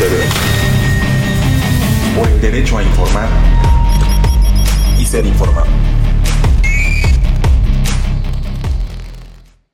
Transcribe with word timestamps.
TV. 0.00 0.16
Por 2.16 2.26
el 2.26 2.40
derecho 2.40 2.78
a 2.78 2.82
informar 2.82 3.28
y 4.98 5.04
ser 5.04 5.26
informado. 5.26 5.66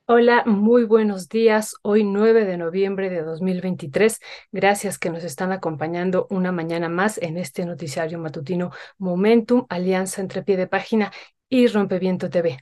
Hola, 0.06 0.42
muy 0.44 0.82
buenos 0.82 1.28
días. 1.28 1.76
Hoy 1.82 2.02
9 2.02 2.44
de 2.44 2.56
noviembre 2.56 3.08
de 3.08 3.22
2023. 3.22 4.18
Gracias 4.50 4.98
que 4.98 5.10
nos 5.10 5.22
están 5.22 5.52
acompañando 5.52 6.26
una 6.28 6.50
mañana 6.50 6.88
más 6.88 7.18
en 7.18 7.36
este 7.36 7.64
noticiario 7.64 8.18
matutino 8.18 8.72
Momentum, 8.98 9.64
alianza 9.68 10.22
entre 10.22 10.42
pie 10.42 10.56
de 10.56 10.66
página 10.66 11.12
y 11.48 11.68
Rompeviento 11.68 12.28
TV 12.30 12.58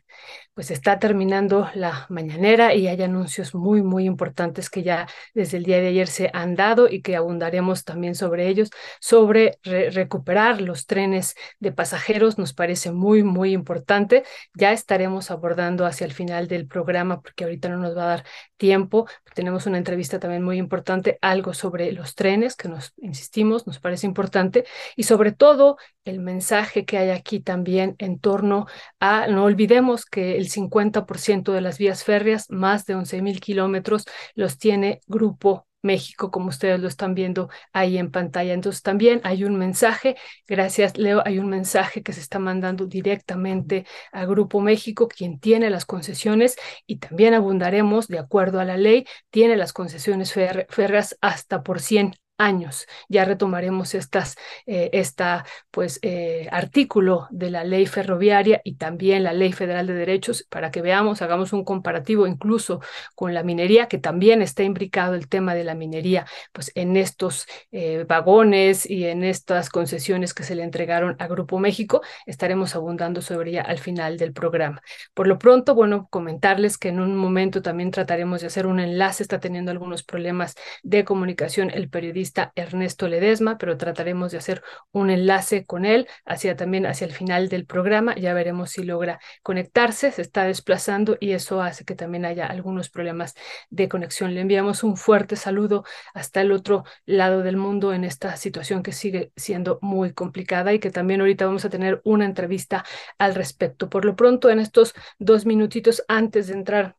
pues 0.54 0.70
está 0.70 0.98
terminando 0.98 1.68
la 1.74 2.06
mañanera 2.08 2.74
y 2.74 2.86
hay 2.86 3.02
anuncios 3.02 3.54
muy, 3.54 3.82
muy 3.82 4.04
importantes 4.04 4.70
que 4.70 4.82
ya 4.82 5.08
desde 5.34 5.56
el 5.58 5.64
día 5.64 5.80
de 5.80 5.88
ayer 5.88 6.06
se 6.06 6.30
han 6.32 6.54
dado 6.54 6.88
y 6.88 7.02
que 7.02 7.16
abundaremos 7.16 7.84
también 7.84 8.14
sobre 8.14 8.48
ellos, 8.48 8.70
sobre 9.00 9.58
recuperar 9.64 10.60
los 10.60 10.86
trenes 10.86 11.34
de 11.58 11.72
pasajeros, 11.72 12.38
nos 12.38 12.52
parece 12.52 12.92
muy, 12.92 13.24
muy 13.24 13.52
importante. 13.52 14.24
Ya 14.54 14.72
estaremos 14.72 15.30
abordando 15.30 15.86
hacia 15.86 16.04
el 16.06 16.12
final 16.12 16.46
del 16.46 16.66
programa 16.66 17.20
porque 17.20 17.44
ahorita 17.44 17.68
no 17.68 17.78
nos 17.78 17.96
va 17.96 18.04
a 18.04 18.06
dar 18.06 18.24
tiempo. 18.56 19.08
Tenemos 19.34 19.66
una 19.66 19.78
entrevista 19.78 20.20
también 20.20 20.42
muy 20.42 20.58
importante, 20.58 21.18
algo 21.20 21.52
sobre 21.52 21.92
los 21.92 22.14
trenes 22.14 22.56
que 22.56 22.68
nos 22.68 22.94
insistimos, 22.98 23.66
nos 23.66 23.80
parece 23.80 24.06
importante 24.06 24.64
y 24.96 25.02
sobre 25.02 25.32
todo 25.32 25.76
el 26.04 26.20
mensaje 26.20 26.84
que 26.84 26.98
hay 26.98 27.10
aquí 27.10 27.40
también 27.40 27.96
en 27.98 28.18
torno 28.20 28.66
a, 29.00 29.26
no 29.26 29.44
olvidemos 29.44 30.04
que 30.04 30.36
el 30.38 30.44
el 30.44 30.50
50% 30.50 31.52
de 31.52 31.60
las 31.60 31.78
vías 31.78 32.04
férreas, 32.04 32.50
más 32.50 32.84
de 32.84 32.94
11 32.94 33.22
mil 33.22 33.40
kilómetros, 33.40 34.04
los 34.34 34.58
tiene 34.58 35.00
Grupo 35.06 35.66
México, 35.82 36.30
como 36.30 36.48
ustedes 36.48 36.80
lo 36.80 36.88
están 36.88 37.14
viendo 37.14 37.50
ahí 37.72 37.98
en 37.98 38.10
pantalla. 38.10 38.52
Entonces 38.54 38.82
también 38.82 39.20
hay 39.24 39.44
un 39.44 39.56
mensaje, 39.56 40.16
gracias 40.46 40.96
Leo, 40.96 41.22
hay 41.24 41.38
un 41.38 41.48
mensaje 41.48 42.02
que 42.02 42.12
se 42.12 42.20
está 42.20 42.38
mandando 42.38 42.86
directamente 42.86 43.86
a 44.12 44.24
Grupo 44.26 44.60
México, 44.60 45.08
quien 45.08 45.38
tiene 45.40 45.70
las 45.70 45.84
concesiones 45.84 46.56
y 46.86 46.96
también 46.98 47.34
abundaremos, 47.34 48.08
de 48.08 48.18
acuerdo 48.18 48.60
a 48.60 48.64
la 48.64 48.76
ley, 48.76 49.06
tiene 49.30 49.56
las 49.56 49.72
concesiones 49.72 50.32
férreas 50.32 51.16
hasta 51.20 51.62
por 51.62 51.80
100 51.80 52.14
años. 52.38 52.86
Ya 53.08 53.24
retomaremos 53.24 53.94
estas, 53.94 54.36
eh, 54.66 54.90
esta, 54.92 55.44
pues, 55.70 55.98
eh, 56.02 56.48
artículo 56.50 57.28
de 57.30 57.50
la 57.50 57.64
ley 57.64 57.86
ferroviaria 57.86 58.60
y 58.64 58.74
también 58.76 59.22
la 59.22 59.32
ley 59.32 59.52
federal 59.52 59.86
de 59.86 59.94
derechos 59.94 60.44
para 60.50 60.70
que 60.70 60.82
veamos, 60.82 61.22
hagamos 61.22 61.52
un 61.52 61.64
comparativo 61.64 62.26
incluso 62.26 62.80
con 63.14 63.34
la 63.34 63.42
minería, 63.42 63.86
que 63.86 63.98
también 63.98 64.42
está 64.42 64.62
imbricado 64.64 65.14
el 65.14 65.28
tema 65.28 65.54
de 65.54 65.64
la 65.64 65.74
minería, 65.74 66.26
pues 66.52 66.72
en 66.74 66.96
estos 66.96 67.46
eh, 67.70 68.04
vagones 68.08 68.88
y 68.88 69.06
en 69.06 69.22
estas 69.24 69.68
concesiones 69.68 70.34
que 70.34 70.42
se 70.42 70.54
le 70.54 70.64
entregaron 70.64 71.16
a 71.20 71.26
Grupo 71.28 71.58
México, 71.58 72.02
estaremos 72.26 72.74
abundando 72.74 73.22
sobre 73.22 73.50
ella 73.50 73.62
al 73.62 73.78
final 73.78 74.16
del 74.18 74.32
programa. 74.32 74.82
Por 75.14 75.28
lo 75.28 75.38
pronto, 75.38 75.74
bueno, 75.74 76.08
comentarles 76.10 76.78
que 76.78 76.88
en 76.88 77.00
un 77.00 77.16
momento 77.16 77.62
también 77.62 77.90
trataremos 77.90 78.40
de 78.40 78.48
hacer 78.48 78.66
un 78.66 78.80
enlace, 78.80 79.22
está 79.22 79.38
teniendo 79.40 79.70
algunos 79.70 80.02
problemas 80.02 80.54
de 80.82 81.04
comunicación 81.04 81.70
el 81.70 81.88
periodista 81.88 82.23
Ernesto 82.54 83.08
Ledesma, 83.08 83.58
pero 83.58 83.76
trataremos 83.76 84.32
de 84.32 84.38
hacer 84.38 84.62
un 84.92 85.10
enlace 85.10 85.64
con 85.64 85.84
él 85.84 86.08
hacia 86.24 86.56
también 86.56 86.86
hacia 86.86 87.06
el 87.06 87.12
final 87.12 87.48
del 87.48 87.66
programa. 87.66 88.14
Ya 88.16 88.34
veremos 88.34 88.70
si 88.70 88.82
logra 88.82 89.18
conectarse, 89.42 90.10
se 90.12 90.22
está 90.22 90.44
desplazando 90.44 91.16
y 91.20 91.32
eso 91.32 91.60
hace 91.60 91.84
que 91.84 91.94
también 91.94 92.24
haya 92.24 92.46
algunos 92.46 92.90
problemas 92.90 93.34
de 93.70 93.88
conexión. 93.88 94.34
Le 94.34 94.40
enviamos 94.40 94.82
un 94.84 94.96
fuerte 94.96 95.36
saludo 95.36 95.84
hasta 96.14 96.40
el 96.40 96.52
otro 96.52 96.84
lado 97.06 97.42
del 97.42 97.56
mundo 97.56 97.92
en 97.92 98.04
esta 98.04 98.36
situación 98.36 98.82
que 98.82 98.92
sigue 98.92 99.32
siendo 99.36 99.78
muy 99.82 100.12
complicada 100.12 100.72
y 100.72 100.78
que 100.78 100.90
también 100.90 101.20
ahorita 101.20 101.46
vamos 101.46 101.64
a 101.64 101.70
tener 101.70 102.00
una 102.04 102.24
entrevista 102.24 102.84
al 103.18 103.34
respecto. 103.34 103.88
Por 103.88 104.04
lo 104.04 104.16
pronto, 104.16 104.50
en 104.50 104.58
estos 104.60 104.94
dos 105.18 105.46
minutitos 105.46 106.04
antes 106.08 106.48
de 106.48 106.54
entrar 106.54 106.96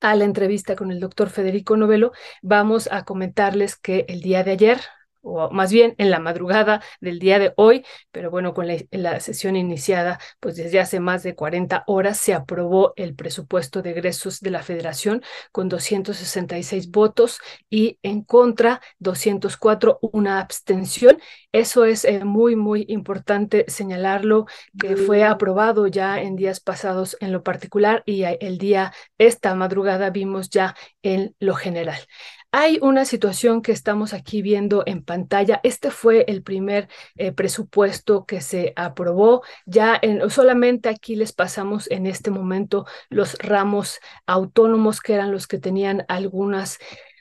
a 0.00 0.14
la 0.14 0.24
entrevista 0.24 0.76
con 0.76 0.90
el 0.90 1.00
doctor 1.00 1.30
Federico 1.30 1.76
Novelo, 1.76 2.12
vamos 2.42 2.88
a 2.92 3.04
comentarles 3.04 3.76
que 3.76 4.04
el 4.08 4.20
día 4.20 4.44
de 4.44 4.52
ayer, 4.52 4.80
o 5.20 5.50
más 5.50 5.72
bien 5.72 5.94
en 5.98 6.10
la 6.10 6.20
madrugada 6.20 6.80
del 7.00 7.18
día 7.18 7.38
de 7.38 7.52
hoy, 7.56 7.84
pero 8.12 8.30
bueno, 8.30 8.54
con 8.54 8.66
la, 8.68 9.20
sesión 9.20 9.56
iniciada, 9.56 10.18
pues 10.40 10.56
desde 10.56 10.80
hace 10.80 11.00
más 11.00 11.22
de 11.22 11.34
40 11.34 11.84
horas 11.86 12.18
se 12.18 12.34
aprobó 12.34 12.92
el 12.96 13.14
presupuesto 13.14 13.82
de 13.82 13.90
egresos 13.90 14.40
de 14.40 14.50
la 14.50 14.62
federación 14.62 15.22
con 15.52 15.68
266 15.68 16.90
votos 16.90 17.40
y 17.68 17.98
en 18.02 18.22
contra 18.22 18.80
204 19.00 19.98
una 20.02 20.40
abstención. 20.40 21.18
Eso 21.52 21.86
es 21.86 22.04
eh, 22.04 22.24
muy, 22.24 22.56
muy 22.56 22.84
importante 22.88 23.64
señalarlo, 23.68 24.46
que 24.78 24.96
fue 24.96 25.24
aprobado 25.24 25.86
ya 25.86 26.20
en 26.20 26.36
días 26.36 26.60
pasados 26.60 27.16
en 27.20 27.32
lo 27.32 27.42
particular 27.42 28.02
y 28.04 28.24
el 28.24 28.58
día, 28.58 28.92
esta 29.16 29.54
madrugada 29.54 30.10
vimos 30.10 30.50
ya 30.50 30.76
en 31.02 31.34
lo 31.40 31.54
general. 31.54 31.98
Hay 32.50 32.78
una 32.80 33.04
situación 33.04 33.60
que 33.60 33.72
estamos 33.72 34.14
aquí 34.14 34.40
viendo 34.40 34.82
en 34.86 35.02
pantalla. 35.02 35.60
Este 35.62 35.90
fue 35.90 36.24
el 36.28 36.42
primer 36.42 36.88
eh, 37.16 37.32
presupuesto 37.32 38.24
que 38.24 38.40
se 38.40 38.72
aprobó. 38.74 39.42
Ya 39.66 39.98
en, 40.00 40.28
solamente 40.30 40.88
aquí 40.88 41.14
les 41.14 41.32
pasamos 41.32 41.90
en 41.90 42.06
este 42.06 42.30
momento 42.30 42.86
los 43.10 43.34
ramos 43.38 44.00
autónomos 44.26 45.00
que 45.00 45.14
eran 45.14 45.30
los 45.30 45.46
que 45.46 45.58
tenían 45.58 46.06
algunas 46.08 46.78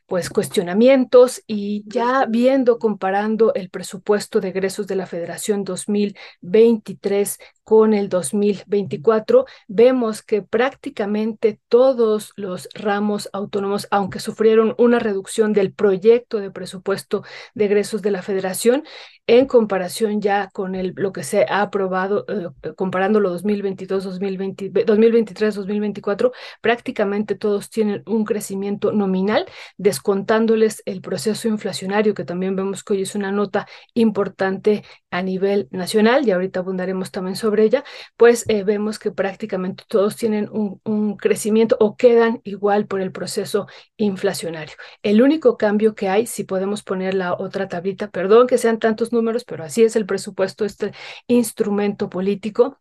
pues 0.08 0.30
cuestionamientos 0.30 1.44
y 1.48 1.84
ya 1.88 2.26
viendo, 2.28 2.80
comparando 2.80 3.54
el 3.54 3.70
presupuesto 3.70 4.40
de 4.40 4.50
egresos 4.50 4.88
de 4.88 4.96
la 4.96 5.06
Federación 5.06 5.66
2023 5.66 7.38
con 7.68 7.94
el 7.94 8.08
2024, 8.08 9.46
vemos 9.68 10.22
que 10.22 10.42
prácticamente 10.42 11.60
todos 11.68 12.32
los 12.38 12.70
ramos 12.74 13.30
autónomos, 13.34 13.90
aunque 13.92 14.22
sufrieron 14.22 14.74
una 14.78 15.00
reducción 15.00 15.52
del 15.52 15.74
proyecto 15.74 16.40
de 16.40 16.50
presupuesto 16.50 17.26
de 17.56 17.66
egresos 17.66 18.02
de 18.02 18.12
la 18.12 18.22
Federación, 18.22 18.86
en 19.30 19.48
comparación 19.48 20.22
ya 20.22 20.50
con 20.54 20.76
el, 20.76 20.94
lo 20.96 21.12
que 21.12 21.24
se 21.24 21.46
ha 21.50 21.62
aprobado, 21.62 22.26
eh, 22.30 22.74
comparando 22.78 23.20
lo 23.20 23.32
2022, 23.32 24.06
2023, 24.06 25.56
2024, 25.56 26.32
prácticamente 26.62 27.36
todos 27.36 27.70
tienen 27.70 28.02
un 28.06 28.24
crecimiento 28.24 28.94
nominal, 28.94 29.46
descontándoles 29.76 30.84
el 30.86 31.02
proceso 31.02 31.50
inflacionario, 31.50 32.14
que 32.14 32.24
también 32.24 32.56
vemos 32.56 32.86
que 32.86 32.94
hoy 32.94 33.02
es 33.02 33.14
una 33.14 33.34
nota 33.34 33.68
importante 33.94 34.86
a 35.12 35.22
nivel 35.22 35.68
nacional, 35.72 36.26
y 36.26 36.32
ahorita 36.32 36.62
abundaremos 36.62 37.12
también 37.12 37.36
sobre 37.36 37.57
ella, 37.60 37.84
pues 38.18 38.46
eh, 38.48 38.64
vemos 38.64 39.00
que 39.00 39.12
prácticamente 39.12 39.84
todos 39.88 40.16
tienen 40.16 40.50
un, 40.52 41.18
crecimiento 41.18 41.78
o 41.80 41.96
quedan 41.96 42.42
igual 42.44 42.88
por 42.88 43.02
el 43.02 43.12
proceso 43.12 43.68
inflacionario. 43.98 44.76
El 45.04 45.22
único 45.22 45.58
cambio 45.58 45.96
que 45.96 46.10
hay, 46.10 46.26
si 46.28 46.44
podemos 46.44 46.84
poner 46.84 47.14
la 47.14 47.34
otra 47.34 47.68
tablita, 47.68 48.10
perdón 48.10 48.48
que 48.48 48.58
sean 48.58 48.80
tantos 48.80 49.12
números, 49.14 49.44
pero 49.46 49.64
así 49.64 49.84
es 49.84 49.96
el 49.96 50.06
presupuesto, 50.06 50.66
este 50.66 50.92
instrumento 51.28 52.10
político 52.10 52.80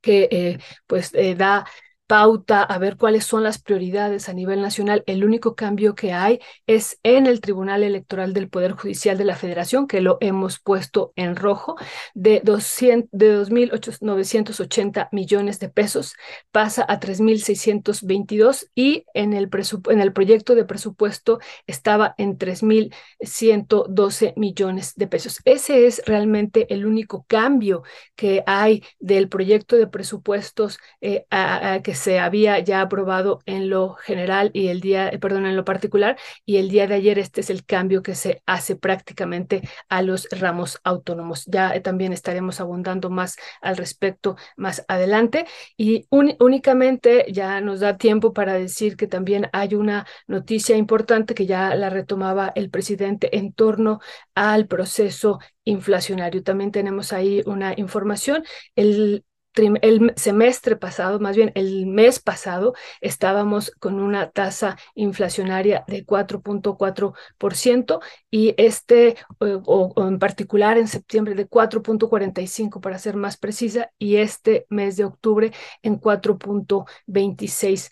que 0.00 0.28
eh, 0.30 0.58
pues 0.86 1.12
eh, 1.14 1.34
da 1.34 1.66
pauta 2.08 2.62
a 2.62 2.78
ver 2.78 2.96
cuáles 2.96 3.24
son 3.24 3.44
las 3.44 3.60
prioridades 3.60 4.28
a 4.28 4.32
nivel 4.32 4.62
nacional. 4.62 5.04
El 5.06 5.24
único 5.24 5.54
cambio 5.54 5.94
que 5.94 6.12
hay 6.12 6.40
es 6.66 6.98
en 7.02 7.26
el 7.26 7.40
Tribunal 7.40 7.84
Electoral 7.84 8.32
del 8.32 8.48
Poder 8.48 8.72
Judicial 8.72 9.18
de 9.18 9.26
la 9.26 9.36
Federación, 9.36 9.86
que 9.86 10.00
lo 10.00 10.16
hemos 10.20 10.58
puesto 10.58 11.12
en 11.16 11.36
rojo, 11.36 11.76
de, 12.14 12.40
200, 12.42 13.10
de 13.12 13.38
2.980 13.38 15.08
millones 15.12 15.60
de 15.60 15.68
pesos, 15.68 16.14
pasa 16.50 16.84
a 16.88 16.98
3.622 16.98 18.70
y 18.74 19.04
en 19.12 19.34
el, 19.34 19.50
en 19.90 20.00
el 20.00 20.12
proyecto 20.14 20.54
de 20.54 20.64
presupuesto 20.64 21.40
estaba 21.66 22.14
en 22.16 22.38
3.112 22.38 24.32
millones 24.36 24.94
de 24.96 25.06
pesos. 25.06 25.40
Ese 25.44 25.86
es 25.86 26.02
realmente 26.06 26.72
el 26.72 26.86
único 26.86 27.26
cambio 27.28 27.82
que 28.16 28.42
hay 28.46 28.82
del 28.98 29.28
proyecto 29.28 29.76
de 29.76 29.86
presupuestos 29.86 30.78
eh, 31.02 31.26
a, 31.30 31.80
que 31.82 31.97
se 31.98 32.18
había 32.18 32.58
ya 32.60 32.80
aprobado 32.80 33.40
en 33.46 33.68
lo 33.68 33.94
general 33.94 34.50
y 34.54 34.68
el 34.68 34.80
día, 34.80 35.08
eh, 35.10 35.18
perdón, 35.18 35.46
en 35.46 35.56
lo 35.56 35.64
particular, 35.64 36.16
y 36.46 36.56
el 36.56 36.68
día 36.70 36.86
de 36.86 36.94
ayer 36.94 37.18
este 37.18 37.40
es 37.42 37.50
el 37.50 37.64
cambio 37.64 38.02
que 38.02 38.14
se 38.14 38.42
hace 38.46 38.76
prácticamente 38.76 39.62
a 39.88 40.02
los 40.02 40.28
ramos 40.30 40.80
autónomos. 40.84 41.44
Ya 41.46 41.74
eh, 41.74 41.80
también 41.80 42.12
estaremos 42.12 42.60
abundando 42.60 43.10
más 43.10 43.36
al 43.60 43.76
respecto 43.76 44.36
más 44.56 44.84
adelante 44.88 45.46
y 45.76 46.06
únicamente 46.10 47.26
ya 47.32 47.60
nos 47.60 47.80
da 47.80 47.96
tiempo 47.98 48.32
para 48.32 48.54
decir 48.54 48.96
que 48.96 49.06
también 49.06 49.48
hay 49.52 49.74
una 49.74 50.06
noticia 50.26 50.76
importante 50.76 51.34
que 51.34 51.46
ya 51.46 51.74
la 51.74 51.90
retomaba 51.90 52.52
el 52.54 52.70
presidente 52.70 53.36
en 53.36 53.52
torno 53.52 54.00
al 54.34 54.66
proceso 54.66 55.38
inflacionario. 55.64 56.42
También 56.42 56.72
tenemos 56.72 57.12
ahí 57.12 57.42
una 57.46 57.74
información. 57.76 58.44
El 58.74 59.24
el 59.58 60.12
semestre 60.16 60.76
pasado, 60.76 61.20
más 61.20 61.36
bien 61.36 61.52
el 61.54 61.86
mes 61.86 62.20
pasado, 62.20 62.74
estábamos 63.00 63.72
con 63.78 64.00
una 64.00 64.30
tasa 64.30 64.76
inflacionaria 64.94 65.84
de 65.86 66.04
4.4% 66.04 68.00
y 68.30 68.54
este, 68.56 69.08
eh, 69.40 69.58
o, 69.64 69.92
en 69.96 70.18
particular 70.18 70.78
en 70.78 70.88
septiembre, 70.88 71.34
de 71.34 71.48
4.45 71.48 72.80
para 72.80 72.98
ser 72.98 73.16
más 73.16 73.36
precisa, 73.36 73.90
y 73.98 74.16
este 74.16 74.66
mes 74.70 74.96
de 74.96 75.04
octubre 75.04 75.52
en 75.82 76.00
4.26%. 76.00 77.90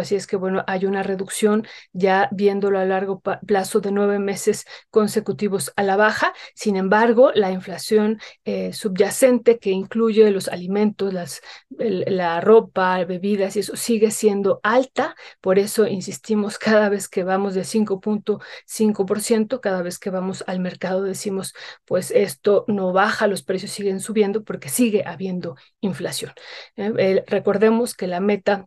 Así 0.00 0.16
es 0.16 0.26
que, 0.26 0.36
bueno, 0.36 0.64
hay 0.66 0.86
una 0.86 1.02
reducción 1.02 1.66
ya 1.92 2.28
viéndolo 2.32 2.78
a 2.78 2.84
largo 2.84 3.20
plazo 3.46 3.80
de 3.80 3.92
nueve 3.92 4.18
meses 4.18 4.64
consecutivos 4.90 5.72
a 5.76 5.82
la 5.82 5.96
baja. 5.96 6.32
Sin 6.54 6.76
embargo, 6.76 7.32
la 7.34 7.50
inflación 7.50 8.20
eh, 8.44 8.72
subyacente 8.72 9.58
que 9.58 9.70
incluye 9.70 10.30
los 10.30 10.48
alimentos, 10.48 11.12
las, 11.12 11.40
la 11.68 12.40
ropa, 12.40 13.04
bebidas 13.04 13.56
y 13.56 13.60
eso 13.60 13.76
sigue 13.76 14.10
siendo 14.10 14.60
alta. 14.62 15.14
Por 15.40 15.58
eso 15.58 15.86
insistimos 15.86 16.58
cada 16.58 16.88
vez 16.88 17.08
que 17.08 17.24
vamos 17.24 17.54
de 17.54 17.64
5.5%, 17.64 19.60
cada 19.60 19.82
vez 19.82 19.98
que 19.98 20.10
vamos 20.10 20.44
al 20.46 20.60
mercado 20.60 21.02
decimos, 21.02 21.54
pues 21.84 22.10
esto 22.10 22.64
no 22.68 22.92
baja, 22.92 23.26
los 23.26 23.42
precios 23.42 23.72
siguen 23.72 24.00
subiendo 24.00 24.44
porque 24.44 24.68
sigue 24.68 25.04
habiendo 25.06 25.56
inflación. 25.80 26.32
Eh, 26.76 27.24
recordemos 27.26 27.94
que 27.94 28.06
la 28.06 28.20
meta 28.20 28.66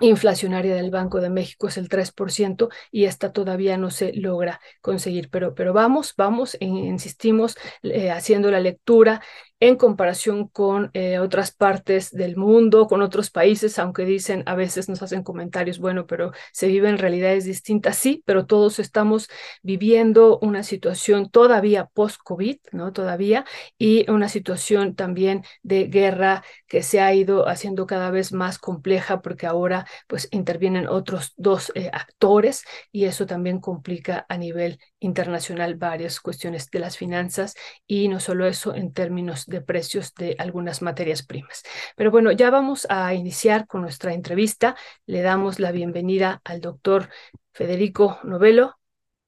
inflacionaria 0.00 0.74
del 0.74 0.90
Banco 0.90 1.20
de 1.20 1.30
México 1.30 1.68
es 1.68 1.78
el 1.78 1.88
3% 1.88 2.68
y 2.90 3.04
esta 3.04 3.32
todavía 3.32 3.76
no 3.76 3.90
se 3.90 4.12
logra 4.14 4.60
conseguir. 4.80 5.30
Pero, 5.30 5.54
pero 5.54 5.72
vamos, 5.72 6.14
vamos, 6.16 6.56
insistimos, 6.60 7.56
eh, 7.82 8.10
haciendo 8.10 8.50
la 8.50 8.60
lectura 8.60 9.22
en 9.58 9.76
comparación 9.76 10.48
con 10.48 10.90
eh, 10.92 11.18
otras 11.18 11.50
partes 11.50 12.10
del 12.10 12.36
mundo, 12.36 12.86
con 12.86 13.00
otros 13.00 13.30
países, 13.30 13.78
aunque 13.78 14.04
dicen, 14.04 14.42
a 14.46 14.54
veces 14.54 14.88
nos 14.88 15.02
hacen 15.02 15.22
comentarios, 15.22 15.78
bueno, 15.78 16.06
pero 16.06 16.32
se 16.52 16.66
viven 16.68 16.98
realidades 16.98 17.44
distintas, 17.44 17.96
sí, 17.96 18.22
pero 18.26 18.46
todos 18.46 18.78
estamos 18.78 19.28
viviendo 19.62 20.38
una 20.40 20.62
situación 20.62 21.30
todavía 21.30 21.86
post-COVID, 21.86 22.58
¿no? 22.72 22.92
Todavía, 22.92 23.46
y 23.78 24.10
una 24.10 24.28
situación 24.28 24.94
también 24.94 25.42
de 25.62 25.84
guerra 25.84 26.44
que 26.68 26.82
se 26.82 27.00
ha 27.00 27.14
ido 27.14 27.48
haciendo 27.48 27.86
cada 27.86 28.10
vez 28.10 28.32
más 28.32 28.58
compleja 28.58 29.22
porque 29.22 29.46
ahora 29.46 29.86
pues 30.06 30.28
intervienen 30.32 30.86
otros 30.88 31.32
dos 31.36 31.72
eh, 31.74 31.90
actores 31.92 32.64
y 32.92 33.04
eso 33.04 33.26
también 33.26 33.60
complica 33.60 34.26
a 34.28 34.36
nivel 34.36 34.78
internacional 35.00 35.76
varias 35.76 36.20
cuestiones 36.20 36.70
de 36.70 36.78
las 36.80 36.96
finanzas 36.96 37.54
y 37.86 38.08
no 38.08 38.20
solo 38.20 38.46
eso 38.46 38.74
en 38.74 38.92
términos 38.92 39.45
de 39.46 39.60
precios 39.60 40.14
de 40.14 40.36
algunas 40.38 40.82
materias 40.82 41.24
primas. 41.24 41.62
Pero 41.96 42.10
bueno, 42.10 42.32
ya 42.32 42.50
vamos 42.50 42.86
a 42.90 43.14
iniciar 43.14 43.66
con 43.66 43.82
nuestra 43.82 44.12
entrevista. 44.12 44.76
Le 45.06 45.22
damos 45.22 45.58
la 45.58 45.72
bienvenida 45.72 46.40
al 46.44 46.60
doctor 46.60 47.08
Federico 47.52 48.18
Novelo. 48.24 48.76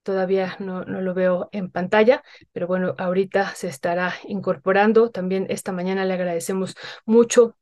Todavía 0.03 0.56
no, 0.59 0.85
no 0.85 1.00
lo 1.00 1.15
veo 1.15 1.49
en 1.53 1.70
pantalla, 1.70 2.23
pero 2.53 2.67
bueno, 2.67 2.94
ahorita 2.99 3.55
se 3.55 3.69
estará 3.69 4.15
incorporando. 4.26 5.11
También 5.11 5.47
esta 5.50 5.73
mañana 5.73 6.05
le 6.05 6.15
agradecemos 6.15 6.76
mucho 7.05 7.56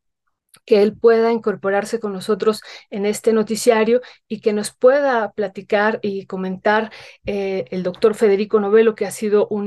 que 0.64 0.82
él 0.82 0.96
pueda 0.96 1.32
incorporarse 1.32 2.00
con 2.00 2.12
nosotros 2.12 2.62
en 2.90 3.06
este 3.06 3.32
noticiario 3.32 4.00
y 4.28 4.40
que 4.40 4.52
nos 4.52 4.72
pueda 4.74 5.32
platicar 5.32 5.98
y 6.02 6.26
comentar 6.26 6.90
eh, 7.24 7.64
el 7.70 7.82
doctor 7.82 8.14
Federico 8.14 8.60
Novelo, 8.60 8.94
que 8.94 9.06
ha 9.06 9.10
sido 9.10 9.46
un, 9.48 9.66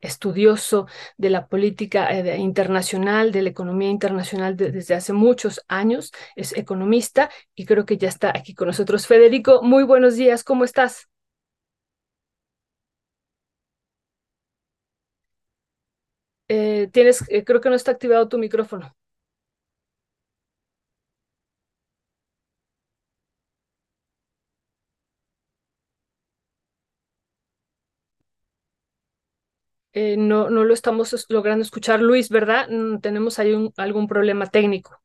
estudioso 0.00 0.86
de 1.16 1.30
la 1.30 1.46
política 1.48 2.08
eh, 2.10 2.38
internacional, 2.38 3.32
de 3.32 3.42
la 3.42 3.50
economía 3.50 3.90
internacional 3.90 4.56
desde 4.56 4.94
hace 4.94 5.12
muchos 5.12 5.60
años, 5.68 6.12
es 6.36 6.56
economista 6.56 7.30
y 7.54 7.66
creo 7.66 7.84
que 7.84 7.98
ya 7.98 8.08
está 8.08 8.30
aquí 8.30 8.54
con 8.54 8.68
nosotros. 8.68 9.06
Federico, 9.06 9.62
muy 9.62 9.84
buenos 9.84 10.16
días, 10.16 10.44
¿cómo 10.44 10.64
estás? 10.64 11.08
Eh, 16.48 16.88
tienes, 16.92 17.24
creo 17.44 17.60
que 17.60 17.68
no 17.68 17.74
está 17.76 17.90
activado 17.92 18.28
tu 18.28 18.38
micrófono. 18.38 18.95
Eh, 29.98 30.18
no, 30.18 30.50
no 30.50 30.64
lo 30.64 30.74
estamos 30.74 31.24
logrando 31.30 31.62
escuchar. 31.62 32.02
Luis, 32.02 32.28
¿verdad? 32.28 32.68
Mm, 32.68 32.98
tenemos 32.98 33.38
ahí 33.38 33.54
algún 33.78 34.06
problema 34.06 34.44
técnico. 34.44 35.00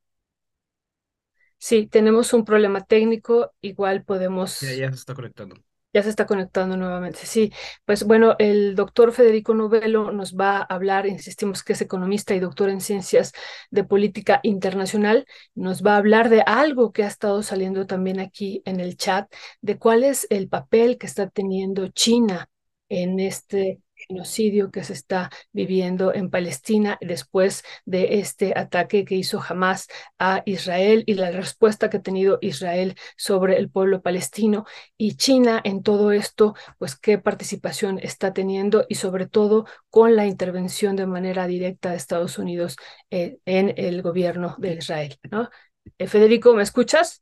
Sí, 1.58 1.88
tenemos 1.88 2.34
un 2.34 2.44
problema 2.44 2.84
técnico, 2.84 3.54
igual 3.62 4.04
podemos... 4.04 4.60
Ya, 4.60 4.74
ya 4.74 4.90
se 4.90 4.96
está 4.96 5.14
conectando. 5.14 5.56
Ya 5.94 6.04
se 6.04 6.10
está 6.10 6.26
conectando 6.26 6.76
nuevamente. 6.76 7.20
Sí, 7.24 7.54
pues 7.86 8.04
bueno, 8.04 8.36
el 8.38 8.76
doctor 8.76 9.14
Federico 9.14 9.54
Novelo 9.54 10.12
nos 10.12 10.36
va 10.36 10.58
a 10.58 10.64
hablar, 10.64 11.08
insistimos 11.08 11.64
que 11.64 11.72
es 11.72 11.82
economista 11.82 12.36
y 12.36 12.42
doctor 12.42 12.68
en 12.68 12.82
ciencias 12.82 13.32
de 13.70 13.86
política 13.86 14.42
internacional, 14.44 15.26
nos 15.56 15.84
va 15.84 15.94
a 15.94 15.98
hablar 16.00 16.28
de 16.28 16.42
algo 16.42 16.92
que 16.92 17.06
ha 17.06 17.08
estado 17.08 17.44
saliendo 17.44 17.88
también 17.88 18.20
aquí 18.20 18.62
en 18.66 18.82
el 18.82 18.98
chat, 18.98 19.32
de 19.62 19.78
cuál 19.78 20.04
es 20.04 20.28
el 20.30 20.50
papel 20.50 20.98
que 20.98 21.08
está 21.08 21.30
teniendo 21.30 21.88
China 21.88 22.50
en 22.90 23.22
este 23.22 23.80
genocidio 24.08 24.72
que 24.72 24.84
se 24.84 24.94
está 24.94 25.30
viviendo 25.52 26.14
en 26.14 26.30
Palestina 26.30 26.98
después 27.02 27.64
de 27.86 28.20
este 28.20 28.58
ataque 28.58 29.06
que 29.06 29.16
hizo 29.16 29.42
Hamas 29.42 29.88
a 30.20 30.44
Israel 30.46 31.04
y 31.08 31.16
la 31.16 31.32
respuesta 31.32 31.90
que 31.90 31.98
ha 31.98 32.02
tenido 32.02 32.38
Israel 32.42 32.96
sobre 33.18 33.58
el 33.58 33.70
pueblo 33.70 34.02
palestino 34.02 34.66
y 34.98 35.16
China 35.16 35.62
en 35.64 35.84
todo 35.84 36.12
esto, 36.12 36.56
pues 36.78 36.96
qué 36.96 37.18
participación 37.18 38.00
está 38.00 38.34
teniendo 38.34 38.86
y 38.90 38.96
sobre 38.96 39.28
todo 39.28 39.66
con 39.90 40.16
la 40.16 40.26
intervención 40.26 40.96
de 40.96 41.08
manera 41.08 41.48
directa 41.48 41.92
de 41.92 41.98
Estados 41.98 42.38
Unidos 42.38 42.78
eh, 43.10 43.40
en 43.46 43.74
el 43.78 44.02
gobierno 44.02 44.56
de 44.58 44.74
Israel. 44.76 45.18
¿no? 45.30 45.50
Eh, 45.98 46.08
Federico, 46.08 46.54
¿me 46.54 46.64
escuchas? 46.64 47.22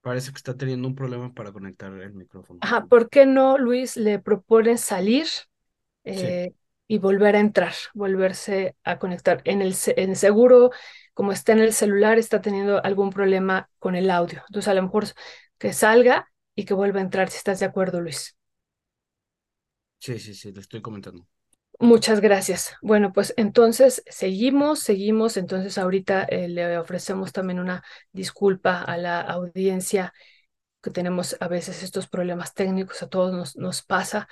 Parece 0.00 0.30
que 0.32 0.36
está 0.38 0.56
teniendo 0.56 0.88
un 0.88 0.94
problema 0.94 1.32
para 1.34 1.52
conectar 1.52 1.92
el 1.92 2.14
micrófono. 2.14 2.60
Ajá, 2.60 2.86
¿por 2.86 3.08
qué 3.08 3.26
no, 3.26 3.58
Luis, 3.58 3.96
le 3.96 4.18
propone 4.18 4.78
salir 4.78 5.26
eh, 6.04 6.52
y 6.88 6.98
volver 6.98 7.36
a 7.36 7.40
entrar, 7.40 7.74
volverse 7.94 8.76
a 8.84 8.98
conectar? 8.98 9.42
En 9.44 9.62
el 9.62 9.74
en 9.96 10.16
seguro, 10.16 10.70
como 11.14 11.32
está 11.32 11.52
en 11.52 11.60
el 11.60 11.72
celular, 11.72 12.18
está 12.18 12.40
teniendo 12.40 12.84
algún 12.84 13.10
problema 13.10 13.70
con 13.78 13.94
el 13.96 14.10
audio. 14.10 14.42
Entonces, 14.48 14.68
a 14.68 14.74
lo 14.74 14.82
mejor 14.82 15.06
que 15.58 15.72
salga 15.72 16.30
y 16.54 16.64
que 16.64 16.74
vuelva 16.74 17.00
a 17.00 17.02
entrar, 17.04 17.30
si 17.30 17.38
estás 17.38 17.60
de 17.60 17.66
acuerdo, 17.66 18.00
Luis. 18.00 18.36
Sí, 20.00 20.18
sí, 20.18 20.34
sí, 20.34 20.52
le 20.52 20.60
estoy 20.60 20.82
comentando. 20.82 21.26
Muchas 21.80 22.20
gracias. 22.20 22.74
Bueno, 22.82 23.12
pues 23.12 23.34
entonces 23.36 24.02
seguimos, 24.08 24.80
seguimos. 24.80 25.36
Entonces 25.36 25.78
ahorita 25.78 26.24
eh, 26.24 26.48
le 26.48 26.76
ofrecemos 26.78 27.32
también 27.32 27.60
una 27.60 27.84
disculpa 28.12 28.82
a 28.82 28.96
la 28.96 29.20
audiencia 29.20 30.12
que 30.82 30.90
tenemos 30.90 31.36
a 31.40 31.48
veces 31.48 31.82
estos 31.82 32.08
problemas 32.08 32.54
técnicos, 32.54 33.02
a 33.02 33.08
todos 33.08 33.32
nos, 33.34 33.56
nos 33.56 33.82
pasa 33.82 34.28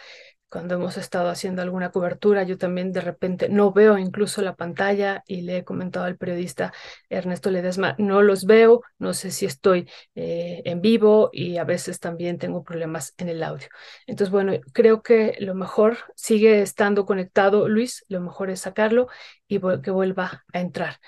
cuando 0.48 0.76
hemos 0.76 0.96
estado 0.96 1.28
haciendo 1.28 1.62
alguna 1.62 1.90
cobertura, 1.90 2.44
yo 2.44 2.56
también 2.56 2.92
de 2.92 3.00
repente 3.00 3.48
no 3.48 3.72
veo 3.72 3.98
incluso 3.98 4.42
la 4.42 4.54
pantalla 4.54 5.22
y 5.26 5.42
le 5.42 5.58
he 5.58 5.64
comentado 5.64 6.06
al 6.06 6.16
periodista 6.16 6.72
Ernesto 7.08 7.50
Ledesma, 7.50 7.94
no 7.98 8.22
los 8.22 8.44
veo, 8.46 8.82
no 8.98 9.12
sé 9.12 9.30
si 9.30 9.46
estoy 9.46 9.88
eh, 10.14 10.62
en 10.64 10.80
vivo 10.80 11.30
y 11.32 11.56
a 11.58 11.64
veces 11.64 12.00
también 12.00 12.38
tengo 12.38 12.62
problemas 12.62 13.12
en 13.18 13.28
el 13.28 13.42
audio. 13.42 13.68
Entonces, 14.06 14.30
bueno, 14.30 14.52
creo 14.72 15.02
que 15.02 15.36
lo 15.40 15.54
mejor 15.54 15.98
sigue 16.14 16.62
estando 16.62 17.06
conectado, 17.06 17.68
Luis, 17.68 18.04
lo 18.08 18.20
mejor 18.20 18.50
es 18.50 18.60
sacarlo 18.60 19.08
y 19.48 19.60
que 19.82 19.90
vuelva 19.90 20.44
a 20.52 20.60
entrar. 20.60 20.98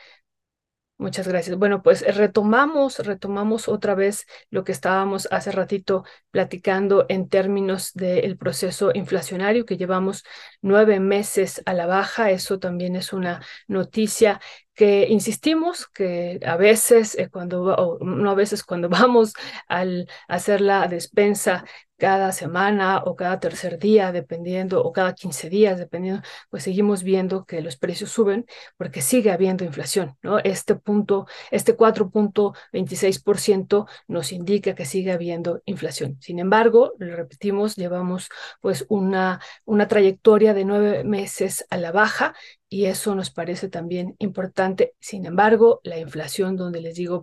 Muchas 1.00 1.28
gracias. 1.28 1.56
Bueno, 1.56 1.80
pues 1.80 2.02
retomamos, 2.16 2.98
retomamos 2.98 3.68
otra 3.68 3.94
vez 3.94 4.26
lo 4.50 4.64
que 4.64 4.72
estábamos 4.72 5.28
hace 5.30 5.52
ratito 5.52 6.04
platicando 6.32 7.06
en 7.08 7.28
términos 7.28 7.92
del 7.94 8.36
proceso 8.36 8.90
inflacionario 8.92 9.64
que 9.64 9.76
llevamos 9.76 10.24
nueve 10.60 10.98
meses 10.98 11.62
a 11.66 11.74
la 11.74 11.86
baja. 11.86 12.32
Eso 12.32 12.58
también 12.58 12.96
es 12.96 13.12
una 13.12 13.40
noticia 13.68 14.40
que 14.78 15.08
insistimos 15.08 15.88
que 15.88 16.38
a 16.46 16.56
veces, 16.56 17.18
eh, 17.18 17.28
cuando, 17.28 17.64
o 17.64 17.98
no 18.04 18.30
a 18.30 18.34
veces, 18.34 18.62
cuando 18.62 18.88
vamos 18.88 19.32
al 19.66 20.06
hacer 20.28 20.60
la 20.60 20.86
despensa 20.86 21.64
cada 21.96 22.30
semana 22.30 23.02
o 23.04 23.16
cada 23.16 23.40
tercer 23.40 23.80
día, 23.80 24.12
dependiendo, 24.12 24.84
o 24.84 24.92
cada 24.92 25.14
15 25.14 25.50
días, 25.50 25.78
dependiendo, 25.78 26.22
pues 26.48 26.62
seguimos 26.62 27.02
viendo 27.02 27.44
que 27.44 27.60
los 27.60 27.76
precios 27.76 28.12
suben 28.12 28.46
porque 28.76 29.02
sigue 29.02 29.32
habiendo 29.32 29.64
inflación, 29.64 30.16
¿no? 30.22 30.38
Este 30.38 30.76
punto, 30.76 31.26
este 31.50 31.76
4.26% 31.76 33.88
nos 34.06 34.30
indica 34.30 34.76
que 34.76 34.84
sigue 34.84 35.10
habiendo 35.10 35.60
inflación. 35.64 36.18
Sin 36.20 36.38
embargo, 36.38 36.92
lo 36.98 37.16
repetimos, 37.16 37.74
llevamos 37.74 38.28
pues 38.60 38.86
una, 38.88 39.40
una 39.64 39.88
trayectoria 39.88 40.54
de 40.54 40.64
nueve 40.64 41.02
meses 41.02 41.66
a 41.68 41.78
la 41.78 41.90
baja 41.90 42.32
y 42.68 42.86
eso 42.86 43.14
nos 43.14 43.30
parece 43.30 43.68
también 43.68 44.14
importante. 44.18 44.94
Sin 45.00 45.26
embargo, 45.26 45.80
la 45.84 45.98
inflación, 45.98 46.56
donde 46.56 46.80
les 46.80 46.96
digo, 46.96 47.22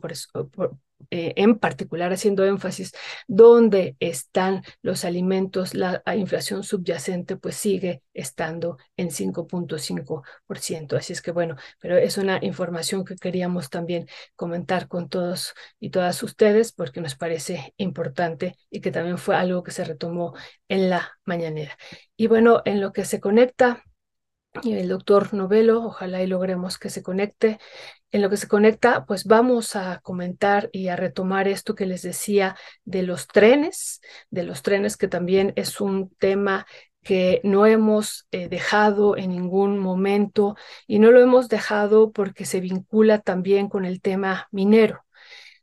eh, 1.11 1.33
en 1.37 1.59
particular 1.59 2.11
haciendo 2.13 2.45
énfasis 2.45 2.93
dónde 3.27 3.95
están 3.99 4.63
los 4.81 5.05
alimentos, 5.05 5.73
la, 5.75 6.01
inflación 6.15 6.63
subyacente 6.63 7.35
pues 7.37 7.55
sigue 7.55 8.01
estando 8.13 8.77
en 8.97 9.11
5.5%. 9.11 10.95
Así 10.97 11.13
es 11.13 11.21
que 11.21 11.31
bueno, 11.31 11.57
pero 11.79 11.97
es 11.97 12.17
una 12.17 12.39
información 12.41 13.05
que 13.05 13.15
queríamos 13.15 13.69
también 13.69 14.07
comentar 14.35 14.87
con 14.87 15.09
todos 15.09 15.53
y 15.79 15.89
todas 15.91 16.23
ustedes 16.23 16.71
porque 16.71 17.01
nos 17.01 17.15
parece 17.15 17.73
importante 17.77 18.55
y 18.69 18.81
que 18.81 18.91
también 18.91 19.17
fue 19.17 19.35
algo 19.35 19.63
que 19.63 19.71
se 19.71 19.83
retomó 19.83 20.33
en 20.69 20.89
la 20.89 21.11
mañanera. 21.25 21.77
Y 22.17 22.27
bueno, 22.27 22.61
en 22.65 22.81
lo 22.81 22.93
que 22.93 23.05
se 23.05 23.19
conecta 23.19 23.83
y 24.63 24.73
el 24.73 24.89
doctor 24.89 25.33
Novelo, 25.33 25.83
ojalá 25.83 26.23
y 26.23 26.27
logremos 26.27 26.77
que 26.77 26.89
se 26.89 27.03
conecte. 27.03 27.59
En 28.11 28.21
lo 28.21 28.29
que 28.29 28.37
se 28.37 28.47
conecta, 28.47 29.05
pues 29.05 29.25
vamos 29.25 29.75
a 29.75 29.99
comentar 30.01 30.69
y 30.71 30.87
a 30.87 30.95
retomar 30.95 31.47
esto 31.47 31.75
que 31.75 31.85
les 31.85 32.01
decía 32.01 32.55
de 32.85 33.03
los 33.03 33.27
trenes, 33.27 33.99
de 34.29 34.43
los 34.43 34.61
trenes 34.61 34.95
que 34.95 35.07
también 35.07 35.51
es 35.55 35.81
un 35.81 36.09
tema 36.15 36.65
que 37.03 37.41
no 37.43 37.67
hemos 37.67 38.27
eh, 38.31 38.49
dejado 38.49 39.15
en 39.17 39.29
ningún 39.29 39.77
momento 39.77 40.55
y 40.87 40.99
no 40.99 41.11
lo 41.11 41.21
hemos 41.21 41.49
dejado 41.49 42.11
porque 42.11 42.45
se 42.45 42.61
vincula 42.61 43.19
también 43.19 43.69
con 43.69 43.85
el 43.85 44.01
tema 44.01 44.47
minero. 44.51 45.05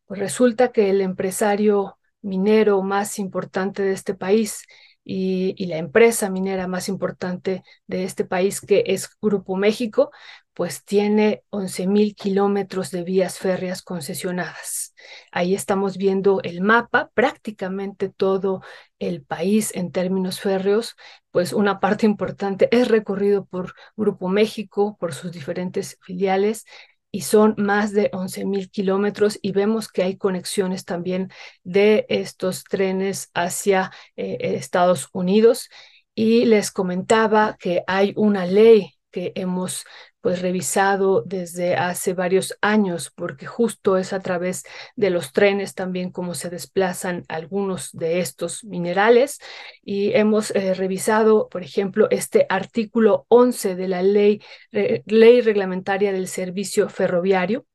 Pues 0.07 0.21
resulta 0.21 0.73
que 0.73 0.91
el 0.91 1.01
empresario 1.01 1.99
minero 2.21 2.83
más 2.83 3.19
importante 3.19 3.83
de 3.83 3.93
este 3.93 4.15
país 4.15 4.65
y, 5.05 5.67
la 5.67 5.79
empresa 5.79 6.31
minera 6.31 6.67
más 6.69 6.89
importante 6.89 7.63
de 7.87 8.05
este 8.05 8.25
país, 8.25 8.61
que 8.61 8.85
es 8.87 9.11
Grupo 9.21 9.57
México, 9.57 10.11
pues 10.55 10.85
tiene 10.85 11.43
11 11.51 11.87
mil 11.87 12.15
kilómetros 12.15 12.91
de 12.91 13.03
vías 13.03 13.39
férreas 13.39 13.83
concesionadas. 13.83 14.95
Ahí 15.31 15.55
estamos 15.55 15.97
viendo 15.97 16.41
el 16.43 16.61
mapa, 16.61 17.11
prácticamente 17.15 18.11
todo 18.11 18.63
el 18.99 19.25
país 19.25 19.75
en 19.75 19.91
términos 19.93 20.41
férreos, 20.41 20.95
pues 21.31 21.53
una 21.53 21.81
parte 21.81 22.07
importante 22.07 22.69
es 22.71 22.89
recorrido 22.89 23.47
por 23.47 23.75
Grupo 23.97 24.29
México, 24.29 24.97
por 25.01 25.15
sus 25.15 25.33
diferentes 25.33 25.99
filiales, 26.03 26.67
y 27.13 27.21
son 27.21 27.55
más 27.59 27.93
de 27.93 28.11
11 28.13 28.47
mil 28.47 28.71
kilómetros 28.71 29.39
y 29.43 29.53
vemos 29.53 29.89
que 29.89 30.03
hay 30.03 30.17
conexiones 30.17 30.85
también 30.87 31.31
de 31.63 32.07
estos 32.09 32.65
trenes 32.65 33.31
hacia 33.35 33.93
eh, 34.17 34.39
Estados 34.41 35.09
Unidos. 35.13 35.69
Y 36.15 36.47
les 36.47 36.71
comentaba 36.71 37.57
que 37.59 37.85
hay 37.87 38.13
una 38.17 38.47
ley 38.47 38.95
que 39.13 39.33
hemos 39.37 39.85
pues 40.21 40.41
revisado 40.41 41.23
desde 41.23 41.77
hace 41.77 42.15
varios 42.15 42.57
años, 42.61 43.13
porque 43.15 43.47
justo 43.47 43.99
es 43.99 44.13
a 44.13 44.21
través 44.21 44.65
de 44.97 45.11
los 45.11 45.33
trenes 45.33 45.75
también 45.75 46.11
como 46.11 46.35
se 46.35 46.49
desplazan 46.51 47.25
algunos 47.29 47.91
de 47.93 48.21
estos 48.21 48.65
minerales. 48.65 49.41
Y 49.85 50.13
hemos 50.15 50.51
eh, 50.53 50.75
revisado, 50.75 51.49
por 51.49 51.63
ejemplo, 51.63 52.09
este 52.11 52.47
artículo 52.49 53.27
11 53.29 53.77
de 53.77 53.89
la 53.89 54.03
ley, 54.03 54.43
ley 54.71 55.41
reglamentaria 55.41 56.13
del 56.13 56.29
servicio 56.29 56.89
ferroviario, 56.89 57.67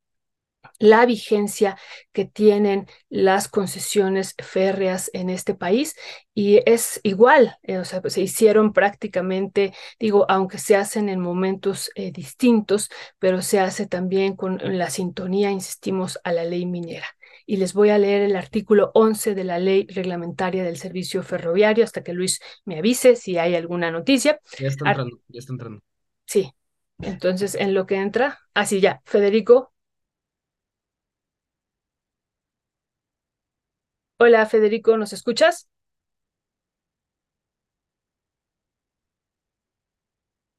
la 0.79 1.05
vigencia 1.05 1.77
que 2.11 2.25
tienen 2.25 2.87
las 3.09 3.47
concesiones 3.47 4.35
férreas 4.37 5.09
en 5.13 5.29
este 5.29 5.53
país 5.53 5.95
y 6.33 6.61
es 6.65 6.99
igual, 7.03 7.57
eh, 7.63 7.79
o 7.79 7.85
sea, 7.85 8.01
se 8.05 8.21
hicieron 8.21 8.73
prácticamente, 8.73 9.73
digo, 9.99 10.25
aunque 10.29 10.59
se 10.59 10.75
hacen 10.75 11.09
en 11.09 11.19
momentos 11.19 11.89
eh, 11.95 12.11
distintos, 12.11 12.89
pero 13.19 13.41
se 13.41 13.59
hace 13.59 13.87
también 13.87 14.35
con 14.35 14.59
la 14.77 14.89
sintonía, 14.89 15.51
insistimos, 15.51 16.19
a 16.23 16.31
la 16.31 16.43
ley 16.43 16.65
minera. 16.65 17.07
Y 17.45 17.57
les 17.57 17.73
voy 17.73 17.89
a 17.89 17.97
leer 17.97 18.21
el 18.23 18.35
artículo 18.35 18.91
11 18.93 19.33
de 19.33 19.43
la 19.45 19.57
ley 19.57 19.87
reglamentaria 19.87 20.63
del 20.63 20.77
servicio 20.77 21.23
ferroviario 21.23 21.83
hasta 21.83 22.03
que 22.03 22.13
Luis 22.13 22.41
me 22.65 22.77
avise 22.77 23.15
si 23.15 23.37
hay 23.37 23.55
alguna 23.55 23.89
noticia. 23.89 24.39
Ya 24.59 24.67
está 24.67 24.89
entrando, 24.89 25.19
ya 25.27 25.39
está 25.39 25.53
entrando. 25.53 25.81
Sí, 26.25 26.53
entonces 26.99 27.55
en 27.55 27.73
lo 27.73 27.85
que 27.85 27.95
entra, 27.95 28.39
así 28.53 28.77
ah, 28.77 28.81
ya, 28.81 29.01
Federico, 29.05 29.73
Hola, 34.19 34.45
Federico, 34.45 34.95
¿nos 34.97 35.11
escuchas? 35.13 35.67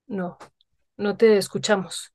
No, 0.08 0.36
no 0.98 1.16
te 1.16 1.38
escuchamos. 1.38 2.12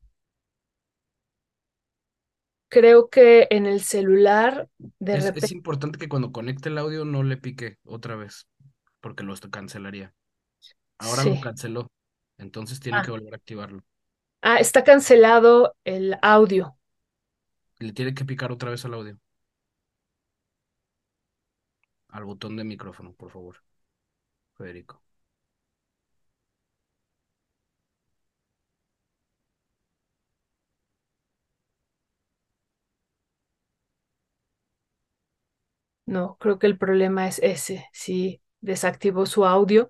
Creo 2.70 3.10
que 3.10 3.48
en 3.52 3.66
el 3.68 3.82
celular 3.82 4.68
de 5.00 5.16
Es, 5.16 5.32
repente... 5.32 5.48
es 5.48 5.52
importante 5.52 5.98
que 5.98 6.10
cuando 6.10 6.32
conecte 6.32 6.68
el 6.70 6.78
audio 6.78 7.06
no 7.06 7.24
le 7.24 7.38
pique 7.38 7.78
otra 7.86 8.16
vez, 8.16 8.48
porque 9.02 9.24
lo 9.24 9.34
cancelaría. 9.52 10.14
Ahora 11.00 11.24
lo 11.26 11.40
Sí. 11.40 11.42
canceló, 11.42 11.90
entonces 12.40 12.80
tiene 12.82 13.02
Ah, 13.02 13.04
que 13.04 13.12
volver 13.12 13.34
a 13.34 13.38
activarlo. 13.38 13.84
ah, 14.42 14.58
está 14.60 14.84
cancelado 14.84 15.76
el 15.86 16.18
audio. 16.22 16.78
Le 17.80 17.94
tiene 17.94 18.16
que 18.16 18.26
picar 18.26 18.52
otra 18.52 18.72
vez 18.72 18.84
al 18.86 18.96
audio, 18.96 19.20
al 22.14 22.24
botón 22.24 22.56
de 22.56 22.64
micrófono, 22.64 23.14
por 23.14 23.30
favor, 23.30 23.58
Federico. 24.58 25.02
No, 36.06 36.38
creo 36.40 36.60
que 36.60 36.68
el 36.68 36.78
problema 36.78 37.28
es 37.28 37.40
ese. 37.40 37.88
Si 37.94 38.42
desactivó 38.62 39.26
su 39.26 39.46
audio, 39.46 39.90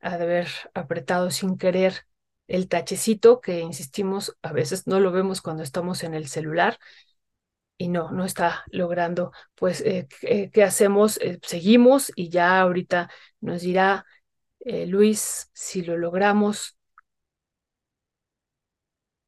ha 0.00 0.18
de 0.18 0.24
haber 0.24 0.48
apretado 0.74 1.30
sin 1.30 1.58
querer 1.58 2.06
el 2.48 2.68
tachecito, 2.68 3.40
que 3.40 3.60
insistimos, 3.60 4.36
a 4.42 4.52
veces 4.52 4.86
no 4.86 5.00
lo 5.00 5.12
vemos 5.12 5.42
cuando 5.42 5.62
estamos 5.64 6.04
en 6.04 6.14
el 6.14 6.28
celular 6.28 6.78
y 7.78 7.88
no, 7.88 8.10
no 8.10 8.24
está 8.24 8.64
logrando. 8.72 9.32
Pues, 9.54 9.80
eh, 9.82 10.08
¿qué, 10.52 10.64
hacemos? 10.64 11.18
Eh, 11.18 11.38
seguimos 11.42 12.12
y 12.16 12.28
ya 12.30 12.60
ahorita 12.60 13.10
nos 13.40 13.62
dirá 13.62 14.04
eh, 14.60 14.86
Luis 14.86 15.50
si 15.54 15.82
lo 15.82 15.96
logramos. 15.96 16.77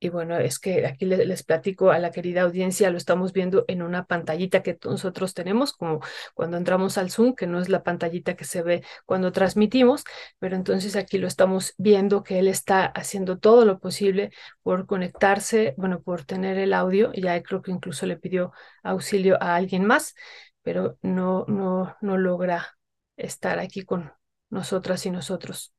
Y 0.03 0.09
bueno, 0.09 0.39
es 0.39 0.59
que 0.59 0.87
aquí 0.87 1.05
les, 1.05 1.43
platico 1.43 1.91
a 1.91 1.99
la 1.99 2.11
querida 2.11 2.43
audiencia, 2.43 2.91
lo 2.91 2.97
estamos 2.97 3.35
viendo 3.35 3.67
en 3.69 3.83
una 3.83 4.07
pantallita 4.07 4.63
que 4.63 4.79
nosotros 4.85 5.35
tenemos, 5.35 5.75
como 5.75 6.01
cuando 6.35 6.57
entramos 6.57 6.97
al 6.97 7.11
Zoom, 7.11 7.35
que 7.35 7.47
no 7.47 7.61
es 7.61 7.69
la 7.69 7.83
pantallita 7.83 8.35
que 8.35 8.45
se 8.45 8.63
ve 8.63 8.83
cuando 9.05 9.31
transmitimos, 9.31 10.05
pero 10.39 10.57
entonces 10.57 10.97
aquí 10.97 11.19
lo 11.19 11.27
estamos 11.27 11.75
viendo 11.77 12.23
que 12.23 12.39
él 12.39 12.49
está 12.49 12.87
haciendo 12.87 13.39
todo 13.39 13.67
lo 13.67 13.79
posible 13.79 14.31
por 14.63 14.87
conectarse, 14.87 15.75
bueno, 15.77 16.01
por 16.03 16.25
tener 16.25 16.57
el 16.57 16.73
audio, 16.73 17.13
ya 17.13 17.43
creo 17.43 17.61
que 17.61 17.71
incluso 17.71 18.07
le 18.07 18.17
pidió 18.17 18.53
auxilio 18.83 19.37
a 19.43 19.55
alguien 19.55 19.85
más, 19.85 20.15
pero 20.63 20.99
no, 21.03 21.45
no, 21.47 21.97
no 22.01 22.17
logra 22.17 22.79
estar 23.19 23.59
aquí 23.59 23.85
con 23.85 24.13
nosotras 24.49 25.05
y 25.05 25.11
nosotros. 25.11 25.75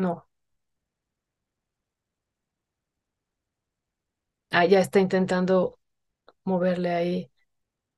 No. 0.00 0.26
Ah, 4.50 4.64
ya 4.64 4.80
está 4.80 5.00
intentando 5.00 5.78
moverle 6.44 6.90
ahí 6.94 7.32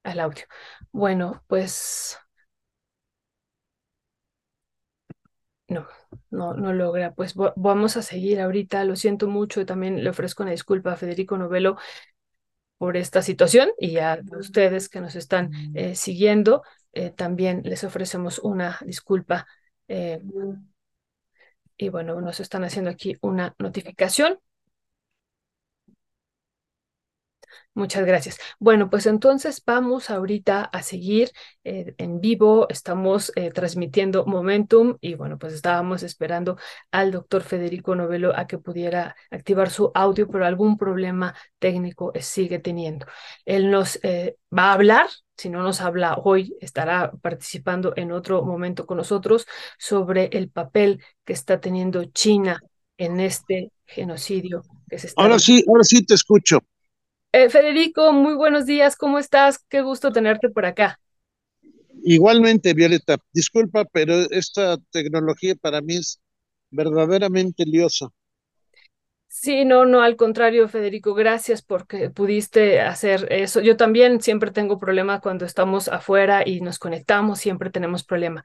al 0.05 0.21
audio. 0.21 0.45
Bueno, 0.93 1.45
pues 1.49 2.19
no, 5.69 5.87
no, 6.31 6.55
no 6.55 6.73
logra. 6.73 7.15
Pues 7.15 7.35
vamos 7.57 7.97
a 7.97 8.03
seguir 8.03 8.41
ahorita. 8.41 8.85
Lo 8.85 8.97
siento 8.97 9.29
mucho 9.29 9.65
también 9.67 10.03
le 10.05 10.11
ofrezco 10.11 10.43
una 10.43 10.53
disculpa 10.53 10.93
a 10.93 10.97
Federico 10.97 11.39
Novelo 11.39 11.77
por 12.79 12.97
esta 12.97 13.23
situación 13.23 13.71
y 13.79 13.99
a 13.99 14.21
ustedes 14.39 14.89
que 14.89 15.01
nos 15.01 15.15
están 15.15 15.51
eh, 15.75 15.95
siguiendo, 15.95 16.63
eh, 16.93 17.11
también 17.11 17.63
les 17.65 17.85
ofrecemos 17.85 18.39
una 18.41 18.79
disculpa. 18.85 19.47
Eh, 19.89 20.21
Y 21.77 21.89
bueno, 21.89 22.21
nos 22.21 22.41
están 22.41 22.65
haciendo 22.65 22.91
aquí 22.91 23.17
una 23.23 23.55
notificación. 23.59 24.39
Muchas 27.75 28.05
gracias. 28.05 28.39
Bueno, 28.59 28.91
pues 28.91 29.07
entonces 29.07 29.63
vamos 29.65 30.11
ahorita 30.11 30.63
a 30.65 30.83
seguir 30.83 31.31
eh, 31.65 31.95
en 31.97 32.21
vivo. 32.21 32.67
Estamos 32.69 33.33
eh, 33.35 33.51
transmitiendo 33.51 34.27
Momentum 34.27 34.99
y 35.01 35.15
bueno, 35.15 35.39
pues 35.39 35.55
estábamos 35.55 36.03
esperando 36.03 36.59
al 36.91 37.11
doctor 37.13 37.43
Federico 37.43 37.95
Novelo 37.95 38.37
a 38.37 38.47
que 38.47 38.59
pudiera 38.59 39.17
activar 39.31 39.71
su 39.71 39.91
audio, 39.95 40.29
pero 40.29 40.45
algún 40.45 40.77
problema 40.77 41.35
técnico 41.59 42.13
sigue 42.21 42.59
teniendo. 42.59 43.07
Él 43.47 43.71
nos 43.71 43.99
eh, 44.03 44.37
va 44.57 44.65
a 44.65 44.75
hablar, 44.75 45.07
si 45.39 45.49
no 45.49 45.63
nos 45.63 45.81
habla 45.81 46.17
hoy, 46.23 46.55
estará 46.61 47.13
participando 47.23 47.95
en 47.97 48.13
otro 48.13 48.45
momento 48.45 48.85
con 48.85 48.99
nosotros 48.99 49.47
sobre 49.79 50.27
el 50.27 50.51
papel 50.51 51.03
que 51.25 51.33
está 51.33 51.59
teniendo 51.59 52.05
China 52.05 52.63
en 52.99 53.19
este 53.19 53.73
genocidio 53.87 54.63
que 54.91 54.99
se 54.99 55.07
está. 55.07 55.23
Ahora 55.23 55.39
sí, 55.39 55.65
ahora 55.67 55.85
sí 55.85 56.05
te 56.05 56.15
escucho. 56.15 56.59
Eh, 57.33 57.49
Federico, 57.51 58.13
muy 58.13 58.35
buenos 58.35 58.67
días, 58.67 58.97
¿cómo 58.97 59.19
estás? 59.19 59.59
Qué 59.69 59.81
gusto 59.83 60.13
tenerte 60.13 60.51
por 60.51 60.67
acá. 60.67 60.99
Igualmente, 62.05 62.75
Violeta, 62.75 63.17
disculpa, 63.33 63.85
pero 63.87 64.15
esta 64.31 64.77
tecnología 64.91 65.55
para 65.57 65.81
mí 65.81 65.97
es 65.97 66.21
verdaderamente 66.71 67.65
liosa. 67.65 68.09
Sí, 69.35 69.65
no, 69.65 69.87
no, 69.87 70.03
al 70.03 70.17
contrario, 70.17 70.69
Federico, 70.69 71.15
gracias 71.15 71.63
porque 71.63 72.11
pudiste 72.11 72.83
hacer 72.83 73.27
eso. 73.33 73.61
Yo 73.63 73.79
también 73.79 74.21
siempre 74.21 74.51
tengo 74.51 74.79
problema 74.79 75.21
cuando 75.21 75.47
estamos 75.47 75.89
afuera 75.89 76.47
y 76.47 76.61
nos 76.61 76.79
conectamos, 76.79 77.39
siempre 77.41 77.71
tenemos 77.71 78.05
problema. 78.05 78.45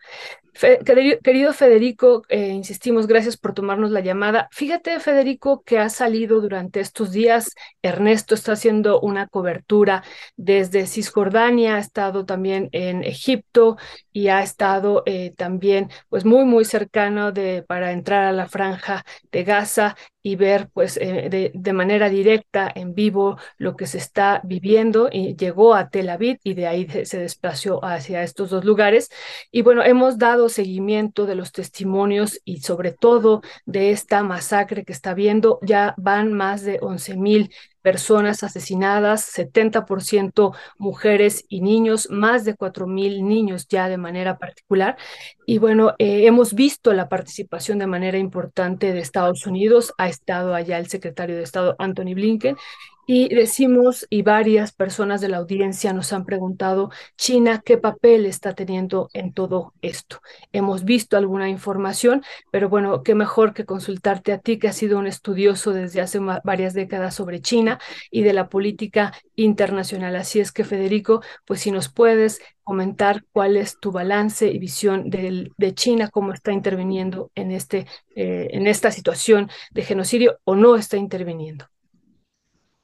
querido 1.22 1.53
Federico, 1.53 2.24
eh, 2.29 2.48
insistimos, 2.48 3.06
gracias 3.06 3.36
por 3.38 3.53
tomarnos 3.53 3.91
la 3.91 4.00
llamada. 4.00 4.48
Fíjate, 4.51 5.00
Federico, 5.01 5.62
que 5.63 5.77
ha 5.77 5.89
salido 5.89 6.39
durante 6.39 6.79
estos 6.79 7.12
días. 7.12 7.53
Ernesto 7.82 8.34
está 8.34 8.53
haciendo 8.53 9.01
una 9.01 9.27
cobertura 9.27 10.03
desde 10.38 10.88
Cisjordania, 10.88 11.75
ha 11.75 11.79
estado 11.79 12.25
también 12.25 12.70
en 12.72 13.03
Egipto 13.03 13.77
y 14.12 14.29
ha 14.29 14.41
estado 14.41 15.03
eh, 15.06 15.34
también, 15.38 15.89
pues, 16.10 16.25
muy, 16.25 16.46
muy 16.46 16.65
cercano 16.65 17.32
de, 17.32 17.62
para 17.62 17.91
entrar 17.91 18.24
a 18.24 18.32
la 18.32 18.48
franja 18.48 19.03
de 19.32 19.44
Gaza 19.44 19.96
y 20.24 20.36
ver 20.36 20.70
pues 20.77 20.96
eh, 20.98 21.29
de, 21.31 21.51
de, 21.55 21.74
manera 21.74 22.07
directa 22.07 22.72
en 22.75 22.93
vivo 22.93 23.39
lo 23.57 23.75
que 23.75 23.88
se 23.88 23.98
está 23.98 24.41
viviendo 24.43 25.10
y 25.12 25.36
llegó 25.36 25.74
a 25.74 25.89
Tel 25.89 26.07
Aviv 26.07 26.38
y 26.43 26.53
de 26.53 26.67
ahí 26.67 26.88
se 27.03 27.17
desplazó 27.17 27.84
hacia 27.84 28.22
estos 28.22 28.51
dos 28.51 28.63
lugares. 28.63 29.10
Y 29.51 29.63
bueno, 29.63 29.81
hemos 29.84 30.19
dado 30.19 30.50
seguimiento 30.50 31.25
de 31.25 31.34
los 31.34 31.51
testimonios 31.51 32.39
y 32.46 32.62
sobre 32.62 32.91
todo 32.91 33.41
de 33.65 33.89
esta 33.89 34.22
masacre 34.22 34.86
que 34.86 34.93
está 34.93 35.15
viendo. 35.15 35.57
Ya 35.63 35.96
van 35.98 36.31
más 36.34 36.62
de 36.62 36.77
11 36.79 37.17
mil 37.17 37.50
personas 37.88 38.44
asesinadas, 38.44 39.34
70% 39.34 40.53
mujeres 40.77 41.46
y 41.48 41.62
niños, 41.62 42.10
más 42.12 42.44
de 42.44 42.53
4.000 42.53 43.24
niños 43.24 43.65
ya 43.70 43.88
de 43.88 43.96
manera 43.96 44.38
particular. 44.38 44.98
Y 45.46 45.58
bueno, 45.60 45.94
eh, 45.98 46.25
hemos 46.25 46.53
visto 46.53 46.91
la 46.91 47.08
participación 47.08 47.79
de 47.79 47.88
manera 47.88 48.17
importante 48.17 48.91
de 48.91 49.00
Estados 49.00 49.48
Unidos. 49.48 49.94
Ha 49.98 50.10
estado 50.10 50.53
allá 50.53 50.79
el 50.79 50.88
secretario 50.88 51.38
de 51.38 51.44
Estado 51.44 51.77
Anthony 51.79 52.13
Blinken 52.13 52.58
y 53.07 53.33
decimos, 53.33 54.05
y 54.09 54.21
varias 54.21 54.73
personas 54.73 55.21
de 55.21 55.29
la 55.29 55.37
audiencia 55.37 55.93
nos 55.93 56.11
han 56.11 56.25
preguntado, 56.25 56.91
China, 57.15 57.63
¿qué 57.65 57.77
papel 57.77 58.25
está 58.25 58.53
teniendo 58.53 59.09
en 59.13 59.33
todo 59.33 59.73
esto? 59.81 60.21
Hemos 60.51 60.83
visto 60.83 61.15
alguna 61.15 61.47
información, 61.47 62.21
pero 62.51 62.67
bueno, 62.67 63.03
qué 63.03 63.15
mejor 63.15 63.53
que 63.53 63.65
consultarte 63.65 64.33
a 64.33 64.39
ti, 64.39 64.59
que 64.59 64.67
has 64.67 64.75
sido 64.75 64.99
un 64.99 65.07
estudioso 65.07 65.71
desde 65.71 66.01
hace 66.01 66.19
varias 66.43 66.73
décadas 66.73 67.15
sobre 67.15 67.41
China 67.41 67.79
y 68.11 68.23
de 68.23 68.33
la 68.33 68.49
política 68.49 69.13
internacional. 69.35 70.17
Así 70.17 70.41
es 70.41 70.51
que, 70.51 70.65
Federico, 70.65 71.21
pues 71.45 71.61
si 71.61 71.71
nos 71.71 71.87
puedes 71.87 72.41
comentar 72.63 73.23
cuál 73.31 73.55
es 73.55 73.79
tu 73.79 73.93
balance 73.93 74.47
y 74.51 74.59
visión 74.59 75.09
de, 75.09 75.73
China, 75.75 76.09
cómo 76.09 76.33
está 76.33 76.51
interviniendo 76.51 77.31
en, 77.35 77.51
este, 77.51 77.87
eh, 78.17 78.49
en 78.51 78.67
esta 78.67 78.91
situación 78.91 79.49
de 79.71 79.83
genocidio 79.83 80.39
o 80.43 80.55
no 80.55 80.75
está 80.75 80.97
interviniendo. 80.97 81.69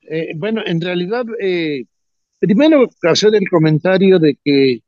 Eh, 0.09 0.33
bueno, 0.35 0.61
en 0.65 0.81
realidad, 0.81 1.25
eh, 1.39 1.85
primero 2.39 2.87
hacer 3.03 3.35
el 3.35 3.47
comentario 3.49 4.19
de 4.19 4.37
que 4.43 4.81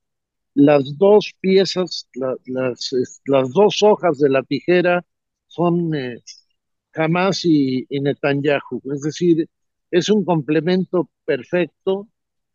las 0.55 0.97
dos 0.97 1.33
piezas, 1.41 2.09
las, 2.45 2.91
las 3.25 3.51
dos 3.53 3.83
hojas 3.83 4.19
de 4.19 4.29
la 4.29 4.43
tijera 4.43 5.05
son 5.47 5.95
eh, 5.95 6.19
Hamas 6.93 7.45
y, 7.45 7.85
y, 7.89 8.01
Netanyahu. 8.01 8.81
Es 8.93 9.01
decir, 9.01 9.47
es 9.91 10.09
un 10.09 10.25
complemento 10.25 11.09
perfecto 11.25 12.09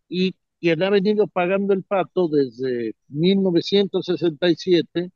y 0.09 0.35
quien 0.61 0.83
ha 0.83 0.91
venido 0.91 1.27
pagando 1.29 1.75
el 1.75 1.85
pato 1.85 2.29
desde 2.29 2.95
1967, 3.09 5.11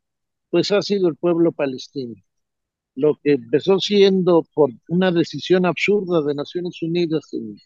pues 0.50 0.72
ha 0.72 0.82
sido 0.82 1.08
el 1.08 1.16
pueblo 1.16 1.52
palestino 1.52 2.14
lo 2.94 3.18
que 3.22 3.32
empezó 3.32 3.80
siendo 3.80 4.46
por 4.54 4.70
una 4.88 5.10
decisión 5.10 5.66
absurda 5.66 6.22
de 6.22 6.34
Naciones 6.34 6.80
Unidas 6.82 7.32
en, 7.32 7.56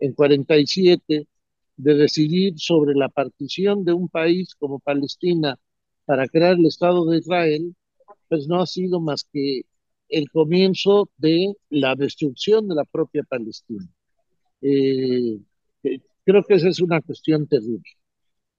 en 0.00 0.12
47 0.12 1.28
de 1.76 1.94
decidir 1.94 2.54
sobre 2.58 2.94
la 2.94 3.08
partición 3.08 3.84
de 3.84 3.92
un 3.92 4.08
país 4.08 4.54
como 4.54 4.78
Palestina 4.80 5.58
para 6.04 6.26
crear 6.28 6.54
el 6.54 6.66
Estado 6.66 7.04
de 7.06 7.18
Israel, 7.18 7.74
pues 8.28 8.48
no 8.48 8.60
ha 8.60 8.66
sido 8.66 9.00
más 9.00 9.24
que 9.32 9.62
el 10.08 10.30
comienzo 10.30 11.10
de 11.16 11.54
la 11.70 11.94
destrucción 11.94 12.68
de 12.68 12.76
la 12.76 12.84
propia 12.84 13.22
Palestina. 13.24 13.88
Eh, 14.62 15.38
eh 15.82 16.00
creo 16.24 16.42
que 16.44 16.54
esa 16.54 16.68
es 16.68 16.80
una 16.80 17.00
cuestión 17.02 17.46
terrible. 17.46 17.84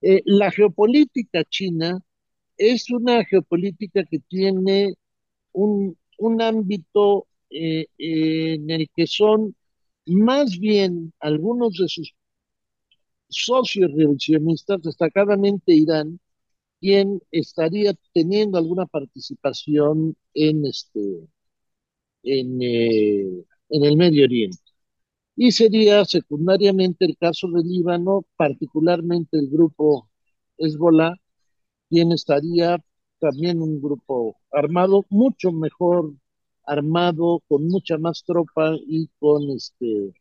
Eh, 0.01 0.21
la 0.25 0.51
geopolítica 0.51 1.43
china 1.45 1.99
es 2.57 2.89
una 2.91 3.23
geopolítica 3.25 4.03
que 4.05 4.19
tiene 4.19 4.93
un, 5.63 5.97
un 6.19 6.41
ámbito 6.41 7.27
eh, 7.49 7.87
en 7.97 8.69
el 8.71 8.89
que 8.95 9.07
son 9.07 9.55
más 10.05 10.57
bien 10.59 11.13
algunos 11.19 11.71
de 11.79 11.87
sus 11.89 12.13
socios 13.29 13.89
revisionistas, 13.93 14.81
destacadamente 14.81 15.73
Irán, 15.73 16.19
quien 16.81 17.21
estaría 17.31 17.93
teniendo 18.13 18.57
alguna 18.59 18.85
participación 18.87 20.15
en 20.33 20.65
este 20.65 21.27
en, 22.23 22.61
eh, 22.61 23.45
en 23.69 23.85
el 23.85 23.97
Medio 23.97 24.25
Oriente. 24.25 24.61
Y 25.35 25.51
sería 25.53 26.05
secundariamente 26.05 27.05
el 27.05 27.17
caso 27.17 27.49
del 27.49 27.67
Líbano, 27.67 28.25
particularmente 28.37 29.37
el 29.39 29.49
grupo 29.49 30.09
Hezbollah, 30.57 31.13
quien 31.89 32.11
estaría 32.13 32.79
también 33.19 33.61
un 33.61 33.81
grupo 33.81 34.37
armado, 34.51 35.05
mucho 35.09 35.51
mejor 35.51 36.13
armado, 36.65 37.41
con 37.47 37.67
mucha 37.67 37.97
más 37.97 38.23
tropa 38.25 38.75
y 38.87 39.09
con 39.19 39.49
este 39.51 40.13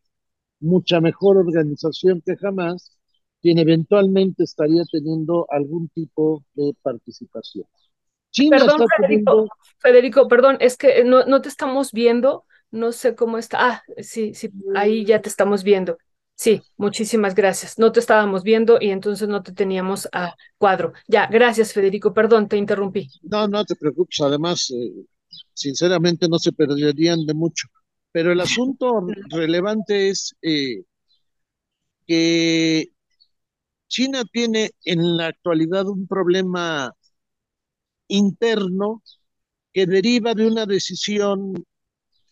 mucha 0.59 0.99
mejor 1.01 1.37
organización 1.37 2.21
que 2.25 2.35
jamás, 2.37 2.97
quien 3.41 3.59
eventualmente 3.59 4.43
estaría 4.43 4.83
teniendo 4.91 5.45
algún 5.49 5.89
tipo 5.89 6.43
de 6.55 6.73
participación. 6.81 7.65
perdón, 8.49 8.85
Federico, 8.97 9.47
Federico, 9.79 10.27
perdón, 10.27 10.57
es 10.59 10.77
que 10.77 11.03
no, 11.03 11.25
no 11.25 11.41
te 11.41 11.49
estamos 11.49 11.91
viendo, 11.91 12.45
no 12.71 12.91
sé 12.91 13.15
cómo 13.15 13.37
está. 13.37 13.57
Ah, 13.59 13.83
sí, 14.01 14.33
sí, 14.33 14.49
ahí 14.75 15.05
ya 15.05 15.21
te 15.21 15.29
estamos 15.29 15.63
viendo. 15.63 15.97
Sí, 16.37 16.61
muchísimas 16.77 17.33
gracias. 17.33 17.79
No 17.79 17.91
te 17.91 17.99
estábamos 17.99 18.43
viendo 18.43 18.77
y 18.79 18.91
entonces 18.91 19.27
no 19.27 19.41
te 19.41 19.53
teníamos 19.53 20.07
a 20.13 20.35
cuadro. 20.59 20.93
Ya, 21.07 21.25
gracias, 21.25 21.73
Federico. 21.73 22.13
Perdón, 22.13 22.47
te 22.47 22.57
interrumpí. 22.57 23.09
No, 23.23 23.47
no 23.47 23.65
te 23.65 23.75
preocupes. 23.75 24.21
Además, 24.21 24.69
eh, 24.69 25.03
sinceramente 25.55 26.27
no 26.29 26.37
se 26.37 26.53
perderían 26.53 27.25
de 27.25 27.33
mucho. 27.33 27.67
Pero 28.11 28.31
el 28.31 28.39
asunto 28.39 29.07
relevante 29.31 30.09
es 30.09 30.35
eh, 30.43 30.83
que 32.05 32.91
China 33.87 34.21
tiene 34.31 34.69
en 34.85 35.17
la 35.17 35.27
actualidad 35.27 35.87
un 35.87 36.05
problema 36.05 36.93
interno 38.09 39.01
que 39.73 39.87
deriva 39.87 40.35
de 40.35 40.45
una 40.45 40.67
decisión 40.67 41.65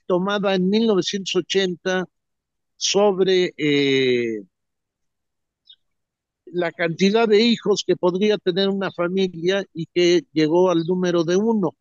tomada 0.05 0.53
en 0.53 0.69
1980 0.69 2.05
sobre 2.85 3.53
eh, 3.57 4.43
la 6.45 6.71
cantidad 6.71 7.27
de 7.27 7.41
hijos 7.41 7.83
que 7.85 7.95
podría 7.95 8.37
tener 8.37 8.69
una 8.69 8.91
familia 8.91 9.65
y 9.73 9.87
que 9.87 10.23
llegó 10.33 10.69
al 10.69 10.83
número 10.85 11.23
de 11.23 11.35
uno, 11.35 11.75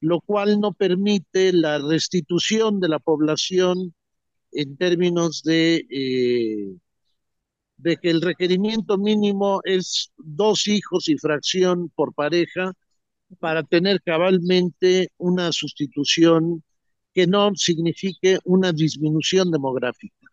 lo 0.00 0.20
cual 0.20 0.60
no 0.60 0.72
permite 0.72 1.52
la 1.52 1.78
restitución 1.78 2.80
de 2.80 2.88
la 2.88 2.98
población 2.98 3.94
en 4.52 4.76
términos 4.76 5.42
de, 5.42 5.86
eh, 5.90 6.76
de 7.78 7.96
que 7.96 8.10
el 8.10 8.20
requerimiento 8.20 8.98
mínimo 8.98 9.60
es 9.64 10.12
dos 10.18 10.68
hijos 10.68 11.08
y 11.08 11.18
fracción 11.18 11.90
por 11.94 12.14
pareja 12.14 12.72
para 13.38 13.62
tener 13.62 14.02
cabalmente 14.02 15.08
una 15.18 15.52
sustitución 15.52 16.62
que 17.14 17.26
no 17.26 17.52
signifique 17.54 18.38
una 18.44 18.72
disminución 18.72 19.50
demográfica. 19.50 20.26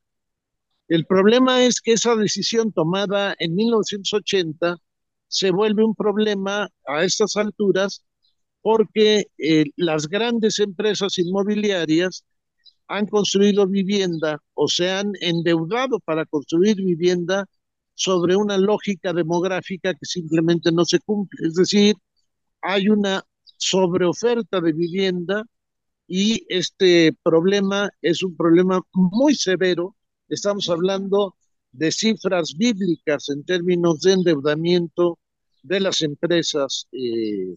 El 0.88 1.06
problema 1.06 1.64
es 1.64 1.82
que 1.82 1.94
esa 1.94 2.16
decisión 2.16 2.72
tomada 2.72 3.36
en 3.40 3.56
1980 3.56 4.78
se 5.28 5.52
vuelve 5.52 5.84
un 5.84 5.96
problema 5.96 6.70
a 6.86 7.04
estas 7.04 7.36
alturas 7.36 8.06
porque 8.62 9.28
eh, 9.38 9.66
las 9.76 10.08
grandes 10.08 10.60
empresas 10.60 11.18
inmobiliarias 11.18 12.26
han 12.88 13.06
construido 13.08 13.68
vivienda 13.68 14.42
o 14.54 14.68
se 14.68 14.90
han 14.92 15.12
endeudado 15.20 16.00
para 16.00 16.26
construir 16.26 16.78
vivienda 16.78 17.46
sobre 17.94 18.36
una 18.36 18.58
lógica 18.58 19.12
demográfica 19.12 19.94
que 19.94 20.06
simplemente 20.06 20.72
no 20.72 20.86
se 20.86 21.00
cumple. 21.00 21.48
Es 21.48 21.56
decir, 21.56 21.96
hay 22.62 22.90
una 22.90 23.24
sobreoferta 23.58 24.62
de 24.62 24.72
vivienda 24.74 25.44
y 26.08 26.46
este 26.48 27.14
problema 27.24 27.90
es 28.02 28.24
un 28.24 28.36
problema 28.36 28.82
muy 28.94 29.36
severo. 29.36 29.96
Estamos 30.30 30.70
hablando 30.70 31.36
de 31.72 31.92
cifras 31.92 32.56
bíblicas 32.58 33.30
en 33.30 33.44
términos 33.44 34.02
de 34.02 34.14
endeudamiento 34.14 35.20
de 35.64 35.82
las 35.82 36.02
empresas 36.02 36.88
eh, 36.94 37.56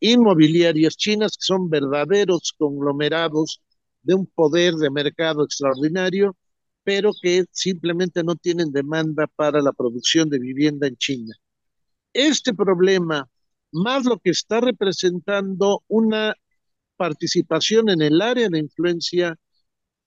inmobiliarias 0.00 0.96
chinas, 0.96 1.36
que 1.36 1.44
son 1.44 1.68
verdaderos 1.68 2.54
conglomerados 2.56 3.60
de 4.02 4.14
un 4.14 4.26
poder 4.26 4.74
de 4.74 4.90
mercado 4.90 5.44
extraordinario, 5.44 6.36
pero 6.82 7.12
que 7.20 7.44
simplemente 7.52 8.24
no 8.24 8.34
tienen 8.36 8.72
demanda 8.72 9.26
para 9.36 9.60
la 9.60 9.72
producción 9.72 10.28
de 10.30 10.38
vivienda 10.38 10.88
en 10.88 10.96
China. 10.96 11.34
Este 12.12 12.54
problema, 12.54 13.28
más 13.70 14.04
lo 14.04 14.18
que 14.18 14.30
está 14.30 14.60
representando 14.60 15.84
una 15.88 16.34
participación 17.02 17.88
en 17.90 18.00
el 18.00 18.22
área 18.22 18.48
de 18.48 18.60
influencia 18.60 19.36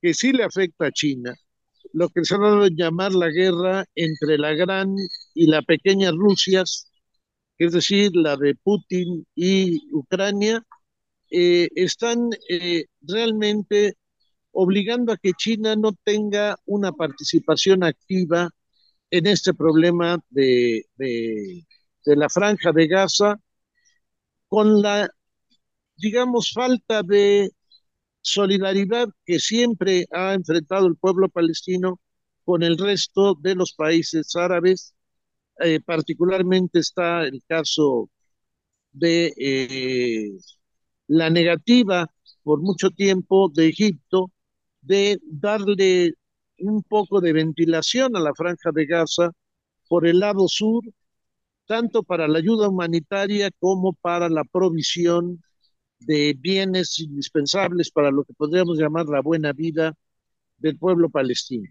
que 0.02 0.14
sí 0.14 0.32
le 0.32 0.46
afecta 0.46 0.88
a 0.88 0.92
China, 0.92 1.36
lo 1.92 2.08
que 2.08 2.24
se 2.24 2.36
ha 2.36 2.38
dado 2.38 2.68
llamar 2.68 3.12
la 3.14 3.30
guerra 3.30 3.84
entre 3.96 4.38
la 4.38 4.54
gran 4.54 4.96
y 5.34 5.48
la 5.48 5.62
pequeña 5.62 6.12
Rusia, 6.12 6.64
es 7.58 7.72
decir, 7.74 8.12
la 8.16 8.38
de 8.38 8.56
Putin 8.56 9.28
y 9.36 9.82
Ucrania, 9.92 10.64
eh, 11.32 11.68
están 11.76 12.30
eh, 12.50 12.86
realmente 13.02 13.96
obligando 14.54 15.12
a 15.12 15.18
que 15.18 15.34
China 15.34 15.76
no 15.76 15.92
tenga 16.06 16.58
una 16.66 16.94
participación 16.94 17.84
activa 17.84 18.50
en 19.12 19.28
este 19.28 19.54
problema 19.54 20.18
de, 20.30 20.86
de, 20.96 21.66
de 22.06 22.16
la 22.16 22.30
franja 22.30 22.72
de 22.72 22.88
Gaza, 22.88 23.38
con 24.48 24.82
la, 24.82 25.10
digamos, 25.98 26.52
falta 26.54 27.04
de 27.04 27.50
solidaridad 28.22 29.10
que 29.26 29.40
siempre 29.40 30.06
ha 30.12 30.34
enfrentado 30.34 30.88
el 30.88 30.98
pueblo 30.98 31.30
palestino 31.30 32.00
con 32.44 32.64
el 32.64 32.78
resto 32.78 33.36
de 33.36 33.56
los 33.56 33.74
países 33.74 34.36
árabes. 34.36 34.96
Eh, 35.60 35.80
particularmente 35.82 36.80
está 36.80 37.24
el 37.24 37.42
caso 37.48 38.10
de 38.92 39.34
eh, 39.38 40.32
la 41.08 41.30
negativa 41.30 42.08
por 42.44 42.62
mucho 42.62 42.92
tiempo 42.92 43.50
de 43.54 43.70
Egipto 43.70 44.32
de 44.82 45.20
darle 45.24 46.14
un 46.60 46.84
poco 46.84 47.22
de 47.22 47.34
ventilación 47.34 48.16
a 48.16 48.20
la 48.20 48.34
franja 48.36 48.72
de 48.74 48.86
Gaza 48.86 49.32
por 49.90 50.08
el 50.08 50.20
lado 50.20 50.48
sur, 50.48 50.84
tanto 51.68 52.04
para 52.04 52.28
la 52.28 52.40
ayuda 52.40 52.70
humanitaria 52.70 53.50
como 53.60 53.94
para 53.94 54.30
la 54.30 54.44
provisión 54.44 55.44
de 56.00 56.36
bienes 56.40 57.00
indispensables 57.00 57.92
para 57.92 58.12
lo 58.12 58.24
que 58.24 58.34
podríamos 58.34 58.78
llamar 58.78 59.08
la 59.08 59.22
buena 59.22 59.54
vida 59.54 59.94
del 60.58 60.78
pueblo 60.78 61.10
palestino. 61.10 61.70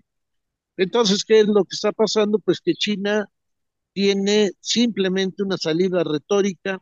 Entonces, 0.77 1.25
¿qué 1.25 1.41
es 1.41 1.47
lo 1.47 1.65
que 1.65 1.75
está 1.75 1.93
pasando? 1.93 2.39
Pues 2.39 2.61
que 2.61 2.75
China 2.75 3.29
tiene 3.93 4.53
simplemente 4.61 5.43
una 5.43 5.57
salida 5.57 6.05
retórica, 6.05 6.81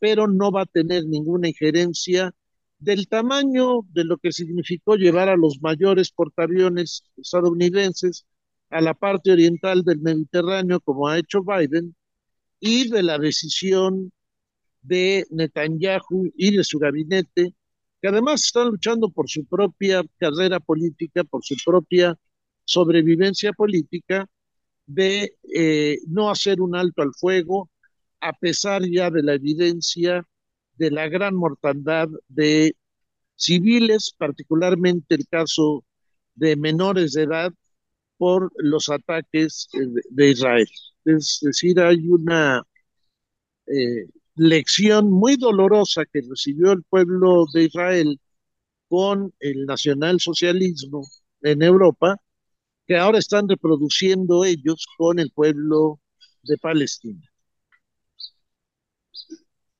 pero 0.00 0.26
no 0.26 0.50
va 0.50 0.62
a 0.62 0.66
tener 0.66 1.06
ninguna 1.06 1.48
injerencia 1.48 2.32
del 2.78 3.08
tamaño 3.08 3.82
de 3.92 4.04
lo 4.04 4.18
que 4.18 4.32
significó 4.32 4.96
llevar 4.96 5.28
a 5.28 5.36
los 5.36 5.60
mayores 5.60 6.10
portaaviones 6.10 7.04
estadounidenses 7.16 8.26
a 8.70 8.80
la 8.80 8.94
parte 8.94 9.32
oriental 9.32 9.82
del 9.84 10.00
Mediterráneo, 10.00 10.80
como 10.80 11.08
ha 11.08 11.18
hecho 11.18 11.42
Biden, 11.42 11.94
y 12.60 12.88
de 12.88 13.02
la 13.02 13.18
decisión 13.18 14.12
de 14.82 15.26
Netanyahu 15.30 16.32
y 16.36 16.56
de 16.56 16.64
su 16.64 16.78
gabinete, 16.78 17.54
que 18.00 18.08
además 18.08 18.44
están 18.44 18.68
luchando 18.68 19.10
por 19.10 19.28
su 19.28 19.44
propia 19.46 20.02
carrera 20.18 20.60
política, 20.60 21.24
por 21.24 21.44
su 21.44 21.56
propia 21.64 22.18
sobrevivencia 22.64 23.52
política, 23.52 24.26
de 24.86 25.36
eh, 25.54 25.98
no 26.08 26.30
hacer 26.30 26.60
un 26.60 26.74
alto 26.74 27.02
al 27.02 27.12
fuego, 27.14 27.70
a 28.20 28.32
pesar 28.32 28.82
ya 28.84 29.10
de 29.10 29.22
la 29.22 29.34
evidencia 29.34 30.26
de 30.76 30.90
la 30.90 31.08
gran 31.08 31.34
mortandad 31.36 32.08
de 32.28 32.74
civiles, 33.36 34.14
particularmente 34.16 35.14
el 35.14 35.26
caso 35.28 35.84
de 36.34 36.56
menores 36.56 37.12
de 37.12 37.22
edad, 37.24 37.52
por 38.16 38.52
los 38.56 38.88
ataques 38.90 39.68
eh, 39.74 39.78
de 40.10 40.30
Israel. 40.30 40.68
Es 41.04 41.38
decir, 41.42 41.80
hay 41.80 42.06
una 42.08 42.62
eh, 43.66 44.06
lección 44.40 45.10
muy 45.10 45.36
dolorosa 45.36 46.04
que 46.10 46.22
recibió 46.26 46.72
el 46.72 46.82
pueblo 46.84 47.44
de 47.52 47.64
Israel 47.64 48.18
con 48.88 49.34
el 49.38 49.66
nacionalsocialismo 49.66 51.02
en 51.42 51.62
Europa, 51.62 52.16
que 52.86 52.96
ahora 52.96 53.18
están 53.18 53.46
reproduciendo 53.48 54.46
ellos 54.46 54.86
con 54.96 55.18
el 55.18 55.30
pueblo 55.30 56.00
de 56.42 56.56
Palestina. 56.56 57.20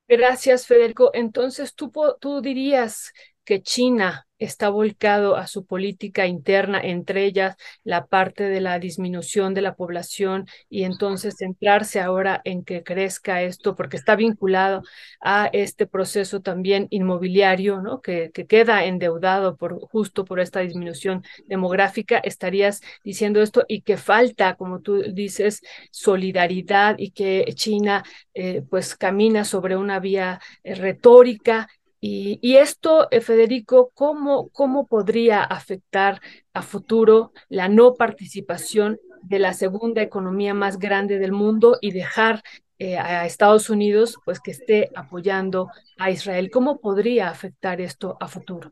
Gracias, 0.06 0.66
Federico. 0.66 1.10
Entonces, 1.14 1.74
¿tú, 1.74 1.90
tú 2.20 2.42
dirías 2.42 3.12
que 3.44 3.62
China 3.62 4.26
está 4.40 4.70
volcado 4.70 5.36
a 5.36 5.46
su 5.46 5.66
política 5.66 6.26
interna, 6.26 6.80
entre 6.80 7.26
ellas 7.26 7.56
la 7.84 8.06
parte 8.06 8.44
de 8.44 8.60
la 8.60 8.78
disminución 8.78 9.52
de 9.52 9.60
la 9.60 9.74
población 9.74 10.46
y 10.70 10.84
entonces 10.84 11.36
centrarse 11.36 12.00
ahora 12.00 12.40
en 12.44 12.64
que 12.64 12.82
crezca 12.82 13.42
esto, 13.42 13.76
porque 13.76 13.98
está 13.98 14.16
vinculado 14.16 14.82
a 15.20 15.50
este 15.52 15.86
proceso 15.86 16.40
también 16.40 16.86
inmobiliario, 16.90 17.82
¿no? 17.82 18.00
Que, 18.00 18.30
que 18.32 18.46
queda 18.46 18.84
endeudado 18.86 19.56
por 19.56 19.78
justo 19.78 20.24
por 20.24 20.40
esta 20.40 20.60
disminución 20.60 21.22
demográfica. 21.46 22.18
Estarías 22.18 22.80
diciendo 23.04 23.42
esto 23.42 23.64
y 23.68 23.82
que 23.82 23.98
falta, 23.98 24.54
como 24.54 24.80
tú 24.80 25.02
dices, 25.12 25.60
solidaridad 25.90 26.96
y 26.98 27.10
que 27.10 27.44
China 27.54 28.04
eh, 28.32 28.62
pues 28.70 28.96
camina 28.96 29.44
sobre 29.44 29.76
una 29.76 30.00
vía 30.00 30.40
eh, 30.64 30.74
retórica 30.74 31.68
y, 32.02 32.56
esto, 32.56 33.08
eh, 33.10 33.20
Federico, 33.20 33.90
¿cómo, 33.94 34.48
¿cómo 34.48 34.86
podría 34.86 35.42
afectar 35.44 36.20
a 36.54 36.62
futuro 36.62 37.32
la 37.50 37.68
no 37.68 37.94
participación 37.94 38.98
de 39.22 39.38
la 39.38 39.52
segunda 39.52 40.00
economía 40.00 40.54
más 40.54 40.78
grande 40.78 41.18
del 41.18 41.32
mundo 41.32 41.76
y 41.82 41.90
dejar 41.90 42.42
eh, 42.78 42.96
a 42.96 43.26
Estados 43.26 43.68
Unidos 43.68 44.16
pues 44.24 44.40
que 44.40 44.52
esté 44.52 44.88
apoyando 44.94 45.68
a 45.98 46.10
Israel? 46.10 46.50
¿Cómo 46.50 46.80
podría 46.80 47.28
afectar 47.28 47.82
esto 47.82 48.16
a 48.18 48.28
futuro? 48.28 48.70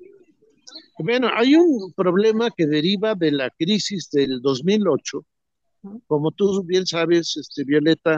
Bueno, 0.99 1.29
hay 1.35 1.55
un 1.55 1.93
problema 1.93 2.51
que 2.51 2.67
deriva 2.67 3.15
de 3.15 3.33
la 3.33 3.51
crisis 3.51 4.09
del 4.11 4.41
2008. 4.41 5.25
Como 6.07 6.31
tú 6.33 6.65
bien 6.65 6.87
sabes, 6.87 7.37
este, 7.37 7.63
Violeta, 7.65 8.17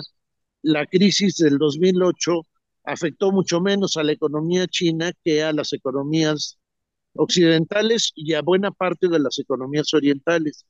la 0.63 0.87
crisis 0.87 1.37
del 1.39 1.59
2008 1.59 2.47
afectó 2.85 3.33
mucho 3.33 3.61
menos 3.61 3.97
a 3.97 4.03
la 4.03 4.13
economía 4.13 4.67
china 4.67 5.13
que 5.25 5.43
a 5.43 5.53
las 5.53 5.73
economías 5.73 6.59
occidentales 7.15 8.13
y 8.15 8.35
a 8.35 8.43
buena 8.43 8.71
parte 8.71 9.09
de 9.09 9.19
las 9.21 9.39
economías 9.39 9.93
orientales. 9.95 10.67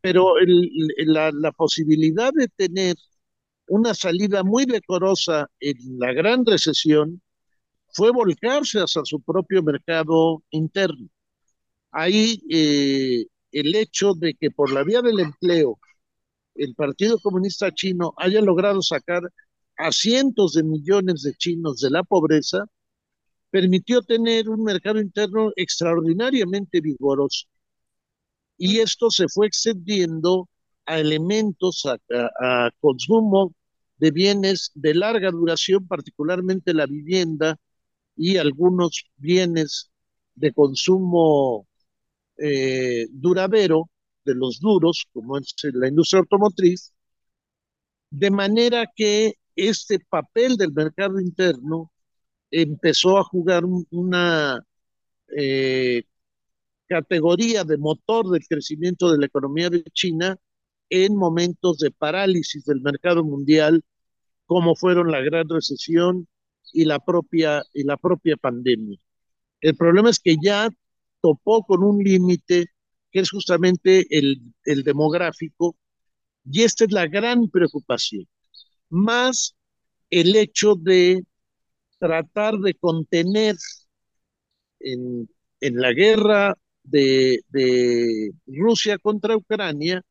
Pero 0.00 0.38
el, 0.38 0.70
la, 1.06 1.30
la 1.32 1.52
posibilidad 1.52 2.32
de 2.32 2.48
tener 2.48 2.96
una 3.68 3.94
salida 3.94 4.44
muy 4.44 4.66
decorosa 4.66 5.50
en 5.60 5.76
la 5.98 6.12
gran 6.12 6.44
recesión 6.46 7.22
fue 7.88 8.12
volcarse 8.12 8.80
hacia 8.80 9.02
su 9.04 9.20
propio 9.22 9.62
mercado 9.62 10.42
interno. 10.50 11.08
Ahí 11.90 12.40
eh, 12.50 13.26
el 13.52 13.74
hecho 13.74 14.14
de 14.14 14.34
que 14.34 14.50
por 14.50 14.72
la 14.72 14.84
vía 14.84 15.02
del 15.02 15.20
empleo 15.20 15.78
el 16.54 16.74
Partido 16.74 17.18
Comunista 17.20 17.72
Chino 17.74 18.14
haya 18.18 18.40
logrado 18.42 18.82
sacar 18.82 19.22
a 19.78 19.92
cientos 19.92 20.54
de 20.54 20.62
millones 20.62 21.22
de 21.22 21.34
chinos 21.34 21.80
de 21.80 21.90
la 21.90 22.02
pobreza, 22.02 22.66
permitió 23.50 24.02
tener 24.02 24.48
un 24.48 24.62
mercado 24.64 25.00
interno 25.00 25.52
extraordinariamente 25.56 26.80
vigoroso. 26.80 27.46
Y 28.58 28.78
esto 28.80 29.10
se 29.10 29.28
fue 29.28 29.46
extendiendo 29.46 30.48
a 30.86 30.98
elementos, 30.98 31.84
a, 31.86 32.70
consumo 32.80 33.54
de 33.98 34.10
bienes 34.10 34.70
de 34.74 34.94
larga 34.94 35.30
duración, 35.30 35.86
particularmente 35.86 36.74
la 36.74 36.86
vivienda 36.86 37.58
y 38.16 38.36
algunos 38.36 39.06
bienes 39.16 39.90
de 40.34 40.52
consumo 40.52 41.66
eh, 42.38 43.06
duradero, 43.10 43.90
de 44.24 44.34
los 44.34 44.60
duros, 44.60 45.06
como 45.12 45.38
es 45.38 45.54
la 45.72 45.88
industria 45.88 46.20
automotriz, 46.20 46.92
de 48.10 48.30
manera 48.30 48.86
que 48.94 49.38
este 49.56 49.98
papel 49.98 50.56
del 50.56 50.72
mercado 50.72 51.20
interno 51.20 51.90
empezó 52.50 53.18
a 53.18 53.24
jugar 53.24 53.64
una 53.90 54.62
eh, 55.36 56.04
categoría 56.86 57.64
de 57.64 57.78
motor 57.78 58.30
del 58.30 58.46
crecimiento 58.46 59.10
de 59.10 59.18
la 59.18 59.26
economía 59.26 59.70
de 59.70 59.82
China 59.92 60.36
en 60.90 61.16
momentos 61.16 61.78
de 61.78 61.90
parálisis 61.90 62.64
del 62.64 62.80
mercado 62.80 63.24
mundial, 63.24 63.82
como 64.46 64.76
fueron 64.76 65.10
la 65.10 65.20
gran 65.20 65.48
recesión 65.48 66.28
y 66.72 66.84
la 66.84 66.98
propia, 67.00 67.64
y 67.72 67.84
la 67.84 67.96
propia 67.96 68.36
pandemia. 68.36 68.98
El 69.60 69.76
problema 69.76 70.10
es 70.10 70.20
que 70.20 70.36
ya 70.40 70.70
topó 71.20 71.64
con 71.64 71.82
un 71.82 72.02
límite 72.02 72.66
que 73.10 73.20
es 73.20 73.30
justamente 73.30 74.06
el, 74.16 74.40
el 74.64 74.84
demográfico, 74.84 75.76
y 76.44 76.62
esta 76.62 76.84
es 76.84 76.92
la 76.92 77.06
gran 77.08 77.48
preocupación, 77.48 78.28
más 78.90 79.54
el 80.10 80.36
hecho 80.36 80.74
de 80.76 81.24
tratar 81.98 82.58
de 82.58 82.74
contener 82.74 83.56
en, 84.80 85.28
en 85.60 85.76
la 85.80 85.92
guerra 85.92 86.56
de, 86.84 87.40
Rusia 88.46 88.98
contra 88.98 89.36
Ucrania, 89.36 90.02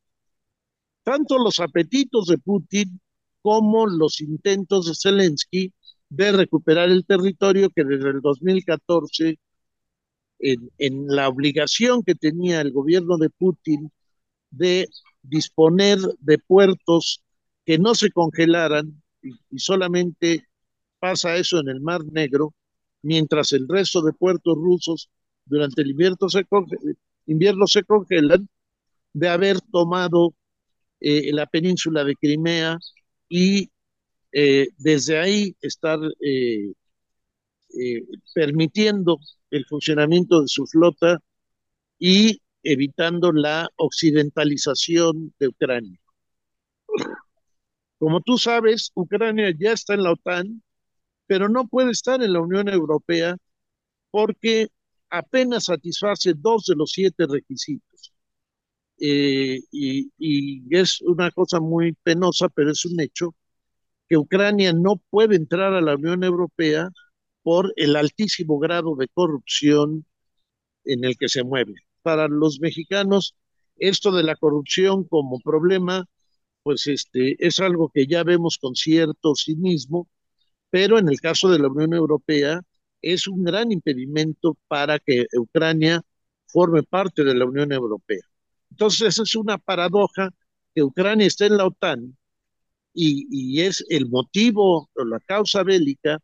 tanto 1.03 1.37
los 1.37 1.59
apetitos 1.59 2.27
de 2.27 2.37
Putin 2.37 2.99
como 3.41 3.87
los 3.87 4.21
intentos 4.21 4.87
de 4.87 4.93
Zelensky 4.95 5.73
de 6.09 6.31
recuperar 6.31 6.89
el 6.89 7.05
territorio 7.05 7.69
que 7.69 7.83
desde 7.83 8.09
el 8.09 8.21
2014, 8.21 9.39
en, 10.39 10.71
en 10.77 11.07
la 11.07 11.29
obligación 11.29 12.03
que 12.03 12.15
tenía 12.15 12.61
el 12.61 12.71
gobierno 12.71 13.17
de 13.17 13.29
Putin 13.29 13.91
de 14.51 14.87
disponer 15.21 15.99
de 16.19 16.37
puertos 16.39 17.24
que 17.65 17.77
no 17.79 17.95
se 17.95 18.11
congelaran 18.11 19.01
y, 19.21 19.59
solamente 19.59 20.47
pasa 20.99 21.35
eso 21.35 21.59
en 21.59 21.69
el 21.69 21.81
Mar 21.81 22.01
Negro, 22.05 22.53
mientras 23.01 23.53
el 23.53 23.67
resto 23.67 24.01
de 24.01 24.13
puertos 24.13 24.55
rusos 24.55 25.09
durante 25.45 25.81
el 25.81 25.91
invierno 25.91 26.29
se, 26.29 26.45
invierno 27.27 27.67
se 27.67 27.83
congelan, 27.83 28.47
de 29.13 29.29
haber 29.29 29.61
tomado 29.61 30.35
eh, 30.99 31.31
la 31.33 31.45
península 31.45 32.03
de 32.03 32.15
Crimea 32.15 32.77
y 33.29 33.69
eh, 34.33 34.67
desde 34.77 35.19
ahí 35.19 35.55
estar 35.61 35.99
eh, 36.19 36.73
permitiendo 38.33 39.19
el 39.51 39.65
funcionamiento 39.65 40.41
de 40.41 40.47
su 40.47 40.65
flota 40.67 41.21
y 41.99 42.41
evitando 42.63 43.31
la 43.31 43.69
occidentalización 43.77 45.33
de 45.39 45.47
Ucrania. 45.47 45.99
Como 47.99 48.21
tú 48.21 48.37
sabes, 48.37 48.91
Ucrania 48.95 49.53
ya 49.57 49.71
está 49.73 49.93
en 49.93 50.03
la 50.03 50.11
OTAN, 50.13 50.63
pero 51.27 51.49
no 51.49 51.67
puede 51.67 51.91
estar 51.91 52.21
en 52.23 52.33
la 52.33 52.41
Unión 52.41 52.69
Europea 52.69 53.37
porque 54.11 54.69
apenas 55.09 55.65
satisface 55.65 56.33
dos 56.35 56.65
de 56.67 56.75
los 56.75 56.91
siete 56.91 57.25
requisitos. 57.27 58.13
Eh, 58.99 59.59
y, 59.71 60.11
y, 60.17 60.63
es 60.77 61.01
una 61.01 61.31
cosa 61.31 61.59
muy 61.59 61.93
penosa, 62.03 62.49
pero 62.49 62.71
es 62.71 62.85
un 62.85 62.99
hecho, 63.01 63.35
que 64.07 64.17
Ucrania 64.17 64.73
no 64.73 65.01
puede 65.09 65.35
entrar 65.35 65.73
a 65.73 65.81
la 65.81 65.95
Unión 65.95 66.23
Europea 66.23 66.89
por 67.43 67.73
el 67.77 67.95
altísimo 67.95 68.59
grado 68.59 68.95
de 68.95 69.07
corrupción 69.09 70.05
en 70.85 71.05
el 71.05 71.17
que 71.17 71.29
se 71.29 71.43
mueve. 71.43 71.75
Para 72.01 72.27
los 72.27 72.59
mexicanos, 72.59 73.35
esto 73.77 74.11
de 74.11 74.23
la 74.23 74.35
corrupción 74.35 75.05
como 75.05 75.39
problema, 75.39 76.05
pues 76.65 76.87
este, 76.87 77.35
es 77.45 77.59
algo 77.59 77.91
que 77.93 78.07
ya 78.07 78.23
vemos 78.23 78.57
con 78.57 78.75
cierto 78.75 79.35
cinismo, 79.35 80.09
pero 80.71 80.97
en 80.97 81.09
el 81.09 81.21
caso 81.21 81.49
de 81.51 81.59
la 81.59 81.67
Unión 81.69 81.93
Europea 81.93 82.61
es 83.03 83.27
un 83.27 83.43
gran 83.43 83.71
impedimento 83.71 84.57
para 84.67 84.97
que 84.97 85.27
Ucrania 85.37 86.01
forme 86.47 86.81
parte 86.81 87.23
de 87.23 87.35
la 87.35 87.45
Unión 87.45 87.71
Europea. 87.71 88.23
Entonces, 88.71 89.19
es 89.19 89.35
una 89.35 89.59
paradoja 89.59 90.31
que 90.73 90.81
Ucrania 90.81 91.27
esté 91.27 91.45
en 91.47 91.57
la 91.57 91.67
OTAN 91.67 92.17
y, 92.93 93.27
y 93.29 93.61
es 93.61 93.85
el 93.89 94.09
motivo 94.09 94.89
o 94.95 95.05
la 95.05 95.19
causa 95.19 95.61
bélica 95.63 96.19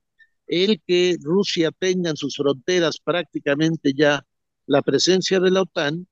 el 0.47 0.81
que 0.87 1.17
Rusia 1.21 1.71
tenga 1.71 2.09
en 2.09 2.17
sus 2.17 2.35
fronteras 2.37 2.99
prácticamente 2.99 3.93
ya 3.95 4.25
la 4.65 4.81
presencia 4.81 5.39
de 5.39 5.51
la 5.51 5.61
OTAN, 5.61 6.07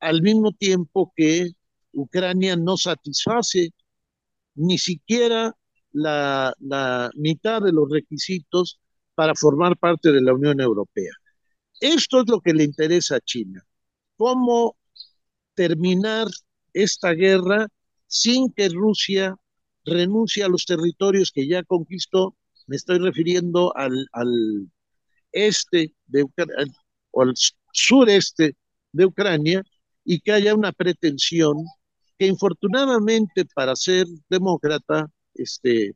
al 0.00 0.22
mismo 0.22 0.52
tiempo 0.52 1.12
que 1.14 1.52
Ucrania 1.94 2.56
no 2.56 2.76
satisface 2.76 3.72
ni 4.54 4.78
siquiera 4.78 5.54
la, 5.92 6.54
la 6.60 7.10
mitad 7.14 7.62
de 7.62 7.72
los 7.72 7.88
requisitos 7.90 8.80
para 9.14 9.34
formar 9.34 9.76
parte 9.78 10.12
de 10.12 10.20
la 10.20 10.34
Unión 10.34 10.60
Europea. 10.60 11.12
Esto 11.80 12.20
es 12.20 12.28
lo 12.28 12.40
que 12.40 12.52
le 12.52 12.64
interesa 12.64 13.16
a 13.16 13.20
China. 13.20 13.64
¿Cómo 14.16 14.76
terminar 15.54 16.26
esta 16.72 17.12
guerra 17.12 17.68
sin 18.06 18.52
que 18.52 18.68
Rusia 18.68 19.36
renuncie 19.84 20.44
a 20.44 20.48
los 20.48 20.66
territorios 20.66 21.30
que 21.32 21.46
ya 21.46 21.62
conquistó? 21.62 22.36
Me 22.66 22.76
estoy 22.76 22.98
refiriendo 22.98 23.76
al, 23.76 24.06
al 24.12 24.68
este 25.32 25.94
de 26.06 26.22
Ucrania, 26.24 26.72
o 27.10 27.22
al 27.22 27.34
sureste 27.72 28.56
de 28.92 29.04
Ucrania 29.04 29.62
y 30.04 30.20
que 30.20 30.32
haya 30.32 30.54
una 30.54 30.72
pretensión 30.72 31.56
que 32.18 32.26
infortunadamente 32.26 33.44
para 33.54 33.74
ser 33.76 34.06
demócrata 34.28 35.10
este, 35.34 35.92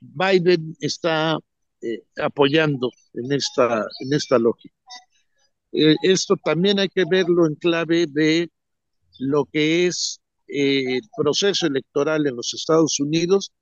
Biden 0.00 0.76
está 0.80 1.38
eh, 1.80 2.02
apoyando 2.22 2.90
en 3.14 3.32
esta, 3.32 3.84
en 4.00 4.12
esta 4.12 4.38
lógica. 4.38 4.74
Eh, 5.72 5.96
esto 6.02 6.36
también 6.42 6.78
hay 6.78 6.88
que 6.88 7.04
verlo 7.08 7.46
en 7.46 7.54
clave 7.56 8.06
de 8.08 8.50
lo 9.18 9.44
que 9.46 9.86
es 9.86 10.20
eh, 10.48 10.96
el 10.96 11.02
proceso 11.16 11.66
electoral 11.66 12.26
en 12.26 12.36
los 12.36 12.54
Estados 12.54 12.98
Unidos, 13.00 13.52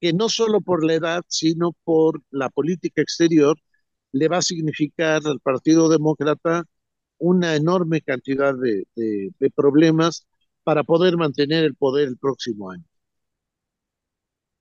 que 0.00 0.12
no 0.12 0.28
solo 0.28 0.60
por 0.60 0.84
la 0.84 0.94
edad, 0.94 1.22
sino 1.28 1.72
por 1.84 2.22
la 2.30 2.50
política 2.50 3.02
exterior, 3.02 3.56
le 4.12 4.28
va 4.28 4.38
a 4.38 4.42
significar 4.42 5.22
al 5.26 5.40
Partido 5.40 5.88
Demócrata 5.88 6.64
una 7.18 7.56
enorme 7.56 8.02
cantidad 8.02 8.54
de, 8.54 8.84
de, 8.94 9.30
de 9.38 9.50
problemas 9.50 10.26
para 10.66 10.82
poder 10.82 11.16
mantener 11.16 11.62
el 11.62 11.76
poder 11.76 12.08
el 12.08 12.18
próximo 12.18 12.72
año. 12.72 12.82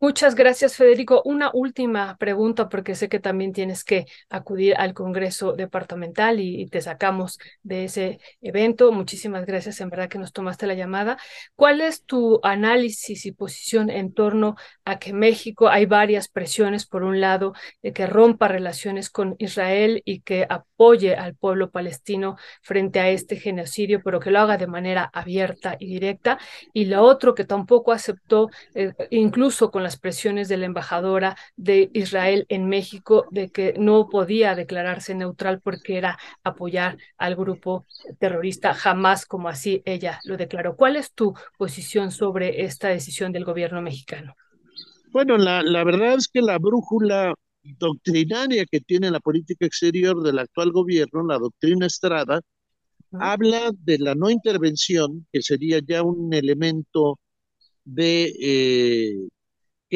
Muchas 0.02 0.36
gracias, 0.36 0.76
Federico. 0.76 1.22
Una 1.24 1.50
última 1.54 2.18
pregunta, 2.18 2.68
porque 2.68 2.96
sé 2.96 3.08
que 3.08 3.20
también 3.22 3.54
tienes 3.54 3.86
que 3.86 4.06
acudir 4.30 4.76
al 4.78 4.94
Congreso 4.94 5.54
Departamental 5.54 6.42
y, 6.42 6.68
te 6.68 6.82
sacamos 6.82 7.40
de 7.64 7.86
ese 7.86 8.20
evento. 8.42 8.92
Muchísimas 8.92 9.46
gracias, 9.46 9.80
en 9.80 9.90
verdad, 9.90 10.10
que 10.10 10.20
nos 10.20 10.34
tomaste 10.34 10.68
la 10.68 10.74
llamada. 10.74 11.18
¿Cuál 11.56 11.80
es 11.80 12.04
tu 12.04 12.42
análisis 12.44 13.26
y 13.26 13.32
posición 13.32 13.90
en 13.90 14.14
torno 14.14 14.58
a 14.84 15.00
que 15.00 15.14
México 15.14 15.70
hay 15.70 15.86
varias 15.86 16.28
presiones, 16.28 16.86
por 16.86 17.04
un 17.04 17.22
lado, 17.22 17.54
de 17.82 17.94
que 17.94 18.06
rompa 18.06 18.50
relaciones 18.50 19.10
con 19.10 19.36
Israel 19.40 20.02
y 20.06 20.20
que 20.22 20.46
apoye 20.50 21.16
al 21.16 21.36
pueblo 21.36 21.72
palestino 21.72 22.36
frente 22.62 23.00
a 23.00 23.10
este 23.10 23.38
genocidio, 23.38 24.02
pero 24.04 24.20
que 24.20 24.30
lo 24.30 24.40
haga 24.40 24.58
de 24.58 24.68
manera 24.68 25.10
abierta 25.14 25.78
y 25.80 25.88
directa? 25.88 26.38
Y 26.74 26.86
lo 26.86 27.02
otro, 27.02 27.34
que 27.34 27.46
tampoco 27.46 27.94
aceptó, 27.94 28.50
eh, 28.76 28.94
incluso 29.10 29.72
con 29.72 29.86
las 29.86 29.95
presiones 29.98 30.48
de 30.48 30.58
la 30.58 30.66
embajadora 30.66 31.36
de 31.56 31.90
Israel 31.94 32.46
en 32.50 32.68
México 32.68 33.28
de 33.32 33.50
que 33.50 33.74
no 33.78 34.10
podía 34.10 34.56
declararse 34.56 35.16
neutral 35.16 35.62
porque 35.62 35.98
era 35.98 36.18
apoyar 36.44 36.98
al 37.18 37.36
grupo 37.36 37.86
terrorista, 38.20 38.74
jamás 38.74 39.26
como 39.26 39.50
así 39.50 39.82
ella 39.86 40.20
lo 40.24 40.38
declaró. 40.38 40.76
¿Cuál 40.76 40.96
es 40.96 41.12
tu 41.14 41.34
posición 41.58 42.12
sobre 42.12 42.64
esta 42.64 42.90
decisión 42.90 43.32
del 43.32 43.46
gobierno 43.46 43.82
mexicano? 43.82 44.36
Bueno, 45.12 45.38
la, 45.38 45.62
la 45.64 45.84
verdad 45.84 46.16
es 46.16 46.28
que 46.28 46.42
la 46.42 46.58
brújula 46.58 47.34
doctrinaria 47.64 48.66
que 48.66 48.82
tiene 48.82 49.12
la 49.12 49.20
política 49.20 49.66
exterior 49.66 50.22
del 50.22 50.40
actual 50.40 50.72
gobierno, 50.72 51.26
la 51.26 51.40
doctrina 51.40 51.86
Estrada, 51.88 52.42
uh 53.12 53.18
-huh. 53.18 53.20
habla 53.22 53.72
de 53.80 53.98
la 54.00 54.16
no 54.16 54.30
intervención, 54.30 55.26
que 55.32 55.42
sería 55.42 55.80
ya 55.80 56.04
un 56.04 56.34
elemento 56.34 57.20
de 57.84 58.34
eh, 58.40 59.28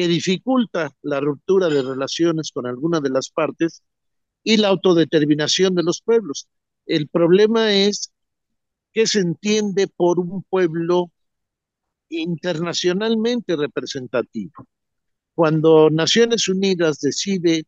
que 0.00 0.08
dificulta 0.08 0.96
la 1.02 1.20
ruptura 1.20 1.68
de 1.68 1.82
relaciones 1.82 2.52
con 2.54 2.66
alguna 2.66 3.00
de 3.00 3.10
las 3.10 3.28
partes 3.28 3.82
y 4.42 4.56
la 4.56 4.68
autodeterminación 4.68 5.74
de 5.74 5.82
los 5.82 6.00
pueblos. 6.00 6.48
El 6.86 7.08
problema 7.08 7.74
es 7.74 8.10
que 8.94 9.06
se 9.06 9.18
entiende 9.20 9.88
por 9.88 10.18
un 10.18 10.42
pueblo 10.44 11.12
internacionalmente 12.08 13.56
representativo. 13.56 14.66
cuando 15.34 15.90
Naciones 15.90 16.48
Unidas 16.48 17.00
decide 17.00 17.64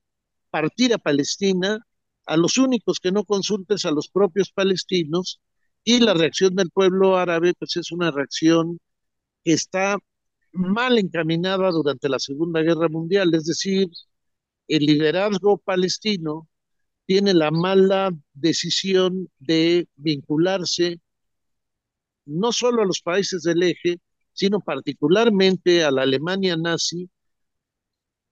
partir 0.49 0.95
a 0.95 0.99
Palestina, 0.99 1.87
a 2.25 2.39
los 2.39 2.57
únicos 2.57 2.99
que 2.99 3.13
no 3.13 3.25
consultes 3.25 3.85
a 3.85 3.91
los 3.91 4.09
propios 4.09 4.51
palestinos 4.53 5.39
y 5.85 5.99
la 6.01 6.15
reacción 6.15 6.55
del 6.57 6.71
pueblo 6.71 7.19
árabe 7.19 7.53
pues 7.59 7.77
es 7.77 7.93
una 7.93 8.11
reacción 8.11 8.79
que 9.45 9.53
está 9.53 9.99
mal 10.53 10.99
encaminada 10.99 11.71
durante 11.71 12.09
la 12.09 12.19
Segunda 12.19 12.61
Guerra 12.63 12.89
Mundial, 12.89 13.35
es 13.35 13.47
decir, 13.47 13.89
el 14.69 14.87
liderazgo 14.87 15.59
palestino 15.59 16.49
tiene 17.07 17.35
la 17.35 17.51
mala 17.51 18.11
decisión 18.35 19.29
de 19.39 19.89
vincularse 19.97 21.01
no 22.27 22.53
solo 22.53 22.83
a 22.83 22.87
los 22.87 23.01
países 23.03 23.43
del 23.43 23.63
eje, 23.63 23.99
sino 24.33 24.61
particularmente 24.61 25.85
a 25.85 25.91
la 25.91 26.03
Alemania 26.03 26.57
nazi, 26.57 27.11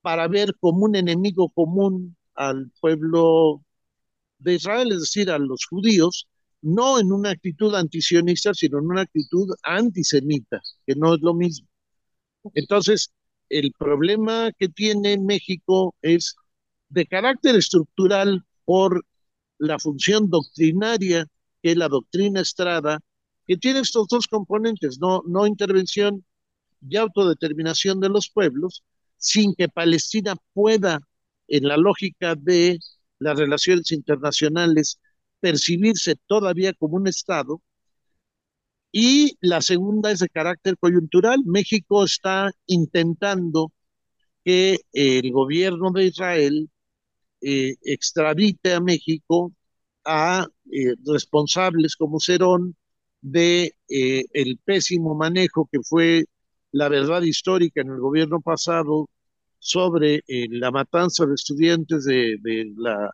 para 0.01 0.29
ver 0.29 0.55
como 0.61 0.87
un 0.87 0.97
enemigo 0.97 1.51
común 1.51 2.17
al 2.35 2.71
pueblo 2.81 3.63
de 4.39 4.55
Israel, 4.55 4.93
es 4.93 5.01
decir, 5.01 5.31
a 5.31 5.39
los 5.39 5.67
judíos, 5.67 6.29
no 6.63 6.99
en 7.01 7.13
una 7.13 7.31
actitud 7.31 7.75
antisionista, 7.75 8.55
sino 8.55 8.79
en 8.79 8.87
una 8.87 9.03
actitud 9.03 9.49
antisemita, 9.63 10.61
que 10.87 10.95
no 10.95 11.15
es 11.15 11.21
lo 11.23 11.35
mismo. 11.35 11.70
Entonces, 12.55 13.12
el 13.48 13.72
problema 13.79 14.50
que 14.59 14.68
tiene 14.68 15.18
México 15.18 15.94
es 16.03 16.37
de 16.88 17.07
carácter 17.07 17.57
estructural 17.57 18.44
por 18.64 19.05
la 19.59 19.79
función 19.79 20.31
doctrinaria 20.31 21.26
que 21.62 21.76
la 21.76 21.88
doctrina 21.88 22.40
Estrada, 22.40 23.00
que 23.46 23.57
tiene 23.57 23.81
estos 23.81 24.07
dos 24.09 24.26
componentes, 24.26 24.98
no, 25.00 25.22
no 25.26 25.46
intervención 25.46 26.24
y 26.88 26.96
autodeterminación 26.96 28.00
de 28.00 28.09
los 28.09 28.31
pueblos, 28.31 28.83
sin 29.16 29.55
que 29.55 29.68
Palestina 29.68 30.35
pueda, 30.55 31.00
en 31.48 31.68
la 31.68 31.76
lógica 31.76 32.35
de 32.37 32.79
las 33.18 33.38
relaciones 33.38 33.92
internacionales, 33.92 35.00
percibirse 35.40 36.16
todavía 36.26 36.72
como 36.74 36.96
un 36.96 37.09
Estado. 37.09 37.61
Y 38.92 39.37
la 39.40 39.61
segunda 39.61 40.11
es 40.11 40.20
de 40.20 40.29
carácter 40.29 40.76
coyuntural. 40.79 41.40
México 41.44 42.05
está 42.05 42.50
intentando 42.66 43.72
que 44.44 44.79
el 44.92 45.33
gobierno 45.33 45.90
de 45.92 46.07
Israel 46.07 46.70
eh, 47.42 47.76
extradite 47.83 48.74
a 48.74 48.81
México 48.81 49.53
a 50.05 50.46
eh, 50.72 50.94
responsables 51.07 51.96
como 51.96 52.20
Cerón 52.20 52.76
de 53.22 53.74
eh, 53.88 54.24
el 54.33 54.59
pésimo 54.59 55.14
manejo 55.14 55.68
que 55.70 55.81
fue 55.83 56.24
la 56.72 56.88
verdad 56.88 57.22
histórica 57.22 57.83
en 57.83 57.90
el 57.90 58.00
gobierno 58.00 58.40
pasado 58.40 59.09
sobre 59.59 60.22
la 60.26 60.70
matanza 60.70 61.26
de 61.26 61.35
estudiantes 61.35 62.05
de, 62.05 62.37
de, 62.40 62.72
la 62.76 63.11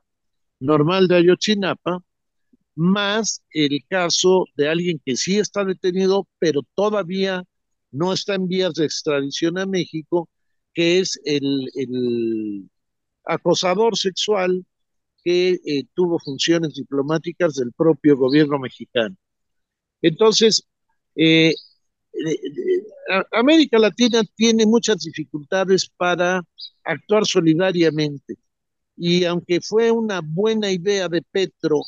normal 0.60 1.08
de 1.08 1.16
Ayotzinapa, 1.16 2.00
más 2.76 3.42
el 3.50 3.84
caso 3.88 4.44
de 4.56 4.68
alguien 4.68 5.00
que 5.04 5.16
sí 5.16 5.38
está 5.38 5.64
detenido, 5.64 6.28
pero 6.38 6.62
todavía 6.74 7.44
no 7.90 8.12
está 8.12 8.34
en 8.34 8.48
vías 8.48 8.74
de 8.74 8.84
extradición 8.84 9.58
a 9.58 9.66
México, 9.66 10.28
que 10.74 11.00
es 11.00 11.20
el, 11.24 12.70
acosador 13.24 13.96
sexual 13.96 14.64
que 15.24 15.58
eh, 15.64 15.84
tuvo 15.94 16.18
funciones 16.20 16.74
diplomáticas 16.74 17.54
del 17.54 17.72
propio 17.72 18.16
gobierno 18.16 18.58
mexicano. 18.60 19.16
Entonces, 20.02 20.64
eh, 21.16 21.54
América 23.32 23.78
Latina 23.78 24.22
tiene 24.36 24.66
muchas 24.66 24.98
dificultades 25.00 25.88
para 25.96 26.42
actuar 26.84 27.26
solidariamente. 27.26 28.36
Y 28.96 29.24
aunque 29.24 29.60
fue 29.60 29.90
una 29.90 30.20
buena 30.22 30.70
idea 30.70 31.08
de 31.08 31.22
Petro 31.22 31.82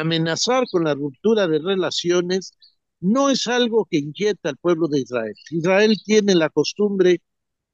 amenazar 0.00 0.64
con 0.70 0.84
la 0.84 0.94
ruptura 0.94 1.46
de 1.48 1.58
relaciones, 1.58 2.52
no 3.00 3.30
es 3.30 3.46
algo 3.46 3.86
que 3.90 3.98
inquieta 3.98 4.50
al 4.50 4.56
pueblo 4.58 4.88
de 4.88 5.00
Israel. 5.00 5.34
Israel 5.50 5.96
tiene 6.04 6.34
la 6.34 6.50
costumbre 6.50 7.20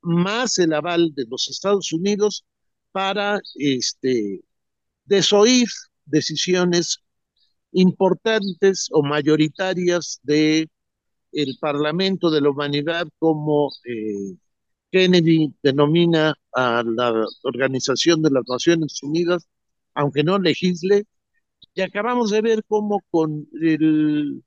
más 0.02 0.58
el 0.58 0.72
aval 0.72 1.14
de 1.14 1.24
los 1.28 1.48
Estados 1.48 1.92
Unidos 1.92 2.44
para 2.92 3.40
este, 3.56 4.40
desoír 5.04 5.68
decisiones 6.06 6.98
importantes 7.72 8.88
o 8.92 9.02
mayoritarias 9.02 10.20
de 10.22 10.68
el 11.32 11.56
Parlamento 11.60 12.30
de 12.30 12.40
la 12.40 12.50
Humanidad 12.50 13.06
como 13.18 13.70
eh, 13.84 14.36
Kennedy 14.90 15.54
denomina 15.62 16.34
a 16.52 16.82
la 16.84 17.24
Organización 17.44 18.22
de 18.22 18.30
las 18.30 18.44
Naciones 18.48 19.00
Unidas, 19.02 19.46
aunque 19.94 20.24
no 20.24 20.38
legisle, 20.38 21.04
y 21.74 21.82
acabamos 21.82 22.30
de 22.30 22.40
ver 22.42 22.64
cómo 22.66 23.02
con 23.10 23.48
el, 23.60 24.42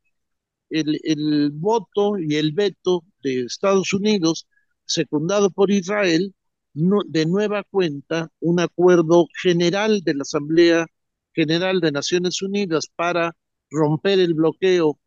el, 0.70 1.00
el 1.04 1.52
voto 1.52 2.18
y 2.20 2.36
el 2.36 2.52
veto 2.54 3.04
de 3.24 3.44
Estados 3.46 3.94
Unidos, 3.94 4.48
secundado 4.86 5.50
por 5.52 5.72
Israel, 5.72 6.34
de 6.74 7.26
nueva 7.26 7.64
cuenta 7.64 8.30
un 8.40 8.60
acuerdo 8.60 9.28
general 9.42 10.02
de 10.04 10.16
la 10.16 10.24
Asamblea 10.24 10.88
General 11.34 11.80
de 11.80 11.92
Naciones 11.92 12.42
Unidas 12.42 12.88
para 12.96 13.36
romper 13.70 14.20
el 14.20 14.34
bloqueo 14.34 15.00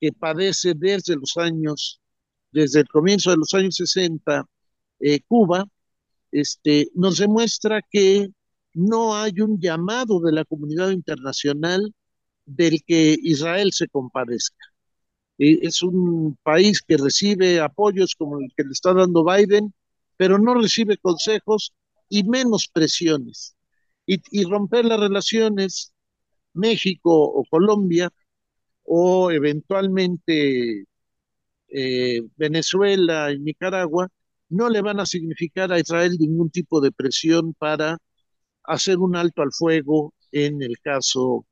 que 0.00 0.12
padece 0.12 0.74
desde 0.74 1.16
los 1.16 1.36
años, 1.36 2.00
desde 2.52 2.80
el 2.80 2.88
comienzo 2.88 3.30
de 3.30 3.38
los 3.38 3.54
años 3.54 3.76
60, 3.76 4.44
eh, 5.00 5.20
Cuba, 5.26 5.64
este, 6.30 6.88
nos 6.94 7.18
demuestra 7.18 7.80
que 7.90 8.28
no 8.78 9.16
hay 9.16 9.40
un 9.40 9.60
llamado 9.60 10.20
de 10.20 10.32
la 10.32 10.44
comunidad 10.44 10.90
internacional 10.90 11.94
del 12.46 12.82
que 12.86 13.16
Israel 13.22 13.72
se 13.72 13.88
compadezca. 13.88 14.66
Eh, 15.38 15.60
es 15.62 15.82
un 15.82 16.38
país 16.42 16.82
que 16.82 16.96
recibe 16.96 17.60
apoyos 17.60 18.14
como 18.16 18.40
el 18.40 18.52
que 18.56 18.64
le 18.64 18.72
está 18.72 18.94
dando 18.94 19.24
Biden, 19.24 19.74
pero 20.16 20.38
no 20.38 20.54
recibe 20.54 20.98
consejos 20.98 21.74
y 22.08 22.24
menos 22.24 22.68
presiones. 22.68 23.56
Y, 24.06 24.22
y 24.30 24.44
romper 24.44 24.84
las 24.86 25.00
relaciones 25.00 25.92
México 26.54 27.10
o 27.12 27.44
Colombia 27.50 28.10
o 28.84 29.30
eventualmente 29.30 30.86
eh, 31.68 32.22
Venezuela 32.36 33.32
y 33.32 33.38
Nicaragua, 33.40 34.08
no 34.48 34.68
le 34.70 34.80
van 34.82 35.00
a 35.00 35.06
significar 35.06 35.72
a 35.72 35.80
Israel 35.80 36.16
ningún 36.18 36.50
tipo 36.50 36.80
de 36.80 36.92
presión 36.92 37.54
para 37.54 37.98
hacer 38.68 38.98
un 38.98 39.16
alto 39.16 39.42
al 39.42 39.52
fuego 39.52 40.14
en 40.32 40.62
el 40.62 40.78
caso 40.80 41.46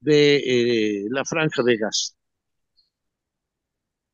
de 0.00 0.36
eh, 0.36 1.06
la 1.10 1.24
franja 1.24 1.62
de 1.62 1.76
gas. 1.76 2.16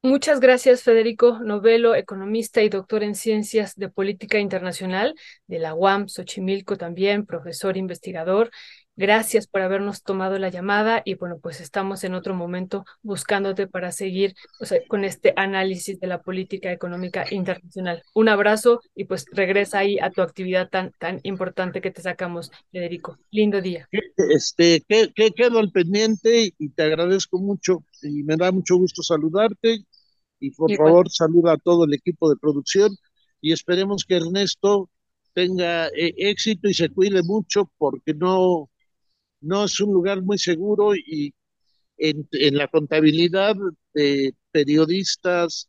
Muchas 0.02 0.38
gracias, 0.38 0.85
Federico 0.85 1.40
Novelo, 1.40 1.96
economista 1.96 2.62
y 2.62 2.68
doctor 2.68 3.02
en 3.02 3.16
Ciencias 3.16 3.74
de 3.74 3.88
Política 3.88 4.38
Internacional 4.38 5.14
de 5.48 5.59
la 5.59 5.74
UAM, 5.74 6.09
Xochimilco 6.09 6.76
también, 6.76 7.26
profesor 7.26 7.76
investigador. 7.76 8.50
Gracias 8.98 9.46
por 9.46 9.62
habernos 9.62 10.02
tomado 10.02 10.40
la 10.40 10.48
llamada 10.48 11.02
y 11.04 11.14
bueno, 11.14 11.38
pues 11.40 11.61
estamos 11.61 12.02
en 12.02 12.14
otro 12.14 12.34
momento 12.34 12.84
buscándote 13.00 13.68
para 13.68 13.92
seguir 13.92 14.34
o 14.58 14.64
sea, 14.64 14.80
con 14.88 15.04
este 15.04 15.32
análisis 15.37 16.00
de 16.00 16.08
la 16.08 16.20
política 16.20 16.72
económica 16.72 17.24
internacional. 17.30 18.02
Un 18.12 18.28
abrazo 18.28 18.80
y 18.96 19.04
pues 19.04 19.26
regresa 19.30 19.78
ahí 19.78 20.00
a 20.00 20.11
tu 20.11 20.20
actividad 20.20 20.68
tan, 20.68 20.90
tan 20.98 21.20
importante 21.22 21.80
que 21.80 21.92
te 21.92 22.02
sacamos, 22.02 22.50
Federico. 22.72 23.16
Lindo 23.30 23.61
día. 23.61 23.88
Este, 24.16 24.82
que, 24.88 25.12
que 25.14 25.30
quedo 25.30 25.61
al 25.61 25.70
pendiente 25.70 26.52
y 26.58 26.68
te 26.70 26.82
agradezco 26.82 27.38
mucho 27.38 27.84
y 28.02 28.24
me 28.24 28.34
da 28.34 28.50
mucho 28.50 28.78
gusto 28.78 29.04
saludarte 29.04 29.84
y 30.40 30.50
por 30.50 30.72
Igual. 30.72 30.88
favor 30.88 31.11
saluda 31.11 31.52
a 31.52 31.58
todo 31.58 31.84
el 31.84 31.94
equipo 31.94 32.28
de 32.28 32.37
producción 32.37 32.90
y 33.40 33.52
esperemos 33.52 34.04
que 34.04 34.16
Ernesto 34.16 34.90
tenga 35.34 35.87
eh, 35.87 36.14
éxito 36.16 36.68
y 36.68 36.74
se 36.74 36.88
cuide 36.88 37.22
mucho 37.22 37.70
porque 37.78 38.12
no 38.12 38.68
no 39.40 39.64
es 39.64 39.81
un 39.81 39.92
lugar 39.92 40.22
muy 40.22 40.38
seguro 40.38 40.94
y 40.94 41.35
en, 41.98 42.29
en 42.33 42.57
la 42.57 42.68
contabilidad 42.68 43.57
de 43.94 44.35
periodistas 44.53 45.68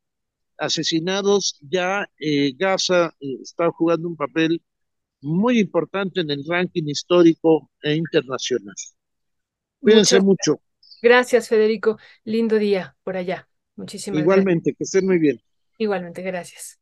asesinados, 0.57 1.57
ya 1.61 2.07
eh, 2.19 2.53
Gaza 2.57 3.13
eh, 3.19 3.37
está 3.41 3.69
jugando 3.71 4.07
un 4.07 4.15
papel 4.15 4.61
muy 5.21 5.59
importante 5.59 6.21
en 6.21 6.31
el 6.31 6.43
ranking 6.47 6.85
histórico 6.87 7.71
e 7.81 7.95
internacional. 7.95 8.75
Cuídense 9.81 10.17
Muchas 10.17 10.25
mucho. 10.25 10.61
Gracias, 11.01 11.47
Federico. 11.49 11.97
Lindo 12.23 12.57
día 12.57 12.97
por 13.03 13.17
allá. 13.17 13.49
Muchísimas 13.75 14.21
Igualmente, 14.21 14.71
gracias. 14.71 14.77
que 14.77 14.83
estén 14.83 15.05
muy 15.05 15.19
bien. 15.19 15.41
Igualmente, 15.77 16.21
gracias. 16.21 16.78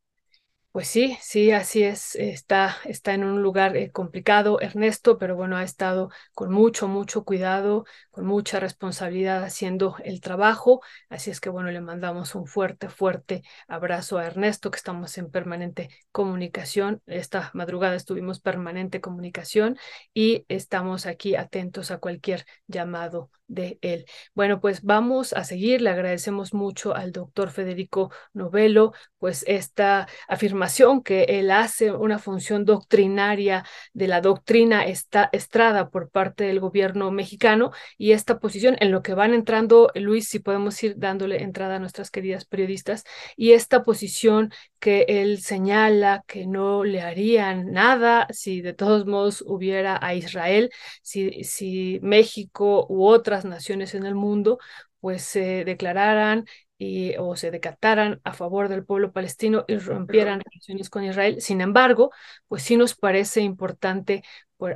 Pues 0.70 0.86
sí, 0.88 1.16
sí, 1.20 1.50
así 1.50 1.82
es. 1.82 2.14
Está, 2.14 2.76
está 2.84 3.12
en 3.14 3.24
un 3.24 3.42
lugar 3.42 3.76
eh, 3.76 3.90
complicado, 3.90 4.60
Ernesto, 4.60 5.18
pero 5.18 5.34
bueno, 5.34 5.56
ha 5.56 5.64
estado 5.64 6.10
con 6.34 6.52
mucho, 6.52 6.86
mucho 6.86 7.24
cuidado, 7.24 7.84
con 8.10 8.26
mucha 8.26 8.60
responsabilidad 8.60 9.42
haciendo 9.42 9.96
el 10.04 10.20
trabajo. 10.20 10.80
Así 11.08 11.30
es 11.32 11.40
que 11.40 11.48
bueno, 11.48 11.70
le 11.72 11.80
mandamos 11.80 12.34
un 12.36 12.46
fuerte, 12.46 12.88
fuerte 12.90 13.42
abrazo 13.66 14.18
a 14.18 14.26
Ernesto, 14.26 14.70
que 14.70 14.76
estamos 14.76 15.18
en 15.18 15.30
permanente 15.32 15.88
comunicación. 16.12 17.02
Esta 17.06 17.50
madrugada 17.54 17.96
estuvimos 17.96 18.38
permanente 18.38 19.00
comunicación 19.00 19.78
y 20.14 20.44
estamos 20.48 21.06
aquí 21.06 21.34
atentos 21.34 21.90
a 21.90 21.98
cualquier 21.98 22.44
llamado 22.68 23.30
de 23.48 23.78
él. 23.82 24.06
Bueno, 24.34 24.60
pues 24.60 24.82
vamos 24.82 25.32
a 25.32 25.44
seguir. 25.44 25.80
Le 25.80 25.90
agradecemos 25.90 26.54
mucho 26.54 26.94
al 26.94 27.12
doctor 27.12 27.50
Federico 27.50 28.12
Novelo, 28.32 28.92
pues 29.18 29.44
esta 29.48 30.06
afirmación 30.28 31.02
que 31.02 31.24
él 31.24 31.50
hace, 31.50 31.90
una 31.90 32.18
función 32.18 32.64
doctrinaria 32.64 33.64
de 33.92 34.06
la 34.06 34.20
doctrina 34.20 34.86
esta, 34.86 35.28
estrada 35.32 35.90
por 35.90 36.10
parte 36.10 36.44
del 36.44 36.60
gobierno 36.60 37.10
mexicano 37.10 37.72
y 37.96 38.12
esta 38.12 38.38
posición 38.38 38.76
en 38.80 38.92
lo 38.92 39.02
que 39.02 39.14
van 39.14 39.34
entrando, 39.34 39.90
Luis, 39.94 40.28
si 40.28 40.38
podemos 40.38 40.80
ir 40.82 40.94
dándole 40.98 41.42
entrada 41.42 41.76
a 41.76 41.78
nuestras 41.78 42.10
queridas 42.10 42.44
periodistas, 42.44 43.04
y 43.36 43.52
esta 43.52 43.82
posición 43.82 44.52
que 44.78 45.06
él 45.08 45.40
señala 45.40 46.22
que 46.26 46.46
no 46.46 46.84
le 46.84 47.00
harían 47.00 47.72
nada 47.72 48.26
si 48.30 48.60
de 48.60 48.74
todos 48.74 49.06
modos 49.06 49.42
hubiera 49.46 49.98
a 50.00 50.14
Israel, 50.14 50.70
si, 51.02 51.42
si 51.44 51.98
México 52.02 52.86
u 52.88 53.06
otras 53.06 53.37
naciones 53.44 53.94
en 53.94 54.04
el 54.06 54.14
mundo 54.14 54.58
pues 55.00 55.22
se 55.22 55.64
declararan 55.64 56.46
y, 56.78 57.16
o 57.18 57.36
se 57.36 57.50
decataran 57.50 58.20
a 58.24 58.32
favor 58.32 58.68
del 58.68 58.84
pueblo 58.84 59.12
palestino 59.12 59.64
y 59.68 59.76
rompieran 59.78 60.40
relaciones 60.40 60.90
con 60.90 61.04
Israel. 61.04 61.40
Sin 61.40 61.60
embargo, 61.60 62.12
pues 62.46 62.62
sí 62.62 62.76
nos 62.76 62.94
parece 62.94 63.40
importante 63.40 64.22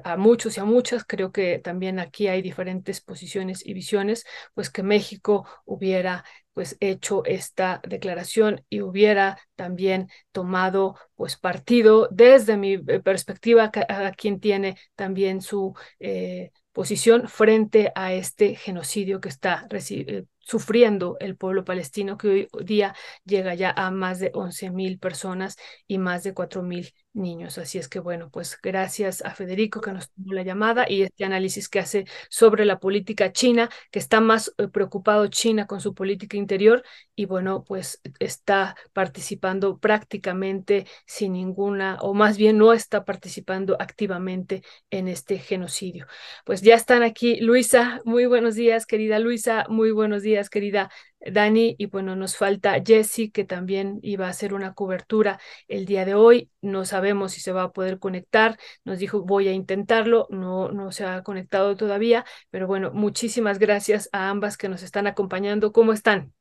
a 0.05 0.17
muchos 0.17 0.57
y 0.57 0.61
a 0.61 0.65
muchas, 0.65 1.05
creo 1.05 1.33
que 1.33 1.59
también 1.59 1.99
aquí 1.99 2.29
hay 2.29 2.41
diferentes 2.41 3.01
posiciones 3.01 3.67
y 3.67 3.75
visiones, 3.75 4.25
pues 4.55 4.71
que 4.71 4.83
México 4.83 5.47
hubiera 5.65 6.25
pues 6.53 6.77
hecho 6.81 7.25
esta 7.25 7.81
declaración 7.89 8.65
y 8.69 8.83
hubiera 8.83 9.39
también 9.57 10.09
tomado 10.33 10.97
pues 11.15 11.37
partido 11.37 12.09
desde 12.11 12.57
mi 12.57 12.75
eh, 12.75 13.01
perspectiva 13.03 13.71
a, 13.89 14.13
quien 14.13 14.39
tiene 14.39 14.77
también 14.95 15.41
su 15.41 15.75
eh, 15.99 16.53
posición 16.73 17.29
frente 17.29 17.93
a 17.95 18.13
este 18.13 18.55
genocidio 18.57 19.21
que 19.21 19.29
está 19.29 19.67
eh, 19.71 20.25
sufriendo 20.39 21.17
el 21.21 21.37
pueblo 21.37 21.65
palestino, 21.65 22.17
que 22.17 22.49
hoy 22.53 22.65
día 22.65 22.95
llega 23.25 23.55
ya 23.55 23.73
a 23.77 23.91
más 23.91 24.19
de 24.19 24.31
11 24.35 24.71
mil 24.71 24.99
personas 24.99 25.57
y 25.87 25.99
más 25.99 26.23
de 26.23 26.35
4 26.35 26.63
mil 26.63 26.93
niños. 27.15 27.59
Así 27.59 27.79
es 27.79 27.89
que 27.89 27.99
bueno, 28.01 28.31
pues 28.31 28.59
gracias 28.63 29.23
a 29.23 29.35
Federico 29.35 29.81
que 29.81 29.93
nos 29.93 30.11
tomó 30.11 30.33
la 30.33 30.43
llamada 30.43 30.87
y 30.89 31.03
este 31.03 31.25
análisis 31.25 31.69
que 31.69 31.79
hace 31.81 32.07
sobre 32.31 32.65
la 32.65 32.79
política 32.79 33.33
china, 33.33 33.69
que 33.91 33.99
está 33.99 34.21
más 34.21 34.55
eh, 34.59 34.69
preocupado 34.69 35.27
China 35.29 35.67
con 35.67 35.81
su 35.81 35.95
política 35.95 36.37
interior 36.37 36.83
y 37.15 37.27
bueno, 37.27 37.65
pues 37.65 38.01
está 38.19 38.77
participando 38.93 39.79
prácticamente 39.79 40.87
sin 41.07 41.35
ninguna, 41.35 41.99
o 42.01 42.15
más 42.15 42.37
bien 42.39 42.59
no 42.59 42.73
está 42.73 43.05
participando 43.05 43.77
activamente 43.81 44.63
en 44.91 45.09
este 45.09 45.39
genocidio. 45.39 46.07
Pues 46.45 46.63
ya 46.63 46.75
están 46.75 47.03
aquí 47.03 47.41
Luisa, 47.41 48.01
muy 48.05 48.27
buenos 48.27 48.55
días, 48.55 48.87
querida 48.87 49.19
Luisa, 49.19 49.67
muy 49.69 49.91
buenos 49.91 50.23
días, 50.23 50.49
querida 50.51 50.91
Dani, 51.25 51.75
y 51.79 51.87
bueno, 51.87 52.17
nos 52.17 52.37
falta 52.37 52.81
Jesse, 52.85 53.31
que 53.33 53.45
también 53.45 53.99
iba 54.03 54.27
a 54.27 54.31
hacer 54.31 54.55
una 54.55 54.75
cobertura 54.75 55.41
el 55.69 55.87
día 55.87 56.05
de 56.05 56.15
hoy. 56.15 56.51
No 56.61 56.85
sabemos 56.85 57.33
si 57.33 57.41
se 57.41 57.53
va 57.53 57.65
a 57.65 57.73
poder 57.73 57.99
conectar. 57.99 58.59
Nos 58.85 58.99
dijo, 58.99 59.23
voy 59.23 59.49
a 59.49 59.53
intentarlo. 59.53 60.27
No, 60.31 60.71
no 60.71 60.93
se 60.93 61.05
ha 61.05 61.23
conectado 61.23 61.77
todavía, 61.77 62.25
pero 62.51 62.67
bueno, 62.67 62.91
muchísimas 62.93 63.59
gracias 63.59 64.09
a 64.13 64.31
ambas 64.31 64.57
que 64.57 64.69
nos 64.69 64.83
están 64.83 65.07
acompañando. 65.07 65.73
¿Cómo 65.73 65.93
están? 65.93 66.33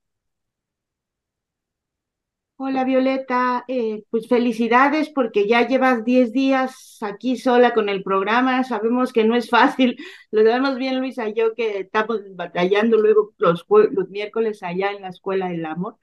Hola 2.64 2.84
Violeta, 2.84 3.66
eh, 3.68 4.03
pues 4.12 4.28
felicidades 4.28 5.09
porque 5.09 5.47
ya 5.47 5.68
llevas 5.68 6.05
10 6.05 6.32
días 6.32 6.99
aquí 7.01 7.36
sola 7.36 7.74
con 7.74 7.89
el 7.89 8.03
programa, 8.03 8.64
sabemos 8.64 9.12
que 9.12 9.24
no 9.24 9.36
es 9.36 9.49
fácil, 9.49 9.97
lo 10.32 10.43
sabemos 10.43 10.78
bien 10.78 10.99
Luisa 10.99 11.28
y 11.28 11.34
yo 11.34 11.55
que 11.55 11.80
estamos 11.80 12.20
batallando 12.36 12.97
luego 12.97 13.34
los, 13.39 13.66
los 13.68 14.09
miércoles 14.12 14.62
allá 14.62 14.91
en 14.91 15.01
la 15.01 15.09
Escuela 15.09 15.49
del 15.49 15.66
Amor, 15.66 15.95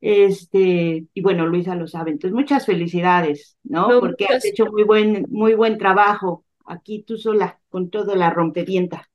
este, 0.00 1.06
y 1.12 1.20
bueno, 1.22 1.44
Luisa 1.44 1.74
lo 1.74 1.88
sabe, 1.88 2.12
entonces 2.12 2.36
muchas 2.36 2.66
felicidades, 2.66 3.58
¿no? 3.64 3.88
porque 3.98 4.26
has 4.26 4.44
hecho 4.44 4.66
muy 4.66 4.84
buen, 4.84 5.26
muy 5.28 5.54
buen 5.54 5.76
trabajo 5.76 6.44
aquí 6.66 7.02
tú 7.02 7.18
sola 7.18 7.58
con 7.68 7.90
toda 7.90 8.14
la 8.14 8.30
rompevienta 8.30 9.08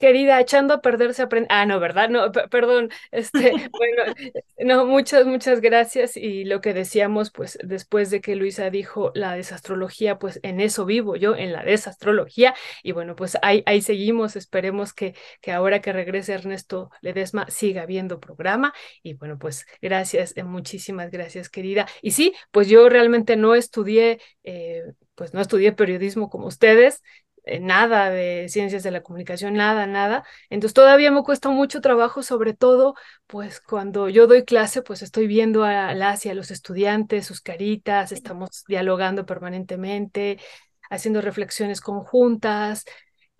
querida, 0.00 0.40
echando 0.40 0.74
a 0.74 0.80
perderse 0.80 1.22
aprende. 1.22 1.46
Ah, 1.50 1.66
no, 1.66 1.78
¿verdad? 1.78 2.08
No, 2.08 2.32
perdón. 2.32 2.90
Este, 3.12 3.52
bueno, 3.70 4.14
no, 4.58 4.86
muchas, 4.86 5.26
muchas 5.26 5.60
gracias. 5.60 6.16
Y 6.16 6.44
lo 6.44 6.60
que 6.60 6.74
decíamos, 6.74 7.30
pues, 7.30 7.58
después 7.62 8.10
de 8.10 8.20
que 8.20 8.34
Luisa 8.34 8.70
dijo 8.70 9.12
la 9.14 9.34
desastrología, 9.34 10.18
pues 10.18 10.40
en 10.42 10.60
eso 10.60 10.86
vivo 10.86 11.16
yo, 11.16 11.36
en 11.36 11.52
la 11.52 11.62
desastrología. 11.62 12.54
Y 12.82 12.92
bueno, 12.92 13.14
pues 13.14 13.38
ahí, 13.42 13.62
ahí 13.66 13.82
seguimos. 13.82 14.34
Esperemos 14.36 14.92
que, 14.94 15.14
que 15.42 15.52
ahora 15.52 15.80
que 15.80 15.92
regrese 15.92 16.32
Ernesto 16.32 16.90
Ledesma 17.02 17.46
siga 17.50 17.86
viendo 17.86 18.18
programa. 18.20 18.72
Y 19.02 19.14
bueno, 19.14 19.38
pues 19.38 19.66
gracias, 19.82 20.36
eh, 20.36 20.44
muchísimas 20.44 21.10
gracias, 21.10 21.50
querida. 21.50 21.86
Y 22.02 22.12
sí, 22.12 22.34
pues 22.50 22.68
yo 22.68 22.88
realmente 22.88 23.36
no 23.36 23.54
estudié, 23.54 24.18
eh, 24.44 24.84
pues 25.14 25.34
no 25.34 25.42
estudié 25.42 25.72
periodismo 25.72 26.30
como 26.30 26.46
ustedes, 26.46 27.02
nada 27.60 28.10
de 28.10 28.48
ciencias 28.48 28.82
de 28.82 28.90
la 28.90 29.02
comunicación, 29.02 29.54
nada, 29.54 29.86
nada. 29.86 30.24
Entonces 30.50 30.74
todavía 30.74 31.10
me 31.10 31.22
cuesta 31.22 31.48
mucho 31.50 31.80
trabajo, 31.80 32.22
sobre 32.22 32.54
todo, 32.54 32.94
pues 33.26 33.60
cuando 33.60 34.08
yo 34.08 34.26
doy 34.26 34.44
clase, 34.44 34.82
pues 34.82 35.02
estoy 35.02 35.26
viendo 35.26 35.64
a 35.64 35.94
las 35.94 36.26
y 36.26 36.30
a 36.30 36.34
los 36.34 36.50
estudiantes, 36.50 37.26
sus 37.26 37.40
caritas, 37.40 38.12
estamos 38.12 38.64
dialogando 38.68 39.26
permanentemente, 39.26 40.38
haciendo 40.90 41.20
reflexiones 41.20 41.80
conjuntas, 41.80 42.84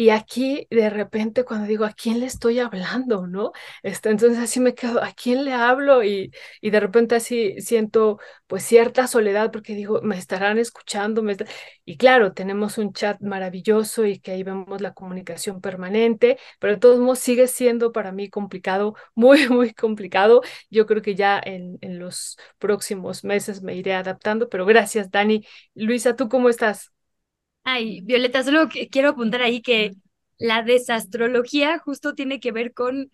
y 0.00 0.10
aquí 0.10 0.66
de 0.70 0.88
repente 0.90 1.44
cuando 1.44 1.66
digo, 1.66 1.84
¿a 1.84 1.92
quién 1.92 2.20
le 2.20 2.26
estoy 2.26 2.58
hablando? 2.58 3.26
¿No? 3.26 3.52
Este, 3.82 4.08
entonces 4.10 4.38
así 4.38 4.58
me 4.60 4.74
quedo, 4.74 5.02
¿a 5.02 5.12
quién 5.12 5.44
le 5.44 5.52
hablo? 5.52 6.02
Y, 6.04 6.32
y 6.60 6.70
de 6.70 6.80
repente 6.80 7.14
así 7.16 7.60
siento 7.60 8.18
pues 8.46 8.62
cierta 8.64 9.06
soledad 9.06 9.50
porque 9.52 9.74
digo, 9.74 10.00
me 10.02 10.16
estarán 10.16 10.58
escuchando. 10.58 11.22
Me 11.22 11.36
Y 11.84 11.96
claro, 11.96 12.32
tenemos 12.32 12.78
un 12.78 12.92
chat 12.92 13.20
maravilloso 13.20 14.06
y 14.06 14.18
que 14.20 14.32
ahí 14.32 14.42
vemos 14.42 14.80
la 14.80 14.92
comunicación 14.94 15.60
permanente, 15.60 16.38
pero 16.58 16.74
de 16.74 16.78
todos 16.80 16.98
modos 16.98 17.18
sigue 17.18 17.46
siendo 17.48 17.92
para 17.92 18.12
mí 18.12 18.28
complicado, 18.30 18.94
muy, 19.14 19.48
muy 19.48 19.72
complicado. 19.74 20.42
Yo 20.70 20.86
creo 20.86 21.02
que 21.02 21.14
ya 21.14 21.40
en, 21.44 21.78
en 21.80 21.98
los 21.98 22.38
próximos 22.58 23.24
meses 23.24 23.62
me 23.62 23.74
iré 23.76 23.94
adaptando, 23.94 24.48
pero 24.48 24.64
gracias, 24.66 25.10
Dani. 25.10 25.44
Luisa, 25.74 26.16
¿tú 26.16 26.28
cómo 26.28 26.48
estás? 26.48 26.90
Ay, 27.72 28.00
Violeta, 28.02 28.42
solo 28.42 28.68
quiero 28.90 29.10
apuntar 29.10 29.42
ahí 29.42 29.62
que 29.62 29.92
la 30.38 30.62
desastrología 30.62 31.78
justo 31.78 32.14
tiene 32.14 32.40
que 32.40 32.50
ver 32.52 32.72
con 32.74 33.10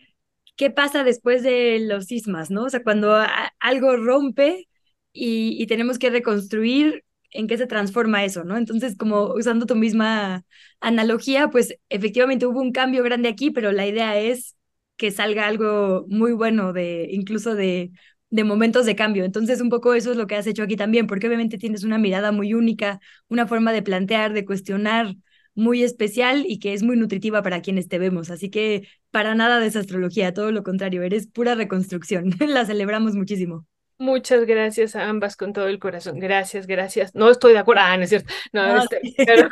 qué 0.57 0.71
pasa 0.71 1.05
después 1.05 1.43
de 1.43 1.79
los 1.81 2.07
sismas, 2.07 2.51
¿no? 2.51 2.65
O 2.65 2.71
sea, 2.71 2.83
cuando 2.83 3.15
algo 3.61 3.97
rompe 3.97 4.69
y, 5.13 5.63
y, 5.63 5.67
tenemos 5.67 5.99
que 5.99 6.11
reconstruir, 6.11 7.05
¿en 7.33 7.49
qué 7.49 7.59
se 7.59 7.67
transforma 7.67 8.25
eso, 8.25 8.45
¿no? 8.45 8.57
Entonces, 8.57 8.97
como 8.97 9.35
usando 9.35 9.67
tu 9.67 9.77
misma 9.77 10.45
analogía, 10.81 11.49
pues 11.49 11.75
efectivamente 11.91 12.47
hubo 12.47 12.61
un 12.61 12.73
cambio 12.73 13.03
grande 13.03 13.29
aquí, 13.29 13.51
pero 13.51 13.73
la 13.73 13.87
idea 13.87 14.19
es 14.19 14.57
que 14.97 15.11
salga 15.11 15.47
algo 15.47 16.07
muy 16.09 16.33
bueno 16.33 16.73
de 16.73 17.09
incluso 17.13 17.55
de 17.55 17.93
de 18.31 18.45
momentos 18.45 18.87
de 18.87 18.97
cambio. 18.97 19.25
Entonces, 19.25 19.61
un 19.61 19.69
poco 19.69 19.95
eso 19.95 20.11
es 20.11 20.17
lo 20.17 20.27
que 20.27 20.37
has 20.37 20.47
hecho 20.47 20.63
aquí 20.63 20.77
también, 20.77 21.07
porque 21.07 21.27
obviamente 21.27 21.59
tienes 21.59 21.85
una 21.85 21.99
mirada 21.99 22.33
muy 22.33 22.55
única, 22.55 23.01
una 23.29 23.47
forma 23.47 23.73
de 23.73 23.83
plantear, 23.83 24.33
de 24.33 24.45
cuestionar 24.45 25.15
muy 25.55 25.83
especial 25.83 26.45
y 26.47 26.59
que 26.59 26.75
es 26.75 26.83
muy 26.83 26.97
nutritiva 26.97 27.43
para 27.43 27.63
quienes 27.63 27.89
te 27.89 27.99
vemos. 27.99 28.31
Así 28.31 28.51
que 28.51 28.87
para 29.11 29.35
nada 29.35 29.59
de 29.59 29.67
esa 29.67 29.81
astrología, 29.81 30.35
todo 30.35 30.53
lo 30.53 30.63
contrario, 30.63 31.03
eres 31.03 31.27
pura 31.27 31.55
reconstrucción. 31.55 32.31
La 32.47 32.65
celebramos 32.67 33.15
muchísimo. 33.15 33.67
Muchas 33.99 34.45
gracias 34.45 34.95
a 34.95 35.09
ambas 35.09 35.37
con 35.37 35.55
todo 35.55 35.69
el 35.69 35.79
corazón. 35.79 36.19
Gracias, 36.19 36.67
gracias. 36.67 37.15
No 37.15 37.31
estoy 37.31 37.55
de 37.55 37.61
acuerdo. 37.61 37.83
Ah, 37.83 37.97
no 37.97 38.03
es 38.03 38.11
cierto. 38.11 38.31
No, 38.53 38.83
este, 38.83 39.01
pero, 39.27 39.49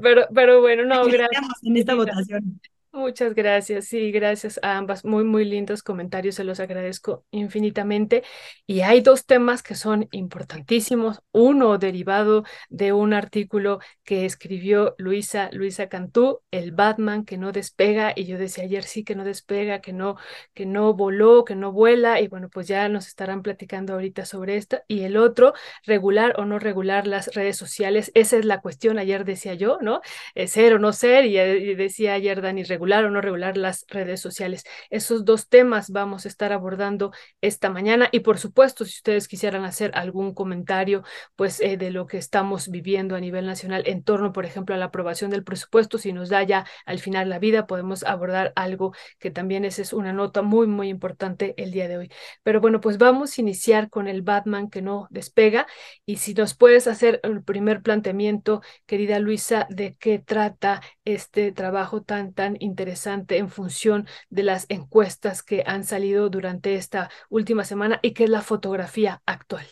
pero, 0.00 0.28
pero, 0.32 0.60
bueno, 0.60 0.84
no, 0.84 1.04
gracias. 1.06 1.42
En 1.62 1.76
esta 1.76 1.96
votación. 1.96 2.60
Muchas 2.94 3.34
gracias, 3.34 3.86
sí, 3.86 4.12
gracias 4.12 4.60
a 4.62 4.76
ambas. 4.76 5.02
Muy, 5.06 5.24
muy 5.24 5.46
lindos 5.46 5.82
comentarios, 5.82 6.34
se 6.34 6.44
los 6.44 6.60
agradezco 6.60 7.24
infinitamente. 7.30 8.22
Y 8.66 8.82
hay 8.82 9.00
dos 9.00 9.24
temas 9.24 9.62
que 9.62 9.74
son 9.74 10.08
importantísimos. 10.12 11.22
Uno 11.32 11.78
derivado 11.78 12.44
de 12.68 12.92
un 12.92 13.14
artículo 13.14 13.78
que 14.04 14.26
escribió 14.26 14.94
Luisa, 14.98 15.48
Luisa 15.52 15.88
Cantú, 15.88 16.40
el 16.50 16.72
Batman 16.72 17.24
que 17.24 17.38
no 17.38 17.50
despega. 17.50 18.12
Y 18.14 18.26
yo 18.26 18.36
decía 18.36 18.64
ayer 18.64 18.84
sí 18.84 19.04
que 19.04 19.14
no 19.14 19.24
despega, 19.24 19.80
que 19.80 19.94
no, 19.94 20.16
que 20.52 20.66
no 20.66 20.92
voló, 20.92 21.46
que 21.46 21.54
no 21.56 21.72
vuela. 21.72 22.20
Y 22.20 22.28
bueno, 22.28 22.50
pues 22.50 22.68
ya 22.68 22.90
nos 22.90 23.06
estarán 23.06 23.40
platicando 23.40 23.94
ahorita 23.94 24.26
sobre 24.26 24.58
esto. 24.58 24.80
Y 24.86 25.04
el 25.04 25.16
otro, 25.16 25.54
regular 25.86 26.34
o 26.38 26.44
no 26.44 26.58
regular 26.58 27.06
las 27.06 27.34
redes 27.34 27.56
sociales. 27.56 28.12
Esa 28.14 28.36
es 28.36 28.44
la 28.44 28.60
cuestión. 28.60 28.98
Ayer 28.98 29.24
decía 29.24 29.54
yo, 29.54 29.78
¿no? 29.80 30.02
Eh, 30.34 30.46
ser 30.46 30.74
o 30.74 30.78
no 30.78 30.92
ser. 30.92 31.24
Y, 31.24 31.38
eh, 31.38 31.56
y 31.56 31.74
decía 31.74 32.12
ayer 32.14 32.42
Dani, 32.42 32.64
regular 32.64 32.81
regular 32.82 33.04
o 33.04 33.10
no 33.10 33.20
regular 33.20 33.56
las 33.56 33.84
redes 33.88 34.20
sociales. 34.20 34.64
Esos 34.90 35.24
dos 35.24 35.48
temas 35.48 35.90
vamos 35.90 36.24
a 36.24 36.28
estar 36.28 36.52
abordando 36.52 37.12
esta 37.40 37.70
mañana 37.70 38.08
y 38.10 38.20
por 38.20 38.38
supuesto, 38.38 38.84
si 38.84 38.96
ustedes 38.96 39.28
quisieran 39.28 39.64
hacer 39.64 39.92
algún 39.94 40.34
comentario 40.34 41.04
pues 41.36 41.60
eh, 41.60 41.76
de 41.76 41.92
lo 41.92 42.06
que 42.06 42.18
estamos 42.18 42.70
viviendo 42.70 43.14
a 43.14 43.20
nivel 43.20 43.46
nacional 43.46 43.84
en 43.86 44.02
torno, 44.02 44.32
por 44.32 44.46
ejemplo, 44.46 44.74
a 44.74 44.78
la 44.78 44.86
aprobación 44.86 45.30
del 45.30 45.44
presupuesto, 45.44 45.96
si 45.96 46.12
nos 46.12 46.28
da 46.28 46.42
ya 46.42 46.66
al 46.84 46.98
final 46.98 47.28
la 47.28 47.38
vida, 47.38 47.68
podemos 47.68 48.02
abordar 48.02 48.52
algo 48.56 48.92
que 49.20 49.30
también 49.30 49.64
es 49.64 49.92
una 49.92 50.12
nota 50.12 50.42
muy, 50.42 50.66
muy 50.66 50.88
importante 50.88 51.54
el 51.58 51.70
día 51.70 51.86
de 51.86 51.98
hoy. 51.98 52.12
Pero 52.42 52.60
bueno, 52.60 52.80
pues 52.80 52.98
vamos 52.98 53.38
a 53.38 53.40
iniciar 53.40 53.90
con 53.90 54.08
el 54.08 54.22
Batman 54.22 54.68
que 54.70 54.82
no 54.82 55.06
despega 55.10 55.68
y 56.04 56.16
si 56.16 56.34
nos 56.34 56.56
puedes 56.56 56.88
hacer 56.88 57.20
el 57.22 57.44
primer 57.44 57.80
planteamiento, 57.82 58.60
querida 58.86 59.20
Luisa, 59.20 59.68
de 59.70 59.94
qué 60.00 60.18
trata 60.18 60.80
este 61.04 61.52
trabajo 61.52 62.02
tan, 62.02 62.32
tan 62.32 62.56
interesante 62.72 63.36
en 63.36 63.50
función 63.50 64.06
de 64.30 64.42
las 64.42 64.66
encuestas 64.68 65.42
que 65.42 65.62
han 65.66 65.84
salido 65.84 66.30
durante 66.30 66.74
esta 66.74 67.10
última 67.28 67.64
semana 67.64 68.00
y 68.02 68.12
que 68.12 68.24
es 68.24 68.30
la 68.30 68.40
fotografía 68.40 69.22
actual. 69.26 69.66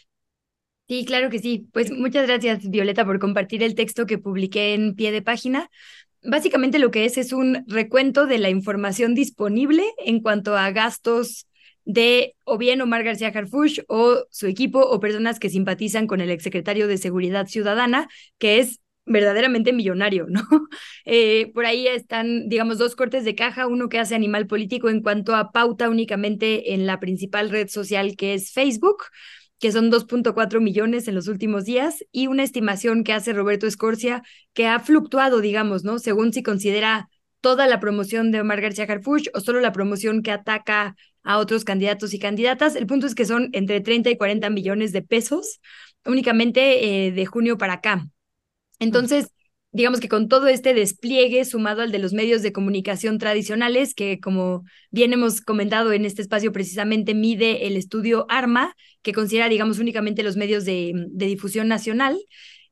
Sí, 0.88 1.04
claro 1.04 1.30
que 1.30 1.38
sí. 1.38 1.68
Pues 1.72 1.90
muchas 1.92 2.26
gracias, 2.26 2.68
Violeta, 2.68 3.04
por 3.04 3.18
compartir 3.18 3.62
el 3.62 3.74
texto 3.74 4.06
que 4.06 4.18
publiqué 4.18 4.74
en 4.74 4.94
pie 4.96 5.12
de 5.12 5.22
página. 5.22 5.70
Básicamente 6.22 6.78
lo 6.78 6.90
que 6.90 7.04
es 7.04 7.16
es 7.16 7.32
un 7.32 7.64
recuento 7.68 8.26
de 8.26 8.38
la 8.38 8.50
información 8.50 9.14
disponible 9.14 9.84
en 9.98 10.20
cuanto 10.20 10.56
a 10.56 10.70
gastos 10.72 11.46
de 11.84 12.34
o 12.44 12.58
bien 12.58 12.80
Omar 12.82 13.04
García 13.04 13.32
Harfush 13.34 13.80
o 13.88 14.26
su 14.30 14.46
equipo 14.46 14.80
o 14.80 15.00
personas 15.00 15.38
que 15.38 15.48
simpatizan 15.48 16.06
con 16.06 16.20
el 16.20 16.30
exsecretario 16.30 16.88
de 16.88 16.98
Seguridad 16.98 17.46
Ciudadana, 17.46 18.08
que 18.38 18.58
es 18.58 18.80
verdaderamente 19.06 19.72
millonario, 19.72 20.26
¿no? 20.28 20.42
Eh, 21.06 21.50
por 21.54 21.64
ahí 21.66 21.88
están, 21.88 22.48
digamos, 22.48 22.78
dos 22.78 22.94
cortes 22.94 23.24
de 23.24 23.34
caja, 23.34 23.66
uno 23.66 23.88
que 23.88 23.98
hace 23.98 24.14
Animal 24.14 24.46
Político 24.46 24.88
en 24.88 25.02
cuanto 25.02 25.34
a 25.34 25.50
pauta 25.50 25.88
únicamente 25.88 26.74
en 26.74 26.86
la 26.86 27.00
principal 27.00 27.50
red 27.50 27.68
social 27.68 28.16
que 28.16 28.34
es 28.34 28.52
Facebook, 28.52 29.04
que 29.58 29.72
son 29.72 29.90
2.4 29.90 30.60
millones 30.60 31.08
en 31.08 31.14
los 31.14 31.26
últimos 31.26 31.64
días, 31.64 32.04
y 32.12 32.28
una 32.28 32.44
estimación 32.44 33.02
que 33.02 33.12
hace 33.12 33.32
Roberto 33.32 33.66
Escorcia, 33.66 34.22
que 34.52 34.66
ha 34.66 34.78
fluctuado, 34.78 35.40
digamos, 35.40 35.84
¿no? 35.84 35.98
Según 35.98 36.32
si 36.32 36.42
considera 36.42 37.08
toda 37.40 37.66
la 37.66 37.80
promoción 37.80 38.30
de 38.30 38.40
Omar 38.40 38.60
García 38.60 38.84
Harfuch 38.84 39.28
o 39.34 39.40
solo 39.40 39.60
la 39.60 39.72
promoción 39.72 40.22
que 40.22 40.30
ataca 40.30 40.94
a 41.22 41.38
otros 41.38 41.64
candidatos 41.64 42.14
y 42.14 42.18
candidatas. 42.18 42.76
El 42.76 42.86
punto 42.86 43.06
es 43.06 43.14
que 43.14 43.24
son 43.24 43.50
entre 43.52 43.80
30 43.80 44.10
y 44.10 44.16
40 44.16 44.50
millones 44.50 44.92
de 44.92 45.02
pesos 45.02 45.60
únicamente 46.04 47.06
eh, 47.06 47.12
de 47.12 47.26
junio 47.26 47.58
para 47.58 47.74
acá. 47.74 48.06
Entonces, 48.80 49.28
digamos 49.72 50.00
que 50.00 50.08
con 50.08 50.28
todo 50.28 50.48
este 50.48 50.74
despliegue 50.74 51.44
sumado 51.44 51.82
al 51.82 51.92
de 51.92 52.00
los 52.00 52.12
medios 52.12 52.42
de 52.42 52.52
comunicación 52.52 53.18
tradicionales, 53.18 53.94
que 53.94 54.18
como 54.18 54.64
bien 54.90 55.12
hemos 55.12 55.40
comentado 55.40 55.92
en 55.92 56.04
este 56.04 56.22
espacio 56.22 56.50
precisamente 56.52 57.14
mide 57.14 57.66
el 57.66 57.76
estudio 57.76 58.26
ARMA, 58.28 58.74
que 59.02 59.12
considera, 59.12 59.48
digamos, 59.48 59.78
únicamente 59.78 60.22
los 60.22 60.36
medios 60.36 60.64
de, 60.64 60.92
difusión 61.12 61.68
nacional, 61.68 62.18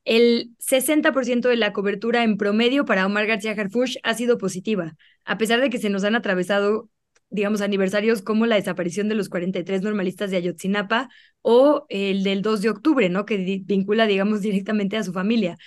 el 0.05 0.51
60% 0.59 1.49
de 1.49 1.57
la 1.57 1.73
cobertura 1.73 2.25
en 2.25 2.37
promedio 2.37 2.85
para 2.85 3.07
Omar 3.07 3.27
García 3.27 3.53
Harfush 3.53 3.97
ha 4.03 4.15
sido 4.15 4.39
positiva, 4.39 4.97
a 5.25 5.39
pesar 5.39 5.61
de 5.61 5.71
que 5.71 5.79
se 5.79 5.91
nos 5.91 6.05
han 6.05 6.17
atravesado 6.17 6.89
digamos, 7.31 7.61
aniversarios 7.61 8.23
como 8.23 8.47
la 8.47 8.57
desaparición 8.57 9.09
de 9.09 9.15
los 9.15 9.29
43 9.29 9.83
normalistas 9.83 10.31
de 10.31 10.39
Ayotzinapa 10.39 11.09
o 11.43 11.87
el 11.89 12.25
del 12.25 12.43
2 12.43 12.63
de 12.63 12.71
octubre, 12.71 13.09
¿no? 13.09 13.27
Que 13.27 13.63
vincula, 13.65 14.07
digamos, 14.07 14.41
directamente 14.43 14.97
a 14.97 15.05
su 15.05 15.13
familia. 15.13 15.59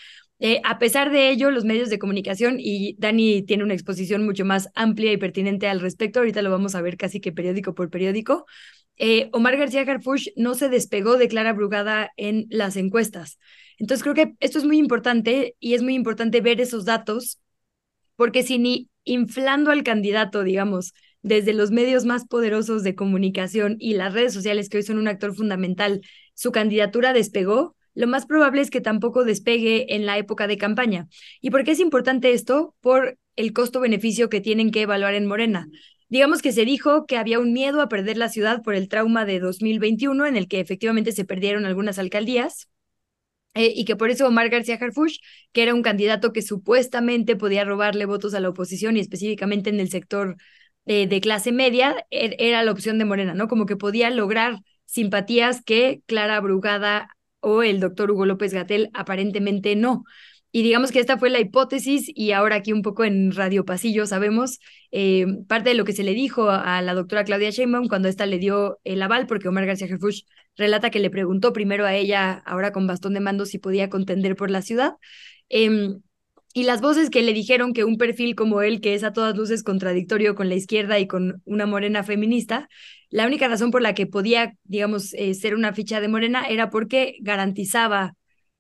Eh, 0.44 0.60
a 0.64 0.80
pesar 0.80 1.12
de 1.12 1.30
ello, 1.30 1.52
los 1.52 1.66
medios 1.66 1.92
de 1.92 2.00
comunicación, 2.00 2.56
y 2.60 2.96
Dani 2.98 3.44
tiene 3.44 3.64
una 3.64 3.76
exposición 3.76 4.26
mucho 4.26 4.44
más 4.44 4.70
amplia 4.74 5.12
y 5.12 5.18
pertinente 5.18 5.68
al 5.68 5.80
respecto, 5.80 6.18
ahorita 6.18 6.42
lo 6.42 6.50
vamos 6.50 6.74
a 6.74 6.82
ver 6.82 6.98
casi 6.98 7.20
que 7.20 7.32
periódico 7.32 7.76
por 7.76 7.92
periódico, 7.92 8.48
eh, 8.98 9.30
Omar 9.34 9.56
García 9.56 9.82
Harfush 9.82 10.30
no 10.36 10.56
se 10.56 10.68
despegó 10.68 11.18
de 11.18 11.28
Clara 11.28 11.54
Brugada 11.54 12.10
en 12.18 12.48
las 12.50 12.76
encuestas. 12.76 13.38
Entonces 13.78 14.02
creo 14.02 14.16
que 14.16 14.34
esto 14.40 14.58
es 14.58 14.66
muy 14.66 14.80
importante 14.80 15.56
y 15.60 15.76
es 15.76 15.84
muy 15.84 15.94
importante 15.94 16.42
ver 16.42 16.60
esos 16.60 16.86
datos, 16.86 17.40
porque 18.16 18.42
si 18.42 18.58
ni 18.58 18.90
inflando 19.04 19.70
al 19.70 19.84
candidato, 19.84 20.44
digamos, 20.44 20.94
desde 21.22 21.54
los 21.54 21.70
medios 21.70 22.06
más 22.06 22.26
poderosos 22.26 22.82
de 22.82 22.96
comunicación 22.96 23.76
y 23.78 23.94
las 23.94 24.12
redes 24.12 24.34
sociales, 24.34 24.70
que 24.70 24.78
hoy 24.78 24.84
son 24.84 24.98
un 24.98 25.08
actor 25.08 25.36
fundamental, 25.36 26.02
su 26.34 26.52
candidatura 26.52 27.14
despegó, 27.14 27.76
lo 27.94 28.08
más 28.08 28.26
probable 28.26 28.62
es 28.62 28.70
que 28.70 28.82
tampoco 28.82 29.24
despegue 29.24 29.96
en 29.96 30.06
la 30.06 30.18
época 30.18 30.48
de 30.48 30.58
campaña. 30.58 31.08
¿Y 31.42 31.52
por 31.52 31.64
qué 31.64 31.72
es 31.72 31.80
importante 31.80 32.34
esto? 32.34 32.76
Por 32.80 33.18
el 33.36 33.54
costo-beneficio 33.54 34.30
que 34.30 34.42
tienen 34.42 34.72
que 34.72 34.82
evaluar 34.82 35.14
en 35.14 35.26
Morena. 35.26 35.68
Digamos 36.10 36.42
que 36.42 36.52
se 36.52 36.66
dijo 36.66 37.06
que 37.06 37.18
había 37.18 37.40
un 37.40 37.54
miedo 37.54 37.82
a 37.82 37.90
perder 37.90 38.18
la 38.18 38.30
ciudad 38.30 38.62
por 38.64 38.76
el 38.76 38.90
trauma 38.90 39.26
de 39.26 39.40
2021, 39.40 40.26
en 40.26 40.36
el 40.36 40.48
que 40.48 40.60
efectivamente 40.60 41.14
se 41.14 41.26
perdieron 41.26 41.66
algunas 41.66 42.00
alcaldías. 42.00 42.68
Eh, 43.54 43.74
y 43.76 43.84
que 43.84 43.98
por 43.98 44.10
eso 44.10 44.28
Omar 44.28 44.50
García 44.50 44.78
Harfush, 44.80 45.18
que 45.52 45.64
era 45.64 45.74
un 45.74 45.82
candidato 45.82 46.32
que 46.32 46.42
supuestamente 46.42 47.36
podía 47.36 47.66
robarle 47.66 48.06
votos 48.06 48.34
a 48.34 48.40
la 48.40 48.50
oposición 48.50 48.96
y 48.96 49.02
específicamente 49.02 49.70
en 49.70 49.80
el 49.82 49.90
sector 49.90 50.38
eh, 50.86 51.08
de 51.08 51.22
clase 51.22 51.52
media, 51.52 52.06
er, 52.10 52.36
era 52.40 52.64
la 52.64 52.72
opción 52.72 52.98
de 52.98 53.06
Morena, 53.06 53.34
¿no? 53.34 53.48
Como 53.50 53.66
que 53.66 53.76
podía 53.76 54.10
lograr 54.10 54.60
simpatías 54.86 55.62
que 55.64 56.02
Clara 56.06 56.40
Brugada 56.40 57.10
o 57.42 57.64
el 57.64 57.80
doctor 57.80 58.12
Hugo 58.12 58.26
López 58.26 58.54
Gatel 58.54 58.90
aparentemente 58.94 59.76
no. 59.76 60.04
Y 60.54 60.64
digamos 60.64 60.92
que 60.92 61.00
esta 61.00 61.18
fue 61.18 61.30
la 61.30 61.40
hipótesis 61.40 62.12
y 62.14 62.32
ahora 62.34 62.58
aquí 62.58 62.74
un 62.74 62.82
poco 62.82 63.06
en 63.06 63.32
Radio 63.32 63.64
Pasillo 63.64 64.06
sabemos 64.06 64.60
eh, 64.92 65.26
parte 65.48 65.70
de 65.70 65.76
lo 65.76 65.86
que 65.86 65.94
se 65.94 66.04
le 66.04 66.14
dijo 66.14 66.50
a 66.50 66.82
la 66.82 66.94
doctora 66.94 67.24
Claudia 67.24 67.52
Sheinbaum 67.52 67.88
cuando 67.88 68.10
ésta 68.10 68.26
le 68.26 68.38
dio 68.38 68.80
el 68.84 69.02
aval, 69.02 69.28
porque 69.28 69.48
Omar 69.48 69.66
García 69.66 69.88
Jerfush 69.88 70.24
relata 70.58 70.90
que 70.90 71.00
le 71.00 71.10
preguntó 71.10 71.54
primero 71.54 71.86
a 71.86 71.96
ella, 71.96 72.34
ahora 72.46 72.74
con 72.74 72.86
bastón 72.86 73.14
de 73.14 73.22
mando, 73.22 73.46
si 73.46 73.60
podía 73.60 73.90
contender 73.90 74.36
por 74.36 74.52
la 74.52 74.62
ciudad. 74.62 74.96
Em, 75.48 76.02
y 76.54 76.64
las 76.64 76.82
voces 76.82 77.10
que 77.10 77.22
le 77.22 77.34
dijeron 77.34 77.74
que 77.74 77.84
un 77.84 77.98
perfil 77.98 78.36
como 78.36 78.62
él, 78.62 78.82
que 78.82 78.94
es 78.94 79.04
a 79.04 79.14
todas 79.14 79.36
luces 79.36 79.64
contradictorio 79.64 80.36
con 80.36 80.50
la 80.50 80.56
izquierda 80.56 81.00
y 81.00 81.08
con 81.08 81.42
una 81.46 81.66
morena 81.66 82.04
feminista, 82.04 82.68
la 83.10 83.26
única 83.28 83.48
razón 83.48 83.72
por 83.72 83.82
la 83.82 83.94
que 83.94 84.08
podía, 84.08 84.56
digamos, 84.64 85.14
eh, 85.14 85.34
ser 85.34 85.56
una 85.56 85.74
ficha 85.74 86.02
de 86.02 86.08
morena 86.08 86.46
era 86.46 86.70
porque 86.70 87.18
garantizaba 87.22 88.16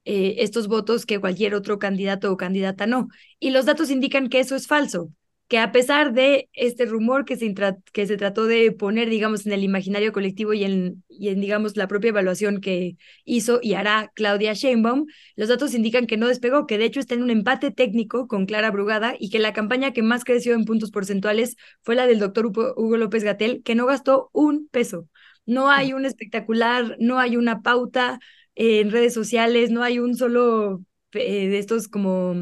eh, 0.05 0.35
estos 0.39 0.67
votos 0.67 1.05
que 1.05 1.19
cualquier 1.19 1.55
otro 1.55 1.79
candidato 1.79 2.31
o 2.31 2.37
candidata 2.37 2.87
no. 2.87 3.07
Y 3.39 3.51
los 3.51 3.65
datos 3.65 3.89
indican 3.89 4.29
que 4.29 4.39
eso 4.39 4.55
es 4.55 4.67
falso 4.67 5.11
que 5.51 5.59
a 5.59 5.73
pesar 5.73 6.13
de 6.13 6.49
este 6.53 6.85
rumor 6.85 7.25
que 7.25 7.35
se, 7.35 7.53
que 7.91 8.07
se 8.07 8.15
trató 8.15 8.45
de 8.45 8.71
poner, 8.71 9.09
digamos, 9.09 9.45
en 9.45 9.51
el 9.51 9.65
imaginario 9.65 10.13
colectivo 10.13 10.53
y 10.53 10.63
en, 10.63 11.03
y 11.09 11.27
en, 11.27 11.41
digamos, 11.41 11.75
la 11.75 11.89
propia 11.89 12.07
evaluación 12.07 12.61
que 12.61 12.95
hizo 13.25 13.59
y 13.61 13.73
hará 13.73 14.13
Claudia 14.15 14.53
Sheinbaum, 14.53 15.07
los 15.35 15.49
datos 15.49 15.73
indican 15.73 16.07
que 16.07 16.15
no 16.15 16.29
despegó, 16.29 16.67
que 16.67 16.77
de 16.77 16.85
hecho 16.85 17.01
está 17.01 17.15
en 17.15 17.23
un 17.23 17.31
empate 17.31 17.69
técnico 17.69 18.27
con 18.29 18.45
Clara 18.45 18.71
Brugada 18.71 19.15
y 19.19 19.29
que 19.29 19.39
la 19.39 19.51
campaña 19.51 19.91
que 19.91 20.01
más 20.01 20.23
creció 20.23 20.53
en 20.53 20.63
puntos 20.63 20.89
porcentuales 20.89 21.57
fue 21.81 21.95
la 21.95 22.07
del 22.07 22.19
doctor 22.19 22.45
Hugo 22.45 22.95
López 22.95 23.25
Gatel, 23.25 23.61
que 23.61 23.75
no 23.75 23.85
gastó 23.85 24.29
un 24.31 24.69
peso. 24.69 25.09
No 25.45 25.69
hay 25.69 25.91
un 25.91 26.05
espectacular, 26.05 26.95
no 27.01 27.19
hay 27.19 27.35
una 27.35 27.61
pauta 27.61 28.19
en 28.55 28.89
redes 28.89 29.13
sociales, 29.13 29.69
no 29.69 29.83
hay 29.83 29.99
un 29.99 30.15
solo 30.15 30.81
eh, 31.11 31.49
de 31.49 31.59
estos 31.59 31.89
como... 31.89 32.35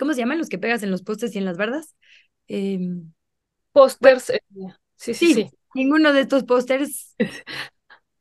¿Cómo 0.00 0.14
se 0.14 0.18
llaman 0.18 0.38
los 0.38 0.48
que 0.48 0.58
pegas 0.58 0.82
en 0.82 0.90
los 0.90 1.02
postes 1.02 1.34
y 1.34 1.38
en 1.38 1.44
las 1.44 1.56
bardas? 1.56 1.94
Em, 2.48 3.12
pósters. 3.72 4.30
Eh, 4.30 4.40
sí, 4.96 5.14
sí, 5.14 5.34
sí, 5.34 5.50
Ninguno 5.74 6.12
de 6.12 6.22
estos 6.22 6.44
pósters. 6.44 7.14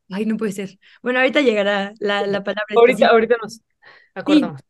Ay, 0.09 0.25
no 0.25 0.37
puede 0.37 0.51
ser. 0.51 0.77
Bueno, 1.01 1.19
ahorita 1.19 1.41
llegará 1.41 1.93
la, 1.99 2.25
la 2.27 2.43
palabra. 2.43 2.75
Ahorita, 2.75 3.07
ahorita 3.07 3.35
nos 3.41 3.61
acordamos. 4.13 4.61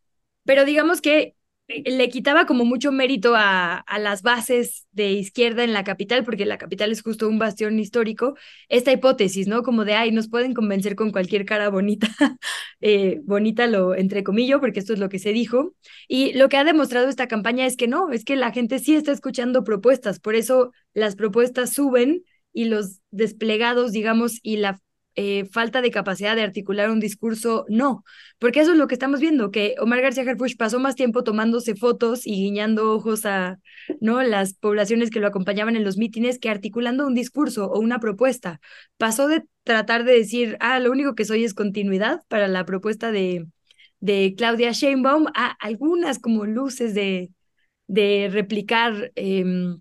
pero 0.44 0.66
digamos 0.66 1.02
que 1.02 1.36
le 1.68 2.10
quitaba 2.10 2.46
como 2.46 2.64
mucho 2.64 2.92
mérito 2.92 3.36
a, 3.36 3.78
a, 3.78 4.00
las 4.00 4.22
bases 4.22 4.86
de 4.92 5.12
izquierda 5.14 5.64
en 5.64 5.74
la 5.74 5.84
capital, 5.84 6.24
porque 6.24 6.46
la 6.46 6.60
capital 6.60 6.92
es 6.92 7.02
justo 7.02 7.28
un 7.28 7.40
bastión 7.40 7.80
histórico, 7.80 8.36
esta 8.70 8.92
hipótesis, 8.92 9.48
¿no? 9.48 9.64
Como 9.64 9.84
de, 9.84 9.96
ay, 9.96 10.12
nos 10.12 10.30
pueden 10.30 10.54
convencer 10.54 10.96
con 10.96 11.12
cualquier 11.12 11.46
cara 11.46 11.70
bonita, 11.70 12.08
eh, 12.82 13.20
bonita 13.24 13.66
lo 13.68 13.96
entre 13.96 14.24
comillas, 14.24 14.60
porque 14.60 14.80
esto 14.80 14.94
es 14.94 15.00
lo 15.00 15.10
que 15.10 15.20
se 15.20 15.34
dijo. 15.34 15.74
Y 16.08 16.34
lo 16.34 16.50
que 16.50 16.58
ha 16.58 16.64
demostrado 16.64 17.10
esta 17.10 17.28
campaña 17.28 17.66
es 17.66 17.78
que 17.78 17.88
no, 17.88 18.12
es 18.12 18.26
que 18.26 18.36
la 18.36 18.52
gente 18.52 18.80
sí 18.80 18.96
está 18.96 19.12
escuchando 19.12 19.64
propuestas, 19.64 20.20
por 20.20 20.36
eso 20.36 20.72
las 20.94 21.16
propuestas 21.16 21.74
suben 21.74 22.24
y 22.54 22.66
los 22.66 23.02
desplegados, 23.12 23.92
digamos, 23.92 24.40
y 24.44 24.58
la 24.58 24.80
eh, 25.16 25.46
falta 25.46 25.82
de 25.82 25.92
capacidad 25.92 26.36
de 26.36 26.44
articular 26.44 26.90
un 26.90 27.00
discurso, 27.00 27.66
no, 27.70 28.04
porque 28.40 28.60
eso 28.60 28.74
es 28.74 28.78
lo 28.78 28.88
que 28.88 28.96
estamos 28.96 29.20
viendo, 29.20 29.52
que 29.52 29.76
Omar 29.80 30.02
García 30.02 30.24
Harfuch 30.24 30.58
pasó 30.58 30.80
más 30.80 30.96
tiempo 30.96 31.24
tomándose 31.24 31.76
fotos 31.76 32.28
y 32.28 32.36
guiñando 32.36 32.92
ojos 32.94 33.26
a 33.26 33.60
¿no? 34.02 34.22
las 34.24 34.54
poblaciones 34.56 35.10
que 35.10 35.20
lo 35.20 35.28
acompañaban 35.28 35.76
en 35.76 35.84
los 35.84 35.98
mítines 35.98 36.40
que 36.40 36.50
articulando 36.50 37.08
un 37.08 37.16
discurso 37.16 37.68
o 37.68 37.80
una 37.80 38.00
propuesta. 38.00 38.60
Pasó 38.98 39.28
de 39.28 39.44
tratar 39.64 40.04
de 40.04 40.14
decir, 40.14 40.58
ah, 40.60 40.80
lo 40.80 40.92
único 40.92 41.16
que 41.16 41.26
soy 41.26 41.44
es 41.44 41.54
continuidad 41.54 42.22
para 42.28 42.48
la 42.48 42.66
propuesta 42.66 43.12
de, 43.12 43.48
de 44.00 44.36
Claudia 44.38 44.72
Sheinbaum 44.72 45.28
a 45.34 45.56
algunas 45.60 46.20
como 46.20 46.46
luces 46.46 46.94
de, 46.94 47.32
de 47.88 48.30
replicar. 48.32 49.12
Eh, 49.16 49.76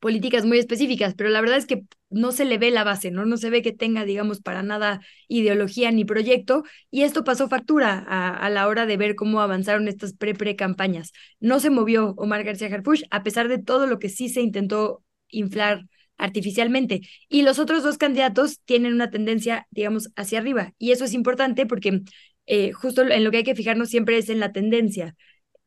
políticas 0.00 0.44
muy 0.46 0.58
específicas, 0.58 1.14
pero 1.14 1.30
la 1.30 1.40
verdad 1.40 1.58
es 1.58 1.66
que 1.66 1.84
no 2.08 2.32
se 2.32 2.44
le 2.44 2.58
ve 2.58 2.70
la 2.70 2.84
base, 2.84 3.10
¿no? 3.10 3.26
No 3.26 3.36
se 3.36 3.50
ve 3.50 3.62
que 3.62 3.72
tenga, 3.72 4.04
digamos, 4.04 4.40
para 4.40 4.62
nada 4.62 5.00
ideología 5.28 5.92
ni 5.92 6.04
proyecto, 6.04 6.64
y 6.90 7.02
esto 7.02 7.22
pasó 7.22 7.48
factura 7.48 8.04
a, 8.08 8.50
la 8.50 8.66
hora 8.66 8.86
de 8.86 8.96
ver 8.96 9.14
cómo 9.14 9.40
avanzaron 9.40 9.88
estas 9.88 10.14
pre-pre-campañas. 10.14 11.12
No 11.38 11.60
se 11.60 11.70
movió 11.70 12.14
Omar 12.16 12.42
García 12.44 12.68
Harfuch, 12.68 13.04
a 13.10 13.22
pesar 13.22 13.48
de 13.48 13.58
todo 13.58 13.86
lo 13.86 13.98
que 13.98 14.08
sí 14.08 14.28
se 14.28 14.40
intentó 14.40 15.04
inflar 15.28 15.86
artificialmente. 16.16 17.02
Y 17.28 17.42
los 17.42 17.58
otros 17.58 17.82
dos 17.82 17.98
candidatos 17.98 18.60
tienen 18.64 18.94
una 18.94 19.10
tendencia, 19.10 19.66
digamos, 19.70 20.10
hacia 20.16 20.38
arriba. 20.38 20.74
Y 20.78 20.92
eso 20.92 21.04
es 21.04 21.14
importante 21.14 21.66
porque 21.66 22.02
eh, 22.46 22.72
justo 22.72 23.02
en 23.02 23.24
lo 23.24 23.30
que 23.30 23.38
hay 23.38 23.44
que 23.44 23.54
fijarnos 23.54 23.90
siempre 23.90 24.18
es 24.18 24.28
en 24.28 24.40
la 24.40 24.52
tendencia. 24.52 25.14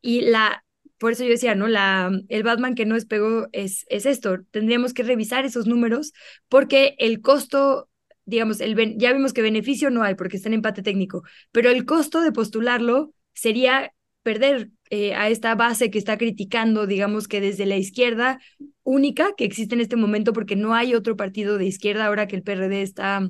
Y 0.00 0.22
la 0.22 0.63
por 0.98 1.12
eso 1.12 1.24
yo 1.24 1.30
decía, 1.30 1.54
¿no? 1.54 1.68
La, 1.68 2.10
el 2.28 2.42
Batman 2.42 2.74
que 2.74 2.86
no 2.86 2.94
despegó 2.94 3.48
es, 3.52 3.84
es 3.88 4.06
esto. 4.06 4.38
Tendríamos 4.50 4.94
que 4.94 5.02
revisar 5.02 5.44
esos 5.44 5.66
números 5.66 6.12
porque 6.48 6.94
el 6.98 7.20
costo, 7.20 7.88
digamos, 8.24 8.60
el, 8.60 8.96
ya 8.98 9.12
vimos 9.12 9.32
que 9.32 9.42
beneficio 9.42 9.90
no 9.90 10.02
hay 10.02 10.14
porque 10.14 10.36
está 10.36 10.48
en 10.48 10.54
empate 10.54 10.82
técnico, 10.82 11.22
pero 11.52 11.70
el 11.70 11.84
costo 11.84 12.20
de 12.20 12.32
postularlo 12.32 13.12
sería 13.34 13.92
perder 14.22 14.70
eh, 14.90 15.14
a 15.14 15.28
esta 15.28 15.54
base 15.54 15.90
que 15.90 15.98
está 15.98 16.16
criticando, 16.18 16.86
digamos 16.86 17.28
que 17.28 17.40
desde 17.40 17.66
la 17.66 17.76
izquierda 17.76 18.40
única 18.82 19.34
que 19.36 19.44
existe 19.44 19.74
en 19.74 19.80
este 19.80 19.96
momento, 19.96 20.32
porque 20.32 20.56
no 20.56 20.74
hay 20.74 20.94
otro 20.94 21.16
partido 21.16 21.58
de 21.58 21.66
izquierda 21.66 22.06
ahora 22.06 22.26
que 22.26 22.36
el 22.36 22.42
PRD 22.42 22.82
está 22.82 23.28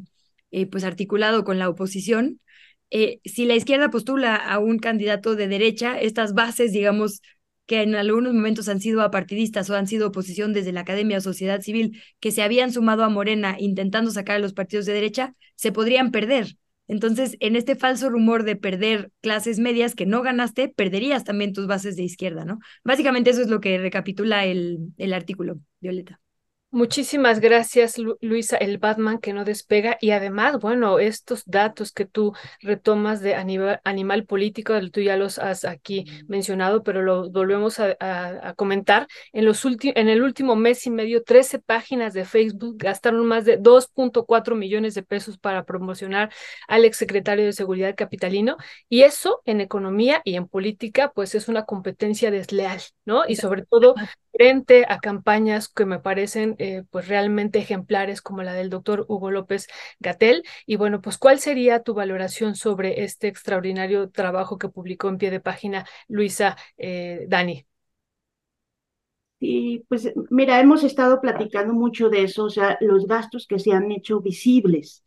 eh, 0.51 0.67
pues 0.67 0.85
articulado 0.85 1.45
con 1.45 1.59
la 1.59 1.69
oposición. 1.69 2.41
Eh, 2.91 3.21
si 3.25 3.45
la 3.45 3.57
izquierda 3.57 3.91
postula 3.91 4.37
a 4.37 4.59
un 4.61 4.79
candidato 4.79 5.35
de 5.35 5.49
derecha, 5.49 5.99
estas 5.99 6.35
bases, 6.35 6.73
digamos, 6.73 7.23
que 7.67 7.83
en 7.83 7.95
algunos 7.95 8.35
momentos 8.35 8.69
han 8.69 8.81
sido 8.81 9.03
apartidistas 9.03 9.71
o 9.71 9.77
han 9.77 9.87
sido 9.87 10.09
oposición 10.09 10.53
desde 10.53 10.73
la 10.73 10.81
academia 10.81 11.19
o 11.19 11.21
sociedad 11.21 11.61
civil, 11.61 12.01
que 12.21 12.31
se 12.31 12.43
habían 12.43 12.73
sumado 12.73 13.05
a 13.05 13.09
Morena 13.09 13.57
intentando 13.59 14.11
sacar 14.11 14.37
a 14.37 14.39
los 14.41 14.53
partidos 14.53 14.87
de 14.87 14.93
derecha, 14.93 15.33
se 15.55 15.73
podrían 15.73 16.11
perder. 16.11 16.57
Entonces, 16.87 17.37
en 17.41 17.57
este 17.57 17.77
falso 17.77 18.11
rumor 18.11 18.45
de 18.45 18.57
perder 18.57 19.11
clases 19.23 19.59
medias 19.59 19.95
que 19.95 20.05
no 20.07 20.23
ganaste, 20.23 20.69
perderías 20.69 21.25
también 21.25 21.55
tus 21.55 21.67
bases 21.67 21.97
de 21.97 22.03
izquierda, 22.03 22.45
¿no? 22.45 22.59
Básicamente 22.85 23.31
eso 23.31 23.41
es 23.41 23.49
lo 23.49 23.61
que 23.61 23.79
recapitula 23.79 24.45
el, 24.45 24.93
el 24.99 25.15
artículo, 25.15 25.61
Violeta. 25.81 26.21
Muchísimas 26.75 27.39
gracias, 27.39 27.99
Luisa, 28.21 28.57
el 28.57 28.79
Batman 28.79 29.19
que 29.19 29.33
no 29.33 29.45
despega. 29.45 29.97
Y 30.01 30.11
además, 30.11 30.59
bueno, 30.59 30.99
estos 30.99 31.45
datos 31.47 31.93
que 31.93 32.05
tú 32.05 32.33
retomas 32.63 33.21
de 33.21 33.37
animal, 33.37 34.25
político, 34.25 34.75
tú 34.91 35.01
ya 35.01 35.17
los 35.17 35.39
has 35.39 35.65
aquí 35.65 36.05
mencionado, 36.27 36.83
pero 36.83 37.01
lo 37.01 37.31
volvemos 37.31 37.79
a, 37.79 38.55
comentar. 38.57 39.07
En, 39.33 39.45
los 39.45 39.65
en 39.65 40.09
el 40.09 40.21
último 40.21 40.57
mes 40.57 40.85
y 40.89 40.91
medio, 40.91 41.23
13 41.23 41.61
páginas 41.61 42.13
de 42.13 42.25
Facebook 42.25 42.75
gastaron 42.77 43.25
más 43.25 43.45
de 43.45 43.57
2.4 43.57 44.57
millones 44.57 44.97
de 44.97 45.05
pesos 45.05 45.39
para 45.39 45.63
promocionar 45.65 46.33
al 46.67 46.85
exsecretario 46.85 47.45
de 47.45 47.53
Seguridad 47.53 47.95
capitalino. 47.95 48.57
Y 48.89 49.03
eso 49.03 49.43
en 49.45 49.61
economía 49.61 50.23
y 50.25 50.35
en 50.35 50.49
política, 50.49 51.13
pues 51.15 51.37
es 51.37 51.47
una 51.47 51.67
competencia 51.67 52.33
desleal, 52.33 52.81
¿no? 53.05 53.23
Y 53.29 53.37
sobre 53.37 53.65
todo 53.65 53.95
frente 54.37 54.85
a 54.89 54.99
campañas 55.01 55.69
que 55.69 55.87
me 55.87 55.99
parecen 56.01 56.57
eh, 56.59 56.85
pues 56.91 57.09
realmente 57.09 57.59
ejemplares 57.61 58.21
como 58.23 58.43
la 58.43 58.53
del 58.55 58.71
doctor 58.71 59.05
Hugo 59.09 59.31
López 59.31 59.69
Gatel. 60.01 60.45
Y 60.67 60.77
bueno, 60.77 61.01
pues 61.01 61.19
¿cuál 61.19 61.39
sería 61.41 61.83
tu 61.83 61.95
valoración 61.95 62.55
sobre 62.57 63.05
este 63.05 63.29
extraordinario 63.29 64.11
trabajo 64.11 64.59
que 64.59 64.69
publicó 64.69 65.09
en 65.09 65.19
pie 65.19 65.31
de 65.31 65.41
página 65.41 65.87
Luisa 66.09 66.57
eh, 66.77 67.27
Dani? 67.29 67.67
Sí, 69.41 69.85
pues 69.89 70.11
mira, 70.31 70.61
hemos 70.61 70.85
estado 70.85 71.21
platicando 71.21 71.75
mucho 71.75 72.09
de 72.09 72.23
eso, 72.25 72.45
o 72.45 72.51
sea, 72.51 72.79
los 72.81 73.07
gastos 73.07 73.47
que 73.47 73.59
se 73.59 73.73
han 73.73 73.91
hecho 73.93 74.21
visibles. 74.21 75.05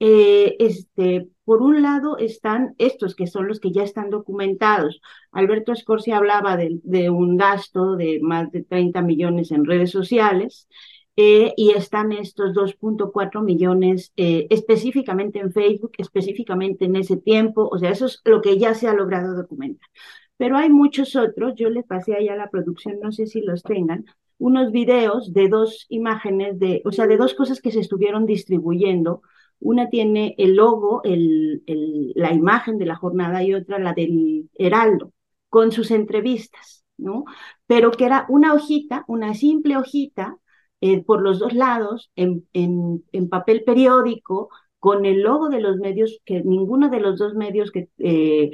Eh, 0.00 0.56
este, 0.58 1.28
por 1.46 1.62
un 1.62 1.80
lado 1.80 2.18
están 2.18 2.74
estos 2.76 3.14
que 3.14 3.28
son 3.28 3.46
los 3.46 3.60
que 3.60 3.70
ya 3.70 3.84
están 3.84 4.10
documentados. 4.10 5.00
Alberto 5.30 5.70
Escorcia 5.72 6.16
hablaba 6.16 6.56
de, 6.56 7.08
un 7.08 7.36
gasto 7.36 7.94
de 7.94 8.18
más 8.20 8.50
de 8.50 8.64
30 8.64 9.00
millones 9.02 9.52
en 9.52 9.64
redes 9.64 9.92
sociales 9.92 10.68
eh, 11.14 11.54
y 11.56 11.70
están 11.70 12.10
estos 12.10 12.52
2.4 12.52 13.44
millones 13.44 14.12
eh, 14.16 14.48
específicamente 14.50 15.38
en 15.38 15.52
Facebook, 15.52 15.92
específicamente 15.98 16.86
en 16.86 16.96
ese 16.96 17.16
tiempo. 17.16 17.68
O 17.70 17.78
sea, 17.78 17.90
eso 17.90 18.06
es 18.06 18.20
lo 18.24 18.42
que 18.42 18.58
ya 18.58 18.74
se 18.74 18.88
ha 18.88 18.92
logrado 18.92 19.36
documentar. 19.36 19.88
Pero 20.36 20.56
hay 20.56 20.68
muchos 20.68 21.14
otros, 21.14 21.54
yo 21.54 21.70
les 21.70 21.84
pasé 21.86 22.16
allá 22.16 22.32
a 22.32 22.36
la 22.36 22.50
producción, 22.50 22.98
no 23.00 23.12
sé 23.12 23.28
si 23.28 23.40
los 23.40 23.62
tengan, 23.62 24.04
unos 24.38 24.72
videos 24.72 25.32
de 25.32 25.48
dos 25.48 25.86
imágenes, 25.90 26.58
de, 26.58 26.82
o 26.84 26.90
sea, 26.90 27.06
de 27.06 27.16
dos 27.16 27.34
cosas 27.34 27.60
que 27.60 27.70
se 27.70 27.80
estuvieron 27.80 28.26
distribuyendo 28.26 29.22
una 29.60 29.88
tiene 29.88 30.34
el 30.38 30.56
logo, 30.56 31.02
la 31.04 32.32
imagen 32.32 32.78
de 32.78 32.86
la 32.86 32.96
jornada 32.96 33.42
y 33.42 33.54
otra 33.54 33.78
la 33.78 33.92
del 33.92 34.50
Heraldo, 34.54 35.12
con 35.48 35.72
sus 35.72 35.90
entrevistas, 35.90 36.84
¿no? 36.96 37.24
Pero 37.66 37.90
que 37.90 38.04
era 38.06 38.26
una 38.28 38.54
hojita, 38.54 39.04
una 39.08 39.34
simple 39.34 39.76
hojita, 39.76 40.38
eh, 40.80 41.02
por 41.02 41.22
los 41.22 41.38
dos 41.38 41.54
lados, 41.54 42.10
en 42.16 43.28
papel 43.30 43.64
periódico, 43.64 44.50
con 44.86 45.04
el 45.04 45.22
logo 45.22 45.48
de 45.48 45.60
los 45.60 45.78
medios, 45.78 46.20
que 46.24 46.42
ninguno 46.44 46.88
de 46.90 47.00
los 47.00 47.18
dos 47.18 47.34
medios 47.34 47.72
que, 47.72 47.88
eh, 47.98 48.52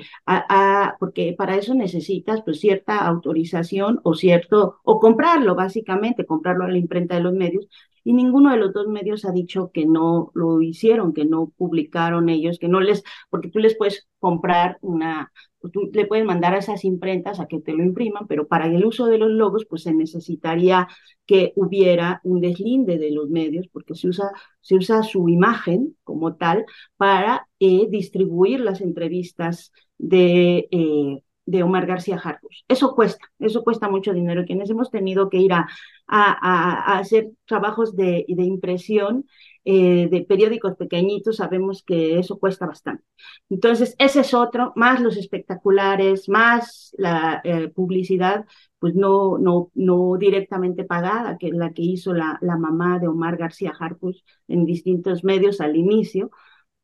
porque 0.99 1.35
para 1.37 1.57
eso 1.57 1.75
necesitas 1.75 2.43
pues 2.43 2.59
cierta 2.59 3.07
autorización 3.07 4.01
o 4.03 4.15
cierto, 4.15 4.79
o 4.83 4.99
comprarlo 4.99 5.55
básicamente, 5.55 6.25
comprarlo 6.25 6.65
a 6.65 6.69
la 6.69 6.79
imprenta 6.79 7.17
de 7.17 7.23
los 7.23 7.35
medios, 7.35 7.69
y 8.05 8.13
ninguno 8.13 8.51
de 8.51 8.57
los 8.59 8.73
dos 8.73 8.89
medios 8.89 9.25
ha 9.25 9.33
dicho 9.33 9.71
que 9.73 9.87
no 9.87 10.31
lo 10.35 10.61
hicieron, 10.63 11.13
que 11.13 11.25
no 11.25 11.53
publicaron 11.57 12.29
ellos, 12.29 12.59
que 12.59 12.69
no 12.69 12.81
les, 12.81 13.03
porque 13.31 13.49
tú 13.51 13.59
les 13.59 13.77
puedes 13.77 14.09
comprar 14.19 14.79
una, 14.81 15.33
tú 15.73 15.91
le 15.93 16.07
puedes 16.07 16.25
mandar 16.25 16.55
a 16.55 16.59
esas 16.59 16.85
imprentas 16.85 17.41
a 17.41 17.47
que 17.47 17.61
te 17.61 17.73
lo 17.73 17.83
impriman, 17.83 18.27
pero 18.27 18.47
para 18.49 18.67
el 18.67 18.85
uso 18.85 19.07
de 19.07 19.19
los 19.19 19.31
logos, 19.31 19.67
pues 19.69 19.83
se 19.83 19.95
necesitaría 19.95 20.89
que 21.27 21.53
hubiera 21.57 22.21
un 22.25 22.41
deslinde 22.41 22.99
de 22.99 23.11
los 23.11 23.29
medios, 23.31 23.67
porque 23.73 23.95
se 23.95 24.09
usa, 24.09 24.31
se 24.61 24.77
usa 24.77 25.03
su 25.03 25.29
imagen 25.29 25.97
como 26.05 26.37
tal 26.37 26.65
para 26.97 27.49
eh, 27.61 27.87
distribuir 27.91 28.61
las 28.61 28.81
entrevistas 28.81 29.73
de, 29.99 30.69
eh, 30.71 31.23
de 31.45 31.63
Omar 31.63 31.87
García 31.87 32.21
Harfus. 32.23 32.65
Eso 32.69 32.95
cuesta, 32.95 33.27
eso 33.39 33.65
cuesta 33.65 33.89
mucho 33.89 34.13
dinero. 34.13 34.45
Quienes 34.47 34.71
hemos 34.71 34.91
tenido 34.91 35.29
que 35.29 35.39
ir 35.39 35.53
a, 35.53 35.67
a, 36.07 36.99
hacer 36.99 37.31
trabajos 37.47 37.97
de, 37.97 38.25
de 38.29 38.45
impresión 38.45 39.27
eh, 39.65 40.09
de 40.11 40.25
periódicos 40.25 40.77
pequeñitos, 40.77 41.37
sabemos 41.37 41.83
que 41.85 42.19
eso 42.19 42.39
cuesta 42.39 42.67
bastante. 42.67 43.05
Entonces, 43.49 43.95
ese 43.99 44.21
es 44.21 44.35
otro, 44.35 44.73
más 44.77 45.01
los 45.01 45.17
espectaculares, 45.17 46.29
más 46.29 46.95
la 46.99 47.41
eh, 47.45 47.69
publicidad, 47.69 48.45
pues 48.79 48.95
no, 48.95 49.39
no, 49.39 49.71
no 49.75 50.17
directamente 50.19 50.85
pagada, 50.85 51.39
que 51.39 51.49
es 51.49 51.55
la 51.55 51.73
que 51.73 51.83
hizo 51.83 52.13
la, 52.13 52.39
la 52.41 52.57
mamá 52.57 52.99
de 52.99 53.09
Omar 53.09 53.37
García 53.37 53.73
Harfus 53.79 54.25
en 54.49 54.67
distintos 54.67 55.23
medios 55.25 55.61
al 55.61 55.77
inicio. 55.77 56.31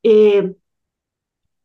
Eh, 0.02 0.54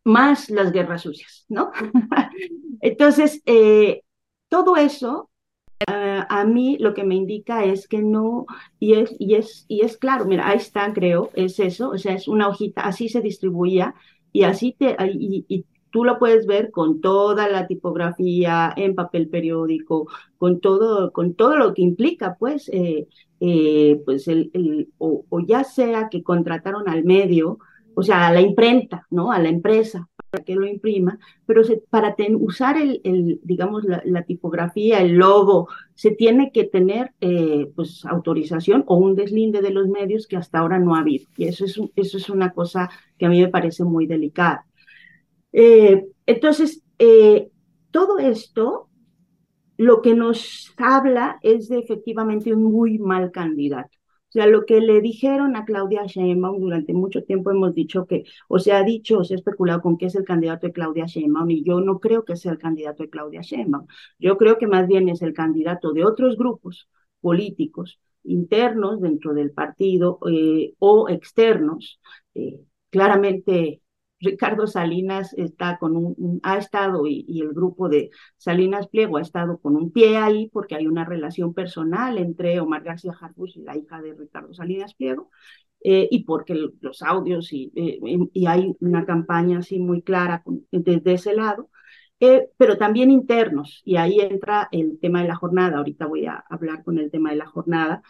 más 0.04 0.50
las 0.50 0.72
guerras 0.72 1.02
sucias, 1.02 1.46
¿no? 1.50 1.72
Entonces, 2.82 3.42
eh, 3.46 4.04
todo 4.50 4.76
eso 4.76 5.30
eh, 5.88 6.22
a 6.30 6.46
mí 6.46 6.78
lo 6.80 6.94
que 6.94 7.04
me 7.04 7.16
indica 7.16 7.66
es 7.66 7.88
que 7.88 8.02
no, 8.02 8.46
y 8.80 8.94
es, 8.94 9.16
y 9.20 9.36
es, 9.36 9.66
y 9.68 9.82
es 9.82 9.98
claro, 9.98 10.26
mira, 10.26 10.48
ahí 10.48 10.58
está, 10.58 10.94
creo, 10.94 11.30
es 11.34 11.60
eso, 11.60 11.90
o 11.90 11.98
sea, 11.98 12.14
es 12.16 12.28
una 12.28 12.48
hojita, 12.48 12.82
así 12.84 13.10
se 13.10 13.22
distribuía 13.22 13.96
y 14.32 14.44
así 14.44 14.76
te, 14.78 14.96
y, 15.14 15.66
tú 15.92 16.04
lo 16.06 16.18
puedes 16.18 16.48
ver 16.48 16.72
con 16.72 17.02
toda 17.02 17.48
la 17.50 17.68
tipografía 17.68 18.74
en 18.76 18.96
papel 18.96 19.30
periódico, 19.30 20.08
con 20.38 20.60
todo, 20.60 21.12
con 21.12 21.36
todo 21.36 21.56
lo 21.56 21.74
que 21.76 21.84
implica, 21.84 22.36
pues, 22.40 22.68
eh, 22.74 23.08
eh, 23.40 24.02
pues 24.06 24.28
el, 24.28 24.50
el 24.54 24.90
o, 24.98 25.26
o, 25.30 25.40
ya 25.42 25.64
sea 25.64 26.10
que 26.10 26.24
contrataron 26.24 26.90
al 26.90 27.04
medio, 27.04 27.60
o 27.96 28.04
sea, 28.04 28.28
a 28.28 28.34
la 28.34 28.42
imprenta, 28.42 29.08
¿no? 29.10 29.32
A 29.32 29.40
la 29.40 29.50
empresa 29.50 30.08
para 30.30 30.44
que 30.44 30.56
lo 30.56 30.66
imprima, 30.66 31.20
pero 31.46 31.62
para 31.90 32.16
usar 32.40 32.78
el, 32.78 33.40
digamos, 33.44 33.84
la, 33.84 34.02
la, 34.04 34.24
tipografía, 34.24 35.00
el 35.00 35.14
logo, 35.14 35.68
se 35.94 36.12
tiene 36.12 36.52
que 36.52 36.64
tener, 36.64 37.14
eh, 37.22 37.72
pues, 37.76 38.04
autorización 38.06 38.84
o 38.88 38.98
un 38.98 39.16
deslinde 39.16 39.62
de 39.62 39.70
los 39.70 39.88
medios 39.88 40.26
que 40.26 40.38
hasta 40.38 40.60
ahora 40.60 40.80
no 40.80 40.96
ha 40.96 41.02
habido. 41.02 41.28
Y 41.38 41.46
eso 41.46 41.66
es, 41.66 41.80
eso 41.96 42.18
es 42.18 42.30
una 42.30 42.52
cosa 42.52 42.90
que 43.18 43.28
a 43.28 43.30
mí 43.30 43.42
me 43.42 43.50
parece 43.50 43.84
muy 43.84 44.08
delicada. 44.08 44.66
Eh, 45.52 46.08
entonces, 46.26 46.82
eh, 46.98 47.50
todo 47.92 48.18
esto 48.18 48.90
lo 49.78 50.02
que 50.02 50.16
nos 50.16 50.74
habla 50.78 51.40
es 51.42 51.70
de 51.70 51.80
efectivamente 51.80 52.54
un 52.54 52.64
muy 52.64 52.98
mal 52.98 53.32
candidato. 53.32 53.98
O 54.34 54.40
sea, 54.40 54.48
lo 54.48 54.66
que 54.66 54.82
le 54.82 55.00
dijeron 55.00 55.56
a 55.56 55.64
Claudia 55.64 56.06
Sheinbaum 56.08 56.60
durante 56.60 56.92
mucho 56.94 57.24
tiempo 57.24 57.52
hemos 57.52 57.76
dicho 57.76 58.08
que, 58.08 58.24
o 58.48 58.58
se 58.58 58.72
ha 58.72 58.82
dicho, 58.84 59.20
o 59.20 59.24
se 59.24 59.36
ha 59.36 59.38
especulado 59.38 59.82
con 59.82 59.96
que 59.96 60.08
es 60.08 60.16
el 60.16 60.24
candidato 60.24 60.66
de 60.66 60.74
Claudia 60.74 61.06
Sheinbaum, 61.06 61.52
y 61.52 61.64
yo 61.64 61.82
no 61.82 62.00
creo 62.00 62.26
que 62.26 62.36
sea 62.36 62.52
el 62.52 62.58
candidato 62.58 63.04
de 63.04 63.10
Claudia 63.12 63.42
Sheinbaum. 63.42 63.86
Yo 64.18 64.38
creo 64.38 64.58
que 64.58 64.66
más 64.66 64.88
bien 64.88 65.08
es 65.08 65.22
el 65.22 65.34
candidato 65.34 65.94
de 65.94 66.04
otros 66.06 66.36
grupos 66.36 66.90
políticos 67.22 68.00
internos 68.24 69.02
dentro 69.02 69.36
del 69.36 69.52
partido 69.52 70.18
eh, 70.28 70.74
o 70.80 71.10
externos, 71.10 72.00
eh, 72.34 72.60
claramente 72.90 73.83
Ricardo 74.24 74.68
Salinas 74.68 75.34
está 75.34 75.78
con 75.78 75.96
un, 75.96 76.40
ha 76.44 76.58
estado 76.58 77.06
y, 77.06 77.26
y, 77.28 77.42
el 77.42 77.54
grupo 77.54 77.90
de 77.90 78.10
Salinas 78.38 78.88
Pliego 78.88 79.18
ha 79.18 79.22
estado 79.22 79.60
con 79.60 79.76
un 79.76 79.92
pie 79.92 80.18
ahí 80.18 80.50
porque 80.52 80.76
hay 80.76 80.88
una 80.88 81.06
relación 81.06 81.54
personal 81.54 82.18
entre 82.18 82.60
Omar 82.60 82.84
García 82.84 83.14
Harfuch 83.20 83.58
y 83.58 83.64
la 83.64 83.78
hija 83.78 84.02
de 84.02 84.14
Ricardo 84.14 84.54
Salinas 84.54 84.96
Pliego 84.96 85.30
eh, 85.86 86.08
y 86.10 86.24
porque 86.24 86.56
los 86.80 87.02
audios 87.02 87.52
y, 87.52 87.72
eh, 87.76 88.00
y, 88.34 88.46
hay 88.46 88.74
una 88.80 89.06
campaña 89.06 89.60
así 89.60 89.80
muy 89.80 90.02
clara 90.02 90.42
desde 90.72 91.14
ese 91.14 91.34
lado. 91.36 91.70
Eh, 92.22 92.50
pero 92.58 92.78
también 92.78 93.12
internos, 93.12 93.82
y 93.84 93.98
ahí 93.98 94.22
entra 94.22 94.70
el 94.72 94.98
tema 95.02 95.22
de 95.22 95.28
la 95.28 95.36
jornada. 95.36 95.78
Ahorita 95.78 96.06
voy 96.06 96.26
a 96.26 96.44
hablar 96.50 96.84
con 96.84 97.00
el 97.00 97.12
tema 97.12 97.32
de 97.32 97.36
la 97.36 97.48
jornada, 97.48 98.02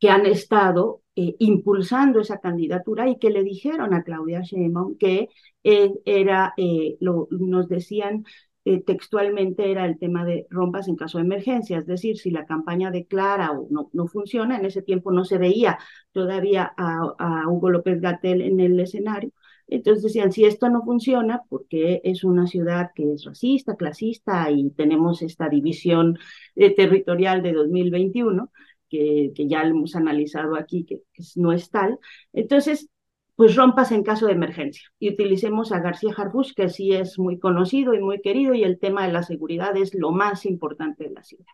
que 0.00 0.10
han 0.10 0.26
estado 0.26 1.02
eh, 1.16 1.36
impulsando 1.38 2.20
esa 2.20 2.40
candidatura 2.40 3.08
y 3.08 3.18
que 3.18 3.30
le 3.30 3.44
dijeron 3.44 3.94
a 3.94 4.02
Claudia 4.02 4.40
Sheinbaum 4.42 4.96
que 4.98 5.28
eh, 5.62 5.92
era, 6.04 6.54
eh, 6.56 6.96
lo, 7.00 7.28
nos 7.30 7.68
decían 7.68 8.24
textualmente, 8.86 9.70
era 9.70 9.84
el 9.84 9.98
tema 9.98 10.24
de 10.24 10.46
rompas 10.48 10.88
en 10.88 10.96
caso 10.96 11.18
de 11.18 11.24
emergencia, 11.24 11.76
es 11.76 11.86
decir, 11.86 12.16
si 12.16 12.30
la 12.30 12.46
campaña 12.46 12.90
declara 12.90 13.52
o 13.52 13.68
no, 13.70 13.90
no 13.92 14.06
funciona, 14.06 14.56
en 14.56 14.64
ese 14.64 14.80
tiempo 14.80 15.12
no 15.12 15.26
se 15.26 15.36
veía 15.36 15.78
todavía 16.12 16.72
a, 16.74 17.14
a 17.18 17.46
Hugo 17.46 17.68
López 17.68 18.00
Gatel 18.00 18.40
en 18.40 18.60
el 18.60 18.80
escenario, 18.80 19.32
entonces 19.66 20.04
decían, 20.04 20.32
si 20.32 20.44
esto 20.44 20.70
no 20.70 20.82
funciona, 20.82 21.42
porque 21.50 22.00
es 22.04 22.24
una 22.24 22.46
ciudad 22.46 22.92
que 22.94 23.12
es 23.12 23.24
racista, 23.24 23.76
clasista 23.76 24.50
y 24.50 24.70
tenemos 24.70 25.20
esta 25.20 25.50
división 25.50 26.18
territorial 26.54 27.42
de 27.42 27.52
2021, 27.52 28.50
que, 28.94 29.32
que 29.34 29.48
ya 29.48 29.62
hemos 29.62 29.96
analizado 29.96 30.56
aquí, 30.56 30.84
que, 30.84 31.02
que, 31.12 31.22
no 31.36 31.52
es 31.52 31.70
tal. 31.70 31.98
Entonces, 32.32 32.88
pues 33.36 33.56
rompas 33.56 33.90
en 33.92 34.04
caso 34.04 34.26
de 34.26 34.32
emergencia 34.32 34.88
y 34.98 35.10
utilicemos 35.10 35.72
a 35.72 35.80
García 35.80 36.14
Harfuch, 36.16 36.54
que 36.54 36.68
sí 36.68 36.92
es 36.92 37.18
muy 37.18 37.38
conocido 37.38 37.94
y 37.94 38.00
muy 38.00 38.20
querido, 38.20 38.54
y 38.54 38.62
el 38.62 38.78
tema 38.78 39.06
de 39.06 39.12
la 39.12 39.22
seguridad 39.24 39.76
es 39.76 39.94
lo 39.94 40.12
más 40.12 40.46
importante 40.46 41.04
de 41.04 41.10
la 41.10 41.24
ciudad. 41.24 41.46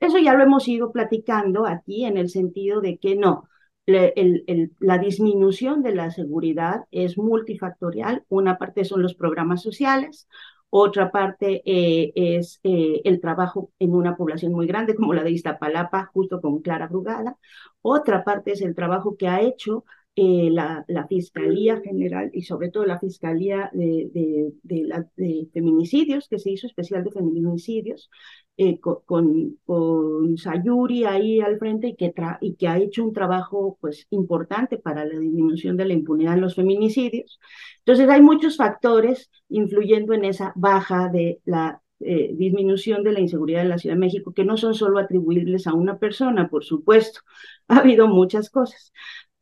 Eso 0.00 0.18
ya 0.18 0.34
lo 0.34 0.44
hemos 0.44 0.68
ido 0.68 0.92
platicando 0.92 1.66
aquí 1.66 2.04
en 2.04 2.16
el 2.18 2.28
sentido 2.28 2.80
de 2.80 2.98
que 2.98 3.16
no, 3.16 3.48
el, 3.86 4.44
el, 4.46 4.72
la 4.78 4.98
disminución 4.98 5.82
de 5.82 5.94
la 5.94 6.10
seguridad 6.12 6.84
es 6.92 7.18
multifactorial. 7.18 8.24
Una 8.28 8.58
parte 8.58 8.84
son 8.84 9.02
los 9.02 9.14
programas 9.14 9.62
sociales, 9.62 10.28
otra 10.70 11.10
parte 11.10 11.62
eh, 11.64 12.12
es 12.14 12.60
eh, 12.62 13.00
el 13.04 13.20
trabajo 13.20 13.70
en 13.78 13.94
una 13.94 14.16
población 14.16 14.52
muy 14.52 14.66
grande 14.66 14.94
como 14.94 15.14
la 15.14 15.22
de 15.24 15.30
Iztapalapa, 15.30 16.10
justo 16.12 16.40
con 16.40 16.60
Clara 16.60 16.88
Brugada. 16.88 17.36
Otra 17.82 18.24
parte 18.24 18.52
es 18.52 18.60
el 18.62 18.74
trabajo 18.74 19.16
que 19.16 19.28
ha 19.28 19.40
hecho 19.40 19.84
eh, 20.20 20.50
la, 20.50 20.84
la, 20.88 21.06
Fiscalía 21.06 21.80
General 21.80 22.28
y 22.32 22.42
sobre 22.42 22.70
todo 22.70 22.84
la 22.84 22.98
Fiscalía 22.98 23.70
de, 23.72 24.10
de, 24.12 24.52
de, 24.64 24.82
la, 24.82 25.06
de 25.16 25.48
Feminicidios, 25.52 26.26
que 26.28 26.40
se 26.40 26.50
hizo 26.50 26.66
especial 26.66 27.04
de 27.04 27.12
feminicidios, 27.12 28.10
eh, 28.56 28.80
con, 28.80 28.98
con, 29.06 29.58
con, 29.64 30.36
Sayuri 30.36 31.04
ahí 31.04 31.40
al 31.40 31.58
frente 31.60 31.88
y 31.88 31.94
que, 31.94 32.10
tra 32.10 32.38
y 32.40 32.56
que 32.56 32.66
ha 32.66 32.78
hecho 32.78 33.04
un 33.04 33.12
trabajo 33.12 33.78
pues, 33.80 34.08
importante 34.10 34.76
para 34.78 35.04
la 35.04 35.20
disminución 35.20 35.76
de 35.76 35.84
la 35.84 35.94
impunidad 35.94 36.34
en 36.34 36.40
los 36.40 36.56
feminicidios. 36.56 37.38
Entonces 37.78 38.08
hay 38.08 38.20
muchos 38.20 38.56
factores 38.56 39.30
influyendo 39.48 40.14
en 40.14 40.24
esa 40.24 40.52
baja 40.56 41.10
de 41.10 41.40
la 41.44 41.80
eh, 42.00 42.32
disminución 42.34 43.04
de 43.04 43.12
la 43.12 43.20
inseguridad 43.20 43.62
en 43.62 43.68
la 43.68 43.78
Ciudad 43.78 43.94
de 43.94 44.00
México, 44.00 44.32
que 44.32 44.44
no 44.44 44.56
son 44.56 44.74
solo 44.74 44.98
atribuibles 44.98 45.66
a 45.68 45.74
una 45.74 45.98
persona, 45.98 46.48
por 46.48 46.64
supuesto, 46.64 47.20
ha 47.68 47.78
habido 47.78 48.08
muchas 48.08 48.50
cosas. 48.50 48.92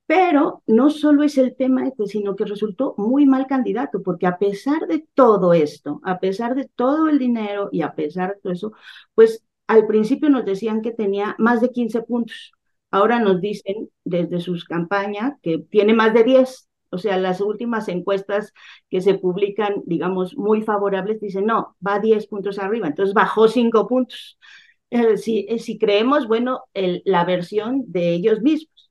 Pero 0.06 0.62
no 0.68 0.90
solo 0.90 1.24
es 1.24 1.36
el 1.36 1.56
tema 1.56 1.86
este, 1.88 2.06
sino 2.06 2.36
que 2.36 2.44
resultó 2.44 2.94
muy 2.96 3.26
mal 3.26 3.46
candidato, 3.48 4.02
porque 4.02 4.26
a 4.26 4.38
pesar 4.38 4.86
de 4.86 5.04
todo 5.14 5.52
esto, 5.52 6.00
a 6.04 6.20
pesar 6.20 6.54
de 6.54 6.68
todo 6.76 7.08
el 7.08 7.18
dinero 7.18 7.68
y 7.72 7.82
a 7.82 7.94
pesar 7.94 8.34
de 8.34 8.40
todo 8.40 8.52
eso, 8.52 8.72
pues 9.14 9.44
al 9.66 9.86
principio 9.86 10.28
nos 10.30 10.44
decían 10.44 10.80
que 10.82 10.92
tenía 10.92 11.34
más 11.38 11.60
de 11.60 11.70
15 11.70 12.02
puntos. 12.02 12.52
Ahora 12.90 13.18
nos 13.18 13.40
dicen 13.40 13.90
desde 14.04 14.40
sus 14.40 14.64
campañas 14.64 15.32
que 15.42 15.58
tiene 15.58 15.92
más 15.92 16.14
de 16.14 16.22
10. 16.24 16.68
O 16.90 16.98
sea, 16.98 17.18
las 17.18 17.40
últimas 17.40 17.88
encuestas 17.88 18.52
que 18.88 19.00
se 19.00 19.14
publican, 19.14 19.82
digamos, 19.86 20.36
muy 20.36 20.62
favorables, 20.62 21.20
dicen, 21.20 21.46
no, 21.46 21.76
va 21.86 21.98
10 21.98 22.26
puntos 22.28 22.58
arriba. 22.60 22.86
Entonces 22.86 23.12
bajó 23.14 23.48
5 23.48 23.88
puntos. 23.88 24.38
Eh, 24.90 25.16
si, 25.16 25.46
si 25.58 25.78
creemos, 25.78 26.28
bueno, 26.28 26.62
el, 26.74 27.02
la 27.04 27.24
versión 27.24 27.84
de 27.88 28.10
ellos 28.14 28.40
mismos. 28.40 28.85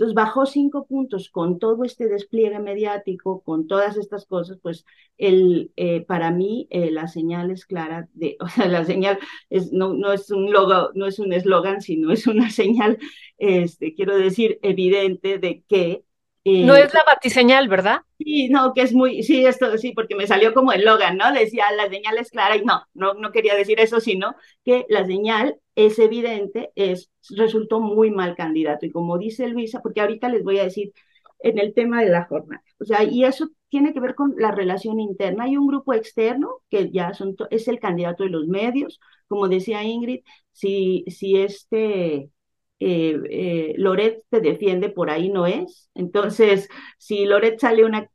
Entonces 0.00 0.14
bajó 0.14 0.46
cinco 0.46 0.86
puntos 0.86 1.28
con 1.28 1.58
todo 1.58 1.84
este 1.84 2.08
despliegue 2.08 2.58
mediático, 2.58 3.42
con 3.42 3.66
todas 3.66 3.98
estas 3.98 4.24
cosas, 4.24 4.58
pues 4.62 4.86
el, 5.18 5.72
eh, 5.76 6.00
para 6.00 6.30
mí 6.30 6.66
eh, 6.70 6.90
la 6.90 7.06
señal 7.06 7.50
es 7.50 7.66
clara, 7.66 8.08
de, 8.14 8.38
o 8.40 8.48
sea, 8.48 8.66
la 8.66 8.86
señal 8.86 9.18
es, 9.50 9.72
no, 9.72 9.92
no 9.92 10.10
es 10.14 10.30
un 10.30 10.50
logo, 10.50 10.90
no 10.94 11.04
es 11.04 11.18
un 11.18 11.34
eslogan, 11.34 11.82
sino 11.82 12.12
es 12.12 12.26
una 12.26 12.48
señal, 12.50 12.98
este, 13.36 13.92
quiero 13.94 14.16
decir, 14.16 14.58
evidente 14.62 15.38
de 15.38 15.64
que 15.68 16.02
eh, 16.44 16.64
no 16.64 16.74
es 16.74 16.92
la 16.94 17.04
batiseñal, 17.04 17.68
¿verdad? 17.68 18.00
Sí, 18.18 18.48
no, 18.48 18.72
que 18.72 18.82
es 18.82 18.92
muy, 18.92 19.22
sí, 19.22 19.44
esto 19.44 19.76
sí, 19.76 19.92
porque 19.92 20.14
me 20.14 20.26
salió 20.26 20.54
como 20.54 20.72
el 20.72 20.84
Logan, 20.84 21.16
¿no? 21.16 21.32
Decía 21.32 21.64
la 21.76 21.88
señal 21.88 22.18
es 22.18 22.30
clara 22.30 22.56
y 22.56 22.64
no, 22.64 22.82
no, 22.94 23.14
no 23.14 23.30
quería 23.30 23.54
decir 23.54 23.80
eso, 23.80 24.00
sino 24.00 24.34
que 24.64 24.86
la 24.88 25.04
señal 25.06 25.58
es 25.74 25.98
evidente, 25.98 26.70
es, 26.74 27.10
resultó 27.30 27.80
muy 27.80 28.10
mal 28.10 28.34
candidato. 28.36 28.86
Y 28.86 28.90
como 28.90 29.18
dice 29.18 29.48
Luisa, 29.48 29.80
porque 29.82 30.00
ahorita 30.00 30.28
les 30.28 30.42
voy 30.42 30.58
a 30.58 30.64
decir 30.64 30.92
en 31.40 31.58
el 31.58 31.74
tema 31.74 32.02
de 32.02 32.10
la 32.10 32.24
jornada, 32.24 32.62
o 32.78 32.84
sea, 32.84 33.02
y 33.04 33.24
eso 33.24 33.48
tiene 33.68 33.92
que 33.92 34.00
ver 34.00 34.14
con 34.14 34.34
la 34.36 34.50
relación 34.50 35.00
interna. 35.00 35.44
Hay 35.44 35.56
un 35.56 35.66
grupo 35.66 35.94
externo 35.94 36.62
que 36.68 36.90
ya 36.90 37.14
son, 37.14 37.36
es 37.50 37.68
el 37.68 37.80
candidato 37.80 38.24
de 38.24 38.30
los 38.30 38.46
medios, 38.48 39.00
como 39.28 39.48
decía 39.48 39.82
Ingrid, 39.84 40.22
si, 40.52 41.04
si 41.08 41.36
este 41.38 42.30
eh, 42.80 43.20
eh, 43.30 43.74
Loret 43.78 44.24
te 44.30 44.40
defiende, 44.40 44.88
por 44.90 45.10
ahí 45.10 45.28
no 45.30 45.46
es. 45.46 45.90
Entonces, 45.94 46.68
si 46.98 47.26
Loret 47.26 47.58
sale 47.60 47.84
una, 47.84 48.10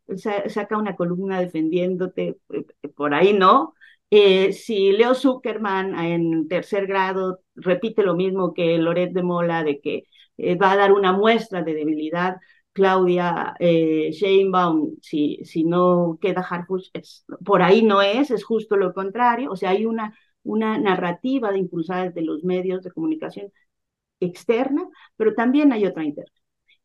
saca 0.50 0.78
una 0.78 0.96
columna 0.96 1.40
defendiéndote, 1.40 2.38
eh, 2.50 2.66
por 2.96 3.14
ahí 3.14 3.34
no. 3.34 3.74
Eh, 4.12 4.54
si 4.54 4.92
Leo 4.92 5.16
Zuckerman 5.16 5.96
en 6.00 6.48
tercer 6.48 6.88
grado 6.88 7.40
repite 7.56 8.04
lo 8.04 8.16
mismo 8.16 8.54
que 8.54 8.78
Loret 8.78 9.12
de 9.14 9.24
Mola, 9.24 9.64
de 9.64 9.80
que 9.82 10.04
eh, 10.38 10.56
va 10.56 10.72
a 10.74 10.78
dar 10.78 10.94
una 10.94 11.12
muestra 11.14 11.64
de 11.64 11.74
debilidad, 11.74 12.38
Claudia 12.74 13.56
eh, 13.60 14.12
Sheinbaum, 14.12 14.98
si, 15.02 15.40
si 15.44 15.64
no 15.64 16.18
queda 16.22 16.42
Harfuch, 16.42 16.92
por 17.46 17.62
ahí 17.62 17.84
no 17.84 18.02
es, 18.02 18.32
es 18.32 18.44
justo 18.44 18.76
lo 18.78 18.94
contrario. 18.94 19.52
O 19.52 19.56
sea, 19.56 19.72
hay 19.72 19.86
una, 19.86 20.18
una 20.44 20.78
narrativa 20.78 21.52
de 21.52 21.60
impulsada 21.60 22.06
desde 22.06 22.22
los 22.22 22.44
medios 22.44 22.84
de 22.84 22.92
comunicación 22.92 23.52
externa, 24.26 24.88
pero 25.18 25.34
también 25.36 25.72
hay 25.74 25.86
otra 25.86 26.04
interna. 26.04 26.32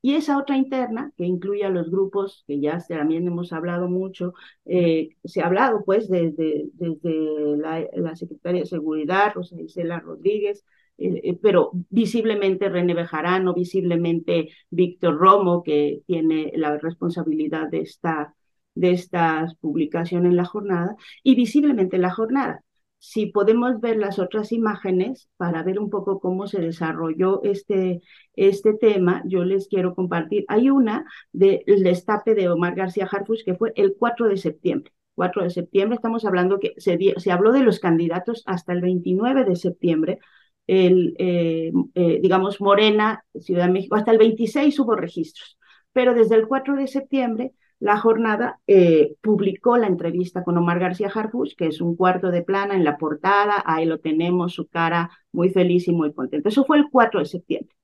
Y 0.02 0.14
esa 0.14 0.38
otra 0.38 0.56
interna, 0.56 1.12
que 1.16 1.24
incluye 1.24 1.64
a 1.64 1.68
los 1.70 1.90
grupos 1.90 2.44
que 2.46 2.58
ya 2.60 2.78
también 2.88 3.26
hemos 3.26 3.52
hablado 3.52 3.88
mucho, 3.88 4.32
eh, 4.64 5.10
se 5.24 5.42
ha 5.42 5.46
hablado 5.46 5.84
pues 5.84 6.08
desde, 6.08 6.68
desde 6.72 7.56
la, 7.58 7.86
la, 7.94 8.16
Secretaria 8.16 8.62
de 8.62 8.66
Seguridad, 8.66 9.34
Rosa 9.34 9.60
Isela 9.60 10.00
Rodríguez, 10.00 10.64
eh, 10.96 11.20
eh, 11.24 11.38
pero 11.42 11.72
visiblemente 11.90 12.68
René 12.70 12.94
Bejarano, 12.94 13.52
visiblemente 13.54 14.50
Víctor 14.70 15.18
Romo, 15.18 15.62
que 15.62 16.02
tiene 16.06 16.52
la 16.56 16.78
responsabilidad 16.78 17.68
de 17.68 17.80
esta 17.80 18.34
de 18.74 18.92
esta 18.92 19.46
publicación 19.60 20.26
en 20.26 20.36
la 20.36 20.44
jornada 20.44 20.96
y 21.22 21.34
visiblemente 21.34 21.96
en 21.96 22.02
la 22.02 22.10
jornada. 22.10 22.64
Si 23.00 23.26
podemos 23.26 23.80
ver 23.80 23.96
las 23.96 24.18
otras 24.18 24.52
imágenes 24.52 25.30
para 25.38 25.62
ver 25.62 25.80
un 25.80 25.88
poco 25.88 26.20
cómo 26.20 26.46
se 26.46 26.60
desarrolló 26.60 27.42
este, 27.44 28.02
este 28.36 28.74
tema, 28.74 29.22
yo 29.26 29.42
les 29.44 29.68
quiero 29.68 29.94
compartir. 29.94 30.44
Hay 30.48 30.68
una 30.68 31.06
del 31.32 31.64
destape 31.82 32.34
de 32.34 32.50
Omar 32.50 32.74
García 32.74 33.08
Harfuch 33.10 33.42
que 33.44 33.54
fue 33.54 33.72
el 33.76 33.96
4 33.98 34.28
de 34.28 34.36
septiembre. 34.36 34.92
4 35.14 35.42
de 35.44 35.50
septiembre, 35.50 35.96
estamos 35.96 36.26
hablando 36.26 36.58
que 36.58 36.74
se, 36.76 36.98
se 37.16 37.32
habló 37.32 37.52
de 37.52 37.60
los 37.60 37.80
candidatos 37.80 38.42
hasta 38.46 38.72
el 38.74 38.82
29 38.82 39.44
de 39.44 39.56
septiembre, 39.56 40.18
el, 40.66 41.14
eh, 41.18 41.72
eh, 41.94 42.20
digamos, 42.22 42.60
Morena, 42.60 43.24
Ciudad 43.38 43.66
de 43.66 43.72
México, 43.72 43.96
hasta 43.96 44.12
el 44.12 44.18
26 44.18 44.78
hubo 44.78 44.94
registros, 44.94 45.58
pero 45.92 46.14
desde 46.14 46.36
el 46.36 46.46
4 46.46 46.76
de 46.76 46.86
septiembre 46.86 47.52
la 47.80 47.98
jornada 47.98 48.60
eh, 48.66 49.16
publicó 49.22 49.76
la 49.76 49.86
entrevista 49.88 50.44
con 50.44 50.56
Omar 50.58 50.78
García 50.78 51.10
Harfuch, 51.12 51.56
que 51.56 51.66
es 51.66 51.80
un 51.80 51.96
cuarto 51.96 52.30
de 52.30 52.42
plana 52.42 52.74
en 52.76 52.84
la 52.84 52.98
portada, 52.98 53.62
ahí 53.66 53.86
lo 53.86 53.98
tenemos, 53.98 54.54
su 54.54 54.68
cara 54.68 55.10
muy 55.32 55.50
feliz 55.50 55.88
y 55.88 55.92
muy 55.92 56.12
contenta. 56.12 56.50
Eso 56.50 56.64
fue 56.64 56.78
el 56.78 56.86
4 56.90 57.20
de 57.20 57.26
septiembre. 57.26 57.74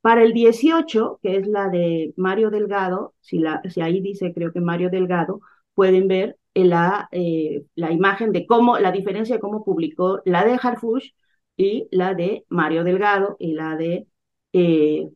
Para 0.00 0.22
el 0.22 0.32
18, 0.34 1.20
que 1.22 1.36
es 1.36 1.46
la 1.46 1.68
de 1.68 2.12
Mario 2.16 2.50
Delgado, 2.50 3.14
si 3.20 3.42
ahí 3.80 4.00
dice 4.00 4.32
creo 4.34 4.52
que 4.52 4.60
Mario 4.60 4.90
Delgado, 4.90 5.40
pueden 5.74 6.08
ver 6.08 6.38
la, 6.54 7.08
eh, 7.12 7.64
la 7.74 7.92
imagen 7.92 8.32
de 8.32 8.46
cómo, 8.46 8.78
la 8.78 8.92
diferencia 8.92 9.36
de 9.36 9.40
cómo 9.40 9.64
publicó 9.64 10.20
la 10.24 10.44
de 10.44 10.58
Harfush 10.60 11.10
y 11.56 11.88
la 11.90 12.14
de 12.14 12.44
Mario 12.48 12.84
Delgado 12.84 13.36
y 13.38 13.54
la 13.54 13.76
de 13.76 14.06
eh, 14.52 15.10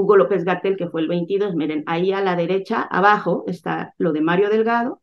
Hugo 0.00 0.16
López 0.16 0.44
Gatel, 0.44 0.76
que 0.76 0.88
fue 0.88 1.02
el 1.02 1.08
22. 1.08 1.54
Miren, 1.54 1.84
ahí 1.86 2.12
a 2.12 2.20
la 2.20 2.36
derecha, 2.36 2.82
abajo, 2.82 3.44
está 3.46 3.94
lo 3.98 4.12
de 4.12 4.20
Mario 4.20 4.50
Delgado, 4.50 5.02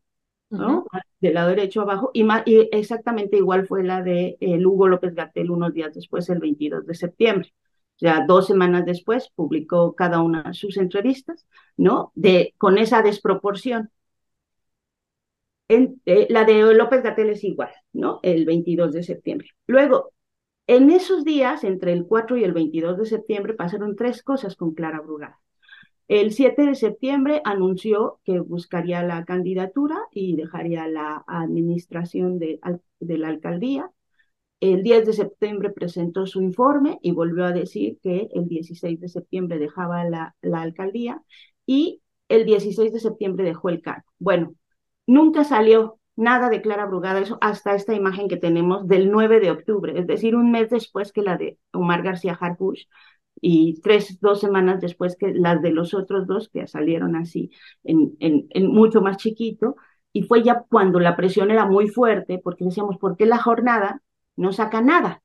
¿no? 0.50 0.86
Del 1.20 1.34
lado 1.34 1.50
derecho 1.50 1.82
abajo, 1.82 2.12
y, 2.14 2.26
y, 2.45 2.70
exactamente 2.72 3.38
igual 3.38 3.68
fue 3.68 3.84
la 3.84 4.02
de 4.02 4.38
el 4.39 4.66
Hugo 4.66 4.88
López 4.88 5.14
Gatel 5.16 5.52
unos 5.52 5.74
días 5.74 5.93
después, 5.93 6.30
el 6.30 6.39
22 6.39 6.86
de 6.86 6.95
septiembre. 6.95 7.54
Ya 8.00 8.26
dos 8.28 8.48
semanas 8.48 8.86
después 8.86 9.30
publicó 9.36 9.95
cada 9.95 10.22
una 10.22 10.54
sus 10.54 10.78
entrevistas, 10.78 11.48
¿no? 11.78 12.12
De, 12.16 12.54
con 12.58 12.78
esa 12.78 13.02
desproporción. 13.02 13.91
Eh, 15.70 16.28
la 16.30 16.45
de 16.45 16.74
López 16.74 17.04
Gatel 17.04 17.30
es 17.30 17.43
igual, 17.43 17.72
¿no? 17.93 18.20
El 18.24 18.45
22 18.45 18.93
de 18.93 19.04
septiembre. 19.04 19.50
Luego, 19.66 20.14
en 20.68 20.89
esos 20.91 21.24
días, 21.26 21.63
entre 21.63 21.93
el 21.93 22.05
4 22.05 22.38
y 22.38 22.43
el 22.43 22.53
22 22.53 22.97
de 22.97 23.05
septiembre, 23.05 23.53
pasaron 23.53 23.95
tres 23.95 24.24
cosas 24.24 24.55
con 24.55 24.74
Clara 24.74 25.01
Brugada. 25.01 25.39
El 26.07 26.32
7 26.34 26.63
de 26.65 26.76
septiembre 26.76 27.41
anunció 27.45 28.20
que 28.24 28.39
buscaría 28.39 29.03
la 29.03 29.26
candidatura 29.26 29.97
y 30.11 30.36
dejaría 30.36 30.88
la 30.88 31.24
administración 31.28 32.39
de, 32.39 32.59
la 32.99 33.28
alcaldía. 33.30 33.91
El 34.59 34.84
10 34.84 35.05
de 35.05 35.13
septiembre 35.13 35.70
presentó 35.72 36.26
su 36.26 36.41
informe 36.41 36.99
y 37.01 37.11
volvió 37.11 37.45
a 37.45 37.51
decir 37.51 37.99
que 38.01 38.30
el 38.34 38.47
16 38.47 38.99
de 38.99 39.09
septiembre 39.09 39.59
dejaba 39.59 40.03
la, 40.05 40.36
la 40.41 40.61
alcaldía 40.61 41.22
y 41.65 42.01
el 42.30 42.45
16 42.45 42.93
de 42.93 42.99
septiembre 42.99 43.45
dejó 43.45 43.70
el 43.70 43.82
cargo. 43.82 44.05
Bueno, 44.20 44.55
Nunca 45.07 45.45
salió 45.45 45.99
nada 46.18 46.49
de 46.49 46.61
Clara 46.61 46.86
Brugada, 46.86 47.22
eso 47.22 47.38
hasta 47.41 47.76
esta 47.76 47.93
imagen 47.93 48.28
que 48.28 48.38
tenemos 48.38 48.88
del 48.88 49.11
9 49.11 49.39
de 49.39 49.51
octubre, 49.51 49.97
es 49.99 50.07
decir, 50.07 50.36
un 50.36 50.51
mes 50.51 50.70
después 50.70 51.13
que 51.13 51.22
la 51.22 51.38
de 51.38 51.57
Omar 51.72 52.03
García 52.03 52.38
Harfuch 52.39 52.88
y 53.39 53.80
tres, 53.82 54.20
dos 54.20 54.39
semanas 54.41 54.82
después 54.82 55.15
que 55.18 55.32
las 55.34 55.61
de 55.61 55.72
los 55.72 55.93
otros 55.93 56.28
dos 56.28 56.49
que 56.49 56.68
salieron 56.68 57.15
así 57.15 57.51
en, 57.84 58.15
en 58.20 58.68
mucho 58.68 59.01
más 59.01 59.18
chiquito. 59.18 59.76
Y 60.13 60.24
fue 60.24 60.41
ya 60.43 60.63
cuando 60.70 60.99
la 60.99 61.15
presión 61.15 61.51
era 61.51 61.65
muy 61.65 61.88
fuerte, 61.89 62.39
porque 62.43 62.65
decíamos, 62.65 62.97
¿por 62.97 63.18
qué 63.18 63.26
la 63.28 63.38
jornada 63.38 64.01
no 64.36 64.51
saca 64.51 64.82
nada? 64.82 65.22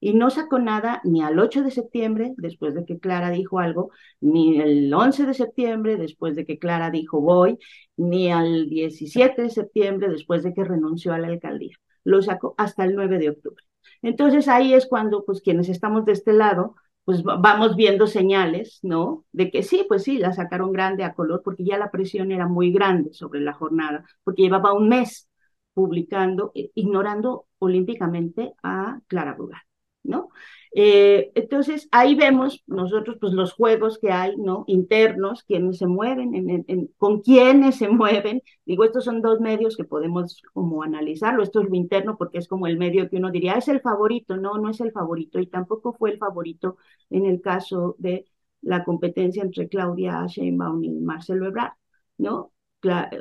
Y 0.00 0.14
no 0.14 0.30
sacó 0.30 0.58
nada 0.58 1.00
ni 1.04 1.22
al 1.22 1.38
8 1.38 1.62
de 1.62 1.70
septiembre, 1.70 2.34
después 2.36 2.74
de 2.74 2.84
que 2.84 2.98
Clara 2.98 3.30
dijo 3.30 3.58
algo, 3.58 3.90
ni 4.20 4.60
el 4.60 4.92
11 4.92 5.26
de 5.26 5.34
septiembre, 5.34 5.96
después 5.96 6.36
de 6.36 6.44
que 6.46 6.58
Clara 6.58 6.90
dijo 6.90 7.20
voy, 7.20 7.58
ni 7.96 8.30
al 8.30 8.68
17 8.68 9.42
de 9.42 9.50
septiembre, 9.50 10.08
después 10.08 10.42
de 10.42 10.54
que 10.54 10.64
renunció 10.64 11.12
a 11.12 11.18
la 11.18 11.28
alcaldía. 11.28 11.76
Lo 12.04 12.22
sacó 12.22 12.54
hasta 12.58 12.84
el 12.84 12.94
9 12.94 13.18
de 13.18 13.30
octubre. 13.30 13.64
Entonces 14.02 14.48
ahí 14.48 14.74
es 14.74 14.86
cuando, 14.86 15.24
pues 15.24 15.40
quienes 15.42 15.68
estamos 15.68 16.04
de 16.04 16.12
este 16.12 16.32
lado, 16.32 16.76
pues 17.04 17.22
vamos 17.22 17.74
viendo 17.74 18.06
señales, 18.06 18.80
¿no? 18.82 19.24
De 19.32 19.50
que 19.50 19.62
sí, 19.62 19.84
pues 19.88 20.02
sí, 20.04 20.18
la 20.18 20.32
sacaron 20.34 20.72
grande 20.72 21.04
a 21.04 21.14
color 21.14 21.42
porque 21.42 21.64
ya 21.64 21.78
la 21.78 21.90
presión 21.90 22.32
era 22.32 22.46
muy 22.46 22.70
grande 22.70 23.14
sobre 23.14 23.40
la 23.40 23.54
jornada, 23.54 24.04
porque 24.24 24.42
llevaba 24.42 24.74
un 24.74 24.88
mes 24.88 25.28
publicando, 25.72 26.52
eh, 26.54 26.70
ignorando 26.74 27.46
olímpicamente 27.58 28.52
a 28.62 29.00
Clara 29.06 29.34
Brugal. 29.34 29.60
¿No? 30.08 30.30
Eh, 30.72 31.30
entonces, 31.34 31.88
ahí 31.92 32.14
vemos 32.14 32.62
nosotros 32.66 33.16
pues 33.20 33.32
los 33.32 33.52
juegos 33.52 33.98
que 33.98 34.10
hay, 34.12 34.36
¿no? 34.36 34.64
Internos, 34.66 35.42
quienes 35.44 35.78
se 35.78 35.86
mueven, 35.86 36.34
en, 36.34 36.90
con 36.98 37.22
quiénes 37.22 37.76
se 37.76 37.88
mueven. 37.88 38.42
Digo, 38.66 38.84
estos 38.84 39.04
son 39.04 39.22
dos 39.22 39.40
medios 39.40 39.76
que 39.76 39.84
podemos 39.84 40.42
como 40.52 40.82
analizarlo. 40.82 41.42
Esto 41.42 41.60
es 41.62 41.68
lo 41.68 41.76
interno 41.76 42.16
porque 42.18 42.38
es 42.38 42.48
como 42.48 42.66
el 42.66 42.78
medio 42.78 43.08
que 43.08 43.16
uno 43.16 43.30
diría, 43.30 43.54
es 43.54 43.68
el 43.68 43.80
favorito. 43.80 44.36
No, 44.36 44.58
no 44.58 44.70
es 44.70 44.80
el 44.80 44.92
favorito 44.92 45.38
y 45.40 45.46
tampoco 45.46 45.92
fue 45.94 46.10
el 46.12 46.18
favorito 46.18 46.76
en 47.10 47.26
el 47.26 47.40
caso 47.40 47.96
de 47.98 48.26
la 48.60 48.84
competencia 48.84 49.42
entre 49.42 49.68
Claudia 49.68 50.26
Sheinbaum 50.26 50.82
y 50.84 50.90
Marcelo 50.90 51.46
Ebrard, 51.46 51.72
¿no? 52.18 52.52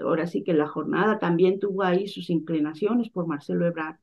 Ahora 0.02 0.28
sí 0.28 0.44
que 0.44 0.54
la 0.54 0.68
jornada 0.68 1.20
también 1.20 1.60
tuvo 1.60 1.84
ahí 1.84 2.08
sus 2.08 2.30
inclinaciones 2.30 3.10
por 3.10 3.28
Marcelo 3.28 3.66
Ebrard, 3.66 3.98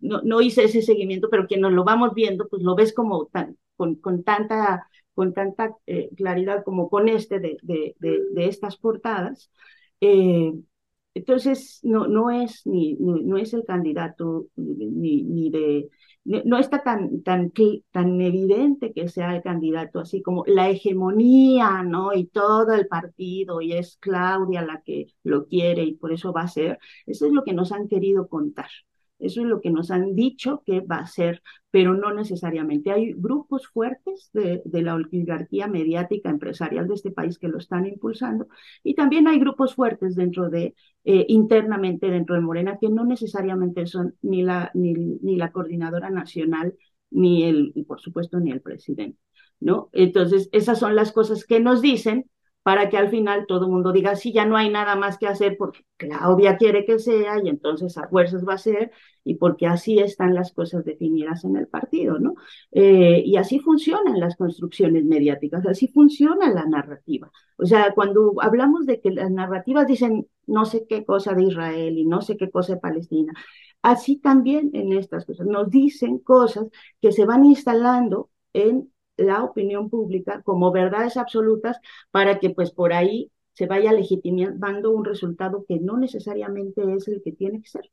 no, 0.00 0.22
no 0.22 0.40
hice 0.40 0.64
ese 0.64 0.82
seguimiento, 0.82 1.28
pero 1.30 1.46
que 1.46 1.58
nos 1.58 1.72
lo 1.72 1.84
vamos 1.84 2.14
viendo, 2.14 2.48
pues 2.48 2.62
lo 2.62 2.74
ves 2.74 2.92
como 2.92 3.30
con, 3.76 3.94
con 3.96 4.22
tanta, 4.22 4.86
con 5.14 5.32
tanta 5.32 5.74
eh, 5.86 6.10
claridad 6.16 6.64
como 6.64 6.88
con 6.88 7.08
este 7.08 7.40
de, 7.40 7.56
de, 7.62 7.94
de, 7.98 8.46
estas 8.46 8.76
portadas. 8.76 9.50
Eh, 10.00 10.52
entonces, 11.14 11.80
no, 11.82 12.06
no, 12.06 12.30
es, 12.30 12.66
ni, 12.66 12.94
no 12.94 13.36
es 13.36 13.52
el 13.54 13.64
candidato 13.64 14.46
ni, 14.56 15.22
ni 15.22 15.50
de 15.50 15.88
no 16.24 16.58
está 16.58 16.82
tan, 16.82 17.22
tan, 17.22 17.52
tan 17.90 18.20
evidente 18.20 18.92
que 18.92 19.08
sea 19.08 19.34
el 19.34 19.42
candidato, 19.42 20.00
así 20.00 20.22
como 20.22 20.44
la 20.46 20.68
hegemonía, 20.70 21.82
¿no? 21.82 22.12
Y 22.14 22.26
todo 22.26 22.72
el 22.74 22.86
partido, 22.88 23.60
y 23.60 23.72
es 23.72 23.96
Claudia 24.00 24.62
la 24.62 24.82
que 24.82 25.06
lo 25.24 25.46
quiere 25.46 25.82
y 25.84 25.94
por 25.94 26.12
eso 26.12 26.32
va 26.32 26.42
a 26.42 26.48
ser. 26.48 26.78
Eso 27.06 27.26
es 27.26 27.32
lo 27.32 27.42
que 27.44 27.52
nos 27.54 27.72
han 27.72 27.88
querido 27.88 28.28
contar. 28.28 28.68
Eso 29.20 29.42
es 29.42 29.46
lo 29.46 29.60
que 29.60 29.70
nos 29.70 29.90
han 29.90 30.14
dicho 30.14 30.62
que 30.64 30.80
va 30.80 30.96
a 30.96 31.06
ser, 31.06 31.42
pero 31.70 31.94
no 31.94 32.12
necesariamente. 32.12 32.90
Hay 32.90 33.12
grupos 33.12 33.68
fuertes 33.68 34.30
de, 34.32 34.62
la 34.82 34.94
oligarquía 34.94 35.68
mediática 35.68 36.30
empresarial 36.30 36.88
de 36.88 36.94
este 36.94 37.10
país 37.10 37.38
que 37.38 37.48
lo 37.48 37.58
están 37.58 37.86
impulsando 37.86 38.48
y 38.82 38.94
también 38.94 39.28
hay 39.28 39.38
grupos 39.38 39.74
fuertes 39.74 40.14
dentro 40.16 40.50
de, 40.50 40.74
eh, 41.04 41.26
internamente 41.28 42.10
dentro 42.10 42.34
de 42.34 42.40
Morena, 42.40 42.78
que 42.80 42.88
no 42.88 43.04
necesariamente 43.04 43.86
son 43.86 44.14
ni 44.22 44.42
la, 44.42 44.70
ni, 44.74 44.94
ni 44.94 45.36
la 45.36 45.52
coordinadora 45.52 46.10
nacional, 46.10 46.74
ni 47.10 47.44
el, 47.44 47.72
y 47.74 47.84
por 47.84 48.00
supuesto, 48.00 48.40
ni 48.40 48.50
el 48.50 48.60
presidente. 48.60 49.18
¿No? 49.60 49.90
Entonces, 49.92 50.48
esas 50.52 50.78
son 50.78 50.96
las 50.96 51.12
cosas 51.12 51.44
que 51.44 51.60
nos 51.60 51.82
dicen 51.82 52.30
para 52.62 52.90
que 52.90 52.98
al 52.98 53.08
final 53.08 53.46
todo 53.46 53.66
el 53.66 53.72
mundo 53.72 53.92
diga, 53.92 54.16
sí, 54.16 54.32
ya 54.32 54.44
no 54.44 54.56
hay 54.56 54.68
nada 54.70 54.94
más 54.94 55.16
que 55.18 55.26
hacer 55.26 55.56
porque 55.56 55.80
Claudia 55.96 56.56
quiere 56.56 56.84
que 56.84 56.98
sea 56.98 57.40
y 57.42 57.48
entonces 57.48 57.96
a 57.96 58.08
fuerzas 58.08 58.46
va 58.46 58.54
a 58.54 58.58
ser 58.58 58.90
y 59.24 59.34
porque 59.36 59.66
así 59.66 59.98
están 59.98 60.34
las 60.34 60.52
cosas 60.52 60.84
definidas 60.84 61.44
en 61.44 61.56
el 61.56 61.68
partido, 61.68 62.18
¿no? 62.18 62.34
Eh, 62.72 63.22
y 63.24 63.36
así 63.36 63.60
funcionan 63.60 64.20
las 64.20 64.36
construcciones 64.36 65.04
mediáticas, 65.04 65.66
así 65.66 65.88
funciona 65.88 66.52
la 66.52 66.66
narrativa. 66.66 67.30
O 67.56 67.66
sea, 67.66 67.92
cuando 67.94 68.34
hablamos 68.40 68.86
de 68.86 69.00
que 69.00 69.10
las 69.10 69.30
narrativas 69.30 69.86
dicen 69.86 70.26
no 70.46 70.64
sé 70.64 70.86
qué 70.88 71.04
cosa 71.04 71.34
de 71.34 71.44
Israel 71.44 71.96
y 71.96 72.04
no 72.04 72.20
sé 72.22 72.36
qué 72.36 72.50
cosa 72.50 72.74
de 72.74 72.80
Palestina, 72.80 73.32
así 73.82 74.16
también 74.16 74.70
en 74.74 74.92
estas 74.92 75.24
cosas 75.24 75.46
nos 75.46 75.70
dicen 75.70 76.18
cosas 76.18 76.66
que 77.00 77.12
se 77.12 77.24
van 77.24 77.44
instalando 77.44 78.30
en 78.52 78.90
la 79.20 79.44
opinión 79.44 79.90
pública 79.90 80.42
como 80.42 80.72
verdades 80.72 81.16
absolutas 81.16 81.78
para 82.10 82.38
que 82.40 82.50
pues 82.50 82.70
por 82.72 82.92
ahí 82.92 83.30
se 83.52 83.66
vaya 83.66 83.92
legitimando 83.92 84.90
un 84.92 85.04
resultado 85.04 85.64
que 85.68 85.78
no 85.80 85.96
necesariamente 85.98 86.82
es 86.94 87.08
el 87.08 87.22
que 87.22 87.32
tiene 87.32 87.60
que 87.62 87.68
ser, 87.68 87.90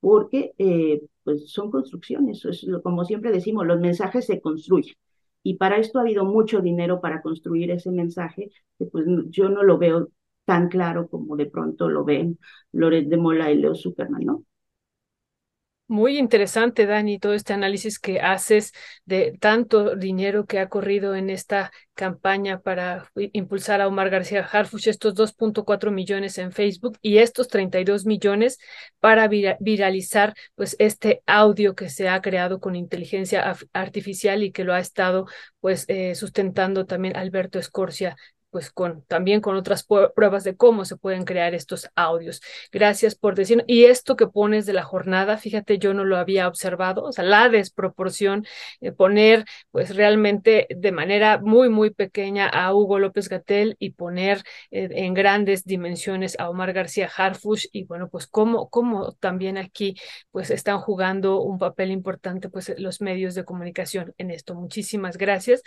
porque 0.00 0.54
eh, 0.58 1.02
pues 1.24 1.50
son 1.50 1.70
construcciones, 1.70 2.44
es 2.44 2.66
como 2.82 3.04
siempre 3.04 3.32
decimos, 3.32 3.66
los 3.66 3.80
mensajes 3.80 4.26
se 4.26 4.40
construyen. 4.40 4.94
Y 5.42 5.56
para 5.56 5.78
esto 5.78 5.98
ha 5.98 6.02
habido 6.02 6.24
mucho 6.24 6.60
dinero 6.60 7.00
para 7.00 7.22
construir 7.22 7.70
ese 7.70 7.90
mensaje, 7.90 8.50
que 8.78 8.86
pues 8.86 9.06
yo 9.30 9.48
no 9.48 9.62
lo 9.62 9.78
veo 9.78 10.08
tan 10.44 10.68
claro 10.68 11.08
como 11.08 11.36
de 11.36 11.46
pronto 11.46 11.88
lo 11.88 12.04
ven 12.04 12.38
Loret 12.72 13.08
de 13.08 13.16
Mola 13.16 13.50
y 13.52 13.56
Leo 13.58 13.74
Superman, 13.74 14.22
¿no? 14.24 14.44
Muy 15.90 16.18
interesante, 16.18 16.84
Dani, 16.84 17.18
todo 17.18 17.32
este 17.32 17.54
análisis 17.54 17.98
que 17.98 18.20
haces 18.20 18.74
de 19.06 19.38
tanto 19.40 19.96
dinero 19.96 20.44
que 20.44 20.58
ha 20.58 20.68
corrido 20.68 21.14
en 21.14 21.30
esta 21.30 21.72
campaña 21.94 22.60
para 22.60 23.10
impulsar 23.32 23.80
a 23.80 23.88
Omar 23.88 24.10
García 24.10 24.42
Harfuch, 24.44 24.86
estos 24.86 25.14
2.4 25.14 25.90
millones 25.90 26.36
en 26.36 26.52
Facebook 26.52 26.98
y 27.00 27.18
estos 27.18 27.48
32 27.48 28.04
millones 28.04 28.58
para 29.00 29.28
viralizar 29.28 30.34
pues 30.56 30.76
este 30.78 31.22
audio 31.24 31.74
que 31.74 31.88
se 31.88 32.10
ha 32.10 32.20
creado 32.20 32.60
con 32.60 32.76
inteligencia 32.76 33.56
artificial 33.72 34.42
y 34.42 34.52
que 34.52 34.64
lo 34.64 34.74
ha 34.74 34.80
estado 34.80 35.24
pues 35.60 35.86
eh, 35.88 36.14
sustentando 36.14 36.84
también 36.84 37.16
Alberto 37.16 37.58
Escorcia 37.58 38.14
pues 38.58 38.72
también 39.06 39.40
con 39.40 39.54
otras 39.54 39.86
pruebas 40.14 40.42
de 40.42 40.56
cómo 40.56 40.84
se 40.84 40.96
pueden 40.96 41.24
crear 41.24 41.54
estos 41.54 41.88
audios. 41.94 42.40
Gracias 42.72 43.14
por 43.14 43.36
decir. 43.36 43.62
Y 43.68 43.84
esto 43.84 44.16
que 44.16 44.26
pones 44.26 44.66
de 44.66 44.72
la 44.72 44.82
jornada, 44.82 45.36
fíjate, 45.36 45.78
yo 45.78 45.94
no 45.94 46.04
lo 46.04 46.16
había 46.16 46.48
observado, 46.48 47.04
o 47.04 47.12
sea, 47.12 47.22
la 47.22 47.48
desproporción, 47.48 48.44
eh, 48.80 48.90
poner 48.90 49.44
pues 49.70 49.94
realmente 49.94 50.66
de 50.70 50.90
manera 50.90 51.38
muy, 51.38 51.68
muy 51.68 51.90
pequeña 51.90 52.48
a 52.48 52.74
Hugo 52.74 52.98
López 52.98 53.28
Gatel 53.28 53.76
y 53.78 53.90
poner 53.90 54.42
eh, 54.72 54.88
en 54.90 55.14
grandes 55.14 55.64
dimensiones 55.64 56.36
a 56.40 56.50
Omar 56.50 56.72
García 56.72 57.08
Harfush 57.16 57.66
y 57.72 57.84
bueno, 57.84 58.08
pues 58.08 58.26
cómo, 58.26 58.68
cómo 58.70 59.12
también 59.20 59.56
aquí 59.56 59.94
pues 60.32 60.50
están 60.50 60.80
jugando 60.80 61.42
un 61.42 61.58
papel 61.58 61.92
importante 61.92 62.48
pues 62.48 62.74
los 62.78 63.00
medios 63.00 63.36
de 63.36 63.44
comunicación 63.44 64.14
en 64.18 64.32
esto. 64.32 64.54
Muchísimas 64.56 65.16
gracias. 65.16 65.62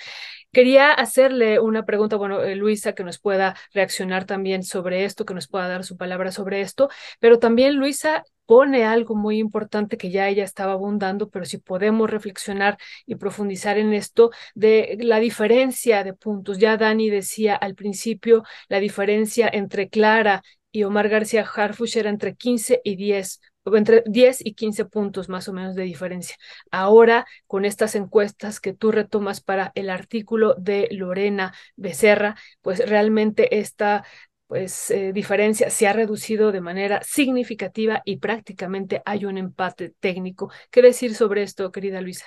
Quería 0.51 0.91
hacerle 0.91 1.59
una 1.59 1.85
pregunta, 1.85 2.17
bueno, 2.17 2.41
eh, 2.43 2.55
Luis 2.55 2.80
Que 2.81 3.03
nos 3.03 3.19
pueda 3.19 3.55
reaccionar 3.73 4.25
también 4.25 4.63
sobre 4.63 5.05
esto, 5.05 5.25
que 5.25 5.33
nos 5.33 5.47
pueda 5.47 5.67
dar 5.67 5.83
su 5.83 5.97
palabra 5.97 6.31
sobre 6.31 6.61
esto, 6.61 6.89
pero 7.19 7.39
también 7.39 7.75
Luisa 7.75 8.23
pone 8.45 8.83
algo 8.83 9.15
muy 9.15 9.37
importante 9.37 9.97
que 9.97 10.11
ya 10.11 10.27
ella 10.27 10.43
estaba 10.43 10.73
abundando, 10.73 11.29
pero 11.29 11.45
si 11.45 11.57
podemos 11.57 12.09
reflexionar 12.09 12.77
y 13.05 13.15
profundizar 13.15 13.77
en 13.77 13.93
esto 13.93 14.31
de 14.55 14.97
la 14.99 15.19
diferencia 15.19 16.03
de 16.03 16.13
puntos. 16.13 16.57
Ya 16.57 16.75
Dani 16.75 17.09
decía 17.09 17.55
al 17.55 17.75
principio 17.75 18.43
la 18.67 18.79
diferencia 18.79 19.49
entre 19.51 19.87
Clara 19.89 20.43
y 20.71 20.83
Omar 20.83 21.09
García 21.09 21.43
Harfush 21.43 21.97
era 21.97 22.09
entre 22.09 22.35
15 22.35 22.81
y 22.83 22.95
10 22.95 23.39
entre 23.65 24.03
10 24.07 24.45
y 24.45 24.53
15 24.53 24.85
puntos 24.85 25.29
más 25.29 25.47
o 25.47 25.53
menos 25.53 25.75
de 25.75 25.83
diferencia. 25.83 26.35
Ahora, 26.71 27.25
con 27.47 27.65
estas 27.65 27.95
encuestas 27.95 28.59
que 28.59 28.73
tú 28.73 28.91
retomas 28.91 29.41
para 29.41 29.71
el 29.75 29.89
artículo 29.89 30.55
de 30.55 30.87
Lorena 30.91 31.53
Becerra, 31.75 32.35
pues 32.61 32.87
realmente 32.87 33.59
esta 33.59 34.03
pues 34.47 34.91
eh, 34.91 35.13
diferencia 35.13 35.69
se 35.69 35.87
ha 35.87 35.93
reducido 35.93 36.51
de 36.51 36.59
manera 36.61 37.01
significativa 37.03 38.01
y 38.05 38.17
prácticamente 38.17 39.01
hay 39.05 39.25
un 39.25 39.37
empate 39.37 39.93
técnico. 39.99 40.51
¿Qué 40.71 40.81
decir 40.81 41.15
sobre 41.15 41.43
esto, 41.43 41.71
querida 41.71 42.01
Luisa? 42.01 42.25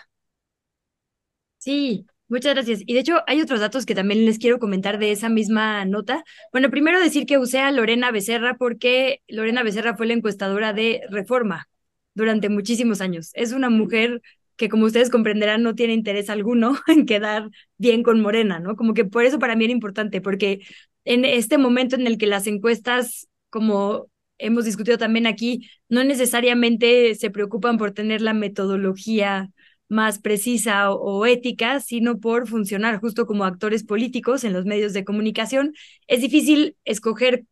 Sí, 1.59 2.07
Muchas 2.29 2.55
gracias. 2.55 2.81
Y 2.87 2.95
de 2.95 3.01
hecho, 3.01 3.23
hay 3.27 3.41
otros 3.41 3.61
datos 3.61 3.85
que 3.87 3.95
también 3.95 4.25
les 4.25 4.39
quiero 4.39 4.59
comentar 4.59 4.99
de 4.99 5.13
esa 5.13 5.29
misma 5.29 5.85
nota. 5.85 6.25
Bueno, 6.53 6.71
primero 6.71 6.99
decir 7.01 7.27
que 7.27 7.39
usé 7.39 7.61
a 7.61 7.71
Lorena 7.71 8.11
Becerra 8.11 8.57
porque 8.57 9.21
Lorena 9.29 9.63
Becerra 9.63 9.97
fue 9.97 10.07
la 10.07 10.15
encuestadora 10.15 10.73
de 10.73 11.03
Reforma 11.11 11.69
durante 12.15 12.49
muchísimos 12.49 13.01
años. 13.01 13.31
Es 13.35 13.53
una 13.53 13.69
mujer 13.71 14.23
que, 14.57 14.69
como 14.69 14.87
ustedes 14.87 15.11
comprenderán, 15.11 15.63
no 15.63 15.75
tiene 15.75 15.93
interés 15.93 16.31
alguno 16.31 16.77
en 16.87 17.07
quedar 17.07 17.51
bien 17.77 18.03
con 18.03 18.21
Morena, 18.21 18.59
¿no? 18.59 18.75
Como 18.77 18.95
que 18.95 19.05
por 19.05 19.25
eso 19.25 19.39
para 19.39 19.55
mí 19.55 19.65
era 19.65 19.73
importante, 19.73 20.21
porque 20.21 20.61
en 21.05 21.25
este 21.25 21.59
momento 21.59 21.97
en 21.97 22.07
el 22.07 22.17
que 22.19 22.27
las 22.27 22.47
encuestas, 22.47 23.29
como 23.51 24.09
hemos 24.39 24.65
discutido 24.65 24.97
también 24.99 25.27
aquí, 25.27 25.69
no 25.89 26.03
necesariamente 26.05 27.15
se 27.15 27.31
preocupan 27.31 27.77
por 27.77 27.93
tener 27.93 28.23
la 28.23 28.33
metodología 28.35 29.51
más 29.89 30.19
precisa 30.19 30.91
o, 30.91 31.27
ética, 31.27 31.81
sino 31.81 32.19
por 32.21 32.49
funcionar 32.49 33.01
justo 33.01 33.27
como 33.27 33.45
actores 33.45 33.85
políticos 33.85 34.45
en 34.45 34.53
los 34.53 34.65
medios 34.65 34.93
de 34.93 35.05
comunicación, 35.05 35.75
es 36.07 36.21
difícil 36.21 36.77
escoger 36.85 37.45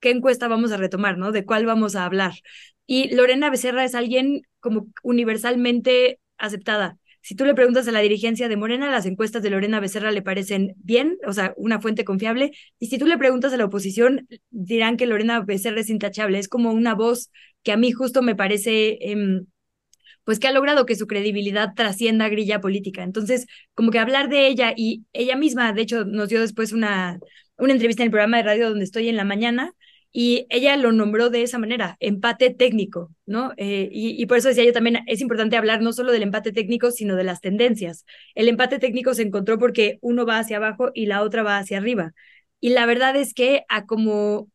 qué 0.00 0.10
encuesta 0.10 0.48
vamos 0.48 0.72
a 0.72 0.76
retomar, 0.76 1.18
¿no? 1.18 1.32
De 1.32 1.44
cuál 1.44 1.66
vamos 1.66 1.96
a 1.96 2.04
hablar. 2.04 2.32
Y 2.86 3.14
Lorena 3.14 3.50
Becerra 3.50 3.84
es 3.84 3.94
alguien 3.94 4.42
como 4.60 4.88
universalmente 5.02 6.20
aceptada. 6.38 6.98
Si 7.22 7.36
tú 7.36 7.44
le 7.44 7.54
preguntas 7.54 7.86
a 7.86 7.92
la 7.92 8.00
dirigencia 8.00 8.48
de 8.48 8.56
Morena, 8.56 8.90
las 8.90 9.06
encuestas 9.06 9.44
de 9.44 9.50
Lorena 9.50 9.78
Becerra 9.78 10.10
le 10.10 10.22
parecen 10.22 10.74
bien, 10.78 11.18
o 11.24 11.32
sea, 11.32 11.54
una 11.56 11.80
fuente 11.80 12.04
confiable. 12.04 12.50
Y 12.80 12.88
si 12.88 12.98
tú 12.98 13.06
le 13.06 13.16
preguntas 13.16 13.52
a 13.52 13.56
la 13.56 13.64
oposición, 13.64 14.26
dirán 14.50 14.96
que 14.96 15.06
Lorena 15.06 15.40
Becerra 15.40 15.80
es 15.80 15.88
intachable. 15.88 16.40
Es 16.40 16.48
como 16.48 16.72
una 16.72 16.94
voz 16.96 17.30
que 17.62 17.70
a 17.70 17.76
mí 17.76 17.92
justo 17.92 18.22
me 18.22 18.34
parece 18.34 18.98
em, 19.00 19.46
pues 20.24 20.38
que 20.38 20.48
ha 20.48 20.52
logrado 20.52 20.86
que 20.86 20.96
su 20.96 21.06
credibilidad 21.06 21.74
trascienda 21.74 22.28
grilla 22.28 22.60
política. 22.60 23.02
Entonces, 23.02 23.46
como 23.74 23.90
que 23.90 23.98
hablar 23.98 24.28
de 24.28 24.46
ella 24.46 24.72
y 24.76 25.04
ella 25.12 25.36
misma, 25.36 25.72
de 25.72 25.82
hecho, 25.82 26.04
nos 26.04 26.28
dio 26.28 26.40
después 26.40 26.72
una, 26.72 27.18
una 27.56 27.72
entrevista 27.72 28.02
en 28.02 28.06
el 28.08 28.10
programa 28.10 28.38
de 28.38 28.42
radio 28.44 28.68
donde 28.68 28.84
estoy 28.84 29.08
en 29.08 29.16
la 29.16 29.24
mañana 29.24 29.72
y 30.12 30.46
ella 30.50 30.76
lo 30.76 30.92
nombró 30.92 31.30
de 31.30 31.42
esa 31.42 31.58
manera, 31.58 31.96
empate 31.98 32.50
técnico, 32.50 33.10
¿no? 33.24 33.52
Eh, 33.56 33.88
y, 33.90 34.22
y, 34.22 34.26
por 34.26 34.36
eso 34.36 34.48
decía 34.48 34.64
yo 34.64 34.72
también, 34.72 34.98
es 35.06 35.22
importante 35.22 35.56
hablar 35.56 35.80
no 35.80 35.92
solo 35.94 36.12
del 36.12 36.22
empate 36.22 36.52
técnico, 36.52 36.90
sino 36.90 37.16
de 37.16 37.24
las 37.24 37.40
tendencias. 37.40 38.04
El 38.34 38.48
empate 38.48 38.78
técnico 38.78 39.14
se 39.14 39.22
encontró 39.22 39.58
porque 39.58 39.98
uno 40.02 40.26
va 40.26 40.38
hacia 40.38 40.58
abajo 40.58 40.90
y 40.94 41.06
la 41.06 41.22
otra 41.22 41.42
va 41.42 41.56
hacia 41.58 41.78
arriba. 41.78 42.12
Y 42.60 42.70
la 42.70 42.86
verdad 42.86 43.16
es 43.16 43.34
que 43.34 43.64
a 43.68 43.86
como, 43.86 44.50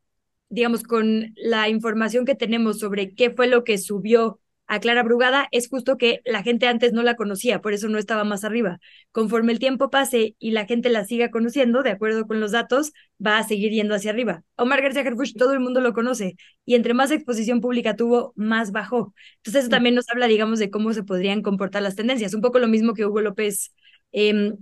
digamos, 0.48 0.82
con 0.84 1.34
la 1.36 1.68
información 1.68 2.24
que 2.24 2.34
tenemos 2.36 2.78
sobre 2.78 3.14
qué 3.14 3.30
fue 3.30 3.48
lo 3.48 3.64
que 3.64 3.78
subió 3.78 4.40
a 4.68 4.80
Clara 4.80 5.02
Brugada 5.02 5.48
es 5.50 5.68
justo 5.68 5.96
que 5.96 6.20
la 6.24 6.42
gente 6.42 6.66
antes 6.66 6.92
no 6.92 7.02
la 7.02 7.16
conocía, 7.16 7.60
por 7.60 7.72
eso 7.72 7.88
no 7.88 7.98
estaba 7.98 8.24
más 8.24 8.44
arriba. 8.44 8.78
Conforme 9.12 9.52
el 9.52 9.58
tiempo 9.58 9.90
pase 9.90 10.36
y 10.38 10.50
la 10.52 10.66
gente 10.66 10.90
la 10.90 11.04
siga 11.04 11.30
conociendo, 11.30 11.82
de 11.82 11.90
acuerdo 11.90 12.26
con 12.26 12.38
los 12.38 12.52
datos, 12.52 12.92
va 13.24 13.38
a 13.38 13.42
seguir 13.44 13.72
yendo 13.72 13.94
hacia 13.94 14.10
arriba. 14.10 14.44
Omar 14.56 14.82
García 14.82 15.02
Harfuch 15.02 15.34
todo 15.36 15.54
el 15.54 15.60
mundo 15.60 15.80
lo 15.80 15.94
conoce 15.94 16.36
y 16.64 16.74
entre 16.74 16.94
más 16.94 17.10
exposición 17.10 17.60
pública 17.60 17.96
tuvo, 17.96 18.32
más 18.36 18.70
bajó. 18.70 19.14
Entonces 19.38 19.62
eso 19.62 19.70
también 19.70 19.94
nos 19.94 20.08
habla, 20.10 20.26
digamos, 20.26 20.58
de 20.58 20.70
cómo 20.70 20.92
se 20.92 21.02
podrían 21.02 21.42
comportar 21.42 21.82
las 21.82 21.96
tendencias. 21.96 22.34
Un 22.34 22.42
poco 22.42 22.58
lo 22.58 22.68
mismo 22.68 22.94
que 22.94 23.06
Hugo 23.06 23.22
López 23.22 23.72
eh, 24.12 24.52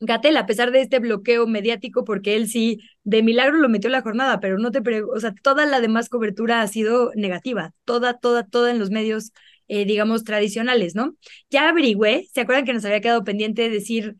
Gatel, 0.00 0.36
a 0.36 0.46
pesar 0.46 0.70
de 0.70 0.80
este 0.80 1.00
bloqueo 1.00 1.46
mediático, 1.48 2.04
porque 2.04 2.36
él 2.36 2.48
sí 2.48 2.80
de 3.08 3.22
milagro 3.22 3.56
lo 3.56 3.70
metió 3.70 3.88
la 3.88 4.02
jornada, 4.02 4.38
pero 4.38 4.58
no 4.58 4.70
te 4.70 4.80
o 5.02 5.18
sea, 5.20 5.34
toda 5.42 5.64
la 5.64 5.80
demás 5.80 6.10
cobertura 6.10 6.60
ha 6.60 6.68
sido 6.68 7.10
negativa, 7.14 7.72
toda, 7.84 8.18
toda, 8.18 8.44
toda 8.44 8.70
en 8.70 8.78
los 8.78 8.90
medios, 8.90 9.32
eh, 9.68 9.86
digamos, 9.86 10.24
tradicionales, 10.24 10.94
¿no? 10.94 11.16
Ya 11.48 11.70
averigüé, 11.70 12.28
¿se 12.34 12.42
acuerdan 12.42 12.66
que 12.66 12.74
nos 12.74 12.84
había 12.84 13.00
quedado 13.00 13.24
pendiente 13.24 13.62
de 13.62 13.70
decir, 13.70 14.16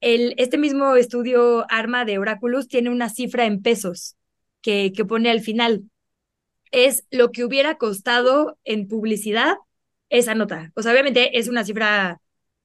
el, 0.00 0.34
este 0.38 0.56
mismo 0.56 0.96
estudio 0.96 1.66
Arma 1.70 2.06
de 2.06 2.18
Oráculos 2.18 2.68
tiene 2.68 2.88
una 2.88 3.10
cifra 3.10 3.44
en 3.44 3.60
pesos 3.60 4.16
que, 4.62 4.92
que 4.96 5.04
pone 5.04 5.30
al 5.30 5.40
final, 5.40 5.84
es 6.70 7.04
lo 7.10 7.32
que 7.32 7.44
hubiera 7.44 7.76
costado 7.76 8.58
en 8.64 8.88
publicidad 8.88 9.56
esa 10.08 10.34
nota. 10.34 10.72
O 10.74 10.82
sea, 10.82 10.92
obviamente 10.92 11.38
es 11.38 11.48
una 11.48 11.64
cifra 11.64 12.20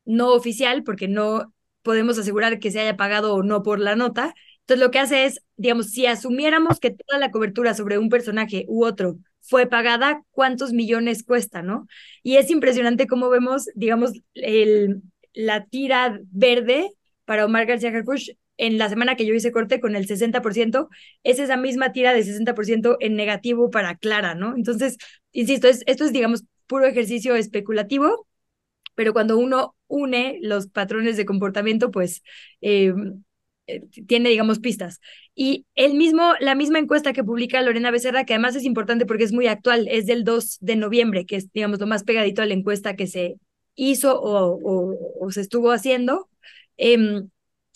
no 0.06 0.32
oficial 0.34 0.84
porque 0.84 1.08
no 1.10 1.54
podemos 1.82 2.18
asegurar 2.18 2.60
que 2.60 2.72
se 2.72 2.80
haya 2.80 2.98
pagado 2.98 3.36
o 3.36 3.44
no 3.44 3.64
por 3.64 3.80
la 3.80 3.96
nota. 3.96 4.34
Entonces 4.68 4.86
lo 4.86 4.92
que 4.92 5.00
hace 5.00 5.24
es, 5.24 5.40
digamos, 5.56 5.92
si 5.92 6.08
asumiéramos 6.08 6.82
que 6.82 6.92
toda 6.92 7.18
la 7.20 7.32
cobertura 7.32 7.74
sobre 7.74 7.98
un 7.98 8.10
personaje 8.10 8.66
u 8.68 8.84
otro 8.84 9.18
fue 9.40 9.66
pagada, 9.66 10.24
¿cuántos 10.32 10.74
millones 10.74 11.24
cuesta, 11.24 11.62
no? 11.62 11.88
Y 12.22 12.36
es 12.36 12.52
impresionante 12.52 13.08
cómo 13.08 13.30
vemos, 13.30 13.70
digamos, 13.76 14.12
el, 14.34 15.04
la 15.34 15.64
tira 15.68 16.20
verde 16.32 16.92
para 17.24 17.46
Omar 17.46 17.66
García 17.66 17.92
Harfuch 17.92 18.32
en 18.58 18.78
la 18.78 18.90
semana 18.90 19.16
que 19.16 19.26
yo 19.26 19.34
hice 19.34 19.54
corte 19.54 19.80
con 19.80 19.96
el 19.96 20.06
60%, 20.06 20.90
es 21.24 21.40
esa 21.40 21.56
misma 21.56 21.94
tira 21.94 22.14
de 22.14 22.24
60% 22.24 22.98
en 23.00 23.16
negativo 23.16 23.70
para 23.70 23.96
Clara, 23.96 24.36
¿no? 24.36 24.54
Entonces, 24.54 24.98
insisto, 25.32 25.70
es, 25.70 25.82
esto 25.86 26.04
es, 26.04 26.12
digamos, 26.12 26.44
puro 26.66 26.86
ejercicio 26.86 27.38
especulativo, 27.38 28.28
pero 28.96 29.14
cuando 29.14 29.38
uno 29.38 29.78
une 29.88 30.40
los 30.42 30.68
patrones 30.68 31.16
de 31.16 31.26
comportamiento, 31.26 31.90
pues 31.90 32.22
eh, 32.60 32.94
tiene, 34.08 34.30
digamos, 34.30 34.60
pistas. 34.60 35.00
Y 35.36 35.66
el 35.76 35.94
mismo, 35.96 36.34
la 36.40 36.56
misma 36.56 36.80
encuesta 36.80 37.14
que 37.14 37.24
publica 37.24 37.62
Lorena 37.62 37.92
Becerra, 37.92 38.26
que 38.26 38.34
además 38.34 38.56
es 38.56 38.64
importante 38.64 39.06
porque 39.06 39.24
es 39.24 39.34
muy 39.34 39.48
actual, 39.48 39.88
es 39.90 40.06
del 40.06 40.24
2 40.24 40.58
de 40.62 40.76
noviembre, 40.76 41.26
que 41.26 41.36
es, 41.38 41.52
digamos, 41.52 41.80
lo 41.80 41.88
más 41.88 42.04
pegadito 42.04 42.42
a 42.42 42.46
la 42.46 42.54
encuesta 42.54 42.96
que 42.96 43.08
se 43.08 43.36
hizo 43.76 44.20
o, 44.20 44.96
o, 45.20 45.32
se 45.32 45.42
estuvo 45.42 45.72
haciendo, 45.72 46.30
em, 46.78 47.30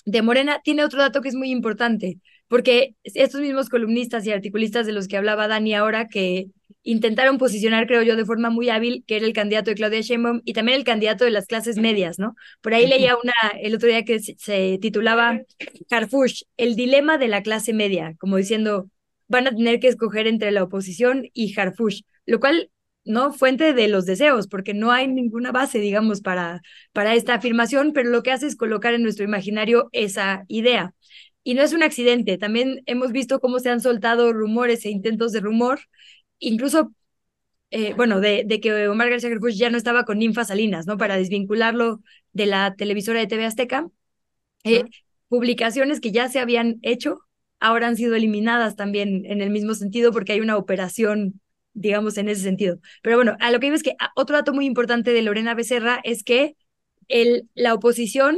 de 0.05 0.21
Morena, 0.21 0.61
tiene 0.63 0.83
otro 0.83 0.99
dato 0.99 1.21
que 1.21 1.29
es 1.29 1.35
muy 1.35 1.51
importante, 1.51 2.19
porque 2.47 2.95
estos 3.03 3.41
mismos 3.41 3.69
columnistas 3.69 4.25
y 4.25 4.31
articulistas 4.31 4.85
de 4.85 4.93
los 4.93 5.07
que 5.07 5.17
hablaba 5.17 5.47
Dani 5.47 5.75
ahora, 5.75 6.07
que 6.07 6.47
intentaron 6.83 7.37
posicionar, 7.37 7.87
creo 7.87 8.01
yo, 8.03 8.15
de 8.15 8.25
forma 8.25 8.49
muy 8.49 8.69
hábil, 8.69 9.03
que 9.07 9.17
era 9.17 9.25
el 9.25 9.33
candidato 9.33 9.69
de 9.69 9.75
Claudia 9.75 10.01
Sheinbaum 10.01 10.41
y 10.45 10.53
también 10.53 10.77
el 10.77 10.83
candidato 10.83 11.25
de 11.25 11.31
las 11.31 11.45
clases 11.45 11.77
medias, 11.77 12.19
¿no? 12.19 12.35
Por 12.61 12.73
ahí 12.73 12.87
leía 12.87 13.15
una 13.21 13.33
el 13.61 13.75
otro 13.75 13.87
día 13.87 14.03
que 14.03 14.19
se, 14.19 14.77
titulaba 14.81 15.41
Harfush, 15.89 16.43
el 16.57 16.75
dilema 16.75 17.17
de 17.17 17.27
la 17.27 17.43
clase 17.43 17.73
media, 17.73 18.15
como 18.19 18.37
diciendo, 18.37 18.89
van 19.27 19.47
a 19.47 19.51
tener 19.51 19.79
que 19.79 19.87
escoger 19.87 20.27
entre 20.27 20.51
la 20.51 20.63
oposición 20.63 21.29
y 21.33 21.57
Harfush, 21.57 22.01
lo 22.25 22.39
cual 22.39 22.69
¿no? 23.03 23.33
Fuente 23.33 23.73
de 23.73 23.87
los 23.87 24.05
deseos, 24.05 24.47
porque 24.47 24.73
no 24.73 24.91
hay 24.91 25.07
ninguna 25.07 25.51
base, 25.51 25.79
digamos, 25.79 26.21
para, 26.21 26.61
para 26.93 27.15
esta 27.15 27.33
afirmación, 27.35 27.93
pero 27.93 28.09
lo 28.09 28.23
que 28.23 28.31
hace 28.31 28.47
es 28.47 28.55
colocar 28.55 28.93
en 28.93 29.03
nuestro 29.03 29.25
imaginario 29.25 29.89
esa 29.91 30.45
idea. 30.47 30.93
Y 31.43 31.55
no 31.55 31.63
es 31.63 31.73
un 31.73 31.81
accidente, 31.83 32.37
también 32.37 32.83
hemos 32.85 33.11
visto 33.11 33.39
cómo 33.39 33.59
se 33.59 33.69
han 33.69 33.81
soltado 33.81 34.31
rumores 34.33 34.85
e 34.85 34.91
intentos 34.91 35.31
de 35.31 35.39
rumor, 35.39 35.79
incluso, 36.41 36.93
eh, 37.69 37.93
bueno, 37.93 38.19
de, 38.19 38.43
de, 38.45 38.59
que 38.59 38.89
Omar 38.89 39.09
García 39.09 39.29
Harfuch 39.29 39.53
ya 39.53 39.69
no 39.69 39.77
estaba 39.77 40.03
con 40.03 40.19
Ninfa 40.19 40.43
Salinas, 40.43 40.85
¿no? 40.85 40.97
Para 40.97 41.15
desvincularlo 41.15 42.01
de 42.33 42.47
la 42.47 42.75
televisora 42.75 43.19
de 43.19 43.27
TV 43.27 43.45
Azteca. 43.45 43.87
Eh, 44.65 44.83
publicaciones 45.29 46.01
que 46.01 46.11
ya 46.11 46.27
se 46.27 46.39
habían 46.39 46.79
hecho, 46.81 47.21
ahora 47.61 47.87
han 47.87 47.95
sido 47.95 48.15
eliminadas 48.15 48.75
también 48.75 49.25
en 49.25 49.41
el 49.41 49.49
mismo 49.49 49.73
sentido 49.73 50.11
porque 50.11 50.33
hay 50.33 50.41
una 50.41 50.57
operación 50.57 51.39
digamos, 51.73 52.17
en 52.17 52.29
ese 52.29 52.41
sentido. 52.41 52.79
Pero 53.01 53.17
bueno, 53.17 53.35
a 53.39 53.51
lo 53.51 53.59
que 53.59 53.67
digo 53.67 53.75
es 53.75 53.83
que 53.83 53.95
ah, 53.99 54.11
otro 54.15 54.35
dato 54.35 54.53
muy 54.53 54.65
importante 54.65 55.13
de 55.13 55.21
Lorena 55.21 55.53
Becerra 55.53 56.01
es 56.03 56.23
que 56.23 56.55
el, 57.07 57.49
la 57.53 57.73
oposición, 57.73 58.37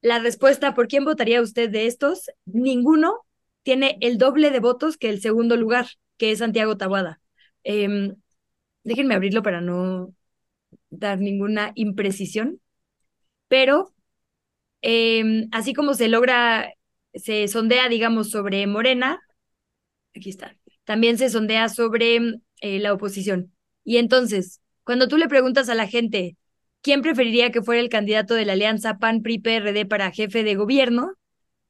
la 0.00 0.18
respuesta 0.18 0.74
por 0.74 0.88
quién 0.88 1.04
votaría 1.04 1.42
usted 1.42 1.70
de 1.70 1.86
estos, 1.86 2.30
ninguno 2.44 3.20
tiene 3.62 3.96
el 4.00 4.18
doble 4.18 4.50
de 4.50 4.60
votos 4.60 4.96
que 4.96 5.08
el 5.08 5.20
segundo 5.20 5.56
lugar, 5.56 5.86
que 6.16 6.30
es 6.30 6.40
Santiago 6.40 6.76
Tabuada. 6.76 7.20
Em, 7.64 8.14
déjenme 8.84 9.14
abrirlo 9.14 9.42
para 9.42 9.60
no 9.60 10.14
dar 10.90 11.18
ninguna 11.18 11.72
imprecisión, 11.74 12.60
pero 13.48 13.94
em, 14.82 15.48
así 15.52 15.74
como 15.74 15.94
se 15.94 16.08
logra, 16.08 16.72
se 17.14 17.48
sondea, 17.48 17.88
digamos, 17.88 18.30
sobre 18.30 18.66
Morena, 18.66 19.20
aquí 20.14 20.30
está, 20.30 20.56
también 20.84 21.18
se 21.18 21.30
sondea 21.30 21.68
sobre 21.68 22.18
eh, 22.60 22.78
la 22.80 22.92
oposición. 22.92 23.52
Y 23.84 23.98
entonces, 23.98 24.60
cuando 24.84 25.08
tú 25.08 25.18
le 25.18 25.28
preguntas 25.28 25.68
a 25.68 25.74
la 25.74 25.86
gente 25.86 26.36
quién 26.82 27.02
preferiría 27.02 27.50
que 27.50 27.62
fuera 27.62 27.80
el 27.80 27.88
candidato 27.88 28.34
de 28.34 28.44
la 28.44 28.52
alianza 28.54 28.98
PAN-PRI-PRD 28.98 29.86
para 29.86 30.12
jefe 30.12 30.44
de 30.44 30.54
gobierno, 30.54 31.14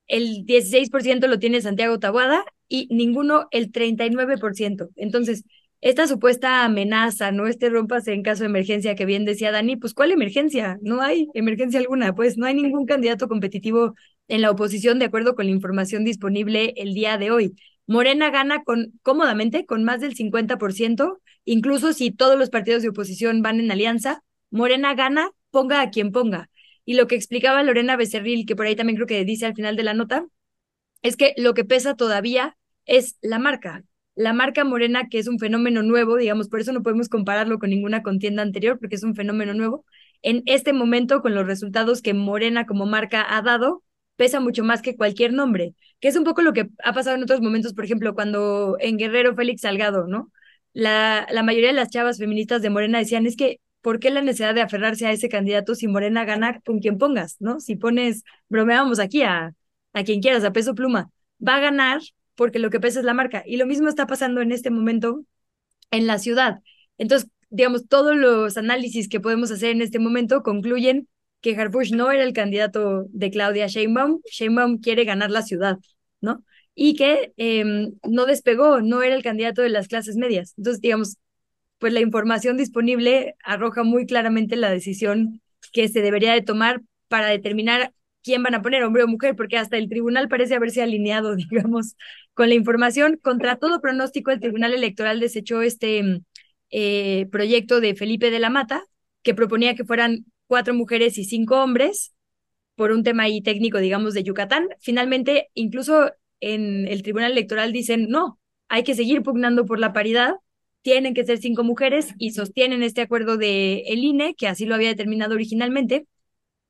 el 0.07 0.45
16% 0.45 1.29
lo 1.29 1.39
tiene 1.39 1.63
Santiago 1.63 1.99
Tabuada 1.99 2.45
y 2.69 2.89
ninguno 2.91 3.47
el 3.51 3.73
39%. 3.73 4.91
Entonces, 4.97 5.45
esta 5.81 6.07
supuesta 6.07 6.65
amenaza, 6.65 7.31
¿no? 7.31 7.47
Este 7.47 7.69
rompas 7.69 8.09
en 8.09 8.23
caso 8.23 8.43
de 8.43 8.49
emergencia 8.49 8.95
que 8.95 9.05
bien 9.05 9.25
decía 9.25 9.53
Dani, 9.53 9.77
pues 9.77 9.95
¿cuál 9.95 10.13
emergencia? 10.13 10.79
No 10.83 11.03
hay 11.03 11.29
emergencia 11.35 11.79
alguna, 11.79 12.15
pues 12.15 12.39
no 12.39 12.47
hay 12.47 12.55
ningún 12.55 12.87
candidato 12.87 13.29
competitivo 13.29 13.95
en 14.29 14.41
la 14.41 14.51
oposición 14.51 14.99
de 14.99 15.07
acuerdo 15.07 15.35
con 15.35 15.47
la 15.47 15.53
información 15.53 16.05
disponible 16.05 16.73
el 16.77 16.95
día 16.95 17.19
de 17.19 17.31
hoy. 17.31 17.55
Morena 17.87 18.31
gana 18.31 18.63
con, 18.65 18.99
cómodamente 19.03 19.67
con 19.67 19.85
más 19.85 20.01
del 20.01 20.15
50%, 20.15 21.21
incluso 21.45 21.93
si 21.93 22.11
todos 22.11 22.39
los 22.39 22.51
partidos 22.51 22.83
de 22.83 22.89
oposición 22.89 23.43
van 23.43 23.61
en 23.61 23.71
alianza, 23.71 24.23
Morena 24.51 24.95
gana, 24.95 25.31
ponga 25.51 25.83
a 25.83 25.91
quien 25.91 26.13
ponga. 26.13 26.49
Y 26.87 26.95
lo 26.95 27.07
que 27.07 27.17
explicaba 27.17 27.63
Lorena 27.63 27.97
Becerril, 27.97 28.47
que 28.47 28.57
por 28.57 28.67
ahí 28.67 28.77
también 28.77 28.97
creo 28.97 29.07
que 29.07 29.25
dice 29.25 29.47
al 29.47 29.55
final 29.55 29.77
de 29.77 29.83
la 29.83 29.95
nota, 29.95 30.27
es 31.03 31.17
que 31.17 31.35
lo 31.37 31.55
que 31.55 31.65
pesa 31.65 31.95
todavía 31.97 32.57
es 32.87 33.17
la 33.21 33.39
marca. 33.39 33.85
La 34.17 34.33
marca 34.33 34.65
morena, 34.65 35.09
que 35.09 35.19
es 35.19 35.27
un 35.27 35.39
fenómeno 35.39 35.83
nuevo, 35.83 36.17
digamos, 36.17 36.49
por 36.49 36.61
eso 36.61 36.73
no 36.73 36.83
podemos 36.83 37.09
compararlo 37.09 37.59
con 37.59 37.71
ninguna 37.71 38.03
contienda 38.03 38.43
anterior, 38.43 38.79
porque 38.79 38.95
es 38.97 39.03
un 39.03 39.15
fenómeno 39.17 39.55
nuevo. 39.55 39.85
En 40.23 40.43
este 40.47 40.73
momento, 40.73 41.21
con 41.21 41.35
los 41.35 41.47
resultados 41.47 42.01
que 42.01 42.15
Morena 42.15 42.65
como 42.67 42.87
marca 42.87 43.27
ha 43.37 43.43
dado, 43.43 43.83
pesa 44.17 44.39
mucho 44.41 44.63
más 44.65 44.83
que 44.83 44.97
cualquier 44.97 45.33
nombre, 45.33 45.75
que 46.01 46.09
es 46.09 46.17
un 46.17 46.23
poco 46.25 46.43
lo 46.43 46.53
que 46.53 46.69
ha 46.85 46.93
pasado 46.93 47.17
en 47.17 47.25
otros 47.25 47.41
momentos, 47.41 47.75
por 47.75 47.85
ejemplo, 47.85 48.15
cuando 48.15 48.77
en 48.81 48.97
Guerrero 48.99 49.35
Félix 49.35 49.63
Salgado, 49.63 50.07
¿no? 50.07 50.31
La, 50.73 51.27
la 51.31 51.43
mayoría 51.43 51.69
de 51.69 51.75
las 51.75 51.91
chavas 51.91 52.19
feministas 52.19 52.63
de 52.63 52.71
Morena 52.71 52.99
decían, 52.99 53.27
es 53.27 53.37
que, 53.37 53.61
¿por 53.81 53.99
qué 53.99 54.11
la 54.11 54.23
necesidad 54.23 54.55
de 54.55 54.63
aferrarse 54.63 55.07
a 55.07 55.13
ese 55.13 55.29
candidato 55.29 55.75
si 55.75 55.89
Morena 55.89 56.25
gana 56.25 56.61
con 56.65 56.79
quien 56.81 56.99
pongas, 56.99 57.37
¿no? 57.41 57.59
Si 57.61 57.75
pones, 57.77 58.23
bromeábamos 58.49 58.99
aquí 59.01 59.23
a, 59.23 59.55
a 59.93 60.05
quien 60.05 60.21
quieras, 60.21 60.45
a 60.45 60.53
peso 60.53 60.75
pluma, 60.75 61.11
va 61.47 61.57
a 61.57 61.61
ganar 61.61 62.01
porque 62.35 62.59
lo 62.59 62.71
que 62.71 62.81
pesa 62.81 63.01
es 63.01 63.05
la 63.05 63.15
marca. 63.15 63.43
Y 63.47 63.57
lo 63.57 63.67
mismo 63.67 63.89
está 63.89 64.07
pasando 64.07 64.41
en 64.41 64.53
este 64.53 64.71
momento 64.71 65.25
en 65.91 66.07
la 66.07 66.19
ciudad. 66.19 66.61
Entonces, 66.99 67.31
digamos, 67.51 67.87
todos 67.89 68.17
los 68.17 68.57
análisis 68.57 69.09
que 69.09 69.21
podemos 69.21 69.51
hacer 69.51 69.71
en 69.71 69.83
este 69.83 69.99
momento 69.99 70.43
concluyen 70.43 71.09
que 71.41 71.55
Harfush 71.57 71.93
no 71.93 72.11
era 72.11 72.25
el 72.25 72.33
candidato 72.33 73.07
de 73.11 73.31
Claudia 73.31 73.67
Sheinbaum, 73.67 74.21
Sheinbaum 74.25 74.79
quiere 74.79 75.05
ganar 75.05 75.31
la 75.31 75.43
ciudad, 75.43 75.79
¿no? 76.21 76.43
Y 76.75 76.97
que 76.97 77.33
em, 77.37 77.93
no 78.03 78.27
despegó, 78.27 78.81
no 78.81 79.03
era 79.03 79.15
el 79.15 79.23
candidato 79.23 79.63
de 79.63 79.69
las 79.69 79.89
clases 79.89 80.17
medias. 80.17 80.55
Entonces, 80.57 80.81
digamos, 80.81 81.19
pues 81.79 81.93
la 81.93 82.01
información 82.01 82.57
disponible 82.57 83.37
arroja 83.45 83.83
muy 83.85 84.07
claramente 84.07 84.57
la 84.57 84.71
decisión 84.71 85.43
que 85.73 85.89
se 85.89 86.01
debería 86.03 86.33
de 86.33 86.43
tomar 86.43 86.83
para 87.09 87.29
determinar 87.29 87.93
quién 88.25 88.43
van 88.43 88.55
a 88.55 88.63
poner, 88.63 88.83
hombre 88.83 89.05
o 89.05 89.09
mujer, 89.09 89.37
porque 89.37 89.59
hasta 89.59 89.77
el 89.77 89.89
tribunal 89.89 90.29
parece 90.29 90.55
haberse 90.55 90.83
alineado, 90.83 91.37
digamos, 91.51 91.97
con 92.33 92.49
la 92.49 92.55
información. 92.55 93.19
Contra 93.23 93.57
todo 93.57 93.81
pronóstico, 93.81 94.31
el 94.33 94.41
Tribunal 94.41 94.75
Electoral 94.75 95.21
desechó 95.21 95.63
este 95.63 96.23
eh, 96.71 97.27
proyecto 97.31 97.81
de 97.81 97.95
Felipe 97.95 98.31
de 98.31 98.41
la 98.41 98.51
Mata, 98.51 98.83
que 99.23 99.35
proponía 99.35 99.75
que 99.75 99.85
fueran 99.85 100.25
cuatro 100.47 100.75
mujeres 100.75 101.19
y 101.19 101.25
cinco 101.25 101.63
hombres 101.63 102.15
por 102.75 102.91
un 102.91 103.05
tema 103.05 103.25
ahí 103.25 103.43
técnico, 103.43 103.79
digamos, 103.79 104.15
de 104.15 104.25
Yucatán. 104.25 104.69
Finalmente, 104.81 105.51
incluso 105.55 106.11
en 106.41 106.89
el 106.89 107.03
Tribunal 107.03 107.33
Electoral 107.33 107.73
dicen, 107.73 108.09
no, 108.09 108.41
hay 108.69 108.83
que 108.83 108.95
seguir 108.95 109.23
pugnando 109.23 109.67
por 109.67 109.79
la 109.79 109.93
paridad, 109.93 110.35
tienen 110.83 111.15
que 111.15 111.25
ser 111.25 111.39
cinco 111.39 111.65
mujeres 111.65 112.15
y 112.19 112.33
sostienen 112.33 112.83
este 112.83 113.03
acuerdo 113.03 113.37
de 113.37 113.85
el 113.87 114.05
INE, 114.05 114.35
que 114.35 114.49
así 114.49 114.67
lo 114.67 114.75
había 114.75 114.89
determinado 114.89 115.35
originalmente. 115.35 116.07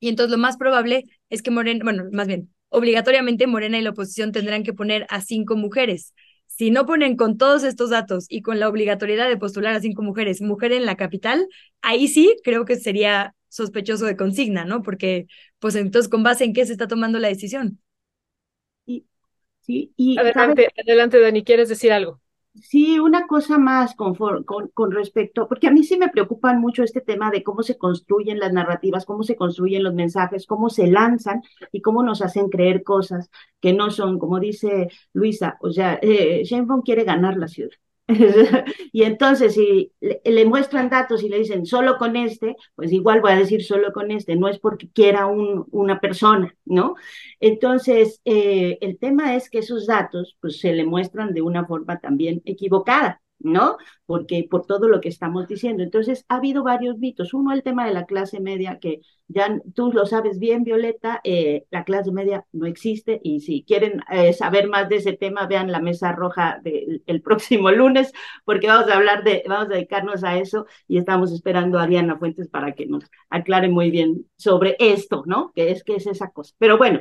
Y 0.04 0.08
entonces 0.10 0.32
lo 0.32 0.36
más 0.36 0.58
probable 0.58 1.04
es 1.30 1.40
que 1.40 1.50
Morena, 1.50 1.80
bueno, 1.82 2.04
más 2.12 2.26
bien, 2.26 2.54
obligatoriamente 2.68 3.46
Morena 3.46 3.78
y 3.78 3.80
la 3.80 3.88
oposición 3.88 4.32
tendrán 4.32 4.62
que 4.62 4.74
poner 4.74 5.06
a 5.08 5.22
cinco 5.22 5.56
mujeres. 5.56 6.12
Si 6.46 6.70
no 6.70 6.84
ponen 6.84 7.16
con 7.16 7.38
todos 7.38 7.64
estos 7.64 7.88
datos 7.88 8.26
y 8.28 8.42
con 8.42 8.60
la 8.60 8.68
obligatoriedad 8.68 9.30
de 9.30 9.38
postular 9.38 9.74
a 9.74 9.80
cinco 9.80 10.02
mujeres, 10.02 10.42
mujer 10.42 10.72
en 10.72 10.84
la 10.84 10.96
capital, 10.96 11.48
ahí 11.80 12.08
sí 12.08 12.36
creo 12.44 12.66
que 12.66 12.76
sería 12.76 13.34
sospechoso 13.48 14.04
de 14.04 14.14
consigna, 14.14 14.66
¿no? 14.66 14.82
Porque, 14.82 15.26
pues 15.58 15.74
entonces, 15.74 16.10
¿con 16.10 16.22
base 16.22 16.44
en 16.44 16.52
qué 16.52 16.66
se 16.66 16.72
está 16.72 16.86
tomando 16.86 17.18
la 17.18 17.28
decisión? 17.28 17.80
Y, 18.84 19.06
sí, 19.62 19.94
y 19.96 20.18
adelante, 20.18 20.68
adelante, 20.86 21.18
Dani, 21.18 21.44
¿quieres 21.44 21.70
decir 21.70 21.92
algo? 21.92 22.20
Sí, 22.62 23.00
una 23.00 23.26
cosa 23.26 23.58
más 23.58 23.94
con, 23.96 24.14
con, 24.14 24.68
con, 24.68 24.92
respecto, 24.92 25.48
porque 25.48 25.66
a 25.66 25.72
mí 25.72 25.82
sí 25.82 25.96
me 25.98 26.08
preocupan 26.08 26.60
mucho 26.60 26.84
este 26.84 27.00
tema 27.00 27.30
de 27.32 27.42
cómo 27.42 27.64
se 27.64 27.76
construyen 27.76 28.38
las 28.38 28.52
narrativas, 28.52 29.04
cómo 29.04 29.24
se 29.24 29.34
construyen 29.34 29.82
los 29.82 29.92
mensajes, 29.92 30.46
cómo 30.46 30.70
se 30.70 30.86
lanzan 30.86 31.42
y 31.72 31.82
cómo 31.82 32.04
nos 32.04 32.22
hacen 32.22 32.48
creer 32.50 32.84
cosas 32.84 33.28
que 33.60 33.72
no 33.72 33.90
son, 33.90 34.20
como 34.20 34.38
dice 34.38 34.88
Luisa, 35.12 35.58
o 35.62 35.72
sea, 35.72 35.98
eh, 36.00 36.44
quiere 36.84 37.02
ganar 37.04 37.36
la 37.36 37.48
ciudad. 37.48 37.72
y 38.92 39.02
entonces, 39.04 39.54
si 39.54 39.92
le, 40.00 40.44
muestran 40.44 40.90
datos 40.90 41.22
y 41.22 41.28
le 41.28 41.38
dicen 41.38 41.64
solo 41.64 41.96
con 41.96 42.16
este, 42.16 42.54
pues 42.74 42.92
igual 42.92 43.22
voy 43.22 43.32
a 43.32 43.36
decir 43.36 43.64
solo 43.64 43.92
con 43.92 44.10
este, 44.10 44.36
no 44.36 44.48
es 44.48 44.58
porque 44.58 44.90
quiera 44.90 45.26
un, 45.26 45.66
una 45.70 46.00
persona, 46.00 46.54
¿no? 46.66 46.96
Entonces, 47.40 48.20
eh, 48.26 48.76
el 48.82 48.98
tema 48.98 49.36
es 49.36 49.48
que 49.48 49.58
esos 49.58 49.86
datos, 49.86 50.36
pues 50.40 50.60
se 50.60 50.72
le 50.74 50.84
muestran 50.84 51.32
de 51.32 51.42
una 51.42 51.66
forma 51.66 51.98
también 51.98 52.42
equivocada. 52.44 53.22
¿No? 53.44 53.76
Porque 54.06 54.46
por 54.50 54.66
todo 54.66 54.88
lo 54.88 55.00
que 55.00 55.08
estamos 55.08 55.46
diciendo. 55.46 55.82
Entonces, 55.82 56.24
ha 56.28 56.36
habido 56.36 56.64
varios 56.64 56.98
mitos. 56.98 57.34
Uno, 57.34 57.52
el 57.52 57.62
tema 57.62 57.86
de 57.86 57.92
la 57.94 58.06
clase 58.06 58.40
media, 58.40 58.78
que 58.80 59.00
ya 59.28 59.58
tú 59.74 59.92
lo 59.92 60.06
sabes 60.06 60.38
bien, 60.38 60.64
Violeta, 60.64 61.20
eh, 61.24 61.64
la 61.70 61.84
clase 61.84 62.12
media 62.12 62.44
no 62.52 62.66
existe 62.66 63.20
y 63.22 63.40
si 63.40 63.64
quieren 63.64 64.00
eh, 64.10 64.32
saber 64.32 64.68
más 64.68 64.88
de 64.88 64.96
ese 64.96 65.12
tema, 65.14 65.46
vean 65.46 65.72
la 65.72 65.80
mesa 65.80 66.12
roja 66.12 66.60
del 66.62 67.02
el 67.06 67.22
próximo 67.22 67.70
lunes, 67.70 68.12
porque 68.44 68.66
vamos 68.66 68.90
a 68.90 68.96
hablar 68.96 69.24
de, 69.24 69.44
vamos 69.48 69.66
a 69.66 69.74
dedicarnos 69.74 70.24
a 70.24 70.38
eso 70.38 70.66
y 70.88 70.98
estamos 70.98 71.32
esperando 71.32 71.78
a 71.78 71.86
Diana 71.86 72.18
Fuentes 72.18 72.48
para 72.48 72.74
que 72.74 72.86
nos 72.86 73.04
aclare 73.30 73.68
muy 73.68 73.90
bien 73.90 74.26
sobre 74.36 74.76
esto, 74.78 75.22
¿no? 75.26 75.52
Que 75.54 75.70
es 75.70 75.84
que 75.84 75.96
es 75.96 76.06
esa 76.06 76.30
cosa. 76.30 76.54
Pero 76.58 76.78
bueno, 76.78 77.00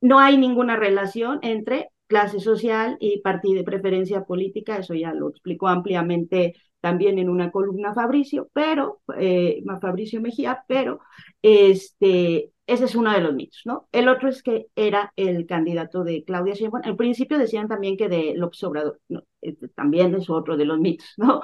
no 0.00 0.18
hay 0.18 0.36
ninguna 0.38 0.76
relación 0.76 1.38
entre 1.42 1.90
clase 2.08 2.40
social 2.40 2.96
y 3.00 3.20
partido 3.20 3.56
de 3.56 3.64
preferencia 3.64 4.24
política, 4.24 4.78
eso 4.78 4.94
ya 4.94 5.12
lo 5.14 5.28
explicó 5.30 5.68
ampliamente 5.68 6.54
también 6.80 7.18
en 7.18 7.28
una 7.28 7.50
columna 7.50 7.94
Fabricio, 7.94 8.48
pero, 8.52 9.00
eh, 9.16 9.62
Fabricio 9.80 10.20
Mejía, 10.20 10.64
pero 10.68 11.00
este, 11.42 12.52
ese 12.66 12.84
es 12.84 12.94
uno 12.94 13.12
de 13.12 13.20
los 13.20 13.34
mitos, 13.34 13.62
¿no? 13.64 13.88
El 13.92 14.08
otro 14.08 14.28
es 14.28 14.42
que 14.42 14.66
era 14.76 15.12
el 15.16 15.46
candidato 15.46 16.04
de 16.04 16.24
Claudia 16.24 16.54
Sheinbaum. 16.54 16.82
Al 16.84 16.96
principio 16.96 17.38
decían 17.38 17.68
también 17.68 17.96
que 17.96 18.08
de 18.08 18.34
López 18.36 18.62
Obrador, 18.64 19.00
este, 19.40 19.68
también 19.68 20.14
es 20.14 20.30
otro 20.30 20.56
de 20.56 20.64
los 20.66 20.78
mitos, 20.78 21.06
¿no? 21.16 21.40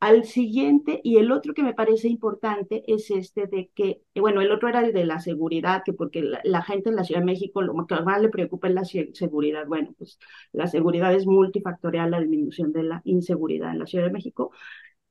Al 0.00 0.24
siguiente, 0.24 1.00
y 1.02 1.16
el 1.18 1.32
otro 1.32 1.54
que 1.54 1.62
me 1.62 1.74
parece 1.74 2.08
importante 2.08 2.84
es 2.86 3.10
este 3.10 3.46
de 3.48 3.70
que, 3.74 4.02
eh, 4.14 4.20
bueno, 4.20 4.40
el 4.40 4.52
otro 4.52 4.68
era 4.68 4.80
el 4.84 4.92
de 4.92 5.04
la 5.04 5.18
seguridad, 5.20 5.82
que 5.84 5.92
porque 5.92 6.22
la, 6.22 6.62
gente 6.62 6.90
en 6.90 6.96
la 6.96 7.04
Ciudad 7.04 7.20
de 7.20 7.26
México 7.26 7.62
lo 7.62 7.86
que 7.86 7.96
más 8.02 8.20
le 8.22 8.28
preocupa 8.28 8.68
es 8.68 8.74
la 8.74 8.84
seguridad. 8.84 9.66
Bueno, 9.66 9.94
pues 9.98 10.18
la 10.52 10.68
seguridad 10.68 11.12
es 11.14 11.26
multifactorial, 11.26 12.10
la 12.12 12.20
disminución 12.20 12.72
de 12.72 12.84
la 12.84 13.00
inseguridad 13.04 13.72
en 13.72 13.80
la 13.80 13.86
Ciudad 13.86 14.04
de 14.06 14.12
México. 14.12 14.52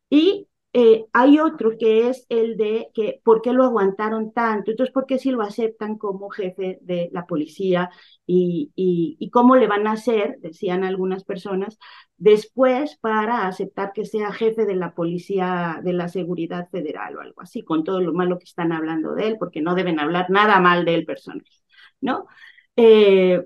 Y 0.10 0.48
Eh, 0.74 1.06
hay 1.14 1.40
otro 1.40 1.78
que 1.78 2.10
es 2.10 2.26
el 2.30 2.56
de 2.58 2.90
que 2.94 3.22
por 3.24 3.42
qué 3.42 3.52
lo 3.54 3.64
aguantaron 3.64 4.32
tanto, 4.34 4.72
entonces 4.72 4.94
por 4.94 5.06
qué 5.08 5.18
si 5.18 5.32
lo 5.32 5.42
aceptan 5.42 5.98
como 5.98 6.30
jefe 6.30 6.78
de 6.82 7.10
la 7.14 7.26
policía 7.26 7.90
y, 8.28 9.30
cómo 9.32 9.56
le 9.56 9.68
van 9.68 9.88
a 9.88 9.94
hacer, 9.94 10.38
decían 10.40 10.84
algunas 10.84 11.24
personas, 11.24 11.80
después 12.18 12.98
para 12.98 13.48
aceptar 13.48 13.92
que 13.94 14.06
sea 14.06 14.32
jefe 14.32 14.66
de 14.66 14.76
la 14.76 14.94
policía 14.94 15.80
de 15.84 15.94
la 15.94 16.10
seguridad 16.10 16.70
federal 16.70 17.18
o 17.18 17.22
algo 17.22 17.42
así, 17.42 17.64
con 17.64 17.84
todo 17.84 18.02
lo 18.02 18.14
malo 18.14 18.38
que 18.38 18.46
están 18.46 18.72
hablando 18.72 19.16
de 19.16 19.28
él, 19.28 19.38
porque 19.40 19.62
no 19.62 19.76
deben 19.76 20.00
hablar 20.00 20.30
nada 20.30 20.60
mal 20.60 20.86
del 20.86 21.06
personaje, 21.06 21.62
¿no? 22.02 22.28
Eh, 22.76 23.44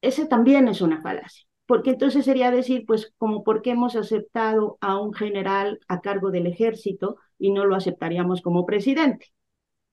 ese 0.00 0.26
también 0.26 0.68
es 0.68 0.80
una 0.80 1.02
falacia 1.02 1.47
porque 1.68 1.90
entonces 1.90 2.24
sería 2.24 2.50
decir, 2.50 2.86
pues, 2.86 3.12
como 3.18 3.44
por 3.44 3.60
qué 3.60 3.72
hemos 3.72 3.94
aceptado 3.94 4.78
a 4.80 4.98
un 4.98 5.12
general 5.12 5.80
a 5.86 6.00
cargo 6.00 6.30
del 6.30 6.46
ejército 6.46 7.18
y 7.38 7.52
no 7.52 7.66
lo 7.66 7.76
aceptaríamos 7.76 8.40
como 8.40 8.64
presidente, 8.64 9.26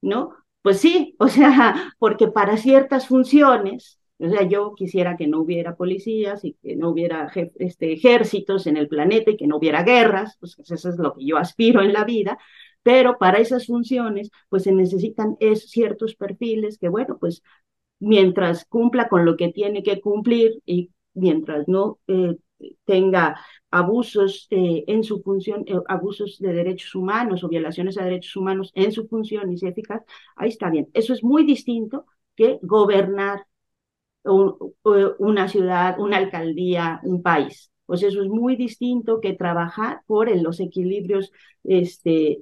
¿no? 0.02 0.32
Pues 0.62 0.80
sí, 0.80 1.16
o 1.20 1.28
sea, 1.28 1.94
porque 2.00 2.30
para 2.30 2.56
ciertas 2.56 3.08
funciones, 3.10 4.00
o 4.20 4.30
sea, 4.30 4.44
yo 4.44 4.74
quisiera 4.74 5.18
que 5.18 5.28
no 5.28 5.42
hubiera 5.42 5.76
policías 5.76 6.46
y 6.46 6.54
que 6.54 6.78
no 6.78 6.92
hubiera 6.92 7.30
este, 7.56 7.92
ejércitos 7.92 8.68
en 8.68 8.78
el 8.78 8.88
planeta 8.88 9.32
y 9.32 9.38
que 9.38 9.48
no 9.48 9.58
hubiera 9.58 9.84
guerras, 9.84 10.38
pues 10.40 10.58
eso 10.60 10.90
es 10.90 10.98
lo 10.98 11.14
que 11.14 11.26
yo 11.26 11.38
aspiro 11.38 11.82
en 11.82 11.92
la 11.92 12.06
vida, 12.06 12.38
pero 12.84 13.18
para 13.18 13.40
esas 13.40 13.66
funciones, 13.68 14.32
pues 14.48 14.64
se 14.64 14.72
necesitan 14.72 15.36
es, 15.42 15.70
ciertos 15.70 16.16
perfiles 16.16 16.78
que, 16.78 16.88
bueno, 16.88 17.18
pues 17.20 17.44
mientras 18.00 18.64
cumpla 18.66 19.10
con 19.10 19.26
lo 19.26 19.36
que 19.36 19.50
tiene 19.50 19.84
que 19.84 20.00
cumplir 20.00 20.62
y 20.66 20.92
mientras 21.16 21.68
no 21.68 22.00
eh, 22.08 22.38
tenga 22.86 23.40
abusos 23.72 24.48
eh, 24.52 24.84
en 24.88 25.04
su 25.04 25.22
función, 25.22 25.64
eh, 25.68 25.76
abusos 25.88 26.38
de 26.40 26.54
derechos 26.54 26.96
humanos 26.96 27.44
o 27.44 27.50
violaciones 27.50 27.98
a 27.98 28.04
derechos 28.06 28.36
humanos 28.36 28.72
en 28.76 28.92
su 28.92 29.08
función 29.08 29.52
y 29.52 29.58
sea 29.58 29.70
eficaz, 29.70 30.04
ahí 30.36 30.50
está 30.50 30.70
bien. 30.70 30.88
Eso 30.94 31.14
es 31.14 31.24
muy 31.24 31.46
distinto 31.46 32.06
que 32.36 32.60
gobernar 32.62 33.46
una 34.24 35.48
ciudad, 35.48 36.00
una 36.00 36.18
alcaldía, 36.18 37.00
un 37.04 37.22
país. 37.22 37.72
Pues 37.86 38.02
eso 38.04 38.22
es 38.24 38.28
muy 38.28 38.56
distinto 38.56 39.22
que 39.22 39.34
trabajar 39.34 40.02
por 40.08 40.36
los 40.42 40.60
equilibrios 40.60 41.32
este, 41.64 42.40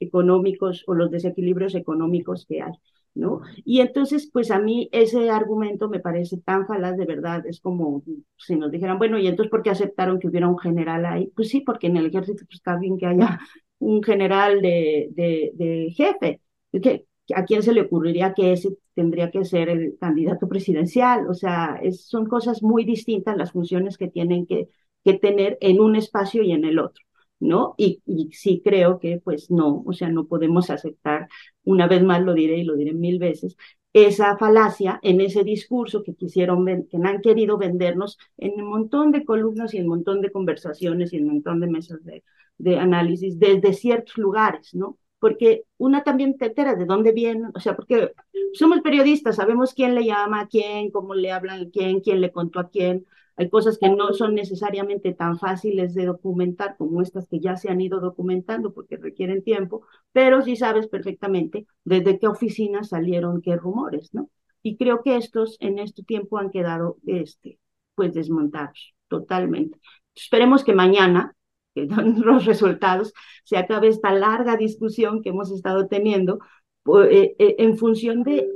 económicos 0.00 0.84
o 0.86 0.94
los 0.94 1.10
desequilibrios 1.10 1.74
económicos 1.74 2.46
que 2.46 2.62
hay. 2.62 2.72
¿No? 3.14 3.42
Y 3.64 3.80
entonces, 3.80 4.28
pues 4.32 4.50
a 4.50 4.58
mí 4.58 4.88
ese 4.92 5.30
argumento 5.30 5.88
me 5.88 6.00
parece 6.00 6.38
tan 6.38 6.66
falaz 6.66 6.96
de 6.96 7.04
verdad, 7.06 7.46
es 7.46 7.60
como 7.60 8.02
si 8.36 8.56
nos 8.56 8.70
dijeran, 8.70 8.98
bueno, 8.98 9.18
¿y 9.18 9.26
entonces 9.26 9.50
por 9.50 9.62
qué 9.62 9.70
aceptaron 9.70 10.18
que 10.18 10.28
hubiera 10.28 10.48
un 10.48 10.58
general 10.58 11.04
ahí? 11.06 11.30
Pues 11.36 11.48
sí, 11.50 11.60
porque 11.60 11.88
en 11.88 11.96
el 11.98 12.06
ejército 12.06 12.44
pues, 12.46 12.54
está 12.56 12.76
bien 12.78 12.98
que 12.98 13.06
haya 13.06 13.40
un 13.78 14.02
general 14.02 14.62
de, 14.62 15.08
de, 15.12 15.52
de 15.54 15.90
jefe. 15.96 16.40
que 16.82 17.06
¿A 17.34 17.44
quién 17.44 17.62
se 17.62 17.72
le 17.72 17.82
ocurriría 17.82 18.34
que 18.34 18.52
ese 18.52 18.70
tendría 18.94 19.30
que 19.30 19.44
ser 19.44 19.68
el 19.68 19.96
candidato 20.00 20.48
presidencial? 20.48 21.28
O 21.28 21.34
sea, 21.34 21.78
es, 21.82 22.06
son 22.08 22.26
cosas 22.26 22.62
muy 22.62 22.84
distintas 22.84 23.36
las 23.36 23.52
funciones 23.52 23.96
que 23.96 24.08
tienen 24.08 24.46
que, 24.46 24.68
que 25.04 25.14
tener 25.14 25.56
en 25.60 25.80
un 25.80 25.96
espacio 25.96 26.42
y 26.42 26.52
en 26.52 26.64
el 26.64 26.78
otro. 26.78 27.02
¿No? 27.42 27.74
Y, 27.76 28.00
sí 28.32 28.62
creo 28.64 28.98
que 28.98 29.20
pues 29.22 29.50
no, 29.50 29.82
o 29.86 29.92
sea, 29.92 30.08
no 30.08 30.26
podemos 30.26 30.70
aceptar, 30.70 31.28
una 31.64 31.86
vez 31.88 32.02
más 32.02 32.22
lo 32.22 32.34
diré 32.34 32.58
y 32.58 32.64
lo 32.64 32.76
diré 32.76 32.92
mil 32.92 33.18
veces, 33.18 33.56
esa 33.92 34.36
falacia 34.38 34.98
en 35.02 35.20
ese 35.20 35.44
discurso 35.44 36.02
que 36.02 36.14
quisieron, 36.14 36.64
que 36.88 36.96
han 36.96 37.20
querido 37.20 37.58
vendernos 37.58 38.18
en 38.38 38.52
un 38.62 38.68
montón 38.70 39.12
de 39.12 39.24
columnas 39.24 39.74
y 39.74 39.78
en 39.78 39.84
un 39.84 39.90
montón 39.90 40.20
de 40.22 40.32
conversaciones 40.32 41.12
y 41.12 41.16
en 41.18 41.24
un 41.24 41.34
montón 41.34 41.60
de 41.60 41.66
mesas 41.66 42.02
de, 42.04 42.24
de 42.58 42.78
análisis 42.78 43.38
desde 43.38 43.72
ciertos 43.74 44.16
lugares, 44.18 44.74
¿no? 44.74 44.98
Porque 45.18 45.64
una 45.78 46.02
también 46.04 46.36
te 46.36 46.46
entera 46.46 46.74
de 46.74 46.86
dónde 46.86 47.12
viene, 47.12 47.48
o 47.54 47.60
sea, 47.60 47.76
porque 47.76 48.12
somos 48.54 48.80
periodistas, 48.80 49.36
sabemos 49.36 49.74
quién 49.74 49.94
le 49.94 50.04
llama 50.04 50.40
a 50.42 50.48
quién, 50.48 50.90
cómo 50.90 51.14
le 51.14 51.32
hablan 51.32 51.66
a 51.66 51.70
quién, 51.70 52.00
quién 52.00 52.20
le 52.20 52.32
contó 52.32 52.60
a 52.60 52.70
quién, 52.70 53.06
hay 53.36 53.48
cosas 53.48 53.78
que 53.78 53.88
no 53.88 54.12
son 54.12 54.34
necesariamente 54.34 55.12
tan 55.14 55.38
fáciles 55.38 55.94
de 55.94 56.06
documentar 56.06 56.76
como 56.76 57.02
estas 57.02 57.28
que 57.28 57.40
ya 57.40 57.56
se 57.56 57.70
han 57.70 57.80
ido 57.80 58.00
documentando 58.00 58.72
porque 58.72 58.96
requieren 58.96 59.42
tiempo, 59.42 59.86
pero 60.12 60.42
sí 60.42 60.56
sabes 60.56 60.88
perfectamente 60.88 61.66
desde 61.84 62.18
qué 62.18 62.28
oficinas 62.28 62.90
salieron 62.90 63.42
qué 63.42 63.56
rumores, 63.56 64.12
¿no? 64.12 64.30
Y 64.62 64.76
creo 64.76 65.02
que 65.02 65.16
estos 65.16 65.56
en 65.60 65.78
este 65.78 66.02
tiempo 66.04 66.38
han 66.38 66.50
quedado 66.50 66.98
este, 67.06 67.58
pues 67.94 68.14
desmontados 68.14 68.94
totalmente. 69.08 69.78
Esperemos 70.14 70.64
que 70.64 70.74
mañana, 70.74 71.34
que 71.74 71.86
dan 71.86 72.20
los 72.20 72.44
resultados, 72.44 73.12
se 73.44 73.56
acabe 73.56 73.88
esta 73.88 74.12
larga 74.12 74.56
discusión 74.56 75.22
que 75.22 75.30
hemos 75.30 75.50
estado 75.50 75.88
teniendo 75.88 76.38
eh, 77.08 77.34
eh, 77.38 77.56
en 77.58 77.76
función 77.76 78.22
de 78.22 78.48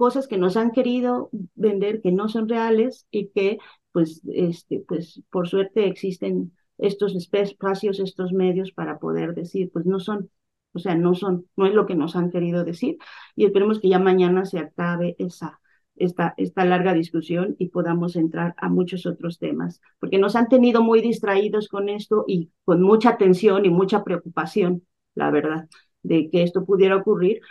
cosas 0.00 0.26
que 0.26 0.38
nos 0.38 0.56
han 0.56 0.70
querido 0.70 1.28
vender 1.54 2.00
que 2.00 2.10
no 2.10 2.30
son 2.30 2.48
reales 2.48 3.06
y 3.10 3.28
que 3.28 3.58
pues, 3.92 4.22
este, 4.32 4.82
pues 4.88 5.22
por 5.30 5.46
suerte 5.46 5.86
existen 5.86 6.56
estos 6.78 7.14
espacios, 7.14 8.00
estos 8.00 8.32
medios 8.32 8.72
para 8.72 8.98
poder 8.98 9.34
decir, 9.34 9.70
pues 9.70 9.84
no 9.84 10.00
son, 10.00 10.30
o 10.72 10.78
sea, 10.78 10.94
no 10.94 11.14
son, 11.14 11.44
no 11.54 11.66
es 11.66 11.74
lo 11.74 11.84
que 11.84 11.96
nos 11.96 12.16
han 12.16 12.30
querido 12.30 12.64
decir. 12.64 12.96
Y 13.36 13.44
esperemos 13.44 13.78
que 13.78 13.90
ya 13.90 13.98
mañana 13.98 14.46
se 14.46 14.58
acabe 14.58 15.16
esa, 15.18 15.60
esta, 15.96 16.32
esta 16.38 16.64
larga 16.64 16.94
discusión 16.94 17.56
y 17.58 17.68
podamos 17.68 18.16
entrar 18.16 18.54
a 18.56 18.70
muchos 18.70 19.04
otros 19.04 19.38
temas, 19.38 19.82
porque 19.98 20.16
nos 20.16 20.34
han 20.34 20.48
tenido 20.48 20.80
muy 20.82 21.02
distraídos 21.02 21.68
con 21.68 21.90
esto 21.90 22.24
y 22.26 22.50
con 22.64 22.80
mucha 22.80 23.18
tensión 23.18 23.66
y 23.66 23.68
mucha 23.68 24.02
preocupación, 24.02 24.82
la 25.14 25.30
verdad, 25.30 25.68
de 26.02 26.30
que 26.30 26.42
esto 26.42 26.64
pudiera 26.64 26.96
ocurrir, 26.96 27.42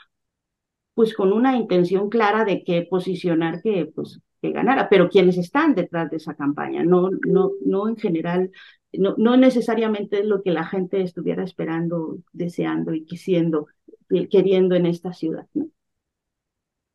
pues 0.99 1.13
con 1.13 1.31
una 1.31 1.55
intención 1.55 2.09
clara 2.09 2.43
de 2.43 2.61
que 2.61 2.81
posicionar 2.81 3.61
que, 3.61 3.85
pues, 3.85 4.19
que 4.41 4.51
ganara, 4.51 4.89
pero 4.89 5.07
quienes 5.07 5.38
están 5.38 5.73
detrás 5.73 6.09
de 6.11 6.17
esa 6.17 6.35
campaña, 6.35 6.84
no, 6.84 7.09
no, 7.26 7.53
no 7.65 7.88
en 7.88 7.95
general, 7.95 8.51
no, 8.91 9.15
no 9.17 9.38
necesariamente 9.38 10.19
es 10.19 10.26
lo 10.26 10.43
que 10.43 10.51
la 10.51 10.65
gente 10.65 11.01
estuviera 11.01 11.41
esperando, 11.45 12.17
deseando 12.34 12.93
y 12.93 13.05
quisiendo, 13.05 13.67
queriendo 14.30 14.76
en 14.76 14.88
esta 14.88 15.13
ciudad. 15.13 15.47
¿no? 15.53 15.69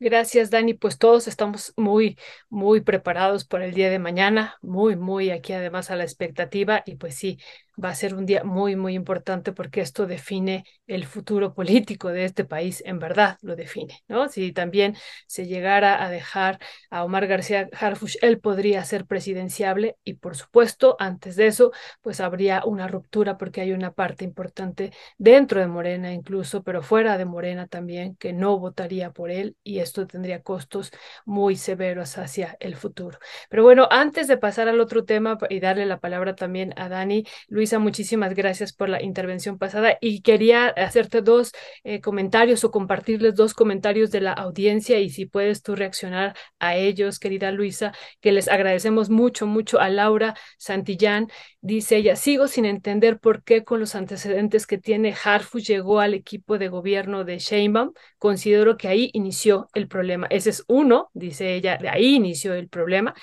Gracias, 0.00 0.50
Dani. 0.50 0.74
Pues 0.74 0.98
todos 0.98 1.26
estamos 1.26 1.72
muy, 1.78 2.18
muy 2.50 2.82
preparados 2.82 3.46
por 3.46 3.62
el 3.62 3.72
día 3.72 3.88
de 3.88 3.98
mañana, 3.98 4.58
muy, 4.60 4.96
muy 4.96 5.30
aquí 5.30 5.54
además 5.54 5.90
a 5.90 5.96
la 5.96 6.04
expectativa 6.04 6.82
y 6.84 6.96
pues 6.96 7.14
sí, 7.14 7.38
va 7.82 7.90
a 7.90 7.94
ser 7.94 8.14
un 8.14 8.26
día 8.26 8.44
muy, 8.44 8.76
muy 8.76 8.94
importante 8.94 9.52
porque 9.52 9.80
esto 9.80 10.06
define 10.06 10.64
el 10.86 11.06
futuro 11.06 11.54
político 11.54 12.08
de 12.10 12.24
este 12.24 12.44
país, 12.44 12.82
en 12.86 12.98
verdad 12.98 13.38
lo 13.42 13.56
define, 13.56 14.02
¿no? 14.08 14.28
Si 14.28 14.52
también 14.52 14.96
se 15.26 15.46
llegara 15.46 16.04
a 16.04 16.10
dejar 16.10 16.58
a 16.90 17.04
Omar 17.04 17.26
García 17.26 17.68
Harfush, 17.72 18.16
él 18.22 18.40
podría 18.40 18.84
ser 18.84 19.06
presidenciable 19.06 19.96
y 20.04 20.14
por 20.14 20.36
supuesto, 20.36 20.96
antes 20.98 21.36
de 21.36 21.46
eso, 21.46 21.72
pues 22.02 22.20
habría 22.20 22.64
una 22.64 22.86
ruptura 22.88 23.36
porque 23.38 23.60
hay 23.60 23.72
una 23.72 23.92
parte 23.92 24.24
importante 24.24 24.92
dentro 25.18 25.60
de 25.60 25.66
Morena 25.66 26.12
incluso, 26.12 26.62
pero 26.62 26.82
fuera 26.82 27.18
de 27.18 27.24
Morena 27.24 27.66
también, 27.66 28.16
que 28.16 28.32
no 28.32 28.58
votaría 28.58 29.10
por 29.10 29.30
él 29.30 29.56
y 29.62 29.78
esto 29.78 30.06
tendría 30.06 30.42
costos 30.42 30.92
muy 31.24 31.56
severos 31.56 32.18
hacia 32.18 32.56
el 32.60 32.76
futuro. 32.76 33.18
Pero 33.48 33.62
bueno, 33.62 33.88
antes 33.90 34.28
de 34.28 34.36
pasar 34.36 34.68
al 34.68 34.80
otro 34.80 35.04
tema 35.04 35.38
y 35.48 35.60
darle 35.60 35.86
la 35.86 36.00
palabra 36.00 36.34
también 36.34 36.74
a 36.76 36.88
Dani, 36.88 37.24
Luis, 37.48 37.63
Luisa, 37.64 37.78
muchísimas 37.78 38.34
gracias 38.34 38.74
por 38.74 38.90
la 38.90 39.02
intervención 39.02 39.56
pasada 39.56 39.96
y 40.02 40.20
quería 40.20 40.66
hacerte 40.66 41.22
dos 41.22 41.52
eh, 41.82 42.02
comentarios 42.02 42.62
o 42.62 42.70
compartirles 42.70 43.36
dos 43.36 43.54
comentarios 43.54 44.10
de 44.10 44.20
la 44.20 44.34
audiencia 44.34 45.00
y 45.00 45.08
si 45.08 45.24
puedes 45.24 45.62
tú 45.62 45.74
reaccionar 45.74 46.36
a 46.58 46.76
ellos, 46.76 47.18
querida 47.18 47.52
Luisa, 47.52 47.94
que 48.20 48.32
les 48.32 48.48
agradecemos 48.48 49.08
mucho, 49.08 49.46
mucho 49.46 49.80
a 49.80 49.88
Laura 49.88 50.34
Santillán. 50.58 51.28
Dice 51.62 51.96
ella, 51.96 52.16
sigo 52.16 52.48
sin 52.48 52.66
entender 52.66 53.18
por 53.18 53.42
qué 53.42 53.64
con 53.64 53.80
los 53.80 53.94
antecedentes 53.94 54.66
que 54.66 54.76
tiene 54.76 55.14
Harfush 55.24 55.64
llegó 55.66 56.00
al 56.00 56.12
equipo 56.12 56.58
de 56.58 56.68
gobierno 56.68 57.24
de 57.24 57.38
Sheinbaum. 57.38 57.92
Considero 58.18 58.76
que 58.76 58.88
ahí 58.88 59.08
inició 59.14 59.68
el 59.72 59.88
problema. 59.88 60.26
Ese 60.28 60.50
es 60.50 60.64
uno, 60.68 61.08
dice 61.14 61.54
ella, 61.54 61.78
de 61.78 61.88
ahí 61.88 62.16
inició 62.16 62.52
el 62.52 62.68
problema. 62.68 63.14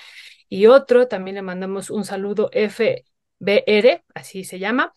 Y 0.48 0.66
otro, 0.66 1.06
también 1.06 1.36
le 1.36 1.42
mandamos 1.42 1.90
un 1.90 2.04
saludo 2.04 2.50
F 2.52 3.04
BR, 3.42 4.04
así 4.14 4.44
se 4.44 4.58
llama. 4.58 4.92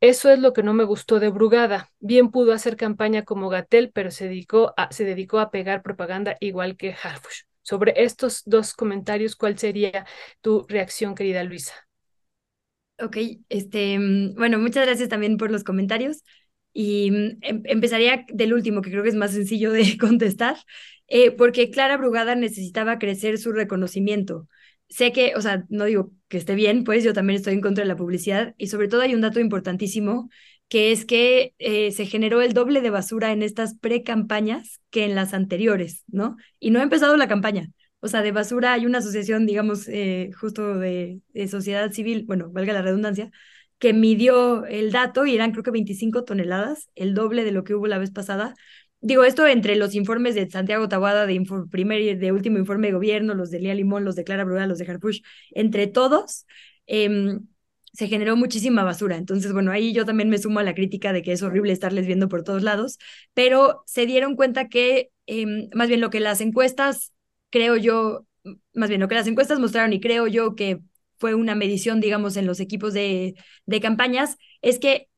Eso 0.00 0.30
es 0.30 0.38
lo 0.38 0.54
que 0.54 0.62
no 0.62 0.72
me 0.72 0.84
gustó 0.84 1.20
de 1.20 1.28
Brugada. 1.28 1.90
Bien 1.98 2.30
pudo 2.30 2.52
hacer 2.52 2.76
campaña 2.76 3.24
como 3.24 3.50
Gatel, 3.50 3.90
pero 3.92 4.10
se 4.10 4.26
dedicó 4.28 4.72
a, 4.78 4.90
se 4.90 5.04
dedicó 5.04 5.38
a 5.38 5.50
pegar 5.50 5.82
propaganda 5.82 6.36
igual 6.40 6.76
que 6.76 6.94
Harfush. 7.00 7.42
Sobre 7.62 7.92
estos 8.02 8.42
dos 8.46 8.72
comentarios, 8.72 9.36
¿cuál 9.36 9.58
sería 9.58 10.06
tu 10.40 10.64
reacción, 10.68 11.14
querida 11.14 11.44
Luisa? 11.44 11.74
Ok, 12.98 13.16
este, 13.48 13.98
bueno, 14.36 14.58
muchas 14.58 14.86
gracias 14.86 15.08
también 15.08 15.36
por 15.36 15.50
los 15.50 15.64
comentarios. 15.64 16.22
Y 16.72 17.10
mm, 17.10 17.38
em, 17.42 17.62
empezaría 17.66 18.24
del 18.28 18.54
último, 18.54 18.80
que 18.82 18.90
creo 18.90 19.02
que 19.02 19.10
es 19.10 19.14
más 19.14 19.32
sencillo 19.32 19.70
de 19.72 19.96
contestar, 19.98 20.56
eh, 21.08 21.30
porque 21.32 21.70
Clara 21.70 21.98
Brugada 21.98 22.34
necesitaba 22.34 22.98
crecer 22.98 23.38
su 23.38 23.52
reconocimiento 23.52 24.48
sé 24.90 25.12
que, 25.12 25.34
o 25.36 25.40
sea, 25.40 25.64
no 25.70 25.84
digo 25.86 26.12
que 26.28 26.36
esté 26.36 26.54
bien, 26.54 26.84
pues 26.84 27.04
yo 27.04 27.14
también 27.14 27.36
estoy 27.38 27.54
en 27.54 27.60
contra 27.62 27.82
de 27.84 27.88
la 27.88 27.96
publicidad 27.96 28.54
y 28.58 28.66
sobre 28.66 28.88
todo 28.88 29.00
hay 29.02 29.14
un 29.14 29.22
dato 29.22 29.40
importantísimo 29.40 30.28
que 30.68 30.92
es 30.92 31.04
que 31.04 31.54
eh, 31.58 31.90
se 31.92 32.06
generó 32.06 32.42
el 32.42 32.52
doble 32.52 32.80
de 32.80 32.90
basura 32.90 33.32
en 33.32 33.42
estas 33.42 33.74
pre-campañas 33.74 34.80
que 34.90 35.04
en 35.04 35.16
las 35.16 35.34
anteriores, 35.34 36.04
¿no? 36.06 36.36
Y 36.60 36.70
no 36.70 36.78
ha 36.80 36.84
empezado 36.84 37.16
la 37.16 37.26
campaña. 37.28 37.70
O 38.00 38.08
sea, 38.08 38.22
de 38.22 38.32
basura 38.32 38.72
hay 38.72 38.86
una 38.86 38.98
asociación, 38.98 39.46
digamos, 39.46 39.88
eh, 39.88 40.30
justo 40.38 40.78
de, 40.78 41.20
de, 41.34 41.48
sociedad 41.48 41.90
civil, 41.92 42.24
bueno, 42.26 42.50
valga 42.50 42.72
la 42.72 42.82
redundancia, 42.82 43.30
que 43.78 43.92
midió 43.92 44.64
el 44.66 44.92
dato 44.92 45.26
y 45.26 45.34
eran 45.34 45.52
creo 45.52 45.64
que 45.64 45.70
25 45.72 46.24
toneladas, 46.24 46.90
el 46.94 47.14
doble 47.14 47.44
de 47.44 47.52
lo 47.52 47.64
que 47.64 47.74
hubo 47.74 47.86
la 47.86 47.98
vez 47.98 48.10
pasada. 48.10 48.54
Digo, 49.02 49.24
esto 49.24 49.46
entre 49.46 49.76
los 49.76 49.94
informes 49.94 50.34
de 50.34 50.50
Santiago 50.50 50.88
Tabuada, 50.88 51.26
de 51.26 51.42
primer 51.70 52.00
y 52.02 52.14
de 52.16 52.32
último 52.32 52.58
informe 52.58 52.88
de 52.88 52.92
gobierno, 52.94 53.34
los 53.34 53.50
de 53.50 53.60
Lía 53.60 53.74
Limón, 53.74 54.04
los 54.04 54.14
de 54.16 54.24
Clara 54.24 54.44
Bruda, 54.44 54.66
los 54.66 54.78
de 54.78 54.86
Harpush, 54.86 55.22
entre 55.52 55.86
todos, 55.86 56.46
eh, 56.86 57.38
se 57.92 58.08
generó 58.08 58.36
muchísima 58.36 58.84
basura. 58.84 59.16
Entonces, 59.16 59.52
bueno, 59.52 59.72
ahí 59.72 59.92
yo 59.92 60.04
también 60.04 60.28
me 60.30 60.38
sumo 60.38 60.60
a 60.60 60.62
la 60.62 60.74
crítica 60.74 61.12
de 61.12 61.22
que 61.22 61.32
es 61.32 61.42
horrible 61.42 61.72
estarles 61.72 62.06
viendo 62.06 62.28
por 62.28 62.44
todos 62.44 62.62
lados, 62.62 62.98
pero 63.34 63.82
se 63.86 64.06
dieron 64.06 64.36
cuenta 64.36 64.68
que 64.68 65.10
eh, 65.26 65.68
más 65.74 65.88
bien 65.88 66.00
lo 66.00 66.10
que 66.10 66.20
las 66.20 66.40
encuestas, 66.40 67.12
creo 67.50 67.76
yo, 67.76 68.26
más 68.74 68.88
bien 68.90 69.00
lo 69.00 69.08
que 69.08 69.14
las 69.14 69.26
encuestas 69.26 69.58
mostraron 69.60 69.92
y 69.92 70.00
creo 70.00 70.26
yo 70.26 70.54
que 70.54 70.80
fue 71.18 71.34
una 71.34 71.54
medición, 71.54 72.00
digamos, 72.00 72.36
en 72.36 72.46
los 72.46 72.60
equipos 72.60 72.94
de, 72.94 73.34
de 73.66 73.80
campañas, 73.80 74.36
es 74.62 74.78
que 74.78 75.08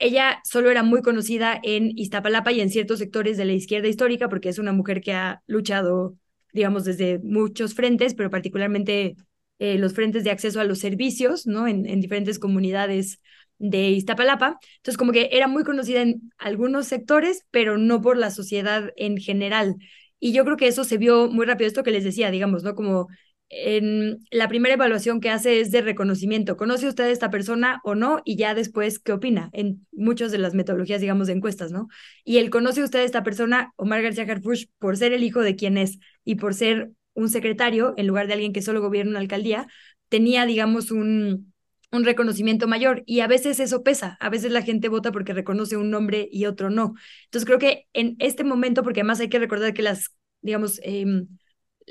ella 0.00 0.40
solo 0.44 0.70
era 0.70 0.82
muy 0.82 1.02
conocida 1.02 1.60
en 1.62 1.96
Iztapalapa 1.96 2.52
y 2.52 2.60
en 2.60 2.70
ciertos 2.70 2.98
sectores 2.98 3.36
de 3.36 3.44
la 3.44 3.52
izquierda 3.52 3.88
histórica, 3.88 4.28
porque 4.28 4.48
es 4.48 4.58
una 4.58 4.72
mujer 4.72 5.00
que 5.00 5.12
ha 5.12 5.42
luchado, 5.46 6.16
digamos, 6.52 6.84
desde 6.84 7.18
muchos 7.20 7.74
frentes, 7.74 8.14
pero 8.14 8.30
particularmente 8.30 9.16
eh, 9.58 9.78
los 9.78 9.94
frentes 9.94 10.24
de 10.24 10.30
acceso 10.30 10.60
a 10.60 10.64
los 10.64 10.78
servicios, 10.80 11.46
¿no? 11.46 11.68
En, 11.68 11.86
en 11.86 12.00
diferentes 12.00 12.38
comunidades 12.38 13.20
de 13.58 13.90
Iztapalapa. 13.90 14.58
Entonces, 14.76 14.96
como 14.96 15.12
que 15.12 15.28
era 15.32 15.46
muy 15.46 15.64
conocida 15.64 16.02
en 16.02 16.32
algunos 16.38 16.86
sectores, 16.86 17.44
pero 17.50 17.78
no 17.78 18.00
por 18.00 18.16
la 18.16 18.30
sociedad 18.30 18.90
en 18.96 19.18
general. 19.18 19.76
Y 20.18 20.32
yo 20.32 20.44
creo 20.44 20.56
que 20.56 20.66
eso 20.68 20.84
se 20.84 20.98
vio 20.98 21.28
muy 21.28 21.46
rápido, 21.46 21.68
esto 21.68 21.82
que 21.82 21.90
les 21.90 22.04
decía, 22.04 22.30
digamos, 22.30 22.62
¿no? 22.62 22.74
Como 22.74 23.08
en 23.50 24.24
la 24.30 24.48
primera 24.48 24.74
evaluación 24.74 25.20
que 25.20 25.28
hace 25.30 25.60
es 25.60 25.70
de 25.72 25.82
reconocimiento. 25.82 26.56
¿Conoce 26.56 26.86
usted 26.88 27.04
a 27.04 27.10
esta 27.10 27.30
persona 27.30 27.80
o 27.84 27.94
no? 27.96 28.22
Y 28.24 28.36
ya 28.36 28.54
después, 28.54 29.00
¿qué 29.00 29.12
opina? 29.12 29.50
En 29.52 29.86
muchas 29.92 30.30
de 30.30 30.38
las 30.38 30.54
metodologías, 30.54 31.00
digamos, 31.00 31.26
de 31.26 31.34
encuestas, 31.34 31.72
¿no? 31.72 31.88
Y 32.24 32.38
el 32.38 32.50
conoce 32.50 32.82
usted 32.82 33.00
a 33.00 33.04
esta 33.04 33.24
persona, 33.24 33.72
Omar 33.76 34.02
García 34.02 34.24
Harfush, 34.24 34.66
por 34.78 34.96
ser 34.96 35.12
el 35.12 35.24
hijo 35.24 35.40
de 35.40 35.56
quien 35.56 35.78
es 35.78 35.98
y 36.24 36.36
por 36.36 36.54
ser 36.54 36.92
un 37.14 37.28
secretario, 37.28 37.94
en 37.96 38.06
lugar 38.06 38.28
de 38.28 38.34
alguien 38.34 38.52
que 38.52 38.62
solo 38.62 38.80
gobierna 38.80 39.10
una 39.10 39.20
alcaldía, 39.20 39.66
tenía, 40.08 40.46
digamos, 40.46 40.92
un, 40.92 41.52
un 41.90 42.04
reconocimiento 42.04 42.68
mayor. 42.68 43.02
Y 43.04 43.20
a 43.20 43.26
veces 43.26 43.58
eso 43.60 43.82
pesa, 43.82 44.16
a 44.20 44.30
veces 44.30 44.52
la 44.52 44.62
gente 44.62 44.88
vota 44.88 45.12
porque 45.12 45.32
reconoce 45.34 45.76
un 45.76 45.90
nombre 45.90 46.28
y 46.30 46.46
otro 46.46 46.70
no. 46.70 46.94
Entonces 47.24 47.46
creo 47.46 47.58
que 47.58 47.88
en 47.92 48.14
este 48.20 48.44
momento, 48.44 48.82
porque 48.82 49.00
además 49.00 49.20
hay 49.20 49.28
que 49.28 49.38
recordar 49.40 49.74
que 49.74 49.82
las, 49.82 50.14
digamos, 50.40 50.80
eh, 50.84 51.24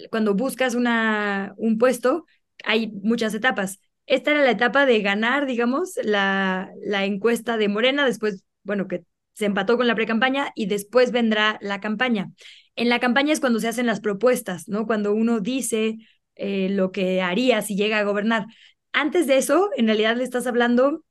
cuando 0.09 0.33
buscas 0.33 0.75
una, 0.75 1.53
un 1.57 1.77
puesto, 1.77 2.25
hay 2.63 2.87
muchas 2.87 3.33
etapas. 3.33 3.79
Esta 4.05 4.31
era 4.31 4.43
la 4.43 4.51
etapa 4.51 4.85
de 4.85 5.01
ganar, 5.01 5.45
digamos, 5.45 5.93
la, 6.03 6.71
la 6.83 7.05
encuesta 7.05 7.57
de 7.57 7.67
Morena, 7.67 8.05
después, 8.05 8.43
bueno, 8.63 8.87
que 8.87 9.03
se 9.33 9.45
empató 9.45 9.77
con 9.77 9.87
la 9.87 9.95
pre-campaña 9.95 10.51
y 10.55 10.65
después 10.65 11.11
vendrá 11.11 11.57
la 11.61 11.79
campaña. 11.79 12.31
En 12.75 12.89
la 12.89 12.99
campaña 12.99 13.33
es 13.33 13.39
cuando 13.39 13.59
se 13.59 13.67
hacen 13.67 13.85
las 13.85 14.01
propuestas, 14.01 14.67
¿no? 14.67 14.85
Cuando 14.85 15.13
uno 15.13 15.39
dice 15.39 15.97
eh, 16.35 16.69
lo 16.69 16.91
que 16.91 17.21
haría 17.21 17.61
si 17.61 17.75
llega 17.75 17.99
a 17.99 18.03
gobernar. 18.03 18.45
Antes 18.91 19.27
de 19.27 19.37
eso, 19.37 19.69
en 19.77 19.85
realidad 19.85 20.17
le 20.17 20.23
estás 20.23 20.47
hablando 20.47 21.03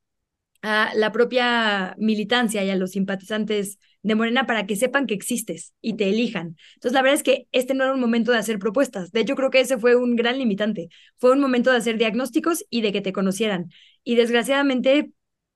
a 0.62 0.90
la 0.94 1.12
propia 1.12 1.94
militancia 1.98 2.65
y 2.65 2.70
a 2.70 2.77
los 2.77 2.93
simpatizantes 2.93 3.78
de 4.03 4.15
Morena 4.15 4.47
para 4.47 4.66
que 4.66 4.77
sepan 4.77 5.07
que 5.07 5.15
existes 5.15 5.73
y 5.81 5.97
te 5.97 6.09
elijan. 6.09 6.57
Entonces, 6.75 6.93
la 6.93 7.03
verdad 7.03 7.16
es 7.16 7.23
que 7.23 7.47
este 7.53 7.75
no 7.75 7.85
era 7.85 7.93
un 7.95 8.01
momento 8.01 8.33
de 8.33 8.39
hacer 8.39 8.59
propuestas. 8.59 9.12
De 9.12 9.20
hecho, 9.20 9.35
creo 9.37 9.51
que 9.51 9.61
ese 9.61 9.79
fue 9.79 9.97
un 9.97 10.16
gran 10.16 10.39
limitante. 10.39 10.89
Fue 11.19 11.33
un 11.33 11.41
momento 11.41 11.70
de 11.70 11.79
hacer 11.79 11.99
diagnósticos 11.99 12.65
y 12.70 12.81
de 12.83 12.93
que 12.93 13.01
te 13.01 13.12
conocieran. 13.12 13.70
Y 14.05 14.15
desgraciadamente, 14.16 15.11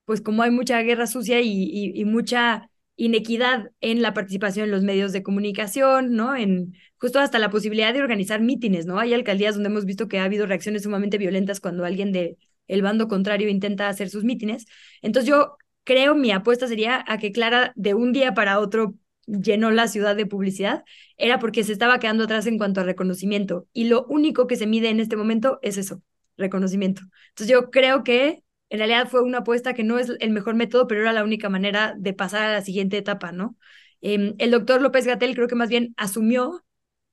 pues 0.05 0.21
como 0.21 0.43
hay 0.43 0.51
mucha 0.51 0.81
guerra 0.81 1.07
sucia 1.07 1.41
y, 1.41 1.47
y, 1.49 1.99
y 1.99 2.05
mucha 2.05 2.69
inequidad 2.95 3.71
en 3.81 4.01
la 4.01 4.13
participación 4.13 4.65
en 4.65 4.71
los 4.71 4.83
medios 4.83 5.11
de 5.13 5.23
comunicación, 5.23 6.13
¿no? 6.13 6.35
En 6.35 6.75
justo 6.99 7.19
hasta 7.19 7.39
la 7.39 7.49
posibilidad 7.49 7.93
de 7.93 8.01
organizar 8.01 8.41
mítines, 8.41 8.85
¿no? 8.85 8.99
Hay 8.99 9.13
alcaldías 9.13 9.55
donde 9.55 9.69
hemos 9.69 9.85
visto 9.85 10.07
que 10.07 10.19
ha 10.19 10.25
habido 10.25 10.45
reacciones 10.45 10.83
sumamente 10.83 11.17
violentas 11.17 11.59
cuando 11.59 11.85
alguien 11.85 12.11
de 12.11 12.37
el 12.67 12.81
bando 12.81 13.07
contrario 13.07 13.49
intenta 13.49 13.87
hacer 13.89 14.09
sus 14.09 14.23
mítines. 14.23 14.65
Entonces 15.01 15.29
yo 15.29 15.57
creo 15.83 16.15
mi 16.15 16.31
apuesta 16.31 16.67
sería 16.67 17.03
a 17.07 17.17
que 17.17 17.31
Clara 17.31 17.73
de 17.75 17.93
un 17.93 18.13
día 18.13 18.33
para 18.33 18.59
otro 18.59 18.95
llenó 19.25 19.71
la 19.71 19.87
ciudad 19.87 20.15
de 20.15 20.25
publicidad, 20.25 20.83
era 21.17 21.39
porque 21.39 21.63
se 21.63 21.71
estaba 21.73 21.99
quedando 21.99 22.25
atrás 22.25 22.45
en 22.45 22.57
cuanto 22.57 22.81
a 22.81 22.83
reconocimiento. 22.83 23.67
Y 23.73 23.85
lo 23.85 24.05
único 24.05 24.47
que 24.47 24.55
se 24.57 24.67
mide 24.67 24.89
en 24.89 24.99
este 24.99 25.15
momento 25.15 25.59
es 25.61 25.77
eso, 25.77 26.01
reconocimiento. 26.37 27.03
Entonces 27.29 27.47
yo 27.51 27.71
creo 27.71 28.03
que 28.03 28.43
en 28.69 28.79
realidad 28.79 29.07
fue 29.07 29.21
una 29.21 29.39
apuesta 29.39 29.73
que 29.73 29.83
no 29.83 29.99
es 29.99 30.11
el 30.19 30.31
mejor 30.31 30.55
método, 30.55 30.87
pero 30.87 31.01
era 31.01 31.13
la 31.13 31.23
única 31.23 31.49
manera 31.49 31.93
de 31.97 32.13
pasar 32.13 32.43
a 32.43 32.53
la 32.53 32.61
siguiente 32.61 32.97
etapa, 32.97 33.31
¿no? 33.31 33.55
Eh, 34.01 34.33
el 34.37 34.51
doctor 34.51 34.81
López 34.81 35.05
Gatel 35.05 35.35
creo 35.35 35.47
que 35.47 35.55
más 35.55 35.69
bien 35.69 35.93
asumió 35.97 36.63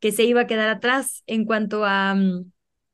que 0.01 0.13
se 0.13 0.25
iba 0.25 0.43
a 0.43 0.47
quedar 0.47 0.69
atrás 0.69 1.23
en 1.27 1.45
cuanto 1.45 1.85
a, 1.85 2.15
mm, 2.15 2.51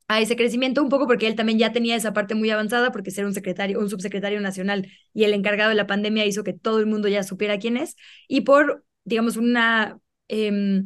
a 0.07 0.21
ese 0.21 0.35
crecimiento, 0.35 0.81
un 0.81 0.89
poco 0.89 1.07
porque 1.07 1.27
él 1.27 1.35
también 1.35 1.59
ya 1.59 1.73
tenía 1.73 1.95
esa 1.95 2.13
parte 2.13 2.35
muy 2.35 2.49
avanzada, 2.49 2.91
porque 2.91 3.11
ser 3.11 3.25
un 3.25 3.33
secretario, 3.33 3.79
un 3.79 3.89
subsecretario 3.89 4.39
nacional 4.41 4.87
y 5.13 5.25
el 5.25 5.33
encargado 5.33 5.69
de 5.69 5.75
la 5.75 5.87
pandemia 5.87 6.25
hizo 6.25 6.43
que 6.43 6.53
todo 6.53 6.79
el 6.79 6.85
mundo 6.85 7.07
ya 7.07 7.23
supiera 7.23 7.59
quién 7.59 7.77
es, 7.77 7.95
y 8.27 8.41
por, 8.41 8.85
digamos, 9.03 9.37
una... 9.37 9.99
Eh, 10.29 10.83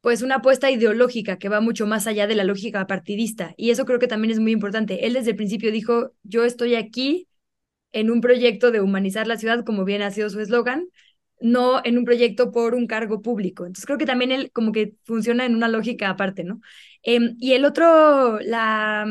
pues 0.00 0.22
una 0.22 0.36
apuesta 0.36 0.70
ideológica 0.70 1.38
que 1.38 1.48
va 1.48 1.60
mucho 1.60 1.86
más 1.86 2.06
allá 2.06 2.26
de 2.26 2.34
la 2.34 2.44
lógica 2.44 2.86
partidista. 2.86 3.54
Y 3.56 3.70
eso 3.70 3.84
creo 3.84 3.98
que 3.98 4.06
también 4.06 4.30
es 4.32 4.38
muy 4.40 4.52
importante. 4.52 5.06
Él 5.06 5.14
desde 5.14 5.30
el 5.30 5.36
principio 5.36 5.72
dijo, 5.72 6.12
yo 6.22 6.44
estoy 6.44 6.76
aquí 6.76 7.28
en 7.92 8.10
un 8.10 8.20
proyecto 8.20 8.70
de 8.70 8.80
humanizar 8.80 9.26
la 9.26 9.36
ciudad, 9.36 9.64
como 9.64 9.84
bien 9.84 10.02
ha 10.02 10.10
sido 10.10 10.30
su 10.30 10.40
eslogan, 10.40 10.86
no 11.40 11.80
en 11.84 11.98
un 11.98 12.04
proyecto 12.04 12.50
por 12.52 12.74
un 12.74 12.86
cargo 12.86 13.22
público. 13.22 13.64
Entonces 13.66 13.86
creo 13.86 13.98
que 13.98 14.06
también 14.06 14.32
él 14.32 14.50
como 14.52 14.72
que 14.72 14.94
funciona 15.04 15.46
en 15.46 15.54
una 15.54 15.68
lógica 15.68 16.10
aparte, 16.10 16.44
¿no? 16.44 16.60
Eh, 17.02 17.34
y 17.38 17.52
el 17.52 17.64
otro, 17.64 18.40
la, 18.40 19.06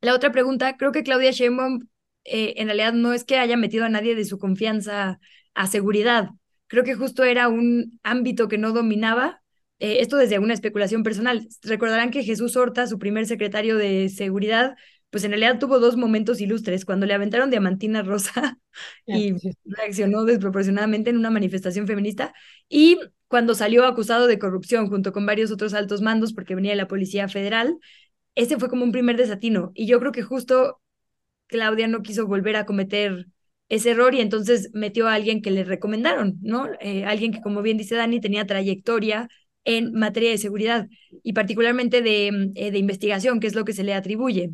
la 0.00 0.14
otra 0.14 0.32
pregunta, 0.32 0.76
creo 0.76 0.92
que 0.92 1.02
Claudia 1.02 1.30
Sheinbaum 1.30 1.88
eh, 2.24 2.54
en 2.56 2.66
realidad 2.66 2.92
no 2.92 3.12
es 3.12 3.24
que 3.24 3.38
haya 3.38 3.56
metido 3.56 3.84
a 3.84 3.88
nadie 3.88 4.14
de 4.14 4.24
su 4.24 4.38
confianza 4.38 5.18
a 5.54 5.66
seguridad. 5.66 6.30
Creo 6.66 6.84
que 6.84 6.94
justo 6.94 7.24
era 7.24 7.48
un 7.48 7.98
ámbito 8.02 8.48
que 8.48 8.58
no 8.58 8.72
dominaba 8.72 9.42
eh, 9.78 9.98
esto 10.00 10.16
desde 10.16 10.38
una 10.38 10.54
especulación 10.54 11.02
personal. 11.02 11.48
Recordarán 11.62 12.10
que 12.10 12.22
Jesús 12.22 12.56
Horta, 12.56 12.86
su 12.86 12.98
primer 12.98 13.26
secretario 13.26 13.76
de 13.76 14.08
seguridad, 14.08 14.76
pues 15.14 15.22
en 15.22 15.30
realidad 15.30 15.60
tuvo 15.60 15.78
dos 15.78 15.96
momentos 15.96 16.40
ilustres, 16.40 16.84
cuando 16.84 17.06
le 17.06 17.14
aventaron 17.14 17.48
diamantina 17.48 18.02
rosa 18.02 18.58
y 19.06 19.32
reaccionó 19.64 20.24
desproporcionadamente 20.24 21.10
en 21.10 21.18
una 21.18 21.30
manifestación 21.30 21.86
feminista, 21.86 22.34
y 22.68 22.98
cuando 23.28 23.54
salió 23.54 23.86
acusado 23.86 24.26
de 24.26 24.40
corrupción 24.40 24.88
junto 24.88 25.12
con 25.12 25.24
varios 25.24 25.52
otros 25.52 25.72
altos 25.72 26.02
mandos 26.02 26.32
porque 26.32 26.56
venía 26.56 26.72
de 26.72 26.78
la 26.78 26.88
Policía 26.88 27.28
Federal, 27.28 27.78
ese 28.34 28.58
fue 28.58 28.68
como 28.68 28.82
un 28.82 28.90
primer 28.90 29.16
desatino. 29.16 29.70
Y 29.76 29.86
yo 29.86 30.00
creo 30.00 30.10
que 30.10 30.22
justo 30.22 30.80
Claudia 31.46 31.86
no 31.86 32.02
quiso 32.02 32.26
volver 32.26 32.56
a 32.56 32.66
cometer 32.66 33.28
ese 33.68 33.92
error 33.92 34.16
y 34.16 34.20
entonces 34.20 34.70
metió 34.72 35.06
a 35.06 35.14
alguien 35.14 35.42
que 35.42 35.52
le 35.52 35.62
recomendaron, 35.62 36.38
¿no? 36.42 36.70
Eh, 36.80 37.04
alguien 37.04 37.30
que, 37.30 37.40
como 37.40 37.62
bien 37.62 37.78
dice 37.78 37.94
Dani, 37.94 38.20
tenía 38.20 38.48
trayectoria 38.48 39.28
en 39.62 39.92
materia 39.92 40.30
de 40.30 40.38
seguridad 40.38 40.88
y 41.22 41.34
particularmente 41.34 42.02
de, 42.02 42.50
eh, 42.56 42.72
de 42.72 42.78
investigación, 42.78 43.38
que 43.38 43.46
es 43.46 43.54
lo 43.54 43.64
que 43.64 43.74
se 43.74 43.84
le 43.84 43.94
atribuye. 43.94 44.50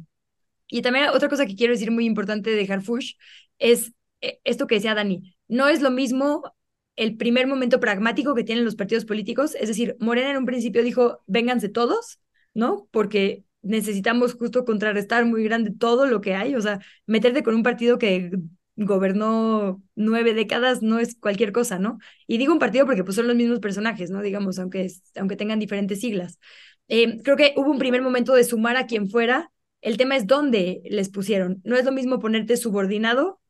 Y 0.70 0.82
también 0.82 1.08
otra 1.10 1.28
cosa 1.28 1.46
que 1.46 1.56
quiero 1.56 1.72
decir 1.72 1.90
muy 1.90 2.06
importante 2.06 2.50
de 2.50 2.72
Harfush 2.72 3.14
es 3.58 3.92
eh, 4.20 4.40
esto 4.44 4.66
que 4.66 4.76
decía 4.76 4.94
Dani, 4.94 5.34
no 5.48 5.68
es 5.68 5.82
lo 5.82 5.90
mismo 5.90 6.54
el 6.96 7.16
primer 7.16 7.46
momento 7.46 7.80
pragmático 7.80 8.34
que 8.34 8.44
tienen 8.44 8.64
los 8.64 8.76
partidos 8.76 9.04
políticos, 9.04 9.54
es 9.54 9.68
decir, 9.68 9.96
Morena 10.00 10.30
en 10.30 10.36
un 10.36 10.44
principio 10.46 10.82
dijo, 10.82 11.22
vénganse 11.26 11.68
todos, 11.68 12.20
¿no? 12.52 12.88
Porque 12.90 13.44
necesitamos 13.62 14.34
justo 14.34 14.64
contrarrestar 14.64 15.24
muy 15.24 15.44
grande 15.44 15.72
todo 15.72 16.06
lo 16.06 16.20
que 16.20 16.34
hay, 16.34 16.54
o 16.54 16.60
sea, 16.60 16.80
meterte 17.06 17.42
con 17.42 17.54
un 17.54 17.62
partido 17.62 17.98
que 17.98 18.30
gobernó 18.76 19.82
nueve 19.94 20.34
décadas 20.34 20.82
no 20.82 20.98
es 20.98 21.16
cualquier 21.16 21.52
cosa, 21.52 21.78
¿no? 21.78 21.98
Y 22.26 22.38
digo 22.38 22.52
un 22.52 22.58
partido 22.58 22.86
porque 22.86 23.04
pues 23.04 23.16
son 23.16 23.26
los 23.26 23.36
mismos 23.36 23.60
personajes, 23.60 24.10
¿no? 24.10 24.22
Digamos, 24.22 24.58
aunque, 24.58 24.90
aunque 25.16 25.36
tengan 25.36 25.58
diferentes 25.58 26.00
siglas. 26.00 26.38
Eh, 26.88 27.20
creo 27.22 27.36
que 27.36 27.54
hubo 27.56 27.70
un 27.70 27.78
primer 27.78 28.02
momento 28.02 28.34
de 28.34 28.44
sumar 28.44 28.76
a 28.76 28.86
quien 28.86 29.08
fuera. 29.10 29.50
El 29.80 29.96
tema 29.96 30.16
es 30.16 30.26
dónde 30.26 30.82
les 30.84 31.08
pusieron. 31.08 31.60
No 31.64 31.76
es 31.76 31.84
lo 31.84 31.92
mismo 31.92 32.18
ponerte 32.18 32.56
subordinado 32.56 33.40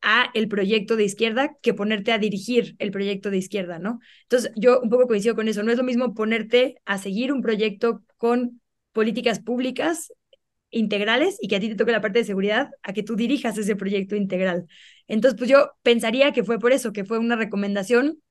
a 0.00 0.30
el 0.34 0.48
proyecto 0.48 0.96
de 0.96 1.04
izquierda 1.04 1.56
que 1.60 1.74
ponerte 1.74 2.12
a 2.12 2.18
dirigir 2.18 2.76
el 2.78 2.90
proyecto 2.90 3.30
de 3.30 3.38
izquierda, 3.38 3.78
¿no? 3.78 3.98
Entonces, 4.22 4.52
yo 4.56 4.80
un 4.80 4.90
poco 4.90 5.08
coincido 5.08 5.34
con 5.34 5.48
eso. 5.48 5.62
No 5.62 5.72
es 5.72 5.78
lo 5.78 5.84
mismo 5.84 6.14
ponerte 6.14 6.76
a 6.84 6.98
seguir 6.98 7.32
un 7.32 7.42
proyecto 7.42 8.02
con 8.16 8.60
políticas 8.92 9.40
públicas 9.40 10.12
integrales 10.70 11.38
y 11.40 11.48
que 11.48 11.56
a 11.56 11.60
ti 11.60 11.68
te 11.68 11.74
toque 11.74 11.92
la 11.92 12.00
parte 12.00 12.20
de 12.20 12.24
seguridad, 12.24 12.70
a 12.82 12.92
que 12.92 13.02
tú 13.02 13.16
dirijas 13.16 13.56
ese 13.58 13.76
proyecto 13.76 14.16
integral. 14.16 14.66
Entonces, 15.06 15.38
pues 15.38 15.50
yo 15.50 15.72
pensaría 15.82 16.32
que 16.32 16.44
fue 16.44 16.58
por 16.58 16.72
eso, 16.72 16.92
que 16.92 17.04
fue 17.04 17.18
una 17.18 17.36
recomendación 17.36 18.22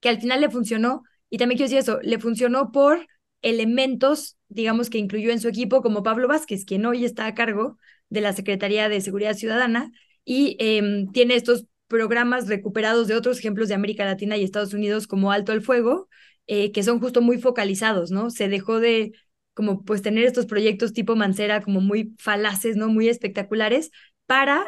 que 0.00 0.08
al 0.08 0.20
final 0.20 0.40
le 0.40 0.50
funcionó. 0.50 1.02
Y 1.28 1.38
también 1.38 1.58
quiero 1.58 1.70
decir 1.70 1.78
eso, 1.78 2.00
le 2.02 2.18
funcionó 2.18 2.72
por 2.72 3.06
elementos, 3.42 4.36
digamos, 4.48 4.90
que 4.90 4.98
incluyó 4.98 5.30
en 5.30 5.40
su 5.40 5.48
equipo, 5.48 5.82
como 5.82 6.02
Pablo 6.02 6.28
Vázquez, 6.28 6.64
quien 6.64 6.86
hoy 6.86 7.04
está 7.04 7.26
a 7.26 7.34
cargo 7.34 7.78
de 8.08 8.20
la 8.20 8.32
Secretaría 8.32 8.88
de 8.88 9.00
Seguridad 9.00 9.34
Ciudadana 9.34 9.92
y 10.24 10.56
em, 10.60 11.10
tiene 11.12 11.34
estos 11.36 11.66
programas 11.88 12.48
recuperados 12.48 13.08
de 13.08 13.16
otros 13.16 13.38
ejemplos 13.38 13.68
de 13.68 13.74
América 13.74 14.04
Latina 14.04 14.36
y 14.36 14.44
Estados 14.44 14.74
Unidos 14.74 15.06
como 15.06 15.32
Alto 15.32 15.52
al 15.52 15.62
Fuego, 15.62 16.08
eh, 16.46 16.72
que 16.72 16.82
son 16.82 17.00
justo 17.00 17.20
muy 17.22 17.38
focalizados, 17.38 18.10
¿no? 18.10 18.30
Se 18.30 18.48
dejó 18.48 18.80
de 18.80 19.12
como 19.54 19.84
pues 19.84 20.02
tener 20.02 20.24
estos 20.24 20.46
proyectos 20.46 20.92
tipo 20.92 21.16
Mancera 21.16 21.62
como 21.62 21.80
muy 21.80 22.14
falaces, 22.18 22.76
¿no? 22.76 22.88
Muy 22.88 23.08
espectaculares 23.08 23.90
para 24.26 24.64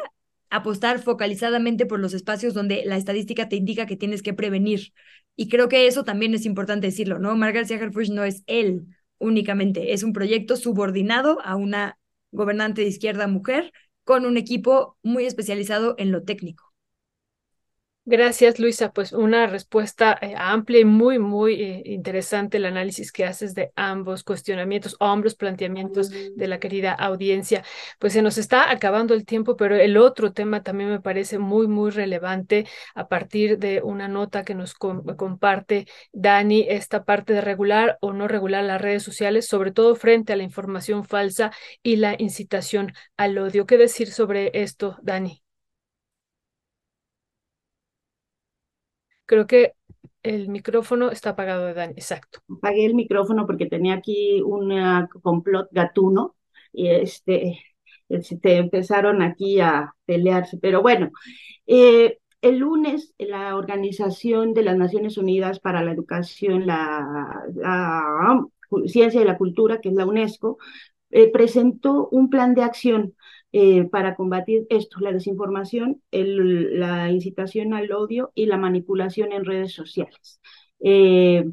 apostar 0.49 0.99
focalizadamente 0.99 1.85
por 1.85 1.99
los 1.99 2.13
espacios 2.13 2.53
donde 2.53 2.83
la 2.85 2.97
estadística 2.97 3.49
te 3.49 3.55
indica 3.55 3.85
que 3.85 3.97
tienes 3.97 4.21
que 4.21 4.33
prevenir. 4.33 4.93
Y 5.35 5.49
creo 5.49 5.69
que 5.69 5.87
eso 5.87 6.03
también 6.03 6.33
es 6.33 6.45
importante 6.45 6.87
decirlo, 6.87 7.19
¿no? 7.19 7.35
Mar 7.35 7.53
García 7.53 7.79
no 8.11 8.23
es 8.23 8.43
él 8.47 8.85
únicamente, 9.17 9.93
es 9.93 10.03
un 10.03 10.13
proyecto 10.13 10.57
subordinado 10.57 11.39
a 11.43 11.55
una 11.55 11.97
gobernante 12.31 12.81
de 12.81 12.87
izquierda 12.87 13.27
mujer 13.27 13.71
con 14.03 14.25
un 14.25 14.37
equipo 14.37 14.97
muy 15.01 15.25
especializado 15.25 15.95
en 15.97 16.11
lo 16.11 16.23
técnico. 16.23 16.72
Gracias, 18.05 18.59
Luisa. 18.59 18.91
Pues 18.91 19.13
una 19.13 19.47
respuesta 19.47 20.17
eh, 20.21 20.33
amplia 20.37 20.81
y 20.81 20.85
muy, 20.85 21.19
muy 21.19 21.53
eh, 21.61 21.83
interesante 21.85 22.57
el 22.57 22.65
análisis 22.65 23.13
que 23.13 23.23
haces 23.23 23.55
de 23.55 23.71
ambos 23.77 24.25
cuestionamientos, 24.25 24.97
ambos 24.99 25.35
planteamientos 25.35 26.09
de 26.09 26.47
la 26.49 26.59
querida 26.59 26.91
audiencia. 26.91 27.63
Pues 27.99 28.11
se 28.11 28.21
nos 28.21 28.37
está 28.37 28.69
acabando 28.71 29.13
el 29.13 29.23
tiempo, 29.25 29.55
pero 29.55 29.77
el 29.77 29.95
otro 29.95 30.33
tema 30.33 30.63
también 30.63 30.89
me 30.89 30.99
parece 30.99 31.39
muy, 31.39 31.67
muy 31.67 31.91
relevante 31.91 32.67
a 32.93 33.07
partir 33.07 33.57
de 33.57 33.81
una 33.81 34.09
nota 34.09 34.43
que 34.43 34.53
nos 34.53 34.73
comparte 34.73 35.87
Dani, 36.11 36.65
esta 36.67 37.05
parte 37.05 37.31
de 37.31 37.39
regular 37.41 37.97
o 38.01 38.11
no 38.11 38.27
regular 38.27 38.65
las 38.65 38.81
redes 38.81 39.03
sociales, 39.03 39.47
sobre 39.47 39.71
todo 39.71 39.95
frente 39.95 40.33
a 40.33 40.35
la 40.35 40.43
información 40.43 41.05
falsa 41.05 41.51
y 41.81 41.95
la 41.95 42.15
incitación 42.19 42.91
al 43.15 43.37
odio. 43.37 43.65
¿Qué 43.65 43.77
decir 43.77 44.11
sobre 44.11 44.51
esto, 44.61 44.97
Dani? 45.03 45.42
Creo 49.33 49.47
que 49.47 49.73
el 50.21 50.47
micrófono 50.47 51.09
está 51.09 51.31
apagado 51.31 51.65
de 51.65 51.83
exacto. 51.85 52.39
Apagué 52.47 52.85
el 52.85 52.93
micrófono 52.93 53.47
porque 53.47 53.65
tenía 53.65 53.95
aquí 53.95 54.43
un 54.43 54.71
complot 55.23 55.69
gatuno 55.71 56.35
y 56.71 56.89
este, 56.89 57.59
este, 58.09 58.57
empezaron 58.57 59.23
aquí 59.23 59.59
a 59.59 59.91
pelearse. 60.05 60.59
Pero 60.61 60.83
bueno, 60.83 61.09
eh, 61.65 62.19
el 62.41 62.59
lunes 62.59 63.15
la 63.17 63.55
Organización 63.55 64.53
de 64.53 64.61
las 64.61 64.77
Naciones 64.77 65.17
Unidas 65.17 65.59
para 65.59 65.83
la 65.83 65.93
Educación, 65.93 66.67
la, 66.67 67.43
la 67.55 68.45
Ciencia 68.85 69.19
y 69.19 69.25
la 69.25 69.39
Cultura, 69.39 69.81
que 69.81 69.89
es 69.89 69.95
la 69.95 70.05
UNESCO, 70.05 70.59
eh, 71.09 71.31
presentó 71.31 72.07
un 72.11 72.29
plan 72.29 72.53
de 72.53 72.61
acción 72.61 73.15
eh, 73.53 73.85
para 73.85 74.15
combatir 74.15 74.65
esto, 74.69 74.99
la 74.99 75.11
desinformación, 75.13 76.01
la 76.11 77.11
incitación 77.11 77.73
al 77.73 77.91
odio 77.93 78.31
y 78.35 78.47
la 78.47 78.57
manipulación 78.57 79.31
en 79.31 79.45
redes 79.45 79.73
sociales. 79.73 80.41
Eh, 80.81 81.45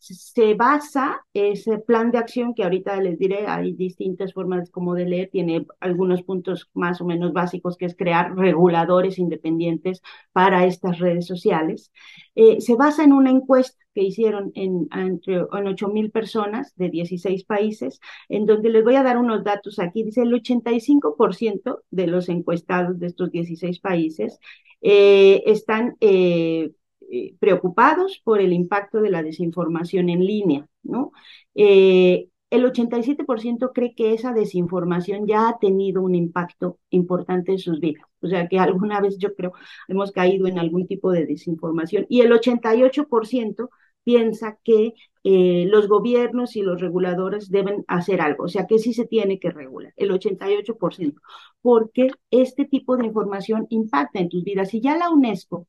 se 0.00 0.54
basa 0.54 1.24
ese 1.34 1.78
plan 1.78 2.10
de 2.10 2.18
acción 2.18 2.54
que 2.54 2.64
ahorita 2.64 2.96
les 3.00 3.18
diré, 3.18 3.46
hay 3.46 3.72
distintas 3.74 4.32
formas 4.32 4.70
como 4.70 4.94
de 4.94 5.04
leer, 5.04 5.28
tiene 5.30 5.66
algunos 5.78 6.22
puntos 6.22 6.70
más 6.72 7.00
o 7.00 7.04
menos 7.04 7.32
básicos 7.32 7.76
que 7.76 7.84
es 7.84 7.94
crear 7.94 8.34
reguladores 8.34 9.18
independientes 9.18 10.00
para 10.32 10.64
estas 10.64 10.98
redes 10.98 11.26
sociales. 11.26 11.92
Eh, 12.34 12.60
se 12.60 12.76
basa 12.76 13.04
en 13.04 13.12
una 13.12 13.30
encuesta 13.30 13.76
que 13.94 14.02
hicieron 14.02 14.52
en, 14.54 14.88
entre, 14.92 15.36
en 15.36 15.66
8 15.66 15.88
mil 15.88 16.10
personas 16.10 16.74
de 16.76 16.88
16 16.88 17.44
países, 17.44 18.00
en 18.28 18.46
donde 18.46 18.70
les 18.70 18.84
voy 18.84 18.96
a 18.96 19.02
dar 19.02 19.18
unos 19.18 19.44
datos 19.44 19.78
aquí. 19.78 20.02
Dice 20.02 20.22
el 20.22 20.32
85% 20.32 21.82
de 21.90 22.06
los 22.06 22.28
encuestados 22.28 22.98
de 22.98 23.08
estos 23.08 23.30
16 23.30 23.80
países 23.80 24.38
eh, 24.80 25.42
están 25.46 25.96
eh, 26.00 26.70
eh, 27.10 27.34
preocupados 27.38 28.20
por 28.24 28.40
el 28.40 28.52
impacto 28.52 29.00
de 29.00 29.10
la 29.10 29.22
desinformación 29.22 30.08
en 30.08 30.24
línea, 30.24 30.66
¿no? 30.82 31.12
Eh, 31.54 32.28
el 32.50 32.64
87% 32.64 33.72
cree 33.72 33.94
que 33.94 34.12
esa 34.12 34.32
desinformación 34.32 35.26
ya 35.26 35.48
ha 35.48 35.58
tenido 35.58 36.02
un 36.02 36.14
impacto 36.14 36.78
importante 36.90 37.52
en 37.52 37.58
sus 37.58 37.80
vidas. 37.80 38.04
O 38.20 38.28
sea, 38.28 38.48
que 38.48 38.58
alguna 38.58 39.00
vez 39.00 39.18
yo 39.18 39.34
creo 39.34 39.52
hemos 39.88 40.12
caído 40.12 40.46
en 40.46 40.58
algún 40.58 40.86
tipo 40.86 41.12
de 41.12 41.26
desinformación. 41.26 42.06
Y 42.08 42.20
el 42.22 42.32
88% 42.32 43.70
piensa 44.04 44.58
que 44.64 44.94
eh, 45.24 45.66
los 45.68 45.88
gobiernos 45.88 46.56
y 46.56 46.62
los 46.62 46.80
reguladores 46.80 47.50
deben 47.50 47.84
hacer 47.88 48.20
algo, 48.20 48.44
o 48.44 48.48
sea, 48.48 48.66
que 48.66 48.78
sí 48.78 48.94
se 48.94 49.06
tiene 49.06 49.38
que 49.38 49.50
regular, 49.50 49.92
el 49.96 50.10
88%, 50.10 51.20
porque 51.60 52.08
este 52.30 52.64
tipo 52.64 52.96
de 52.96 53.06
información 53.06 53.66
impacta 53.70 54.18
en 54.20 54.28
tus 54.28 54.42
vidas. 54.44 54.72
Y 54.74 54.80
ya 54.80 54.96
la 54.96 55.10
UNESCO 55.10 55.66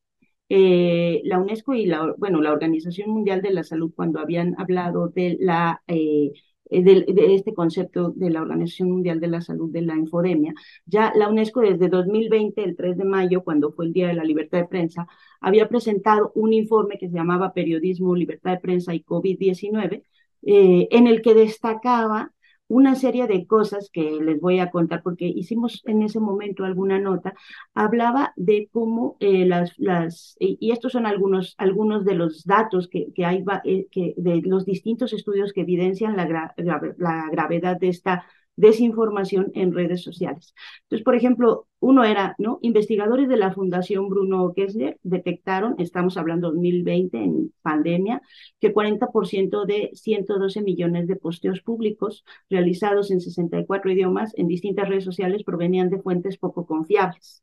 eh, 0.48 1.20
la 1.24 1.38
UNESCO 1.38 1.74
y 1.74 1.86
la, 1.86 2.14
bueno, 2.18 2.40
la 2.40 2.52
Organización 2.52 3.10
Mundial 3.10 3.42
de 3.42 3.52
la 3.52 3.64
Salud, 3.64 3.92
cuando 3.94 4.20
habían 4.20 4.54
hablado 4.58 5.08
de, 5.08 5.36
la, 5.40 5.82
eh, 5.86 6.32
de, 6.70 7.34
este 7.34 7.54
concepto 7.54 8.10
de 8.10 8.30
la 8.30 8.42
Organización 8.42 8.90
Mundial 8.90 9.20
de 9.20 9.28
la 9.28 9.40
Salud 9.40 9.70
de 9.72 9.82
la 9.82 9.96
infodemia, 9.96 10.54
ya 10.86 11.12
la 11.14 11.28
UNESCO 11.28 11.60
desde 11.60 11.88
2020, 11.88 12.62
el 12.64 12.76
3 12.76 12.96
de 12.96 13.04
mayo, 13.04 13.42
cuando 13.44 13.72
fue 13.72 13.86
el 13.86 13.92
Día 13.92 14.08
de 14.08 14.14
la 14.14 14.24
Libertad 14.24 14.58
de 14.58 14.68
Prensa, 14.68 15.06
había 15.40 15.68
presentado 15.68 16.32
un 16.34 16.52
informe 16.52 16.98
que 16.98 17.08
se 17.08 17.16
llamaba 17.16 17.54
Periodismo, 17.54 18.14
Libertad 18.14 18.52
de 18.52 18.60
Prensa 18.60 18.94
y 18.94 19.02
COVID-19, 19.02 20.04
eh, 20.42 20.88
en 20.90 21.06
el 21.06 21.22
que 21.22 21.34
destacaba 21.34 22.32
una 22.72 22.94
serie 22.94 23.26
de 23.26 23.46
cosas 23.46 23.90
que 23.92 24.18
les 24.20 24.40
voy 24.40 24.58
a 24.58 24.70
contar, 24.70 25.02
porque 25.02 25.26
hicimos 25.26 25.82
en 25.84 26.02
ese 26.02 26.20
momento 26.20 26.64
alguna 26.64 26.98
nota, 26.98 27.34
hablaba 27.74 28.32
de 28.36 28.68
cómo 28.72 29.16
eh, 29.20 29.44
las, 29.46 29.74
las 29.78 30.36
y 30.38 30.72
estos 30.72 30.92
son 30.92 31.06
algunos, 31.06 31.54
algunos 31.58 32.04
de 32.04 32.14
los 32.14 32.44
datos 32.44 32.88
que, 32.88 33.12
que 33.14 33.24
hay, 33.26 33.44
eh, 33.64 33.86
que, 33.90 34.14
de 34.16 34.40
los 34.42 34.64
distintos 34.64 35.12
estudios 35.12 35.52
que 35.52 35.62
evidencian 35.62 36.16
la, 36.16 36.54
la 36.56 37.28
gravedad 37.30 37.78
de 37.78 37.88
esta 37.88 38.24
desinformación 38.56 39.50
en 39.54 39.72
redes 39.74 40.02
sociales. 40.02 40.54
Entonces, 40.84 41.04
por 41.04 41.14
ejemplo, 41.14 41.66
uno 41.82 42.04
era, 42.04 42.36
¿no? 42.38 42.60
Investigadores 42.62 43.28
de 43.28 43.36
la 43.36 43.52
Fundación 43.52 44.08
Bruno 44.08 44.52
Kessler 44.54 44.98
detectaron, 45.02 45.74
estamos 45.78 46.16
hablando 46.16 46.52
2020 46.52 47.18
en 47.18 47.52
pandemia, 47.60 48.22
que 48.60 48.72
40% 48.72 49.66
de 49.66 49.90
112 49.92 50.62
millones 50.62 51.08
de 51.08 51.16
posteos 51.16 51.60
públicos 51.60 52.24
realizados 52.48 53.10
en 53.10 53.20
64 53.20 53.90
idiomas 53.90 54.32
en 54.36 54.46
distintas 54.46 54.88
redes 54.88 55.04
sociales 55.04 55.42
provenían 55.42 55.90
de 55.90 56.00
fuentes 56.00 56.38
poco 56.38 56.66
confiables. 56.66 57.42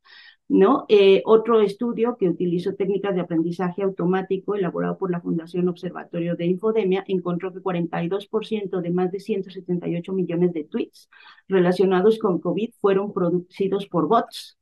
¿No? 0.49 0.85
Eh, 0.89 1.21
otro 1.26 1.61
estudio 1.61 2.17
que 2.17 2.27
utilizó 2.27 2.73
técnicas 2.76 3.13
de 3.15 3.21
aprendizaje 3.21 3.84
automático 3.84 4.55
elaborado 4.55 4.97
por 4.97 5.11
la 5.11 5.21
Fundación 5.21 5.69
Observatorio 5.69 6.35
de 6.35 6.47
Infodemia 6.47 7.03
encontró 7.07 7.53
que 7.53 7.61
42% 7.61 8.81
de 8.81 8.89
más 8.89 9.11
de 9.11 9.19
178 9.19 10.11
millones 10.11 10.53
de 10.53 10.63
tweets 10.63 11.07
relacionados 11.47 12.17
con 12.17 12.39
COVID 12.39 12.71
fueron 12.81 13.13
producidos 13.13 13.88
por 13.88 14.07
bots, 14.07 14.57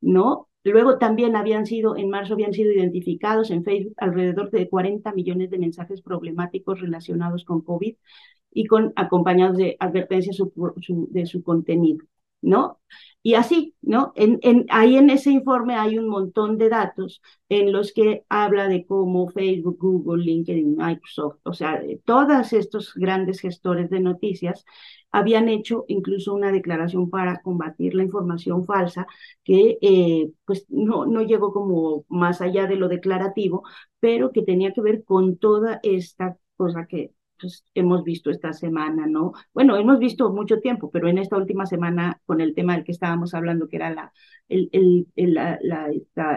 ¿no? 0.00 0.48
Luego 0.64 0.98
también 0.98 1.36
habían 1.36 1.66
sido, 1.66 1.96
en 1.96 2.10
marzo 2.10 2.34
habían 2.34 2.52
sido 2.52 2.72
identificados 2.72 3.50
en 3.50 3.62
Facebook 3.62 3.94
alrededor 3.98 4.50
de 4.50 4.68
40 4.68 5.12
millones 5.12 5.50
de 5.50 5.58
mensajes 5.58 6.02
problemáticos 6.02 6.80
relacionados 6.80 7.44
con 7.44 7.60
COVID 7.60 7.94
y 8.52 8.66
con 8.66 8.92
acompañados 8.96 9.58
de 9.58 9.76
advertencias 9.78 10.38
de 10.38 11.26
su 11.26 11.42
contenido, 11.42 12.04
¿no? 12.46 12.80
Y 13.22 13.34
así, 13.34 13.74
¿no? 13.82 14.12
En, 14.14 14.38
en, 14.42 14.66
ahí 14.70 14.96
en 14.96 15.10
ese 15.10 15.30
informe 15.32 15.74
hay 15.74 15.98
un 15.98 16.08
montón 16.08 16.58
de 16.58 16.68
datos 16.68 17.20
en 17.48 17.72
los 17.72 17.92
que 17.92 18.24
habla 18.28 18.68
de 18.68 18.86
cómo 18.86 19.28
Facebook, 19.28 19.78
Google, 19.80 20.24
LinkedIn, 20.24 20.76
Microsoft, 20.76 21.38
o 21.42 21.52
sea, 21.52 21.82
todos 22.04 22.52
estos 22.52 22.94
grandes 22.94 23.40
gestores 23.40 23.90
de 23.90 23.98
noticias 24.00 24.64
habían 25.10 25.48
hecho 25.48 25.84
incluso 25.88 26.34
una 26.34 26.52
declaración 26.52 27.10
para 27.10 27.40
combatir 27.42 27.94
la 27.94 28.04
información 28.04 28.64
falsa 28.64 29.06
que 29.44 29.78
eh, 29.80 30.30
pues 30.44 30.66
no, 30.68 31.06
no 31.06 31.22
llegó 31.22 31.52
como 31.52 32.04
más 32.08 32.40
allá 32.40 32.66
de 32.66 32.76
lo 32.76 32.88
declarativo, 32.88 33.64
pero 34.00 34.30
que 34.32 34.42
tenía 34.42 34.72
que 34.72 34.82
ver 34.82 35.04
con 35.04 35.36
toda 35.38 35.80
esta 35.82 36.36
cosa 36.56 36.86
que 36.86 37.12
pues, 37.40 37.64
hemos 37.74 38.04
visto 38.04 38.30
esta 38.30 38.52
semana, 38.52 39.06
¿no? 39.06 39.32
Bueno, 39.52 39.76
hemos 39.76 39.98
visto 39.98 40.30
mucho 40.32 40.60
tiempo, 40.60 40.90
pero 40.90 41.08
en 41.08 41.18
esta 41.18 41.36
última 41.36 41.66
semana 41.66 42.20
con 42.26 42.40
el 42.40 42.54
tema 42.54 42.74
del 42.74 42.84
que 42.84 42.92
estábamos 42.92 43.34
hablando, 43.34 43.68
que 43.68 43.76
era 43.76 43.90
la, 43.94 44.12
el, 44.48 44.68
el, 44.72 45.34
la, 45.34 45.58
la, 45.62 45.88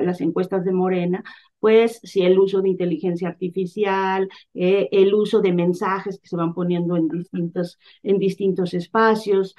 las 0.01 0.21
encuestas 0.21 0.65
de 0.65 0.71
Morena, 0.71 1.23
pues 1.59 1.99
si 2.03 2.21
el 2.21 2.39
uso 2.39 2.61
de 2.61 2.69
inteligencia 2.69 3.27
artificial, 3.27 4.29
eh, 4.53 4.87
el 4.91 5.13
uso 5.13 5.41
de 5.41 5.51
mensajes 5.53 6.19
que 6.19 6.27
se 6.27 6.35
van 6.35 6.53
poniendo 6.53 6.95
en 6.97 7.07
distintos, 7.09 7.77
en 8.03 8.17
distintos 8.19 8.73
espacios. 8.73 9.55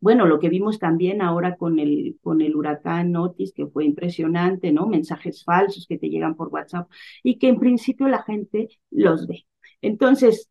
bueno, 0.00 0.26
lo 0.26 0.38
que 0.38 0.48
vimos 0.48 0.78
también 0.78 1.22
ahora 1.22 1.56
con 1.56 1.78
el, 1.78 2.18
con 2.22 2.40
el 2.40 2.56
huracán 2.56 3.14
Otis, 3.16 3.52
que 3.52 3.66
fue 3.66 3.84
impresionante, 3.84 4.72
¿no? 4.72 4.86
Mensajes 4.86 5.44
falsos 5.44 5.86
que 5.86 5.98
te 5.98 6.08
llegan 6.08 6.34
por 6.36 6.48
WhatsApp 6.48 6.90
y 7.22 7.38
que 7.38 7.48
en 7.48 7.58
principio 7.58 8.08
la 8.08 8.22
gente 8.22 8.68
los 8.90 9.26
ve. 9.26 9.46
Entonces, 9.82 10.48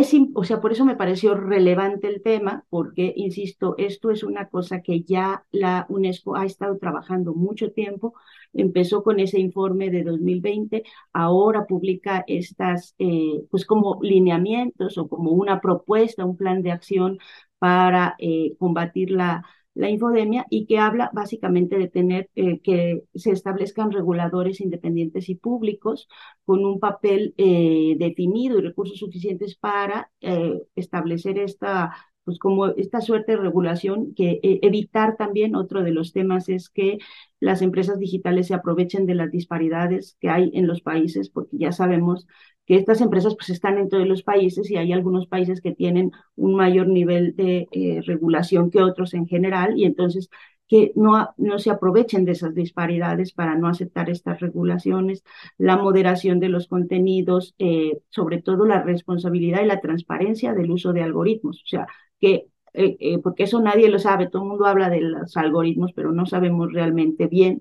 es, 0.00 0.12
o 0.34 0.44
sea, 0.44 0.60
por 0.60 0.72
eso 0.72 0.84
me 0.84 0.96
pareció 0.96 1.34
relevante 1.34 2.08
el 2.08 2.22
tema, 2.22 2.64
porque, 2.70 3.12
insisto, 3.16 3.74
esto 3.78 4.10
es 4.10 4.22
una 4.24 4.48
cosa 4.48 4.82
que 4.82 5.02
ya 5.02 5.44
la 5.52 5.86
UNESCO 5.88 6.36
ha 6.36 6.46
estado 6.46 6.78
trabajando 6.78 7.34
mucho 7.34 7.72
tiempo, 7.72 8.14
empezó 8.52 9.02
con 9.02 9.20
ese 9.20 9.38
informe 9.40 9.90
de 9.90 10.02
2020, 10.04 10.84
ahora 11.12 11.66
publica 11.66 12.24
estas, 12.26 12.94
eh, 12.98 13.42
pues 13.50 13.64
como 13.66 13.98
lineamientos 14.02 14.98
o 14.98 15.08
como 15.08 15.30
una 15.32 15.60
propuesta, 15.60 16.24
un 16.24 16.36
plan 16.36 16.62
de 16.62 16.72
acción 16.72 17.18
para 17.58 18.14
eh, 18.18 18.54
combatir 18.58 19.10
la, 19.10 19.44
la 19.74 19.90
infodemia 19.90 20.46
y 20.50 20.66
que 20.66 20.78
habla 20.78 21.10
básicamente 21.12 21.76
de 21.76 21.88
tener 21.88 22.30
eh, 22.36 22.60
que 22.60 23.04
se 23.14 23.32
establezcan 23.32 23.92
reguladores 23.92 24.60
independientes 24.60 25.28
y 25.28 25.34
públicos 25.34 26.08
con 26.44 26.64
un 26.64 26.80
papel 26.80 27.34
eh, 27.38 27.96
definido 27.98 28.58
y 28.58 28.62
recursos 28.62 28.98
suficientes 28.98 29.56
para 29.56 30.10
eh, 30.20 30.60
establecer 30.76 31.38
esta 31.38 31.94
pues 32.24 32.38
como 32.38 32.68
esta 32.68 33.02
suerte 33.02 33.32
de 33.32 33.38
regulación 33.38 34.14
que 34.14 34.40
evitar 34.42 35.16
también 35.18 35.54
otro 35.54 35.82
de 35.82 35.90
los 35.90 36.14
temas 36.14 36.48
es 36.48 36.70
que 36.70 36.96
las 37.38 37.60
empresas 37.60 37.98
digitales 37.98 38.46
se 38.46 38.54
aprovechen 38.54 39.04
de 39.04 39.14
las 39.14 39.30
disparidades 39.30 40.16
que 40.20 40.30
hay 40.30 40.50
en 40.54 40.66
los 40.66 40.80
países 40.80 41.28
porque 41.28 41.58
ya 41.58 41.70
sabemos 41.70 42.26
que 42.66 42.76
estas 42.76 43.00
empresas 43.00 43.34
pues 43.36 43.50
están 43.50 43.78
en 43.78 43.88
todos 43.88 44.06
los 44.06 44.22
países 44.22 44.70
y 44.70 44.76
hay 44.76 44.92
algunos 44.92 45.26
países 45.26 45.60
que 45.60 45.72
tienen 45.74 46.12
un 46.36 46.54
mayor 46.56 46.88
nivel 46.88 47.36
de 47.36 47.68
eh, 47.72 48.00
regulación 48.06 48.70
que 48.70 48.82
otros 48.82 49.14
en 49.14 49.26
general 49.26 49.78
y 49.78 49.84
entonces 49.84 50.30
que 50.66 50.92
no, 50.96 51.28
no 51.36 51.58
se 51.58 51.70
aprovechen 51.70 52.24
de 52.24 52.32
esas 52.32 52.54
disparidades 52.54 53.32
para 53.32 53.54
no 53.54 53.68
aceptar 53.68 54.08
estas 54.08 54.40
regulaciones, 54.40 55.22
la 55.58 55.76
moderación 55.76 56.40
de 56.40 56.48
los 56.48 56.68
contenidos, 56.68 57.54
eh, 57.58 57.98
sobre 58.08 58.40
todo 58.40 58.64
la 58.64 58.82
responsabilidad 58.82 59.62
y 59.62 59.66
la 59.66 59.80
transparencia 59.80 60.54
del 60.54 60.70
uso 60.70 60.92
de 60.94 61.02
algoritmos, 61.02 61.62
o 61.62 61.66
sea, 61.66 61.86
que 62.18 62.46
eh, 62.72 63.18
porque 63.22 63.44
eso 63.44 63.60
nadie 63.60 63.88
lo 63.88 64.00
sabe, 64.00 64.28
todo 64.28 64.42
el 64.42 64.48
mundo 64.48 64.66
habla 64.66 64.90
de 64.90 65.00
los 65.00 65.36
algoritmos, 65.36 65.92
pero 65.94 66.10
no 66.12 66.26
sabemos 66.26 66.72
realmente 66.72 67.28
bien 67.28 67.60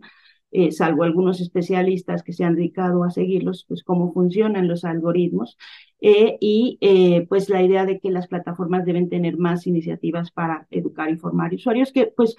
eh, 0.53 0.71
salvo 0.71 1.03
algunos 1.03 1.41
especialistas 1.41 2.23
que 2.23 2.31
se 2.33 2.43
han 2.43 2.55
dedicado 2.55 3.03
a 3.03 3.11
seguirlos, 3.11 3.65
pues 3.67 3.83
cómo 3.83 4.13
funcionan 4.13 4.67
los 4.67 4.85
algoritmos. 4.85 5.57
Eh, 5.99 6.37
y 6.41 6.77
eh, 6.81 7.25
pues 7.27 7.49
la 7.49 7.63
idea 7.63 7.85
de 7.85 7.99
que 7.99 8.11
las 8.11 8.27
plataformas 8.27 8.85
deben 8.85 9.09
tener 9.09 9.37
más 9.37 9.67
iniciativas 9.67 10.31
para 10.31 10.67
educar 10.69 11.09
y 11.09 11.17
formar 11.17 11.53
usuarios, 11.53 11.91
que 11.91 12.07
pues 12.07 12.35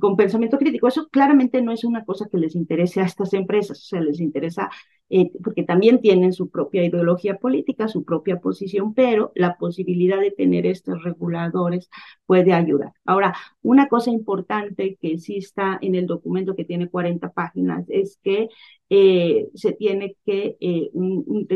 con 0.00 0.16
pensamiento 0.16 0.58
crítico. 0.58 0.88
Eso 0.88 1.08
claramente 1.08 1.62
no 1.62 1.72
es 1.72 1.84
una 1.84 2.04
cosa 2.04 2.28
que 2.30 2.38
les 2.38 2.54
interese 2.54 3.00
a 3.00 3.04
estas 3.04 3.32
empresas, 3.34 3.78
o 3.80 3.84
sea, 3.84 4.00
les 4.00 4.20
interesa 4.20 4.70
eh, 5.14 5.30
porque 5.44 5.62
también 5.62 6.00
tienen 6.00 6.32
su 6.32 6.48
propia 6.48 6.84
ideología 6.84 7.36
política, 7.36 7.86
su 7.86 8.02
propia 8.02 8.40
posición, 8.40 8.94
pero 8.94 9.30
la 9.34 9.58
posibilidad 9.58 10.18
de 10.18 10.30
tener 10.30 10.64
estos 10.64 11.02
reguladores 11.02 11.90
puede 12.24 12.54
ayudar. 12.54 12.92
Ahora, 13.04 13.34
una 13.60 13.88
cosa 13.88 14.10
importante 14.10 14.96
que 15.00 15.18
sí 15.18 15.36
está 15.36 15.78
en 15.82 15.96
el 15.96 16.06
documento 16.06 16.56
que 16.56 16.64
tiene 16.64 16.88
40 16.88 17.30
páginas 17.32 17.84
es 17.90 18.18
que 18.22 18.48
eh, 18.94 19.48
se 19.54 19.72
tiene 19.72 20.18
que, 20.26 20.58
eh, 20.60 20.90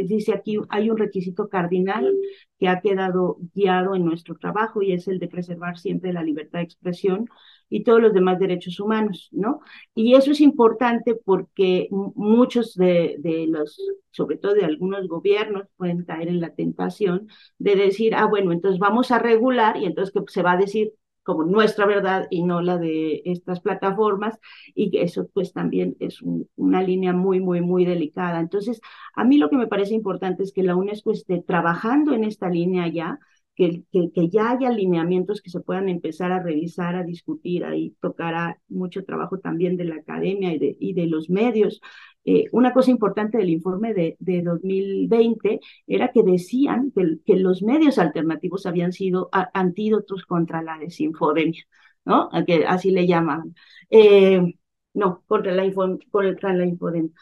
dice 0.06 0.32
aquí, 0.32 0.56
hay 0.70 0.88
un 0.88 0.96
requisito 0.96 1.50
cardinal 1.50 2.10
que 2.58 2.66
ha 2.66 2.80
quedado 2.80 3.36
guiado 3.54 3.94
en 3.94 4.06
nuestro 4.06 4.36
trabajo 4.36 4.80
y 4.80 4.92
es 4.92 5.06
el 5.06 5.18
de 5.18 5.28
preservar 5.28 5.76
siempre 5.76 6.14
la 6.14 6.22
libertad 6.22 6.60
de 6.60 6.64
expresión 6.64 7.28
y 7.68 7.84
todos 7.84 8.00
los 8.00 8.14
demás 8.14 8.38
derechos 8.38 8.80
humanos, 8.80 9.28
¿no? 9.32 9.60
Y 9.94 10.14
eso 10.14 10.30
es 10.30 10.40
importante 10.40 11.14
porque 11.14 11.88
muchos 11.90 12.74
de, 12.74 13.16
de, 13.18 13.46
los, 13.48 13.78
sobre 14.12 14.38
todo 14.38 14.54
de 14.54 14.64
algunos 14.64 15.06
gobiernos, 15.06 15.66
pueden 15.76 16.04
caer 16.06 16.28
en 16.28 16.40
la 16.40 16.54
tentación 16.54 17.28
de 17.58 17.76
decir, 17.76 18.14
ah, 18.14 18.24
bueno, 18.24 18.50
entonces 18.52 18.78
vamos 18.78 19.10
a 19.10 19.18
regular 19.18 19.76
y 19.76 19.84
entonces 19.84 20.14
que 20.14 20.22
se 20.28 20.42
va 20.42 20.52
a 20.52 20.56
decir 20.56 20.94
como 21.26 21.44
nuestra 21.44 21.86
verdad 21.86 22.28
y 22.30 22.44
no 22.44 22.62
la 22.62 22.78
de 22.78 23.20
estas 23.24 23.60
plataformas 23.60 24.38
y 24.76 24.96
eso 24.98 25.28
pues 25.34 25.52
también 25.52 25.96
es 25.98 26.20
una 26.54 26.82
línea 26.82 27.12
muy, 27.12 27.40
muy, 27.40 27.60
muy 27.60 27.84
delicada. 27.84 28.38
Entonces, 28.38 28.80
a 29.14 29.24
mí 29.24 29.36
lo 29.36 29.50
que 29.50 29.56
me 29.56 29.66
parece 29.66 29.92
importante 29.94 30.44
es 30.44 30.52
que 30.52 30.62
la 30.62 30.76
UNESCO 30.76 31.10
esté 31.10 31.42
trabajando 31.42 32.14
en 32.14 32.22
esta 32.22 32.48
línea 32.48 32.86
ya, 32.88 33.18
que, 33.56 33.82
que, 33.92 34.28
ya 34.28 34.50
haya 34.50 34.68
alineamientos 34.68 35.42
que 35.42 35.50
se 35.50 35.60
puedan 35.60 35.88
empezar 35.88 36.30
a 36.30 36.42
revisar, 36.42 36.94
a 36.94 37.02
discutir, 37.02 37.64
ahí 37.64 37.96
tocará 38.00 38.60
mucho 38.68 39.04
trabajo 39.04 39.38
también 39.40 39.76
de 39.76 39.84
la 39.84 39.96
academia 39.96 40.52
y 40.52 40.58
de, 40.58 40.76
y 40.78 40.92
de 40.92 41.06
los 41.06 41.28
medios. 41.28 41.80
Eh, 42.28 42.48
una 42.52 42.72
cosa 42.72 42.90
importante 42.90 43.38
del 43.38 43.50
informe 43.50 43.94
de, 43.94 44.16
de 44.18 44.42
2020 44.42 45.60
era 45.86 46.10
que 46.10 46.24
decían 46.24 46.92
que, 47.24 47.36
los 47.36 47.62
medios 47.62 47.98
alternativos 47.98 48.66
habían 48.66 48.92
sido 48.92 49.28
antídotos 49.54 50.26
contra 50.26 50.60
la 50.62 50.76
desinfodemia, 50.78 51.62
¿no? 52.04 52.28
Que 52.46 52.66
así 52.66 52.90
le 52.90 53.06
llaman. 53.06 53.54
Eh, 53.90 54.42
no, 54.94 55.22
contra 55.28 55.52
la, 55.52 55.72
contra 56.10 56.52
la 56.54 56.66
infodemia, 56.66 57.12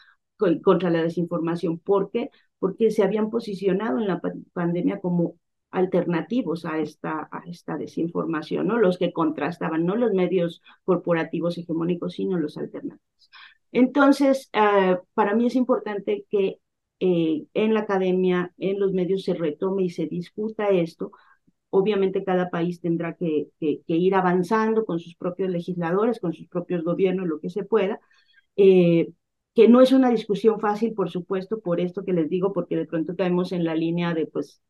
contra 0.63 0.89
la 0.89 1.03
desinformación. 1.03 1.77
¿Por 1.79 2.09
qué? 2.11 2.31
Porque 2.59 2.89
se 2.91 3.03
habían 3.03 3.29
posicionado 3.29 3.99
en 3.99 4.07
la 4.07 4.21
pandemia 4.53 4.99
como 5.01 5.35
alternativos 5.71 6.65
a 6.65 6.79
esta, 6.79 7.27
a 7.31 7.43
esta 7.47 7.77
desinformación, 7.77 8.67
¿no? 8.67 8.79
Los 8.79 8.97
que 8.97 9.13
contrastaban, 9.13 9.85
no 9.85 9.95
los 9.95 10.13
medios 10.13 10.61
corporativos 10.83 11.57
hegemónicos, 11.57 12.13
sino 12.13 12.39
los 12.39 12.57
alternativos. 12.57 13.29
Entonces, 13.71 14.49
uh, 14.53 14.97
para 15.13 15.35
mí 15.35 15.47
es 15.47 15.55
importante 15.55 16.25
que 16.29 16.59
eh, 16.99 17.45
en 17.53 17.73
la 17.73 17.81
academia, 17.81 18.53
en 18.57 18.79
los 18.79 18.93
medios 18.93 19.23
se 19.23 19.33
retome 19.33 19.83
y 19.83 19.89
se 19.89 20.07
discuta 20.07 20.69
esto. 20.69 21.11
Obviamente 21.69 22.23
cada 22.23 22.49
país 22.49 22.81
tendrá 22.81 23.15
que, 23.15 23.49
ir 23.59 24.15
avanzando 24.15 24.85
con 24.85 24.99
sus 24.99 25.15
propios 25.15 25.49
legisladores, 25.49 26.19
con 26.19 26.33
sus 26.33 26.47
propios 26.47 26.83
gobiernos, 26.83 27.27
lo 27.27 27.39
que 27.39 27.49
se 27.49 27.63
pueda. 27.65 27.99
Eh, 28.57 29.11
que 29.55 29.67
no 29.69 29.81
es 29.81 29.91
una 29.93 30.09
discusión 30.11 30.59
fácil, 30.59 30.93
por 30.93 31.09
supuesto, 31.11 31.61
por 31.61 31.79
esto 31.81 32.03
que 32.05 32.13
les 32.13 32.29
digo, 32.29 32.53
porque 32.53 32.77
de 32.77 32.85
pronto 32.85 33.15
caemos 33.15 33.51
en 33.51 33.63
la 33.65 33.75
línea 33.75 34.13
de, 34.13 34.27
pues, 34.27 34.61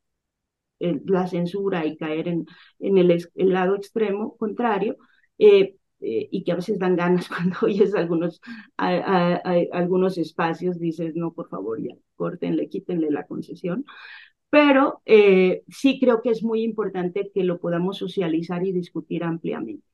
la 0.80 1.28
censura 1.28 1.86
y 1.86 1.98
caer 1.98 2.28
en, 2.28 2.46
en 2.80 2.98
el, 2.98 3.30
lado 3.36 3.76
extremo 3.76 4.36
contrario, 4.38 4.98
eh, 5.40 5.76
eh, 6.06 6.28
y 6.32 6.44
que 6.44 6.52
a 6.52 6.56
veces 6.56 6.78
dan 6.80 6.96
ganas 6.96 7.28
cuando 7.30 7.58
oyes 7.64 7.96
algunos, 7.96 8.42
a, 8.78 9.42
algunos 9.74 10.18
espacios, 10.18 10.80
dices, 10.80 11.16
no, 11.16 11.34
por 11.34 11.50
favor, 11.50 11.82
ya, 11.82 11.96
córtenle, 12.16 12.70
quítenle 12.70 13.10
la 13.12 13.26
concesión. 13.26 13.86
Pero 14.50 15.02
eh, 15.06 15.64
sí 15.68 16.00
creo 16.00 16.22
que 16.22 16.30
es 16.30 16.44
muy 16.44 16.64
importante 16.64 17.32
que 17.34 17.44
lo 17.44 17.60
podamos 17.60 17.98
socializar 17.98 18.66
y 18.66 18.72
discutir 18.72 19.24
ampliamente. 19.24 19.86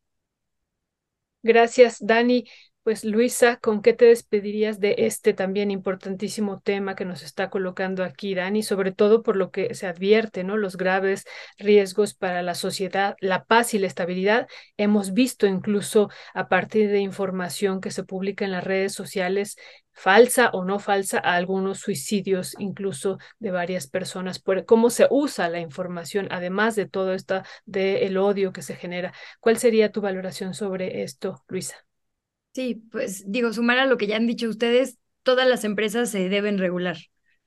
Gracias, 1.43 1.97
Dani. 2.05 2.45
Pues 2.83 3.03
Luisa, 3.05 3.57
¿con 3.57 3.83
qué 3.83 3.93
te 3.93 4.05
despedirías 4.05 4.79
de 4.79 4.95
este 4.97 5.33
también 5.35 5.69
importantísimo 5.69 6.61
tema 6.61 6.95
que 6.95 7.05
nos 7.05 7.21
está 7.21 7.51
colocando 7.51 8.03
aquí 8.03 8.33
Dani, 8.33 8.63
sobre 8.63 8.91
todo 8.91 9.21
por 9.21 9.35
lo 9.35 9.51
que 9.51 9.75
se 9.75 9.85
advierte, 9.85 10.43
¿no? 10.43 10.57
Los 10.57 10.77
graves 10.77 11.25
riesgos 11.59 12.15
para 12.15 12.41
la 12.41 12.55
sociedad, 12.55 13.15
la 13.19 13.43
paz 13.43 13.75
y 13.75 13.79
la 13.79 13.85
estabilidad. 13.85 14.47
Hemos 14.77 15.13
visto 15.13 15.45
incluso 15.45 16.09
a 16.33 16.49
partir 16.49 16.89
de 16.89 17.01
información 17.01 17.81
que 17.81 17.91
se 17.91 18.03
publica 18.03 18.45
en 18.45 18.51
las 18.51 18.63
redes 18.63 18.93
sociales, 18.93 19.57
falsa 19.93 20.49
o 20.49 20.65
no 20.65 20.79
falsa, 20.79 21.19
algunos 21.19 21.77
suicidios 21.81 22.55
incluso 22.57 23.19
de 23.37 23.51
varias 23.51 23.85
personas 23.85 24.39
por 24.39 24.65
cómo 24.65 24.89
se 24.89 25.05
usa 25.11 25.49
la 25.49 25.59
información, 25.59 26.27
además 26.31 26.75
de 26.75 26.87
todo 26.87 27.13
esto 27.13 27.43
del 27.65 28.17
odio 28.17 28.51
que 28.53 28.63
se 28.63 28.75
genera. 28.75 29.13
¿Cuál 29.39 29.57
sería 29.57 29.91
tu 29.91 30.01
valoración 30.01 30.55
sobre 30.55 31.03
esto, 31.03 31.43
Luisa? 31.47 31.90
Sí, 32.53 32.83
pues 32.91 33.23
digo, 33.31 33.53
sumar 33.53 33.77
a 33.79 33.85
lo 33.85 33.97
que 33.97 34.07
ya 34.07 34.17
han 34.17 34.27
dicho 34.27 34.49
ustedes, 34.49 34.97
todas 35.23 35.47
las 35.47 35.63
empresas 35.63 36.09
se 36.09 36.27
deben 36.27 36.57
regular. 36.57 36.97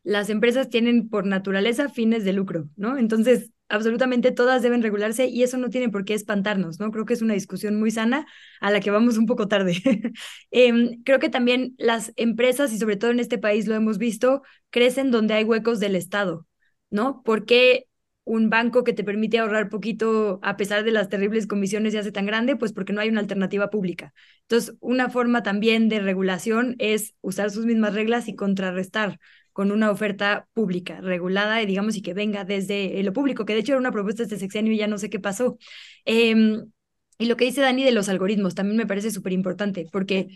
Las 0.02 0.30
empresas 0.30 0.70
tienen 0.70 1.08
por 1.10 1.26
naturaleza 1.26 1.88
fines 1.90 2.24
de 2.24 2.32
lucro, 2.32 2.68
¿no? 2.76 2.96
Entonces, 2.96 3.50
absolutamente 3.68 4.32
todas 4.32 4.62
deben 4.62 4.82
regularse 4.82 5.26
y 5.26 5.42
eso 5.42 5.58
no 5.58 5.68
tiene 5.70 5.90
por 5.90 6.04
qué 6.06 6.14
espantarnos, 6.14 6.80
¿no? 6.80 6.90
Creo 6.90 7.04
que 7.04 7.12
es 7.14 7.22
una 7.22 7.34
discusión 7.34 7.78
muy 7.78 7.90
sana 7.90 8.26
a 8.60 8.70
la 8.70 8.80
que 8.80 8.90
vamos 8.90 9.18
un 9.18 9.26
poco 9.26 9.46
tarde. 9.48 9.74
eh, 10.50 10.72
creo 11.04 11.18
que 11.18 11.28
también 11.28 11.74
las 11.78 12.12
empresas, 12.16 12.72
y 12.72 12.78
sobre 12.78 12.96
todo 12.96 13.10
en 13.10 13.20
este 13.20 13.36
país 13.38 13.66
lo 13.66 13.74
hemos 13.74 13.98
visto, 13.98 14.42
crecen 14.70 15.10
donde 15.10 15.34
hay 15.34 15.44
huecos 15.44 15.80
del 15.80 15.96
Estado, 15.96 16.46
¿no? 16.90 17.22
Porque 17.24 17.88
un 18.24 18.50
banco 18.50 18.84
que 18.84 18.94
te 18.94 19.04
permite 19.04 19.38
ahorrar 19.38 19.68
poquito 19.68 20.40
a 20.42 20.56
pesar 20.56 20.84
de 20.84 20.90
las 20.90 21.08
terribles 21.08 21.46
comisiones 21.46 21.94
y 21.94 21.98
hace 21.98 22.12
tan 22.12 22.26
grande, 22.26 22.56
pues 22.56 22.72
porque 22.72 22.92
no 22.92 23.00
hay 23.00 23.08
una 23.10 23.20
alternativa 23.20 23.70
pública. 23.70 24.14
Entonces, 24.42 24.74
una 24.80 25.10
forma 25.10 25.42
también 25.42 25.88
de 25.88 26.00
regulación 26.00 26.74
es 26.78 27.14
usar 27.20 27.50
sus 27.50 27.66
mismas 27.66 27.94
reglas 27.94 28.28
y 28.28 28.34
contrarrestar 28.34 29.18
con 29.52 29.70
una 29.70 29.90
oferta 29.90 30.48
pública, 30.52 31.00
regulada, 31.00 31.62
y 31.62 31.66
digamos, 31.66 31.96
y 31.96 32.02
que 32.02 32.14
venga 32.14 32.44
desde 32.44 33.00
lo 33.02 33.12
público, 33.12 33.44
que 33.44 33.52
de 33.54 33.60
hecho 33.60 33.72
era 33.72 33.80
una 33.80 33.92
propuesta 33.92 34.24
este 34.24 34.38
sexenio 34.38 34.72
y 34.72 34.78
ya 34.78 34.88
no 34.88 34.98
sé 34.98 35.10
qué 35.10 35.20
pasó. 35.20 35.58
Em, 36.04 36.70
y 37.18 37.26
lo 37.26 37.36
que 37.36 37.44
dice 37.44 37.60
Dani 37.60 37.84
de 37.84 37.92
los 37.92 38.08
algoritmos 38.08 38.54
también 38.54 38.76
me 38.76 38.86
parece 38.86 39.10
súper 39.10 39.32
importante, 39.32 39.86
porque 39.92 40.28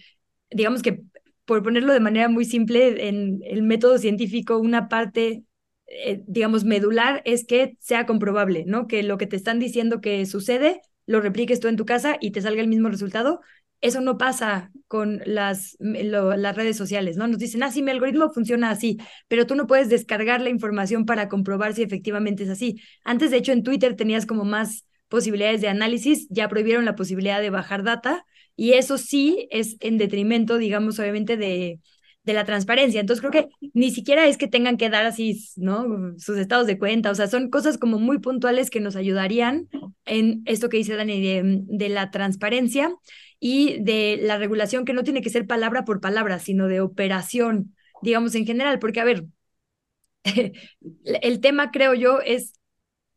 digamos 0.51 0.83
que, 0.83 1.01
por 1.45 1.63
ponerlo 1.63 1.93
de 1.93 2.01
manera 2.01 2.29
muy 2.29 2.45
simple, 2.45 3.09
en 3.09 3.41
el 3.45 3.63
método 3.63 3.99
científico, 3.99 4.59
una 4.59 4.89
parte 4.89 5.43
eh, 5.89 6.23
digamos, 6.27 6.65
medular 6.65 7.23
es 7.25 7.47
que 7.47 7.77
sea 7.81 8.07
comprobable, 8.07 8.65
¿no? 8.67 8.87
Que 8.87 9.03
lo 9.03 9.19
que 9.19 9.27
te 9.27 9.37
están 9.37 9.59
diciendo 9.59 10.01
que 10.01 10.25
sucede, 10.27 10.83
lo 11.07 11.21
repliques 11.21 11.61
tú 11.61 11.69
en 11.69 11.77
tu 11.77 11.87
casa 11.87 12.19
y 12.21 12.31
te 12.31 12.43
salga 12.43 12.61
el 12.61 12.69
mismo 12.69 12.89
resultado. 12.89 13.41
Eso 13.81 14.01
no 14.01 14.19
pasa 14.19 14.71
con 14.89 15.23
las, 15.25 15.77
las 15.79 16.57
redes 16.57 16.77
sociales, 16.77 17.17
¿no? 17.17 17.27
Nos 17.29 17.39
dicen, 17.39 17.63
ah, 17.63 17.71
sí, 17.71 17.83
mi 17.83 17.93
algoritmo 17.93 18.31
funciona 18.31 18.71
así, 18.71 18.99
pero 19.29 19.47
tú 19.47 19.55
no 19.55 19.67
puedes 19.67 19.89
descargar 19.89 20.41
la 20.43 20.51
información 20.51 21.07
para 21.07 21.29
comprobar 21.29 21.75
si 21.75 21.83
efectivamente 21.83 22.43
es 22.43 22.51
así. 22.51 22.81
Antes, 23.05 23.31
de 23.31 23.39
hecho, 23.39 23.53
en 23.53 23.63
Twitter 23.63 23.95
tenías 23.97 24.27
como 24.27 24.45
más 24.45 24.85
posibilidades 25.09 25.61
de 25.61 25.69
análisis, 25.69 26.27
ya 26.29 26.49
prohibieron 26.49 26.85
la 26.85 26.97
posibilidad 26.97 27.41
de 27.41 27.51
bajar 27.51 27.83
data 27.83 28.27
y 28.57 28.73
eso 28.73 28.99
sí 28.99 29.49
es 29.51 29.77
en 29.81 29.97
detrimento, 29.97 30.59
digamos, 30.59 30.99
obviamente 30.99 31.37
de, 31.37 31.81
de 32.29 32.35
la 32.35 32.45
transparencia. 32.45 33.01
Entonces 33.01 33.21
creo 33.27 33.33
que 33.33 33.49
ni 33.75 33.91
siquiera 33.91 34.27
es 34.27 34.37
que 34.37 34.47
tengan 34.49 34.77
que 34.77 34.91
dar 34.91 35.05
así, 35.07 35.43
¿no? 35.57 36.15
Sus 36.19 36.39
estados 36.39 36.67
de 36.67 36.79
cuenta, 36.79 37.11
o 37.11 37.15
sea, 37.15 37.27
son 37.27 37.51
cosas 37.51 37.79
como 37.79 37.99
muy 37.99 38.19
puntuales 38.21 38.71
que 38.71 38.81
nos 38.81 38.95
ayudarían 38.97 39.69
en 40.05 40.43
esto 40.47 40.69
que 40.69 40.77
dice 40.77 40.97
Dani 40.97 41.21
de, 41.21 41.61
de 41.67 41.89
la 41.89 42.11
transparencia 42.11 42.95
y 43.41 43.83
de 43.83 44.19
la 44.23 44.39
regulación 44.39 44.85
que 44.85 44.93
no 44.93 45.05
tiene 45.05 45.23
que 45.23 45.31
ser 45.31 45.47
palabra 45.47 45.85
por 45.85 46.01
palabra, 46.01 46.39
sino 46.39 46.69
de 46.69 46.81
operación, 46.81 47.75
digamos, 48.03 48.35
en 48.35 48.47
general, 48.47 48.79
porque 48.79 49.01
a 49.01 49.05
ver, 49.05 49.25
el 51.05 51.41
tema 51.41 51.71
creo 51.71 51.95
yo 51.95 52.21
es 52.21 52.55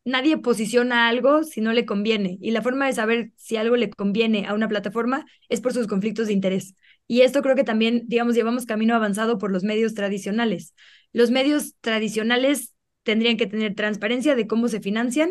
nadie 0.04 0.38
posiciona 0.38 1.08
algo 1.08 1.44
si 1.44 1.60
no 1.60 1.72
le 1.72 1.86
conviene. 1.86 2.38
Y 2.40 2.52
la 2.52 2.62
forma 2.62 2.86
de 2.86 2.92
saber 2.94 3.32
si 3.36 3.56
algo 3.56 3.76
le 3.76 3.90
conviene 3.90 4.46
a 4.46 4.54
una 4.54 4.68
plataforma 4.68 5.26
es 5.48 5.60
por 5.60 5.72
sus 5.72 5.86
conflictos 5.86 6.26
de 6.28 6.34
interés. 6.34 6.74
Y 7.12 7.20
esto 7.20 7.42
creo 7.42 7.54
que 7.54 7.62
también, 7.62 8.04
digamos, 8.06 8.34
llevamos 8.34 8.64
camino 8.64 8.94
avanzado 8.94 9.36
por 9.36 9.52
los 9.52 9.64
medios 9.64 9.92
tradicionales. 9.92 10.72
Los 11.12 11.30
medios 11.30 11.74
tradicionales 11.82 12.72
tendrían 13.02 13.36
que 13.36 13.46
tener 13.46 13.74
transparencia 13.74 14.34
de 14.34 14.46
cómo 14.46 14.66
se 14.68 14.80
financian, 14.80 15.30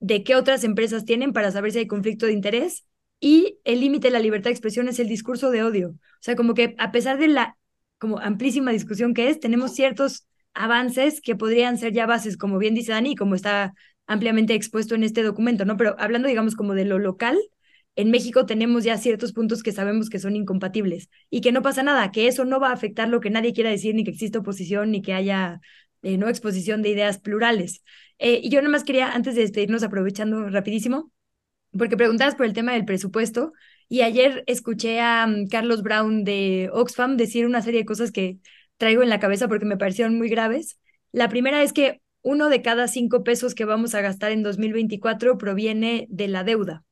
de 0.00 0.24
qué 0.24 0.34
otras 0.34 0.64
empresas 0.64 1.04
tienen 1.04 1.32
para 1.32 1.52
saber 1.52 1.70
si 1.70 1.78
hay 1.78 1.86
conflicto 1.86 2.26
de 2.26 2.32
interés 2.32 2.86
y 3.20 3.60
el 3.62 3.78
límite 3.78 4.08
de 4.08 4.14
la 4.14 4.18
libertad 4.18 4.46
de 4.46 4.54
expresión 4.54 4.88
es 4.88 4.98
el 4.98 5.06
discurso 5.06 5.52
de 5.52 5.62
odio. 5.62 5.90
O 5.90 6.18
sea, 6.18 6.34
como 6.34 6.54
que 6.54 6.74
a 6.76 6.90
pesar 6.90 7.18
de 7.18 7.28
la 7.28 7.56
como 7.98 8.18
amplísima 8.18 8.72
discusión 8.72 9.14
que 9.14 9.28
es, 9.28 9.38
tenemos 9.38 9.76
ciertos 9.76 10.26
avances 10.54 11.20
que 11.20 11.36
podrían 11.36 11.78
ser 11.78 11.92
ya 11.92 12.06
bases, 12.06 12.36
como 12.36 12.58
bien 12.58 12.74
dice 12.74 12.90
Dani, 12.90 13.14
como 13.14 13.36
está 13.36 13.74
ampliamente 14.08 14.54
expuesto 14.54 14.96
en 14.96 15.04
este 15.04 15.22
documento, 15.22 15.64
¿no? 15.66 15.76
Pero 15.76 15.94
hablando, 16.00 16.26
digamos, 16.26 16.56
como 16.56 16.74
de 16.74 16.84
lo 16.84 16.98
local, 16.98 17.38
en 17.96 18.10
México 18.10 18.46
tenemos 18.46 18.84
ya 18.84 18.96
ciertos 18.98 19.32
puntos 19.32 19.62
que 19.62 19.72
sabemos 19.72 20.08
que 20.10 20.18
son 20.18 20.36
incompatibles 20.36 21.10
y 21.30 21.40
que 21.40 21.52
no 21.52 21.62
pasa 21.62 21.82
nada, 21.82 22.10
que 22.10 22.26
eso 22.26 22.44
no 22.44 22.60
va 22.60 22.70
a 22.70 22.72
afectar 22.72 23.08
lo 23.08 23.20
que 23.20 23.30
nadie 23.30 23.52
quiera 23.52 23.70
decir, 23.70 23.94
ni 23.94 24.04
que 24.04 24.10
exista 24.10 24.38
oposición, 24.38 24.90
ni 24.90 25.02
que 25.02 25.12
haya 25.14 25.60
eh, 26.02 26.16
no 26.16 26.28
exposición 26.28 26.82
de 26.82 26.90
ideas 26.90 27.18
plurales. 27.18 27.82
Eh, 28.18 28.40
y 28.42 28.48
yo 28.50 28.60
nada 28.60 28.70
más 28.70 28.84
quería, 28.84 29.12
antes 29.12 29.34
de 29.34 29.62
irnos 29.62 29.82
aprovechando 29.82 30.48
rapidísimo, 30.48 31.12
porque 31.76 31.96
preguntabas 31.96 32.34
por 32.34 32.46
el 32.46 32.52
tema 32.52 32.72
del 32.72 32.84
presupuesto, 32.84 33.52
y 33.88 34.02
ayer 34.02 34.42
escuché 34.46 35.00
a 35.00 35.26
um, 35.28 35.46
Carlos 35.48 35.82
Brown 35.82 36.24
de 36.24 36.70
Oxfam 36.72 37.16
decir 37.16 37.46
una 37.46 37.62
serie 37.62 37.80
de 37.80 37.86
cosas 37.86 38.10
que 38.10 38.38
traigo 38.78 39.02
en 39.02 39.10
la 39.10 39.20
cabeza 39.20 39.48
porque 39.48 39.66
me 39.66 39.76
parecieron 39.76 40.16
muy 40.16 40.28
graves. 40.28 40.78
La 41.12 41.28
primera 41.28 41.62
es 41.62 41.72
que 41.72 42.00
uno 42.22 42.48
de 42.48 42.62
cada 42.62 42.88
cinco 42.88 43.22
pesos 43.22 43.54
que 43.54 43.64
vamos 43.64 43.94
a 43.94 44.00
gastar 44.00 44.32
en 44.32 44.42
2024 44.42 45.36
proviene 45.38 46.06
de 46.08 46.28
la 46.28 46.42
deuda. 46.42 46.84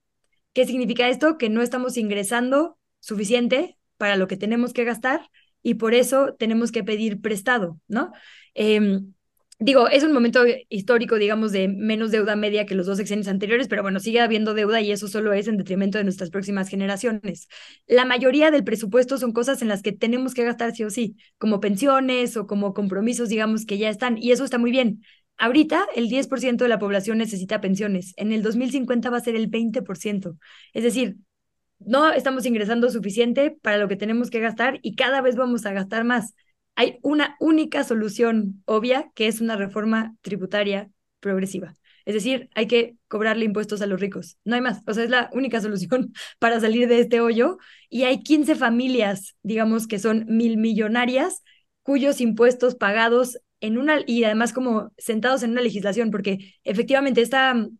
¿Qué 0.52 0.66
significa 0.66 1.08
esto? 1.08 1.38
Que 1.38 1.48
no 1.48 1.62
estamos 1.62 1.96
ingresando 1.96 2.78
suficiente 3.00 3.78
para 3.96 4.16
lo 4.16 4.26
que 4.28 4.36
tenemos 4.36 4.72
que 4.72 4.84
gastar 4.84 5.22
y 5.62 5.74
por 5.74 5.94
eso 5.94 6.34
tenemos 6.38 6.72
que 6.72 6.82
pedir 6.84 7.20
prestado, 7.20 7.78
¿no? 7.86 8.12
Em, 8.54 9.12
digo, 9.58 9.88
es 9.88 10.02
un 10.02 10.12
momento 10.12 10.42
histórico, 10.68 11.16
digamos, 11.16 11.52
de 11.52 11.68
menos 11.68 12.10
deuda 12.10 12.34
media 12.34 12.66
que 12.66 12.74
los 12.74 12.86
dos 12.86 12.96
sexenios 12.98 13.28
anteriores, 13.28 13.68
pero 13.68 13.82
bueno, 13.82 14.00
sigue 14.00 14.20
habiendo 14.20 14.54
deuda 14.54 14.80
y 14.80 14.90
eso 14.90 15.06
solo 15.06 15.32
es 15.34 15.48
en 15.48 15.56
detrimento 15.58 15.98
de 15.98 16.04
nuestras 16.04 16.30
próximas 16.30 16.68
generaciones. 16.68 17.46
La 17.86 18.04
mayoría 18.04 18.50
del 18.50 18.64
presupuesto 18.64 19.18
son 19.18 19.32
cosas 19.32 19.62
en 19.62 19.68
las 19.68 19.82
que 19.82 19.92
tenemos 19.92 20.34
que 20.34 20.44
gastar 20.44 20.74
sí 20.74 20.82
o 20.84 20.90
sí, 20.90 21.16
como 21.38 21.60
pensiones 21.60 22.36
o 22.36 22.46
como 22.46 22.74
compromisos, 22.74 23.28
digamos, 23.28 23.66
que 23.66 23.78
ya 23.78 23.90
están, 23.90 24.18
y 24.18 24.32
eso 24.32 24.44
está 24.44 24.58
muy 24.58 24.70
bien. 24.70 25.02
Ahorita 25.40 25.86
el 25.94 26.10
10% 26.10 26.64
de 26.64 26.68
la 26.68 26.78
población 26.78 27.16
necesita 27.16 27.62
pensiones, 27.62 28.12
en 28.18 28.30
el 28.30 28.42
2050 28.42 29.08
va 29.08 29.16
a 29.16 29.20
ser 29.20 29.36
el 29.36 29.50
20%. 29.50 30.36
Es 30.74 30.84
decir, 30.84 31.16
no 31.78 32.12
estamos 32.12 32.44
ingresando 32.44 32.90
suficiente 32.90 33.50
para 33.62 33.78
lo 33.78 33.88
que 33.88 33.96
tenemos 33.96 34.28
que 34.28 34.38
gastar 34.38 34.80
y 34.82 34.96
cada 34.96 35.22
vez 35.22 35.36
vamos 35.36 35.64
a 35.64 35.72
gastar 35.72 36.04
más. 36.04 36.34
Hay 36.76 36.98
una 37.00 37.36
única 37.40 37.84
solución 37.84 38.62
obvia, 38.66 39.10
que 39.14 39.28
es 39.28 39.40
una 39.40 39.56
reforma 39.56 40.14
tributaria 40.20 40.90
progresiva. 41.20 41.74
Es 42.04 42.12
decir, 42.12 42.50
hay 42.54 42.66
que 42.66 42.96
cobrarle 43.08 43.46
impuestos 43.46 43.80
a 43.80 43.86
los 43.86 43.98
ricos. 43.98 44.36
No 44.44 44.56
hay 44.56 44.60
más. 44.60 44.82
O 44.86 44.92
sea, 44.92 45.04
es 45.04 45.10
la 45.10 45.30
única 45.32 45.58
solución 45.62 46.12
para 46.38 46.60
salir 46.60 46.86
de 46.86 47.00
este 47.00 47.22
hoyo. 47.22 47.56
Y 47.88 48.02
hay 48.02 48.22
15 48.22 48.56
familias, 48.56 49.36
digamos, 49.42 49.86
que 49.86 49.98
son 49.98 50.26
mil 50.28 50.58
millonarias, 50.58 51.42
cuyos 51.82 52.20
impuestos 52.20 52.74
pagados 52.74 53.38
en 53.60 53.78
una, 53.78 54.00
y 54.06 54.24
además 54.24 54.52
como 54.52 54.92
sentados 54.98 55.42
en 55.42 55.52
una 55.52 55.60
legislación, 55.62 56.10
porque 56.10 56.54
efectivamente 56.64 57.20
esta 57.22 57.54
mm, 57.54 57.78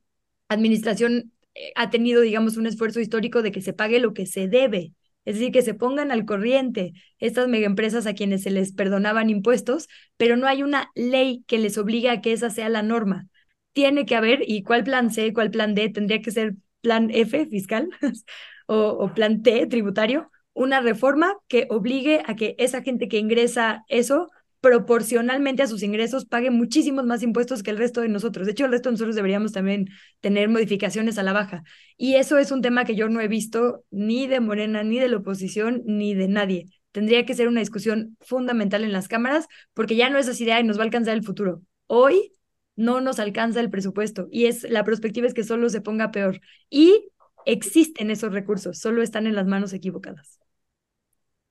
administración 0.48 1.32
eh, 1.54 1.72
ha 1.76 1.90
tenido, 1.90 2.20
digamos, 2.22 2.56
un 2.56 2.66
esfuerzo 2.66 3.00
histórico 3.00 3.42
de 3.42 3.52
que 3.52 3.62
se 3.62 3.72
pague 3.72 4.00
lo 4.00 4.14
que 4.14 4.26
se 4.26 4.48
debe, 4.48 4.92
es 5.24 5.36
decir, 5.36 5.52
que 5.52 5.62
se 5.62 5.74
pongan 5.74 6.10
al 6.10 6.24
corriente 6.24 6.92
estas 7.18 7.48
megaempresas 7.48 8.06
a 8.06 8.14
quienes 8.14 8.42
se 8.42 8.50
les 8.50 8.72
perdonaban 8.72 9.30
impuestos, 9.30 9.88
pero 10.16 10.36
no 10.36 10.46
hay 10.46 10.62
una 10.62 10.90
ley 10.94 11.44
que 11.46 11.58
les 11.58 11.78
obligue 11.78 12.10
a 12.10 12.20
que 12.20 12.32
esa 12.32 12.50
sea 12.50 12.68
la 12.68 12.82
norma. 12.82 13.28
Tiene 13.72 14.06
que 14.06 14.16
haber, 14.16 14.42
y 14.46 14.62
cuál 14.62 14.84
plan 14.84 15.10
C, 15.12 15.32
cuál 15.32 15.50
plan 15.50 15.74
D, 15.74 15.90
tendría 15.90 16.20
que 16.22 16.30
ser 16.30 16.54
plan 16.80 17.10
F 17.12 17.46
fiscal 17.46 17.90
o 18.66 19.12
plan 19.14 19.42
T 19.42 19.66
tributario, 19.66 20.30
una 20.52 20.80
reforma 20.80 21.36
que 21.48 21.66
obligue 21.70 22.22
a 22.26 22.34
que 22.36 22.54
esa 22.58 22.82
gente 22.82 23.08
que 23.08 23.18
ingresa 23.18 23.84
eso 23.88 24.28
proporcionalmente 24.60 25.62
a 25.62 25.66
sus 25.66 25.82
ingresos 25.82 26.26
pague 26.26 26.50
muchísimos 26.50 27.04
más 27.06 27.22
impuestos 27.22 27.62
que 27.62 27.70
el 27.70 27.78
resto 27.78 28.02
de 28.02 28.08
nosotros. 28.08 28.46
De 28.46 28.52
hecho, 28.52 28.66
el 28.66 28.72
resto 28.72 28.88
de 28.88 28.94
nosotros 28.94 29.16
deberíamos 29.16 29.52
también 29.52 29.88
tener 30.20 30.48
modificaciones 30.48 31.18
a 31.18 31.22
la 31.22 31.32
baja. 31.32 31.62
Y 31.96 32.14
eso 32.14 32.38
es 32.38 32.52
un 32.52 32.60
tema 32.60 32.84
que 32.84 32.94
yo 32.94 33.08
no 33.08 33.20
he 33.20 33.28
visto 33.28 33.84
ni 33.90 34.26
de 34.26 34.40
Morena, 34.40 34.82
ni 34.82 34.98
de 34.98 35.08
la 35.08 35.18
oposición, 35.18 35.82
ni 35.86 36.14
de 36.14 36.28
nadie. 36.28 36.66
Tendría 36.92 37.24
que 37.24 37.34
ser 37.34 37.48
una 37.48 37.60
discusión 37.60 38.16
fundamental 38.20 38.84
en 38.84 38.92
las 38.92 39.08
cámaras 39.08 39.46
porque 39.74 39.96
ya 39.96 40.10
no 40.10 40.18
es 40.18 40.28
así 40.28 40.44
de, 40.44 40.58
y 40.58 40.64
nos 40.64 40.76
va 40.76 40.82
a 40.82 40.84
alcanzar 40.84 41.14
el 41.14 41.24
futuro. 41.24 41.62
Hoy 41.86 42.32
no 42.76 43.00
nos 43.00 43.18
alcanza 43.18 43.60
el 43.60 43.70
presupuesto 43.70 44.28
y 44.30 44.46
es 44.46 44.68
la 44.68 44.84
perspectiva 44.84 45.26
es 45.26 45.34
que 45.34 45.44
solo 45.44 45.68
se 45.70 45.80
ponga 45.80 46.10
peor. 46.10 46.40
Y 46.68 47.08
existen 47.46 48.10
esos 48.10 48.32
recursos, 48.32 48.78
solo 48.78 49.02
están 49.02 49.26
en 49.26 49.34
las 49.34 49.46
manos 49.46 49.72
equivocadas. 49.72 50.38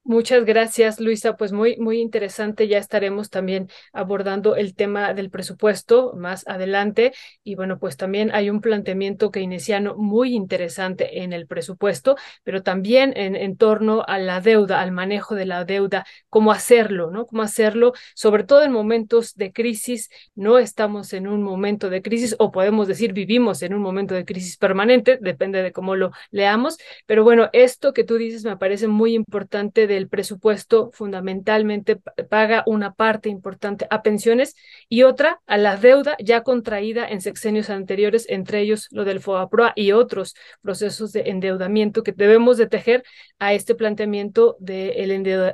Muchas 0.04 0.44
gracias, 0.44 1.00
Luisa. 1.00 1.38
Pues 1.38 1.52
muy, 1.52 1.78
muy 1.78 2.00
interesante. 2.02 2.68
Ya 2.68 2.80
estaremos 2.80 3.30
también 3.30 3.70
abordando 3.94 4.56
el 4.56 4.74
tema 4.74 5.14
del 5.14 5.30
presupuesto 5.30 6.14
más 6.16 6.48
adelante. 6.48 7.14
Y 7.44 7.54
bueno, 7.54 7.78
pues 7.78 7.96
también 7.96 8.32
hay 8.34 8.50
un 8.50 8.60
planteamiento 8.60 9.30
keynesiano 9.30 9.96
muy 9.96 10.34
interesante 10.34 11.22
en 11.22 11.32
el 11.32 11.46
presupuesto, 11.46 12.16
pero 12.44 12.64
también 12.64 13.14
en, 13.18 13.36
en 13.36 13.56
torno 13.56 14.04
a 14.08 14.18
la 14.18 14.42
deuda, 14.42 14.82
al 14.82 14.92
manejo 14.92 15.36
de 15.36 15.46
la 15.46 15.64
deuda, 15.64 16.08
cómo 16.30 16.52
hacerlo, 16.52 17.12
¿no? 17.12 17.28
Cómo 17.28 17.44
hacerlo, 17.44 17.94
sobre 18.16 18.44
todo 18.46 18.64
en 18.64 18.72
momentos 18.72 19.36
de 19.36 19.52
crisis. 19.54 20.10
No 20.34 20.58
estamos 20.58 21.14
en 21.14 21.28
un 21.28 21.44
momento 21.44 21.90
de 21.92 22.02
crisis, 22.02 22.36
o 22.40 22.52
podemos 22.52 22.88
decir 22.88 23.14
vivimos 23.14 23.62
en 23.62 23.76
un 23.76 23.82
momento 23.82 24.16
de 24.16 24.26
crisis 24.26 24.58
permanente, 24.58 25.20
depende 25.22 25.62
de 25.62 25.72
cómo 25.72 25.96
lo 25.96 26.12
leamos. 26.32 26.78
Pero 27.06 27.24
bueno, 27.24 27.50
esto 27.54 27.94
que 27.94 28.04
tú 28.04 28.16
dices 28.18 28.44
me 28.44 28.58
parece 28.58 28.88
muy 28.88 29.14
importante 29.14 29.86
del 29.90 30.08
presupuesto 30.08 30.92
fundamentalmente 30.94 31.98
paga 32.30 32.64
una 32.66 32.94
parte 32.94 33.28
importante 33.28 33.88
a 33.90 34.02
pensiones 34.02 34.56
y 34.88 35.04
otra 35.04 35.42
a 35.46 35.58
la 35.58 35.76
deuda 35.76 36.16
ya 36.20 36.44
contraída 36.44 37.08
en 37.08 37.20
sexenios 37.20 37.70
anteriores, 37.70 38.26
entre 38.30 38.62
ellos 38.62 38.88
lo 38.92 39.04
del 39.04 39.20
FOAPROA 39.20 39.74
y 39.76 39.92
otros 39.92 40.36
procesos 40.62 41.12
de 41.12 41.24
endeudamiento 41.26 42.04
que 42.04 42.14
debemos 42.14 42.58
de 42.58 42.68
tejer 42.68 43.04
a 43.40 43.54
este 43.54 43.76
planteamiento 43.76 44.56
del 44.60 45.12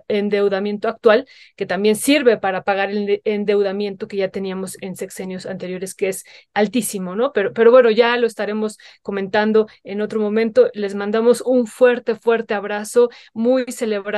endeudamiento 0.08 0.88
actual, 0.88 1.28
que 1.56 1.66
también 1.66 1.96
sirve 1.96 2.38
para 2.38 2.64
pagar 2.64 2.90
el 2.92 3.22
endeudamiento 3.24 4.08
que 4.08 4.18
ya 4.18 4.30
teníamos 4.30 4.78
en 4.82 4.96
sexenios 4.96 5.46
anteriores, 5.46 5.96
que 5.96 6.10
es 6.10 6.26
altísimo, 6.54 7.16
¿no? 7.16 7.32
Pero, 7.32 7.54
pero 7.54 7.72
bueno, 7.72 7.90
ya 7.92 8.18
lo 8.18 8.28
estaremos 8.28 8.78
comentando 9.02 9.68
en 9.84 10.02
otro 10.02 10.20
momento. 10.20 10.70
Les 10.74 10.96
mandamos 10.96 11.42
un 11.42 11.68
fuerte, 11.68 12.16
fuerte 12.16 12.54
abrazo, 12.54 13.10
muy 13.34 13.66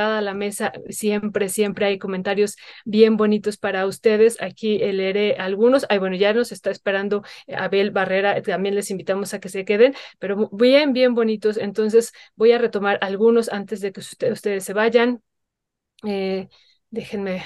celebrada 0.08 0.20
la 0.22 0.34
mesa, 0.34 0.72
siempre, 0.88 1.48
siempre 1.48 1.86
hay 1.86 1.98
comentarios 1.98 2.56
bien 2.84 3.16
bonitos 3.16 3.56
para 3.58 3.86
ustedes. 3.86 4.40
Aquí 4.40 4.78
leeré 4.78 5.36
algunos. 5.38 5.86
Ay, 5.88 5.98
bueno, 5.98 6.16
ya 6.16 6.32
nos 6.32 6.52
está 6.52 6.70
esperando 6.70 7.22
Abel 7.56 7.90
Barrera, 7.90 8.40
también 8.42 8.74
les 8.74 8.90
invitamos 8.90 9.34
a 9.34 9.40
que 9.40 9.48
se 9.48 9.64
queden, 9.64 9.94
pero 10.18 10.48
bien, 10.52 10.92
bien 10.92 11.14
bonitos. 11.14 11.56
Entonces 11.56 12.12
voy 12.36 12.52
a 12.52 12.58
retomar 12.58 12.98
algunos 13.02 13.48
antes 13.50 13.80
de 13.80 13.92
que 13.92 14.00
ustedes 14.00 14.64
se 14.64 14.72
vayan. 14.72 15.22
Eh, 16.04 16.48
déjenme 16.90 17.42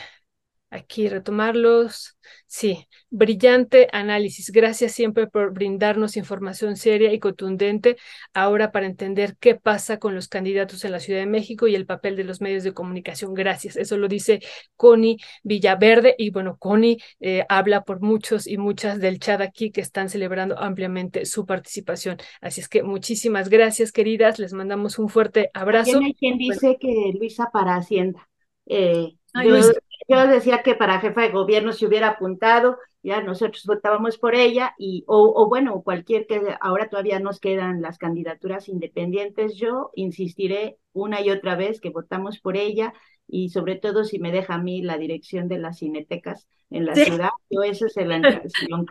aquí 0.72 1.08
retomarlos. 1.08 2.16
Sí, 2.46 2.88
brillante 3.10 3.88
análisis. 3.92 4.50
Gracias 4.50 4.92
siempre 4.92 5.26
por 5.26 5.52
brindarnos 5.52 6.16
información 6.16 6.76
seria 6.76 7.12
y 7.12 7.18
contundente 7.18 7.96
ahora 8.32 8.72
para 8.72 8.86
entender 8.86 9.36
qué 9.38 9.54
pasa 9.54 9.98
con 9.98 10.14
los 10.14 10.28
candidatos 10.28 10.84
en 10.84 10.92
la 10.92 11.00
Ciudad 11.00 11.20
de 11.20 11.26
México 11.26 11.66
y 11.68 11.74
el 11.74 11.86
papel 11.86 12.16
de 12.16 12.24
los 12.24 12.40
medios 12.40 12.64
de 12.64 12.72
comunicación. 12.72 13.34
Gracias. 13.34 13.76
Eso 13.76 13.96
lo 13.98 14.08
dice 14.08 14.40
Connie 14.76 15.18
Villaverde 15.42 16.14
y 16.18 16.30
bueno, 16.30 16.56
Connie 16.58 16.98
eh, 17.20 17.44
habla 17.48 17.84
por 17.84 18.00
muchos 18.00 18.46
y 18.46 18.56
muchas 18.56 18.98
del 18.98 19.18
chat 19.18 19.40
aquí 19.40 19.70
que 19.70 19.82
están 19.82 20.08
celebrando 20.08 20.58
ampliamente 20.58 21.26
su 21.26 21.44
participación. 21.44 22.16
Así 22.40 22.60
es 22.60 22.68
que 22.68 22.82
muchísimas 22.82 23.48
gracias, 23.50 23.92
queridas. 23.92 24.38
Les 24.38 24.54
mandamos 24.54 24.98
un 24.98 25.08
fuerte 25.08 25.50
abrazo. 25.52 25.98
hay 25.98 26.14
quien 26.14 26.38
dice 26.38 26.78
que 26.80 27.12
Luisa 27.18 27.50
para 27.52 27.76
Hacienda. 27.76 28.28
Eh, 28.66 29.16
yo, 29.34 30.26
decía 30.26 30.62
que 30.62 30.74
para 30.74 31.00
jefa 31.00 31.22
de 31.22 31.30
gobierno 31.30 31.72
se 31.72 31.86
hubiera 31.86 32.08
apuntado, 32.08 32.78
ya 33.02 33.22
nosotros 33.22 33.64
votábamos 33.66 34.18
por 34.18 34.34
ella, 34.34 34.74
y, 34.78 35.04
o, 35.06 35.32
o 35.34 35.48
bueno, 35.48 35.82
cualquier 35.82 36.26
que 36.26 36.40
ahora 36.60 36.88
todavía 36.88 37.18
nos 37.18 37.40
quedan 37.40 37.82
las 37.82 37.98
candidaturas 37.98 38.68
independientes, 38.68 39.56
yo 39.56 39.90
insistiré 39.94 40.78
una 40.92 41.20
y 41.20 41.30
otra 41.30 41.56
vez 41.56 41.80
que 41.80 41.90
votamos 41.90 42.38
por 42.38 42.56
ella, 42.56 42.92
y 43.26 43.48
sobre 43.48 43.76
todo 43.76 44.04
si 44.04 44.18
me 44.18 44.30
deja 44.32 44.54
a 44.54 44.58
mí 44.58 44.82
la 44.82 44.98
dirección 44.98 45.48
de 45.48 45.58
las 45.58 45.78
cinetecas 45.78 46.46
en 46.70 46.86
la 46.86 46.94
ciudad, 46.94 47.30
yo 47.50 47.62
eso 47.62 47.88
se 47.88 48.04
lo, 48.04 48.14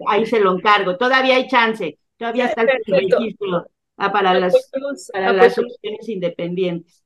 ahí 0.07 0.25
se 0.25 0.39
lo 0.39 0.55
encargo, 0.55 0.97
todavía 0.97 1.35
hay 1.35 1.47
chance, 1.47 1.99
todavía 2.17 2.47
está 2.47 2.63
el 2.63 2.69
registro 2.87 3.67
ah, 3.97 4.11
para 4.11 4.33
las, 4.39 4.53
para 5.11 5.33
las 5.33 5.57
opciones 5.57 6.09
independientes. 6.09 7.03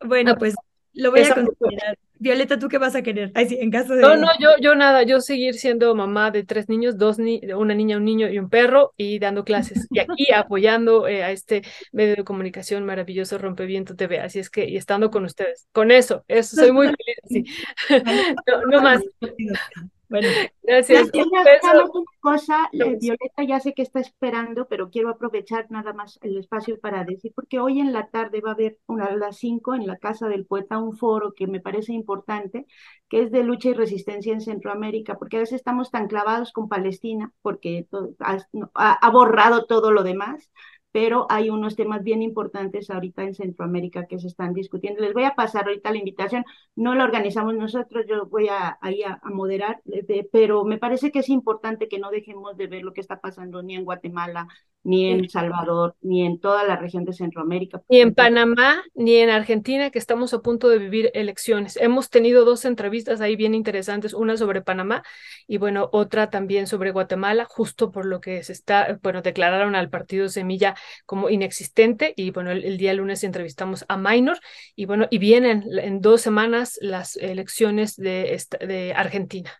Bueno, 0.00 0.36
pues 0.36 0.54
lo 0.94 1.10
voy 1.10 1.20
a 1.20 1.34
considerar. 1.34 1.98
Violeta, 2.18 2.58
¿tú 2.58 2.68
qué 2.68 2.78
vas 2.78 2.94
a 2.94 3.02
querer? 3.02 3.30
Ay, 3.34 3.48
sí, 3.48 3.58
en 3.60 3.70
caso 3.70 3.94
de... 3.94 4.02
No, 4.02 4.16
no, 4.16 4.28
yo, 4.38 4.50
yo 4.60 4.74
nada, 4.74 5.02
yo 5.02 5.20
seguir 5.20 5.54
siendo 5.54 5.94
mamá 5.94 6.30
de 6.30 6.44
tres 6.44 6.68
niños, 6.68 6.96
dos 6.96 7.18
ni 7.18 7.40
una 7.52 7.74
niña, 7.74 7.96
un 7.96 8.04
niño 8.04 8.28
y 8.28 8.38
un 8.38 8.48
perro, 8.48 8.94
y 8.96 9.18
dando 9.18 9.44
clases. 9.44 9.86
Y 9.90 9.98
aquí 9.98 10.32
apoyando 10.34 11.08
eh, 11.08 11.22
a 11.22 11.30
este 11.30 11.62
medio 11.92 12.16
de 12.16 12.24
comunicación 12.24 12.84
maravilloso 12.84 13.38
Rompeviento 13.38 13.96
TV. 13.96 14.20
Así 14.20 14.38
es 14.38 14.50
que, 14.50 14.68
y 14.68 14.76
estando 14.76 15.10
con 15.10 15.24
ustedes. 15.24 15.68
Con 15.72 15.90
eso, 15.90 16.24
eso, 16.28 16.56
soy 16.56 16.72
muy 16.72 16.86
feliz. 16.96 17.16
Sí. 17.28 17.44
no, 18.46 18.62
no 18.70 18.82
más. 18.82 19.02
Bueno, 20.08 20.28
gracias. 20.62 21.10
una 21.14 21.44
cosa, 22.20 22.68
eh, 22.72 22.96
Violeta 23.00 23.42
ya 23.46 23.60
sé 23.60 23.74
que 23.74 23.82
está 23.82 24.00
esperando, 24.00 24.68
pero 24.68 24.90
quiero 24.90 25.10
aprovechar 25.10 25.66
nada 25.70 25.92
más 25.92 26.18
el 26.22 26.36
espacio 26.36 26.78
para 26.80 27.04
decir, 27.04 27.32
porque 27.34 27.58
hoy 27.58 27.80
en 27.80 27.92
la 27.92 28.08
tarde 28.08 28.40
va 28.40 28.50
a 28.50 28.54
haber 28.54 28.78
una, 28.86 29.06
a 29.06 29.16
las 29.16 29.38
5 29.38 29.74
en 29.74 29.86
la 29.86 29.96
Casa 29.96 30.28
del 30.28 30.46
Poeta 30.46 30.78
un 30.78 30.96
foro 30.96 31.34
que 31.34 31.46
me 31.46 31.60
parece 31.60 31.92
importante, 31.92 32.66
que 33.08 33.22
es 33.22 33.30
de 33.30 33.42
lucha 33.42 33.70
y 33.70 33.74
resistencia 33.74 34.32
en 34.32 34.40
Centroamérica, 34.40 35.18
porque 35.18 35.36
a 35.36 35.40
veces 35.40 35.56
estamos 35.56 35.90
tan 35.90 36.08
clavados 36.08 36.52
con 36.52 36.68
Palestina, 36.68 37.32
porque 37.42 37.86
ha 38.74 39.10
borrado 39.10 39.66
todo 39.66 39.90
lo 39.92 40.02
demás, 40.02 40.50
pero 40.96 41.26
hay 41.28 41.50
unos 41.50 41.76
temas 41.76 42.02
bien 42.02 42.22
importantes 42.22 42.88
ahorita 42.88 43.22
en 43.22 43.34
Centroamérica 43.34 44.06
que 44.06 44.18
se 44.18 44.28
están 44.28 44.54
discutiendo. 44.54 45.02
Les 45.02 45.12
voy 45.12 45.24
a 45.24 45.34
pasar 45.34 45.66
ahorita 45.66 45.90
la 45.90 45.98
invitación, 45.98 46.46
no 46.74 46.94
la 46.94 47.04
organizamos 47.04 47.54
nosotros, 47.54 48.06
yo 48.08 48.24
voy 48.24 48.48
a, 48.48 48.78
ahí 48.80 49.02
a, 49.02 49.20
moderar, 49.24 49.82
pero 50.32 50.64
me 50.64 50.78
parece 50.78 51.12
que 51.12 51.18
es 51.18 51.28
importante 51.28 51.88
que 51.88 51.98
no 51.98 52.10
dejemos 52.10 52.56
de 52.56 52.66
ver 52.66 52.82
lo 52.82 52.94
que 52.94 53.02
está 53.02 53.20
pasando 53.20 53.62
ni 53.62 53.74
en 53.74 53.84
Guatemala, 53.84 54.48
ni 54.84 55.10
en 55.10 55.28
Salvador, 55.28 55.96
ni 56.00 56.24
en 56.24 56.38
toda 56.38 56.64
la 56.64 56.76
región 56.76 57.04
de 57.04 57.12
Centroamérica. 57.12 57.82
Ni 57.88 58.00
en 58.00 58.14
Panamá, 58.14 58.82
ni 58.94 59.16
en 59.16 59.30
Argentina, 59.30 59.90
que 59.90 59.98
estamos 59.98 60.32
a 60.32 60.40
punto 60.40 60.68
de 60.68 60.78
vivir 60.78 61.10
elecciones. 61.12 61.76
Hemos 61.76 62.08
tenido 62.08 62.44
dos 62.44 62.64
entrevistas 62.64 63.20
ahí 63.20 63.34
bien 63.36 63.54
interesantes, 63.54 64.14
una 64.14 64.36
sobre 64.36 64.62
Panamá 64.62 65.02
y 65.48 65.58
bueno, 65.58 65.90
otra 65.92 66.30
también 66.30 66.68
sobre 66.68 66.92
Guatemala, 66.92 67.44
justo 67.44 67.90
por 67.90 68.06
lo 68.06 68.20
que 68.20 68.42
se 68.44 68.52
está, 68.52 68.98
bueno, 69.02 69.22
declararon 69.22 69.74
al 69.74 69.90
partido 69.90 70.28
Semilla 70.28 70.76
como 71.04 71.30
inexistente 71.30 72.12
y 72.16 72.30
bueno, 72.30 72.50
el, 72.50 72.76
día 72.78 72.94
lunes 72.94 73.24
entrevistamos 73.24 73.84
a 73.88 73.96
Minor 73.96 74.38
y 74.74 74.86
bueno, 74.86 75.06
y 75.10 75.18
vienen 75.18 75.64
en 75.70 76.00
dos 76.00 76.20
semanas 76.20 76.78
las 76.80 77.16
elecciones 77.16 77.96
de, 77.96 78.40
de 78.60 78.94
Argentina. 78.94 79.50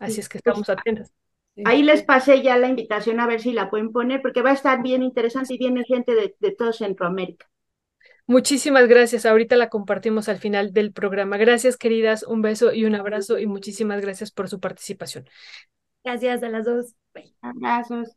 Así 0.00 0.20
es 0.20 0.28
que 0.28 0.38
pues, 0.38 0.56
estamos 0.56 0.68
atentos. 0.68 1.10
Ahí 1.64 1.82
les 1.82 2.02
pasé 2.02 2.42
ya 2.42 2.58
la 2.58 2.68
invitación 2.68 3.18
a 3.18 3.26
ver 3.26 3.40
si 3.40 3.52
la 3.52 3.70
pueden 3.70 3.90
poner, 3.90 4.20
porque 4.20 4.42
va 4.42 4.50
a 4.50 4.54
estar 4.54 4.82
bien 4.82 5.02
interesante 5.02 5.54
y 5.54 5.58
viene 5.58 5.84
gente 5.84 6.14
de, 6.14 6.34
de 6.38 6.50
todo 6.52 6.72
Centroamérica. 6.72 7.46
Muchísimas 8.26 8.88
gracias. 8.88 9.24
Ahorita 9.24 9.56
la 9.56 9.68
compartimos 9.68 10.28
al 10.28 10.38
final 10.38 10.72
del 10.72 10.92
programa. 10.92 11.36
Gracias, 11.38 11.76
queridas. 11.76 12.24
Un 12.24 12.42
beso 12.42 12.72
y 12.72 12.84
un 12.84 12.94
abrazo 12.94 13.38
y 13.38 13.46
muchísimas 13.46 14.00
gracias 14.00 14.32
por 14.32 14.48
su 14.48 14.58
participación. 14.60 15.28
Gracias 16.04 16.42
a 16.42 16.48
las 16.48 16.64
dos. 16.64 16.94
Abrazos. 17.40 18.16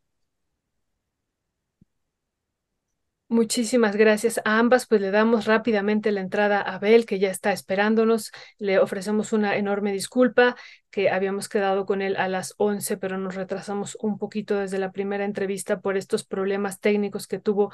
Muchísimas 3.32 3.94
gracias 3.94 4.40
a 4.44 4.58
ambas, 4.58 4.86
pues 4.88 5.00
le 5.00 5.12
damos 5.12 5.44
rápidamente 5.44 6.10
la 6.10 6.20
entrada 6.20 6.60
a 6.60 6.74
Abel, 6.74 7.06
que 7.06 7.20
ya 7.20 7.30
está 7.30 7.52
esperándonos. 7.52 8.32
Le 8.58 8.80
ofrecemos 8.80 9.32
una 9.32 9.56
enorme 9.56 9.92
disculpa, 9.92 10.56
que 10.90 11.10
habíamos 11.10 11.48
quedado 11.48 11.86
con 11.86 12.02
él 12.02 12.16
a 12.16 12.26
las 12.26 12.54
11, 12.56 12.96
pero 12.96 13.18
nos 13.18 13.36
retrasamos 13.36 13.96
un 14.00 14.18
poquito 14.18 14.56
desde 14.58 14.78
la 14.80 14.90
primera 14.90 15.24
entrevista 15.24 15.80
por 15.80 15.96
estos 15.96 16.24
problemas 16.24 16.80
técnicos 16.80 17.28
que 17.28 17.38
tuvo 17.38 17.72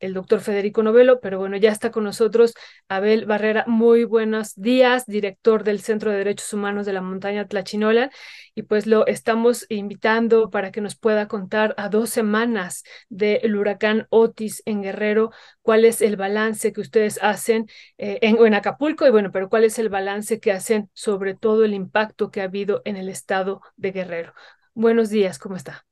el 0.00 0.14
doctor 0.14 0.40
Federico 0.40 0.82
Novelo, 0.82 1.20
pero 1.20 1.38
bueno, 1.38 1.56
ya 1.56 1.70
está 1.70 1.90
con 1.90 2.04
nosotros 2.04 2.54
Abel 2.88 3.26
Barrera. 3.26 3.64
Muy 3.66 4.04
buenos 4.04 4.54
días, 4.54 5.06
director 5.06 5.64
del 5.64 5.80
Centro 5.80 6.10
de 6.10 6.18
Derechos 6.18 6.52
Humanos 6.52 6.86
de 6.86 6.92
la 6.92 7.00
Montaña 7.00 7.46
Tlachinola, 7.46 8.10
y 8.54 8.62
pues 8.62 8.86
lo 8.86 9.06
estamos 9.06 9.66
invitando 9.68 10.50
para 10.50 10.70
que 10.70 10.80
nos 10.80 10.96
pueda 10.96 11.28
contar 11.28 11.74
a 11.78 11.88
dos 11.88 12.10
semanas 12.10 12.84
del 13.08 13.56
huracán 13.56 14.06
Otis 14.10 14.62
en 14.66 14.82
Guerrero, 14.82 15.30
cuál 15.62 15.84
es 15.84 16.02
el 16.02 16.16
balance 16.16 16.72
que 16.72 16.80
ustedes 16.80 17.18
hacen 17.22 17.66
eh, 17.98 18.18
en, 18.22 18.44
en 18.44 18.54
Acapulco, 18.54 19.06
y 19.06 19.10
bueno, 19.10 19.32
pero 19.32 19.48
cuál 19.48 19.64
es 19.64 19.78
el 19.78 19.88
balance 19.88 20.40
que 20.40 20.52
hacen 20.52 20.90
sobre 20.92 21.34
todo 21.34 21.64
el 21.64 21.74
impacto 21.74 22.30
que 22.30 22.40
ha 22.40 22.44
habido 22.44 22.82
en 22.84 22.96
el 22.96 23.08
estado 23.08 23.62
de 23.76 23.92
Guerrero. 23.92 24.34
Buenos 24.74 25.08
días, 25.08 25.38
¿cómo 25.38 25.56
está? 25.56 25.86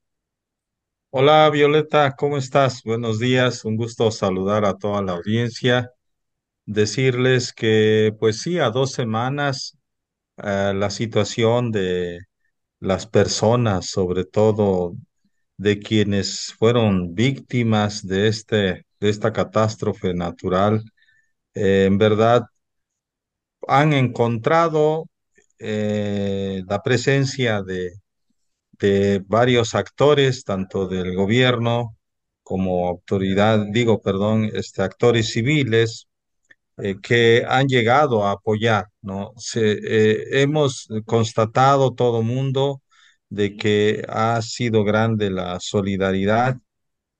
Hola 1.17 1.49
Violeta, 1.49 2.13
¿cómo 2.17 2.35
estás? 2.37 2.83
Buenos 2.83 3.19
días, 3.19 3.63
un 3.63 3.77
gusto 3.77 4.11
saludar 4.11 4.65
a 4.65 4.73
toda 4.77 5.01
la 5.01 5.13
audiencia. 5.13 5.91
Decirles 6.65 7.53
que, 7.53 8.13
pues 8.19 8.41
sí, 8.41 8.59
a 8.59 8.69
dos 8.71 8.91
semanas 8.93 9.77
eh, 10.37 10.73
la 10.75 10.89
situación 10.89 11.71
de 11.71 12.19
las 12.81 13.07
personas, 13.07 13.87
sobre 13.87 14.25
todo 14.25 14.95
de 15.57 15.79
quienes 15.79 16.53
fueron 16.59 17.15
víctimas 17.15 18.07
de, 18.07 18.27
este, 18.29 18.85
de 18.99 19.09
esta 19.09 19.33
catástrofe 19.33 20.13
natural, 20.13 20.83
eh, 21.55 21.85
en 21.87 21.97
verdad 21.97 22.43
han 23.67 23.93
encontrado 23.93 25.07
eh, 25.59 26.63
la 26.67 26.81
presencia 26.83 27.61
de 27.63 27.93
de 28.79 29.23
varios 29.27 29.75
actores, 29.75 30.43
tanto 30.43 30.87
del 30.87 31.15
gobierno 31.15 31.97
como 32.43 32.87
autoridad, 32.87 33.65
digo, 33.71 34.01
perdón, 34.01 34.49
este, 34.53 34.81
actores 34.83 35.31
civiles 35.31 36.07
eh, 36.77 36.95
que 37.01 37.43
han 37.47 37.67
llegado 37.67 38.25
a 38.25 38.31
apoyar, 38.33 38.87
¿no? 39.01 39.33
Eh, 39.55 40.25
hemos 40.41 40.87
constatado 41.05 41.93
todo 41.93 42.21
mundo 42.23 42.81
de 43.29 43.55
que 43.57 44.03
ha 44.09 44.41
sido 44.41 44.83
grande 44.83 45.29
la 45.31 45.59
solidaridad, 45.59 46.57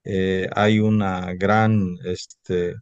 eh, 0.03 0.49
hay 0.55 0.79
una 0.79 1.33
gran, 1.35 1.97
este, 2.05 2.75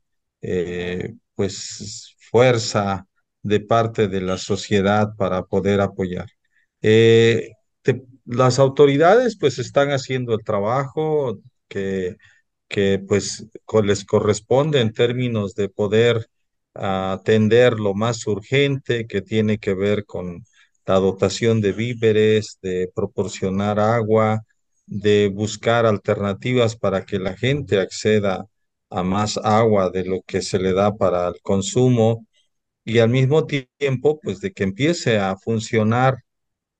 pues, 1.35 2.15
fuerza 2.31 3.07
de 3.41 3.59
parte 3.59 4.07
de 4.07 4.21
la 4.21 4.37
sociedad 4.37 5.15
para 5.17 5.43
poder 5.43 5.81
apoyar. 5.81 6.27
Las 8.25 8.59
autoridades 8.59 9.37
pues 9.37 9.59
están 9.59 9.89
haciendo 9.91 10.33
el 10.33 10.43
trabajo 10.43 11.39
que, 11.67 12.17
que 12.67 12.99
pues 12.99 13.47
les 13.83 14.05
corresponde 14.05 14.81
en 14.81 14.93
términos 14.93 15.55
de 15.55 15.69
poder 15.69 16.27
ah, 16.75 17.13
atender 17.13 17.79
lo 17.79 17.93
más 17.93 18.25
urgente 18.27 19.07
que 19.07 19.21
tiene 19.21 19.57
que 19.59 19.73
ver 19.73 20.05
con 20.05 20.45
la 20.85 20.95
dotación 20.95 21.61
de 21.61 21.71
víveres, 21.73 22.59
de 22.61 22.89
proporcionar 22.93 23.79
agua, 23.79 24.43
de 24.85 25.29
buscar 25.29 25.85
alternativas 25.85 26.75
para 26.75 27.05
que 27.05 27.19
la 27.19 27.35
gente 27.37 27.79
acceda 27.79 28.45
a 28.89 29.03
más 29.03 29.37
agua 29.37 29.89
de 29.89 30.05
lo 30.05 30.21
que 30.23 30.41
se 30.41 30.59
le 30.59 30.73
da 30.73 30.95
para 30.95 31.27
el 31.29 31.41
consumo 31.41 32.25
y 32.85 32.99
al 32.99 33.09
mismo 33.09 33.45
tiempo 33.45 34.19
pues 34.21 34.39
de 34.41 34.51
que 34.53 34.63
empiece 34.63 35.17
a 35.19 35.35
funcionar 35.37 36.17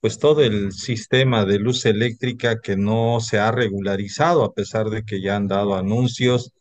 pues 0.04 0.20
todo 0.20 0.44
el 0.44 0.74
sistema 0.74 1.46
de 1.46 1.60
luz 1.60 1.86
eléctrica 1.86 2.60
que 2.60 2.76
no 2.76 3.22
se 3.22 3.40
ha 3.40 3.52
regularizado, 3.54 4.44
a 4.44 4.54
pesar 4.54 4.90
de 4.90 5.06
que 5.06 5.22
ya 5.22 5.38
han 5.38 5.48
dado 5.48 5.76
anuncios, 5.76 6.52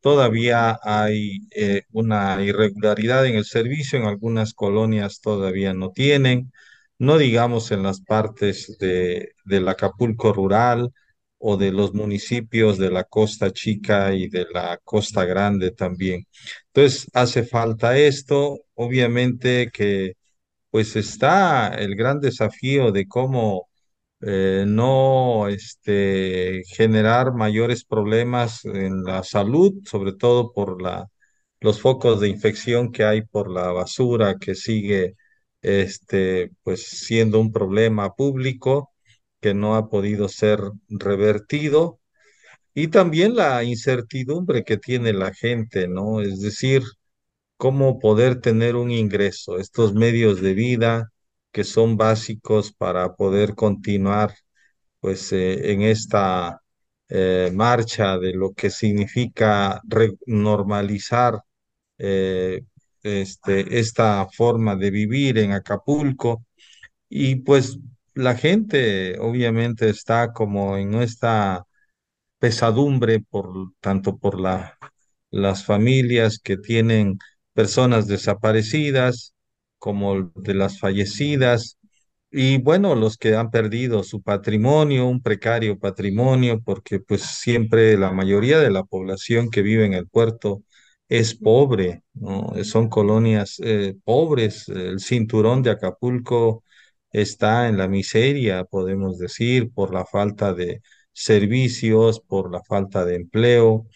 todavía 0.00 0.78
hay 0.82 1.40
eh, 1.52 1.84
una 1.92 2.42
irregularidad 2.44 3.24
en 3.26 3.36
el 3.36 3.46
servicio, 3.46 3.98
en 3.98 4.04
algunas 4.04 4.52
colonias 4.52 5.20
todavía 5.22 5.72
no 5.72 5.92
tienen, 5.92 6.52
no 6.98 7.16
digamos 7.16 7.70
en 7.72 7.82
las 7.84 8.02
partes 8.02 8.76
de, 8.78 9.32
del 9.46 9.68
Acapulco 9.68 10.34
rural 10.34 10.92
o 11.38 11.56
de 11.56 11.72
los 11.72 11.94
municipios 11.94 12.76
de 12.78 12.90
la 12.90 13.04
Costa 13.04 13.50
Chica 13.50 14.12
y 14.14 14.28
de 14.28 14.46
la 14.52 14.78
Costa 14.84 15.24
Grande 15.24 15.70
también. 15.70 16.26
Entonces, 16.66 17.06
hace 17.14 17.44
falta 17.44 17.96
esto, 17.96 18.58
obviamente 18.74 19.70
que 19.72 20.16
pues 20.70 20.96
está 20.96 21.68
el 21.68 21.96
gran 21.96 22.20
desafío 22.20 22.92
de 22.92 23.06
cómo 23.08 23.68
eh, 24.20 24.64
no 24.66 25.48
este, 25.48 26.62
generar 26.68 27.32
mayores 27.34 27.84
problemas 27.84 28.64
en 28.64 29.02
la 29.04 29.22
salud, 29.24 29.74
sobre 29.86 30.12
todo 30.14 30.52
por 30.52 30.82
la, 30.82 31.08
los 31.60 31.80
focos 31.80 32.20
de 32.20 32.28
infección 32.28 32.92
que 32.92 33.04
hay 33.04 33.22
por 33.22 33.50
la 33.50 33.72
basura 33.72 34.36
que 34.38 34.54
sigue 34.54 35.16
este, 35.62 36.50
pues, 36.62 36.86
siendo 36.86 37.40
un 37.40 37.52
problema 37.52 38.14
público 38.14 38.92
que 39.40 39.54
no 39.54 39.76
ha 39.76 39.88
podido 39.88 40.28
ser 40.28 40.60
revertido. 40.88 42.00
Y 42.74 42.88
también 42.88 43.36
la 43.36 43.64
incertidumbre 43.64 44.64
que 44.64 44.78
tiene 44.78 45.12
la 45.12 45.32
gente, 45.34 45.88
¿no? 45.88 46.20
Es 46.22 46.40
decir, 46.40 46.82
cómo 47.60 47.98
poder 48.00 48.40
tener 48.40 48.74
un 48.76 48.90
ingreso, 48.90 49.58
estos 49.58 49.92
medios 49.94 50.40
de 50.40 50.54
vida 50.54 51.12
que 51.52 51.64
son 51.64 51.98
básicos 51.98 52.72
para 52.72 53.14
poder 53.16 53.54
continuar 53.54 54.34
pues 55.00 55.30
eh, 55.32 55.72
en 55.72 55.82
esta 55.82 56.62
eh, 57.10 57.50
marcha 57.54 58.18
de 58.18 58.32
lo 58.32 58.52
que 58.54 58.70
significa 58.70 59.82
normalizar 60.26 61.40
eh, 61.98 62.62
este, 63.02 63.78
esta 63.78 64.26
forma 64.32 64.76
de 64.76 64.90
vivir 64.90 65.38
en 65.38 65.52
Acapulco. 65.52 66.46
Y 67.10 67.36
pues 67.36 67.78
la 68.14 68.36
gente 68.36 69.18
obviamente 69.20 69.90
está 69.90 70.32
como 70.32 70.78
en 70.78 70.94
esta 70.94 71.64
pesadumbre 72.38 73.20
por 73.20 73.72
tanto 73.80 74.18
por 74.18 74.40
la, 74.40 74.78
las 75.30 75.64
familias 75.64 76.38
que 76.42 76.56
tienen 76.56 77.18
personas 77.54 78.06
desaparecidas 78.06 79.34
como 79.78 80.30
de 80.36 80.54
las 80.54 80.78
fallecidas 80.78 81.78
y 82.30 82.58
bueno, 82.58 82.94
los 82.94 83.16
que 83.16 83.34
han 83.34 83.50
perdido 83.50 84.04
su 84.04 84.22
patrimonio, 84.22 85.06
un 85.08 85.20
precario 85.22 85.78
patrimonio, 85.78 86.60
porque 86.64 87.00
pues 87.00 87.22
siempre 87.22 87.96
la 87.98 88.12
mayoría 88.12 88.60
de 88.60 88.70
la 88.70 88.84
población 88.84 89.50
que 89.50 89.62
vive 89.62 89.84
en 89.86 89.94
el 89.94 90.06
puerto 90.08 90.62
es 91.08 91.34
pobre, 91.34 92.02
¿no? 92.14 92.52
Son 92.64 92.88
colonias 92.88 93.56
eh, 93.64 93.96
pobres. 94.04 94.68
El 94.68 95.00
cinturón 95.00 95.62
de 95.62 95.70
Acapulco 95.70 96.62
está 97.10 97.68
en 97.68 97.76
la 97.78 97.88
miseria, 97.88 98.64
podemos 98.64 99.18
decir, 99.18 99.72
por 99.72 99.92
la 99.92 100.04
falta 100.06 100.54
de 100.54 100.82
servicios, 101.12 102.20
por 102.20 102.52
la 102.52 102.62
falta 102.62 103.04
de 103.04 103.16
empleo, 103.16 103.86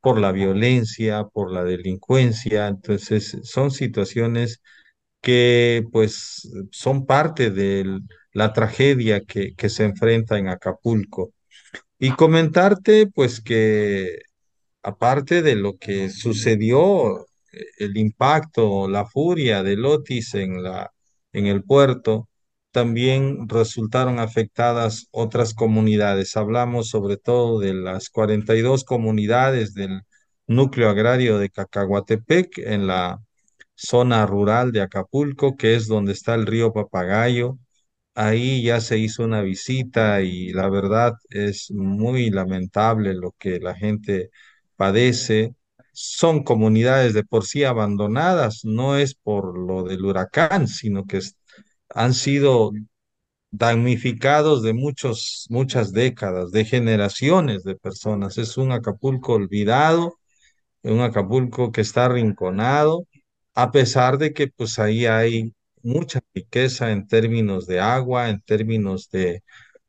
por 0.00 0.20
la 0.20 0.32
violencia, 0.32 1.24
por 1.24 1.52
la 1.52 1.64
delincuencia. 1.64 2.68
Entonces, 2.68 3.38
son 3.44 3.70
situaciones 3.70 4.60
que 5.22 5.84
pues 5.92 6.48
son 6.72 7.06
parte 7.06 7.50
de 7.50 8.00
la 8.32 8.52
tragedia 8.52 9.20
que, 9.20 9.54
que 9.54 9.68
se 9.68 9.84
enfrenta 9.84 10.38
en 10.38 10.48
Acapulco. 10.48 11.32
Y 11.98 12.12
comentarte 12.12 13.08
pues 13.08 13.40
que 13.42 14.20
aparte 14.82 15.42
de 15.42 15.56
lo 15.56 15.78
que 15.78 16.10
sucedió, 16.10 17.26
eh, 17.52 17.64
el 17.78 17.96
impacto, 17.98 18.88
la 18.88 19.06
furia 19.06 19.62
del 19.62 19.84
Otis 19.84 20.34
en 20.34 20.62
la, 20.62 20.92
en 21.32 21.46
el 21.46 21.64
puerto, 21.64 22.29
también 22.70 23.48
resultaron 23.48 24.18
afectadas 24.18 25.08
otras 25.10 25.54
comunidades. 25.54 26.36
Hablamos 26.36 26.88
sobre 26.88 27.16
todo 27.16 27.58
de 27.60 27.74
las 27.74 28.10
42 28.10 28.84
comunidades 28.84 29.74
del 29.74 30.02
núcleo 30.46 30.90
agrario 30.90 31.38
de 31.38 31.50
Cacahuatepec 31.50 32.58
en 32.58 32.86
la 32.86 33.20
zona 33.74 34.26
rural 34.26 34.72
de 34.72 34.82
Acapulco, 34.82 35.56
que 35.56 35.74
es 35.76 35.88
donde 35.88 36.12
está 36.12 36.34
el 36.34 36.46
río 36.46 36.72
Papagayo. 36.72 37.58
Ahí 38.14 38.62
ya 38.62 38.80
se 38.80 38.98
hizo 38.98 39.24
una 39.24 39.42
visita 39.42 40.22
y 40.22 40.52
la 40.52 40.68
verdad 40.68 41.14
es 41.30 41.70
muy 41.70 42.30
lamentable 42.30 43.14
lo 43.14 43.32
que 43.38 43.60
la 43.60 43.74
gente 43.74 44.30
padece. 44.76 45.54
Son 45.92 46.44
comunidades 46.44 47.14
de 47.14 47.24
por 47.24 47.46
sí 47.46 47.64
abandonadas, 47.64 48.64
no 48.64 48.96
es 48.96 49.14
por 49.14 49.58
lo 49.58 49.84
del 49.84 50.04
huracán, 50.04 50.68
sino 50.68 51.04
que 51.06 51.18
han 51.90 52.14
sido 52.14 52.72
damnificados 53.52 54.62
de 54.62 54.74
muchos, 54.74 55.46
muchas 55.50 55.92
décadas, 55.92 56.52
de 56.52 56.64
generaciones 56.64 57.64
de 57.64 57.76
personas. 57.76 58.38
Es 58.38 58.56
un 58.58 58.72
Acapulco 58.72 59.34
olvidado 59.34 60.14
un 60.82 61.00
Acapulco 61.00 61.72
que 61.72 61.80
está 61.82 62.06
arrinconado, 62.06 63.06
a 63.54 63.70
pesar 63.72 64.18
de 64.18 64.32
que 64.32 64.48
pues 64.48 64.78
ahí 64.78 65.06
hay 65.06 65.52
mucha 65.82 66.20
riqueza 66.34 66.92
en 66.92 67.06
términos 67.06 67.66
de 67.66 67.80
agua, 67.80 68.30
en 68.30 68.40
términos 68.42 69.10
de, 69.10 69.42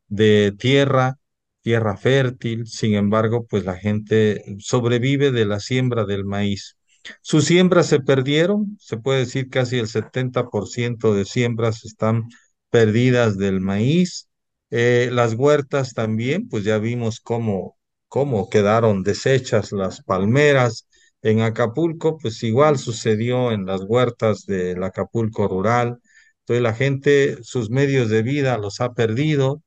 de 0.07 0.53
tierra, 0.57 1.18
tierra 1.61 1.98
fértil, 1.98 2.68
sin 2.68 2.95
embargo, 2.95 3.45
pues 3.49 3.65
la 3.65 3.78
gente 3.78 4.44
sobrevive 4.60 5.32
de 5.32 5.45
la 5.45 5.60
siembra 5.60 6.06
del 6.06 6.26
maíz. 6.26 6.78
Sus 7.22 7.45
siembras 7.45 7.88
se 7.88 7.99
perdieron, 7.99 8.78
se 8.80 8.98
puede 8.98 9.19
decir 9.19 9.49
casi 9.49 9.78
el 9.80 9.88
70% 9.88 11.14
de 11.14 11.26
siembras 11.26 11.84
están 11.86 12.30
perdidas 12.69 13.38
del 13.38 13.61
maíz. 13.61 14.30
Eh, 14.69 15.10
las 15.11 15.34
huertas 15.34 15.94
también, 15.94 16.48
pues 16.49 16.64
ya 16.64 16.78
vimos 16.78 17.19
cómo, 17.19 17.78
cómo 18.07 18.49
quedaron 18.49 19.03
deshechas 19.03 19.72
las 19.72 20.02
palmeras. 20.03 20.88
En 21.22 21.41
Acapulco, 21.41 22.18
pues 22.18 22.41
igual 22.44 22.78
sucedió 22.80 23.52
en 23.52 23.65
las 23.65 23.82
huertas 23.84 24.45
del 24.45 24.84
Acapulco 24.84 25.48
rural. 25.48 25.99
Entonces 26.40 26.64
la 26.64 26.73
gente, 26.73 27.38
sus 27.44 27.69
medios 27.69 28.10
de 28.10 28.23
vida 28.23 28.57
los 28.57 28.82
ha 28.82 28.94
perdido 28.94 29.61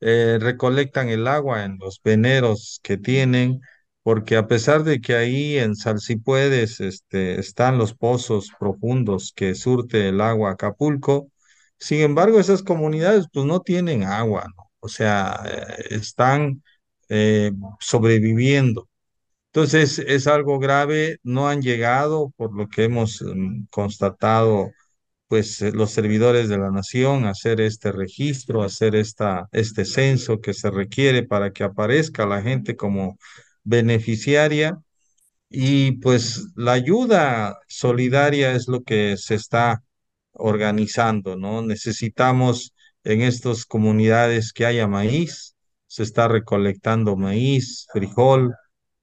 eh, 0.00 0.38
recolectan 0.40 1.08
el 1.08 1.26
agua 1.26 1.64
en 1.64 1.78
los 1.78 2.00
veneros 2.02 2.80
que 2.82 2.96
tienen, 2.98 3.60
porque 4.06 4.36
a 4.36 4.46
pesar 4.46 4.84
de 4.84 5.00
que 5.00 5.16
ahí 5.16 5.58
en 5.58 5.74
Salsipuedes 5.74 6.78
este, 6.78 7.40
están 7.40 7.76
los 7.76 7.92
pozos 7.92 8.52
profundos 8.56 9.32
que 9.34 9.56
surte 9.56 10.08
el 10.10 10.20
agua 10.20 10.52
Acapulco, 10.52 11.28
sin 11.76 12.02
embargo 12.02 12.38
esas 12.38 12.62
comunidades 12.62 13.26
pues 13.32 13.46
no 13.46 13.60
tienen 13.62 14.04
agua. 14.04 14.46
O 14.78 14.88
sea, 14.88 15.42
eh, 15.44 15.86
están 15.90 16.62
eh, 17.08 17.50
sobreviviendo. 17.80 18.88
Entonces 19.52 19.98
es 19.98 20.28
algo 20.28 20.60
grave, 20.60 21.18
no 21.24 21.48
han 21.48 21.60
llegado, 21.62 22.32
por 22.36 22.56
lo 22.56 22.68
que 22.68 22.84
hemos 22.84 23.22
mm, 23.22 23.66
constatado 23.70 24.70
pues 25.28 25.60
eh, 25.62 25.72
los 25.72 25.90
servidores 25.92 26.48
de 26.48 26.58
la 26.58 26.70
nación 26.70 27.26
hacer 27.26 27.60
este 27.60 27.92
registro, 27.92 28.62
hacer 28.62 28.94
esta, 28.96 29.48
este 29.52 29.84
censo 29.84 30.40
que 30.40 30.54
se 30.54 30.70
requiere 30.70 31.24
para 31.24 31.52
que 31.52 31.64
aparezca 31.64 32.26
la 32.26 32.42
gente 32.42 32.76
como 32.76 33.18
beneficiaria 33.66 34.78
y 35.50 35.92
pues 36.00 36.48
la 36.56 36.72
ayuda 36.72 37.58
solidaria 37.68 38.52
es 38.52 38.68
lo 38.68 38.82
que 38.82 39.16
se 39.18 39.34
está 39.36 39.82
organizando, 40.32 41.36
¿no? 41.36 41.62
Necesitamos 41.62 42.74
en 43.04 43.22
estas 43.22 43.64
comunidades 43.66 44.52
que 44.52 44.66
haya 44.66 44.88
maíz, 44.88 45.56
se 45.86 46.02
está 46.02 46.28
recolectando 46.28 47.16
maíz, 47.16 47.86
frijol, 47.92 48.54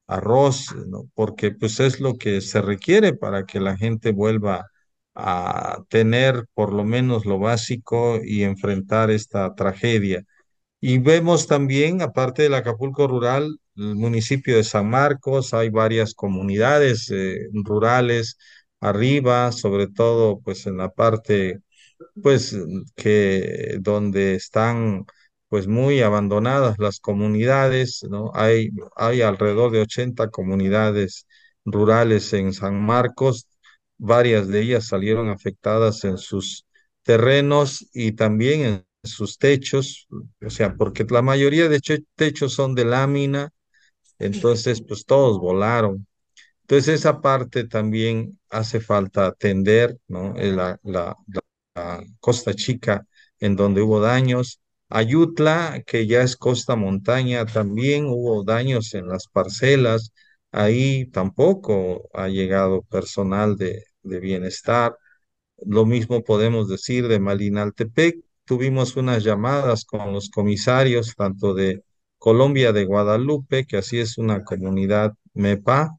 arroz, 0.08 0.68
¿no? 0.88 1.10
Porque 1.16 1.52
pues 1.52 1.80
es 1.80 2.00
lo 2.00 2.16
que 2.16 2.42
se 2.42 2.62
requiere 2.62 3.14
para 3.14 3.46
que 3.46 3.60
la 3.60 3.78
gente 3.78 4.12
vuelva 4.12 4.68
a 5.16 5.84
tener 5.90 6.46
por 6.54 6.74
lo 6.74 6.84
menos 6.84 7.26
lo 7.26 7.40
básico 7.40 8.20
y 8.24 8.44
enfrentar 8.44 9.12
esta 9.12 9.54
tragedia. 9.56 10.24
Y 10.86 10.98
vemos 10.98 11.48
también, 11.48 12.02
aparte 12.02 12.44
del 12.44 12.56
Acapulco 12.56 13.08
rural, 13.08 13.58
el 13.78 13.96
municipio 13.96 14.58
de 14.58 14.66
San 14.66 14.90
Marcos, 14.90 15.54
hay 15.54 15.70
varias 15.70 16.14
comunidades 16.14 17.10
eh, 17.10 17.48
rurales 17.54 18.38
arriba, 18.82 19.54
sobre 19.54 19.88
todo 19.88 20.42
pues 20.42 20.68
en 20.68 20.76
la 20.78 20.90
parte 20.92 21.62
pues 22.22 22.58
que 22.98 23.78
donde 23.82 24.36
están 24.36 25.06
pues 25.50 25.68
muy 25.68 26.02
abandonadas 26.02 26.78
las 26.80 27.00
comunidades, 27.00 28.04
¿no? 28.10 28.32
Hay, 28.36 28.72
hay 28.98 29.22
alrededor 29.22 29.72
de 29.72 29.82
80 29.82 30.30
comunidades 30.32 31.28
rurales 31.66 32.34
en 32.34 32.54
San 32.54 32.82
Marcos, 32.86 33.48
varias 33.98 34.50
de 34.50 34.62
ellas 34.62 34.88
salieron 34.88 35.30
afectadas 35.30 36.04
en 36.04 36.18
sus 36.18 36.66
terrenos 37.04 37.88
y 37.94 38.14
también 38.14 38.62
en 38.62 38.86
sus 39.04 39.38
techos, 39.38 40.08
o 40.46 40.50
sea, 40.50 40.76
porque 40.76 41.06
la 41.10 41.22
mayoría 41.22 41.70
de 41.70 41.82
techos 42.16 42.54
son 42.54 42.76
de 42.76 42.86
lámina, 42.86 43.52
entonces 44.20 44.82
pues 44.88 45.06
todos 45.06 45.40
volaron. 45.40 46.08
Entonces 46.62 47.02
esa 47.02 47.22
parte 47.22 47.66
también 47.66 48.40
hace 48.50 48.80
falta 48.82 49.28
atender, 49.28 49.98
¿no? 50.08 50.36
Eh, 50.38 50.52
La, 50.54 50.80
la, 50.84 51.16
Costa 52.20 52.54
Chica, 52.54 53.06
en 53.40 53.56
donde 53.56 53.82
hubo 53.82 54.00
daños. 54.00 54.60
Ayutla, 54.90 55.82
que 55.88 56.06
ya 56.08 56.22
es 56.22 56.36
costa 56.38 56.76
montaña, 56.76 57.46
también 57.46 58.06
hubo 58.08 58.44
daños 58.44 58.94
en 58.94 59.08
las 59.08 59.28
parcelas. 59.28 60.14
Ahí 60.52 61.06
tampoco 61.08 62.10
ha 62.14 62.28
llegado 62.28 62.84
personal 62.84 63.58
de 63.58 63.84
bienestar. 64.04 64.98
Lo 65.66 65.86
mismo 65.86 66.24
podemos 66.24 66.70
decir 66.70 67.08
de 67.08 67.20
Malinaltepec. 67.20 68.18
Tuvimos 68.46 68.96
unas 68.98 69.24
llamadas 69.24 69.86
con 69.86 70.14
los 70.14 70.30
comisarios, 70.30 71.16
tanto 71.16 71.54
de 71.54 71.84
Colombia 72.18 72.72
de 72.74 72.86
Guadalupe, 72.86 73.66
que 73.66 73.78
así 73.78 74.00
es 74.00 74.18
una 74.18 74.44
comunidad 74.44 75.14
MEPA, 75.34 75.92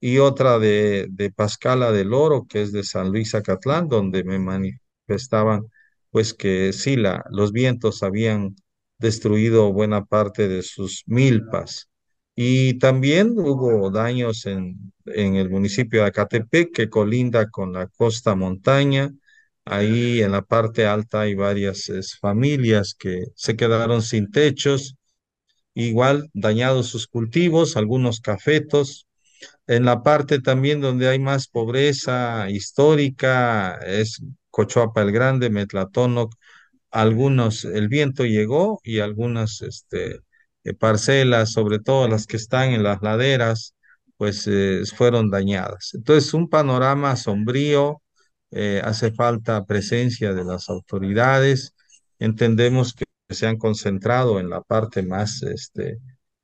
y 0.00 0.18
otra 0.18 0.58
de, 0.58 1.06
de 1.10 1.30
Pascala 1.32 1.92
del 1.92 2.14
Oro, 2.14 2.46
que 2.48 2.62
es 2.62 2.72
de 2.72 2.84
San 2.84 3.10
Luis 3.10 3.34
Acatlán, 3.34 3.88
donde 3.88 4.24
me 4.24 4.38
manifestaban 4.38 5.66
pues 6.10 6.34
que 6.34 6.72
sí, 6.72 6.96
la, 6.96 7.24
los 7.30 7.52
vientos 7.52 8.02
habían 8.02 8.56
destruido 8.98 9.72
buena 9.72 10.04
parte 10.04 10.48
de 10.48 10.62
sus 10.62 11.02
milpas. 11.06 11.88
Y 12.34 12.78
también 12.78 13.34
hubo 13.38 13.90
daños 13.90 14.46
en, 14.46 14.92
en 15.06 15.36
el 15.36 15.50
municipio 15.50 16.02
de 16.02 16.08
Acatepec, 16.08 16.72
que 16.72 16.88
colinda 16.88 17.50
con 17.50 17.72
la 17.72 17.88
costa 17.88 18.34
montaña. 18.34 19.10
Ahí 19.70 20.22
en 20.22 20.32
la 20.32 20.42
parte 20.42 20.86
alta 20.86 21.22
hay 21.22 21.34
varias 21.34 21.90
familias 22.20 22.94
que 22.98 23.24
se 23.34 23.56
quedaron 23.56 24.02
sin 24.02 24.30
techos, 24.30 24.96
igual 25.74 26.30
dañados 26.34 26.88
sus 26.88 27.06
cultivos, 27.06 27.76
algunos 27.76 28.20
cafetos. 28.20 29.06
En 29.66 29.84
la 29.84 30.02
parte 30.02 30.40
también 30.40 30.80
donde 30.80 31.08
hay 31.08 31.18
más 31.18 31.48
pobreza 31.48 32.50
histórica 32.50 33.76
es 33.86 34.22
Cochoapa 34.50 35.02
el 35.02 35.12
Grande, 35.12 35.50
Metlatónoc, 35.50 36.34
algunos, 36.90 37.64
el 37.64 37.88
viento 37.88 38.24
llegó 38.24 38.80
y 38.82 39.00
algunas 39.00 39.62
este, 39.62 40.20
eh, 40.64 40.74
parcelas, 40.74 41.52
sobre 41.52 41.78
todo 41.80 42.08
las 42.08 42.26
que 42.26 42.36
están 42.36 42.70
en 42.70 42.82
las 42.82 43.02
laderas, 43.02 43.74
pues 44.16 44.46
eh, 44.48 44.82
fueron 44.96 45.30
dañadas. 45.30 45.92
Entonces, 45.94 46.34
un 46.34 46.48
panorama 46.48 47.16
sombrío, 47.16 48.02
eh, 48.50 48.80
hace 48.84 49.12
falta 49.12 49.64
presencia 49.66 50.32
de 50.34 50.44
las 50.44 50.68
autoridades. 50.68 51.74
Entendemos 52.18 52.94
que 52.94 53.04
se 53.28 53.46
han 53.46 53.58
concentrado 53.58 54.40
en 54.40 54.50
la 54.50 54.62
parte 54.62 55.02
más 55.02 55.42
este, 55.42 55.98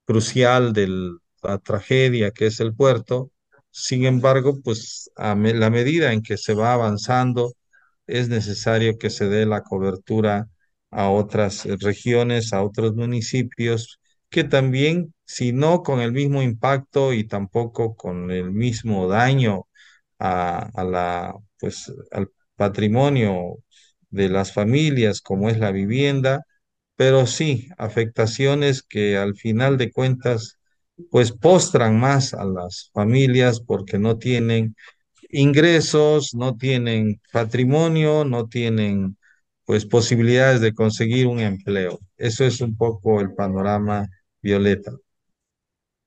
crucial 0.04 0.72
de 0.72 0.88
la 1.42 1.58
tragedia 1.58 2.30
que 2.32 2.46
es 2.46 2.60
el 2.60 2.74
puerto. 2.74 3.30
Sin 3.70 4.04
embargo, 4.06 4.60
pues 4.62 5.10
a 5.16 5.34
la 5.34 5.70
medida 5.70 6.12
en 6.12 6.22
que 6.22 6.36
se 6.36 6.54
va 6.54 6.74
avanzando, 6.74 7.54
es 8.06 8.28
necesario 8.28 8.98
que 8.98 9.10
se 9.10 9.28
dé 9.28 9.46
la 9.46 9.62
cobertura 9.62 10.48
a 10.90 11.10
otras 11.10 11.64
regiones, 11.82 12.52
a 12.52 12.62
otros 12.62 12.94
municipios, 12.94 14.00
que 14.30 14.44
también, 14.44 15.14
si 15.24 15.52
no 15.52 15.82
con 15.82 16.00
el 16.00 16.12
mismo 16.12 16.42
impacto 16.42 17.12
y 17.12 17.24
tampoco 17.26 17.96
con 17.96 18.30
el 18.30 18.52
mismo 18.52 19.08
daño 19.08 19.66
a 20.18 20.70
la, 20.84 21.34
pues, 21.60 21.92
al 22.12 22.30
patrimonio 22.56 23.56
de 24.10 24.28
las 24.28 24.52
familias, 24.52 25.20
como 25.20 25.48
es 25.50 25.58
la 25.58 25.72
vivienda, 25.72 26.42
pero 26.96 27.26
sí 27.26 27.68
afectaciones 27.78 28.82
que 28.82 29.16
al 29.18 29.34
final 29.36 29.78
de 29.78 29.92
cuentas, 29.92 30.58
pues 31.10 31.32
postran 31.32 31.98
más 32.00 32.34
a 32.34 32.44
las 32.44 32.90
familias 32.94 33.60
porque 33.60 33.98
no 33.98 34.18
tienen 34.18 34.76
ingresos, 35.30 36.34
no 36.34 36.56
tienen 36.56 37.20
patrimonio, 37.32 38.24
no 38.24 38.48
tienen 38.48 39.18
pues 39.64 39.86
posibilidades 39.86 40.60
de 40.60 40.74
conseguir 40.74 41.26
un 41.26 41.40
empleo. 41.40 41.98
Eso 42.16 42.44
es 42.44 42.60
un 42.60 42.76
poco 42.76 43.20
el 43.20 43.34
panorama 43.34 44.06
violeta. 44.42 44.92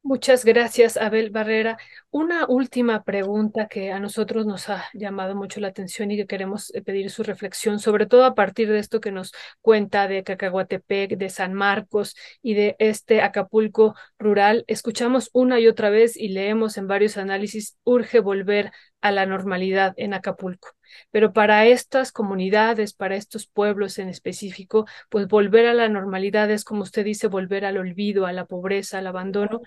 Muchas 0.03 0.45
gracias, 0.45 0.97
Abel 0.97 1.29
Barrera. 1.31 1.77
Una 2.09 2.45
última 2.47 3.03
pregunta 3.03 3.67
que 3.67 3.91
a 3.91 3.99
nosotros 3.99 4.45
nos 4.45 4.69
ha 4.69 4.85
llamado 4.93 5.35
mucho 5.35 5.59
la 5.59 5.67
atención 5.67 6.09
y 6.09 6.17
que 6.17 6.25
queremos 6.25 6.73
eh, 6.73 6.81
pedir 6.81 7.09
su 7.11 7.21
reflexión, 7.21 7.79
sobre 7.79 8.05
todo 8.05 8.25
a 8.25 8.33
partir 8.33 8.69
de 8.69 8.79
esto 8.79 8.99
que 9.01 9.11
nos 9.11 9.33
cuenta 9.61 10.07
de 10.07 10.23
Cacahuatepec, 10.23 11.17
de 11.17 11.29
San 11.29 11.53
Marcos 11.53 12.15
y 12.41 12.53
de 12.55 12.75
este 12.79 13.21
Acapulco 13.21 13.93
rural. 14.17 14.63
Escuchamos 14.67 15.29
una 15.33 15.59
y 15.59 15.67
otra 15.67 15.89
vez 15.89 16.15
y 16.17 16.29
leemos 16.29 16.77
en 16.77 16.87
varios 16.87 17.17
análisis, 17.17 17.77
urge 17.83 18.19
volver 18.19 18.71
a 19.01 19.11
la 19.11 19.25
normalidad 19.25 19.93
en 19.97 20.13
Acapulco. 20.13 20.69
Pero 21.11 21.33
para 21.33 21.65
estas 21.65 22.11
comunidades, 22.11 22.93
para 22.93 23.15
estos 23.15 23.47
pueblos 23.47 23.99
en 23.99 24.09
específico, 24.09 24.85
pues 25.09 25.27
volver 25.27 25.67
a 25.67 25.73
la 25.73 25.89
normalidad 25.89 26.49
es, 26.51 26.63
como 26.63 26.83
usted 26.83 27.05
dice, 27.05 27.27
volver 27.27 27.65
al 27.65 27.77
olvido, 27.77 28.25
a 28.25 28.33
la 28.33 28.45
pobreza, 28.45 28.99
al 28.99 29.07
abandono. 29.07 29.61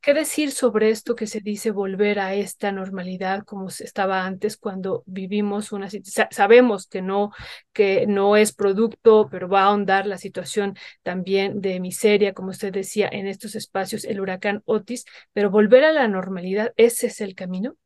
¿Qué 0.00 0.14
decir 0.14 0.50
sobre 0.50 0.90
esto 0.90 1.14
que 1.14 1.26
se 1.26 1.40
dice 1.40 1.70
volver 1.70 2.18
a 2.18 2.34
esta 2.34 2.72
normalidad 2.72 3.44
como 3.44 3.70
se 3.70 3.84
estaba 3.84 4.26
antes 4.26 4.56
cuando 4.56 5.02
vivimos 5.06 5.72
una 5.72 5.88
situación? 5.90 6.28
Sabemos 6.30 6.86
que 6.86 7.02
no, 7.02 7.30
que 7.72 8.06
no 8.06 8.36
es 8.36 8.52
producto, 8.54 9.28
pero 9.30 9.48
va 9.48 9.62
a 9.62 9.66
ahondar 9.66 10.06
la 10.06 10.18
situación 10.18 10.76
también 11.02 11.60
de 11.60 11.80
miseria, 11.80 12.34
como 12.34 12.50
usted 12.50 12.72
decía, 12.72 13.08
en 13.10 13.26
estos 13.26 13.54
espacios, 13.54 14.04
el 14.04 14.20
huracán 14.20 14.62
Otis, 14.66 15.04
pero 15.32 15.50
volver 15.50 15.84
a 15.84 15.92
la 15.92 16.08
normalidad, 16.08 16.72
¿ese 16.76 17.06
es 17.06 17.20
el 17.20 17.34
camino? 17.34 17.76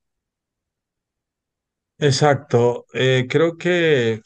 Exacto. 1.98 2.86
Eh, 2.94 3.26
creo 3.28 3.56
que 3.56 4.20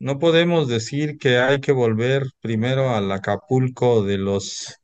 no 0.00 0.18
podemos 0.18 0.68
decir 0.68 1.18
que 1.18 1.38
hay 1.38 1.60
que 1.60 1.72
volver 1.72 2.24
primero 2.40 2.90
al 2.90 3.10
Acapulco 3.12 4.02
de 4.04 4.18
los 4.18 4.76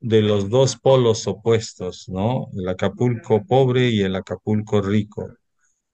de 0.00 0.22
los 0.22 0.50
dos 0.50 0.76
polos 0.78 1.26
opuestos, 1.28 2.08
¿no? 2.08 2.48
El 2.58 2.68
Acapulco 2.68 3.44
pobre 3.46 3.90
y 3.90 4.02
el 4.02 4.16
Acapulco 4.16 4.82
rico, 4.82 5.28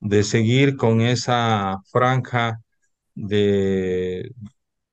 de 0.00 0.24
seguir 0.24 0.76
con 0.76 1.00
esa 1.02 1.76
franja 1.92 2.60
de 3.14 4.30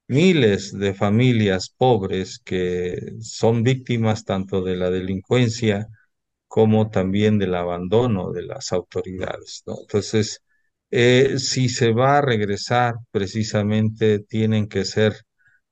miles 0.08 0.72
de 0.78 0.94
familias 0.94 1.70
pobres 1.78 2.40
que 2.44 2.98
son 3.22 3.64
víctimas 3.64 4.26
tanto 4.26 4.62
de 4.64 4.76
la 4.78 4.90
delincuencia 4.90 5.88
como 6.48 6.92
también 6.92 7.40
del 7.40 7.56
abandono 7.56 8.32
de 8.34 8.44
las 8.44 8.74
autoridades, 8.74 9.64
¿no? 9.68 9.76
Entonces, 9.82 10.43
eh, 10.96 11.40
si 11.40 11.70
se 11.70 11.92
va 11.92 12.20
a 12.20 12.22
regresar, 12.22 12.96
precisamente 13.12 14.20
tienen 14.20 14.68
que 14.68 14.86
ser 14.86 15.16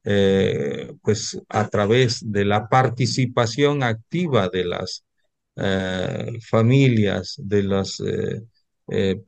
eh, 0.03 0.91
pues 1.03 1.39
a 1.47 1.67
través 1.69 2.21
de 2.31 2.43
la 2.43 2.67
participación 2.67 3.83
activa 3.83 4.49
de 4.49 4.65
las 4.65 5.05
eh, 5.57 6.39
familias, 6.49 7.35
de 7.37 7.63
las 7.63 8.01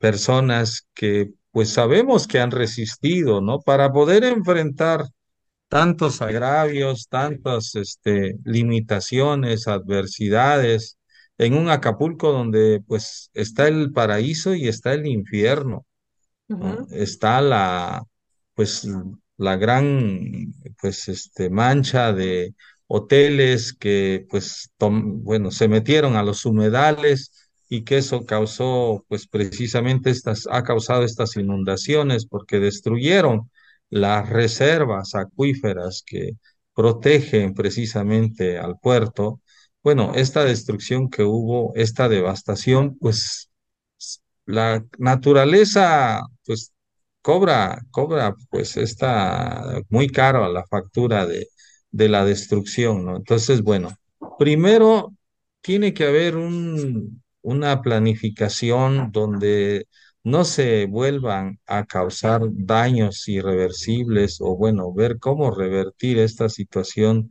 personas 0.00 0.86
que 0.94 1.30
pues 1.52 1.70
sabemos 1.70 2.26
que 2.26 2.40
han 2.40 2.50
resistido, 2.50 3.40
¿no? 3.40 3.60
Para 3.60 3.92
poder 3.92 4.24
enfrentar 4.24 5.04
tantos 5.68 6.20
agravios, 6.22 7.08
tantas 7.08 7.76
este, 7.76 8.36
limitaciones, 8.44 9.68
adversidades, 9.68 10.98
en 11.38 11.54
un 11.54 11.68
Acapulco 11.70 12.32
donde 12.32 12.80
pues 12.86 13.30
está 13.34 13.68
el 13.68 13.92
paraíso 13.92 14.54
y 14.54 14.68
está 14.68 14.94
el 14.94 15.06
infierno. 15.06 15.86
Está 16.90 17.40
la, 17.40 18.02
pues, 18.54 18.86
la 19.36 19.56
gran, 19.56 20.52
pues, 20.80 21.08
este, 21.08 21.50
mancha 21.50 22.12
de 22.12 22.54
hoteles 22.86 23.72
que, 23.74 24.26
pues, 24.30 24.70
tom- 24.76 25.22
bueno, 25.24 25.50
se 25.50 25.68
metieron 25.68 26.16
a 26.16 26.22
los 26.22 26.44
humedales 26.44 27.32
y 27.68 27.82
que 27.84 27.98
eso 27.98 28.24
causó, 28.26 29.04
pues 29.08 29.26
precisamente 29.26 30.10
estas, 30.10 30.46
ha 30.50 30.62
causado 30.62 31.02
estas 31.04 31.36
inundaciones 31.36 32.26
porque 32.26 32.60
destruyeron 32.60 33.50
las 33.90 34.28
reservas 34.28 35.14
acuíferas 35.14 36.02
que 36.06 36.32
protegen 36.74 37.54
precisamente 37.54 38.58
al 38.58 38.78
puerto. 38.78 39.40
Bueno, 39.84 40.12
esta 40.16 40.44
destrucción 40.44 41.10
que 41.10 41.22
hubo, 41.24 41.72
esta 41.76 42.08
devastación, 42.08 42.96
pues 42.98 43.50
la 44.46 44.84
naturaleza, 44.98 46.22
pues 46.46 46.72
cobra, 47.22 47.80
cobra, 47.90 48.34
pues 48.50 48.76
está 48.76 49.80
muy 49.90 50.08
caro 50.08 50.48
la 50.52 50.64
factura 50.66 51.26
de, 51.26 51.48
de 51.90 52.08
la 52.08 52.24
destrucción, 52.24 53.04
¿no? 53.04 53.16
Entonces, 53.16 53.62
bueno, 53.62 53.90
primero 54.38 55.14
tiene 55.62 55.94
que 55.94 56.06
haber 56.06 56.36
un, 56.36 57.22
una 57.42 57.80
planificación 57.82 59.10
donde 59.12 59.86
no 60.24 60.44
se 60.44 60.86
vuelvan 60.86 61.58
a 61.66 61.84
causar 61.86 62.42
daños 62.52 63.28
irreversibles 63.28 64.38
o 64.40 64.56
bueno, 64.56 64.92
ver 64.94 65.18
cómo 65.18 65.50
revertir 65.50 66.18
esta 66.18 66.48
situación 66.48 67.30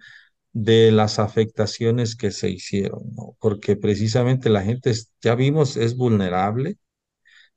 de 0.54 0.92
las 0.92 1.20
afectaciones 1.20 2.16
que 2.16 2.32
se 2.32 2.50
hicieron, 2.50 3.04
¿no? 3.16 3.36
Porque 3.40 3.76
precisamente 3.78 4.50
la 4.50 4.64
gente, 4.64 4.92
es- 4.92 5.12
ya 5.22 5.36
vimos, 5.36 5.78
es 5.78 5.96
vulnerable 5.98 6.78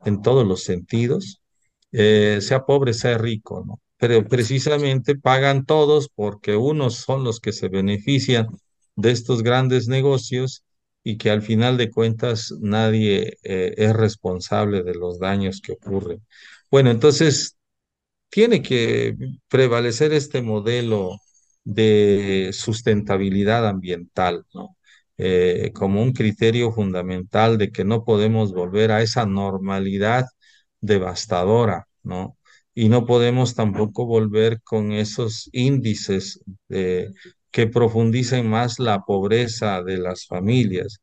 en 0.05 0.23
todos 0.23 0.47
los 0.47 0.63
sentidos, 0.65 1.43
eh, 1.93 2.39
sea 2.43 2.65
pobre, 2.67 2.93
sea 2.95 3.19
rico, 3.19 3.65
¿no? 3.67 3.81
Pero 3.99 4.27
precisamente 4.29 5.17
pagan 5.17 5.65
todos 5.65 6.09
porque 6.15 6.57
unos 6.57 6.97
son 6.97 7.25
los 7.25 7.41
que 7.41 7.53
se 7.53 7.69
benefician 7.69 8.47
de 8.97 9.11
estos 9.11 9.43
grandes 9.43 9.89
negocios 9.89 10.65
y 11.03 11.17
que 11.19 11.31
al 11.31 11.43
final 11.43 11.77
de 11.79 11.91
cuentas 11.91 12.53
nadie 12.61 13.39
eh, 13.43 13.75
es 13.77 13.95
responsable 13.97 14.83
de 14.83 14.95
los 14.95 15.19
daños 15.19 15.61
que 15.63 15.73
ocurren. 15.73 16.23
Bueno, 16.71 16.91
entonces 16.91 17.57
tiene 18.31 18.63
que 18.63 19.17
prevalecer 19.49 20.13
este 20.13 20.43
modelo 20.43 21.19
de 21.67 22.51
sustentabilidad 22.53 23.69
ambiental. 23.69 24.45
Eh, 25.19 25.73
como 25.75 26.03
un 26.03 26.13
criterio 26.13 26.73
fundamental 26.73 27.57
de 27.59 27.71
que 27.73 27.85
no 27.85 28.05
podemos 28.05 28.53
volver 28.53 28.93
a 28.93 29.03
esa 29.03 29.25
normalidad 29.27 30.27
devastadora, 30.81 31.89
¿no? 32.03 32.37
Y 32.75 32.89
no 32.91 33.07
podemos 33.07 33.55
tampoco 33.55 34.05
volver 34.07 34.61
con 34.63 34.93
esos 34.93 35.49
índices 35.53 36.41
eh, 36.69 37.09
que 37.51 37.67
profundicen 37.67 38.49
más 38.51 38.79
la 38.79 39.01
pobreza 39.05 39.83
de 39.83 39.99
las 39.99 40.27
familias. 40.27 40.99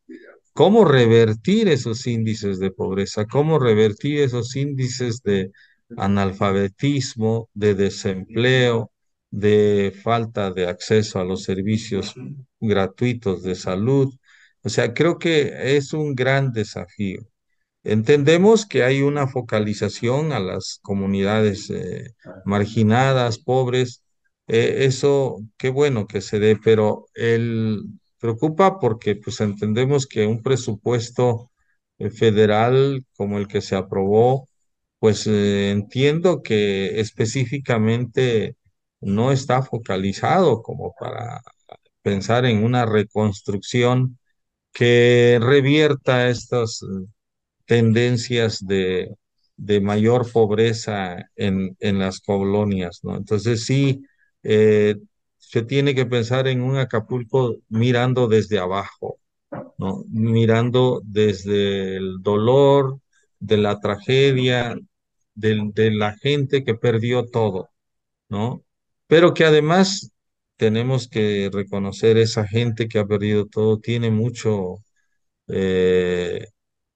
¿Cómo 0.54 0.86
revertir 0.86 1.68
esos 1.70 2.06
índices 2.08 2.60
de 2.60 2.72
pobreza? 2.72 3.26
¿Cómo 3.26 3.58
revertir 3.60 4.20
esos 4.22 4.56
índices 4.56 5.24
de 5.24 5.52
analfabetismo, 5.98 7.50
de 7.54 7.74
desempleo, 7.76 8.93
de 9.34 9.92
falta 10.04 10.52
de 10.52 10.68
acceso 10.68 11.20
a 11.20 11.24
los 11.24 11.44
servicios 11.44 12.14
gratuitos 12.60 13.42
de 13.44 13.56
salud? 13.56 14.14
O 14.64 14.70
sea, 14.70 14.94
creo 14.94 15.18
que 15.20 15.76
es 15.76 15.94
un 15.94 16.16
gran 16.16 16.54
desafío. 16.54 17.22
Entendemos 17.84 18.66
que 18.68 18.84
hay 18.84 19.02
una 19.02 19.28
focalización 19.28 20.34
a 20.34 20.40
las 20.40 20.80
comunidades 20.84 21.70
eh, 21.72 22.12
marginadas, 22.46 23.40
pobres. 23.40 24.04
Eh, 24.48 24.86
eso, 24.86 25.40
qué 25.58 25.70
bueno 25.70 26.08
que 26.08 26.22
se 26.22 26.40
dé, 26.40 26.58
pero 26.64 27.08
él 27.16 27.82
preocupa 28.20 28.80
porque 28.80 29.16
pues 29.16 29.42
entendemos 29.42 30.08
que 30.08 30.28
un 30.28 30.42
presupuesto 30.44 31.52
eh, 31.98 32.10
federal 32.12 33.06
como 33.18 33.38
el 33.40 33.48
que 33.48 33.62
se 33.62 33.76
aprobó, 33.76 34.48
pues 35.00 35.28
entiendo 35.28 36.42
que 36.44 37.00
específicamente 37.02 38.56
no 39.06 39.32
está 39.32 39.62
focalizado 39.64 40.62
como 40.64 40.94
para 41.00 41.42
pensar 42.04 42.46
en 42.46 42.64
una 42.64 42.86
reconstrucción 42.86 44.20
que 44.74 45.40
revierta 45.42 46.30
estos 46.30 46.86
tendencias 47.66 48.66
de, 48.66 49.16
de 49.58 49.82
mayor 49.82 50.32
pobreza 50.32 51.18
en, 51.36 51.76
en 51.80 52.00
las 52.00 52.20
colonias, 52.20 53.00
¿no? 53.04 53.16
Entonces 53.18 53.66
sí, 53.66 54.04
eh, 54.44 54.96
se 55.38 55.64
tiene 55.64 55.96
que 55.96 56.06
pensar 56.06 56.48
en 56.48 56.62
un 56.62 56.78
Acapulco 56.78 57.58
mirando 57.70 58.28
desde 58.28 58.60
abajo, 58.60 59.20
¿no? 59.78 60.06
Mirando 60.10 61.02
desde 61.06 61.98
el 61.98 62.18
dolor, 62.22 63.00
de 63.40 63.58
la 63.58 63.80
tragedia, 63.80 64.76
de, 65.36 65.72
de 65.74 65.92
la 65.92 66.16
gente 66.18 66.64
que 66.64 66.76
perdió 66.76 67.26
todo, 67.30 67.70
¿no? 68.30 68.63
Pero 69.14 69.34
que 69.36 69.46
además 69.46 70.12
tenemos 70.58 71.08
que 71.08 71.50
reconocer 71.54 72.18
esa 72.18 72.48
gente 72.48 72.88
que 72.88 72.98
ha 73.00 73.06
perdido 73.06 73.46
todo, 73.48 73.80
tiene 73.80 74.10
mucho... 74.10 74.78
eh, 75.48 76.48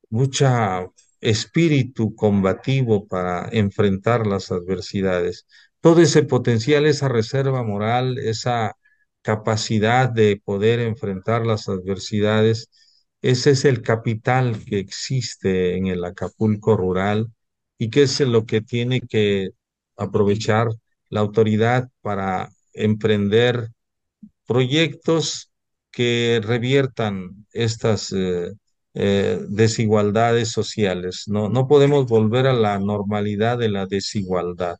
mucha 0.09 0.87
espíritu 1.21 2.15
combativo 2.15 3.07
para 3.07 3.49
enfrentar 3.53 4.27
las 4.27 4.51
adversidades. 4.51 5.47
Todo 5.81 6.01
ese 6.01 6.23
potencial, 6.23 6.85
esa 6.87 7.09
reserva 7.09 7.63
moral, 7.63 8.17
esa 8.19 8.75
capacidad 9.23 10.09
de 10.09 10.41
poder 10.45 10.79
enfrentar 10.81 11.45
las 11.45 11.69
adversidades, 11.69 12.69
ese 13.21 13.51
es 13.51 13.65
el 13.65 13.81
capital 13.83 14.63
que 14.65 14.79
existe 14.79 15.77
en 15.77 15.87
el 15.87 16.03
Acapulco 16.05 16.77
rural 16.77 17.27
y 17.77 17.89
que 17.91 18.03
es 18.03 18.19
lo 18.21 18.45
que 18.47 18.61
tiene 18.61 19.01
que 19.01 19.51
aprovechar 19.97 20.69
la 21.09 21.21
autoridad 21.21 21.89
para 22.01 22.49
emprender 22.73 23.69
proyectos 24.45 25.51
que 25.91 26.41
reviertan 26.43 27.45
estas 27.53 28.11
eh, 28.13 28.51
eh, 28.93 29.39
desigualdades 29.49 30.51
sociales. 30.51 31.25
No, 31.27 31.49
no 31.49 31.67
podemos 31.67 32.07
volver 32.07 32.47
a 32.47 32.53
la 32.53 32.79
normalidad 32.79 33.57
de 33.57 33.69
la 33.69 33.85
desigualdad, 33.85 34.77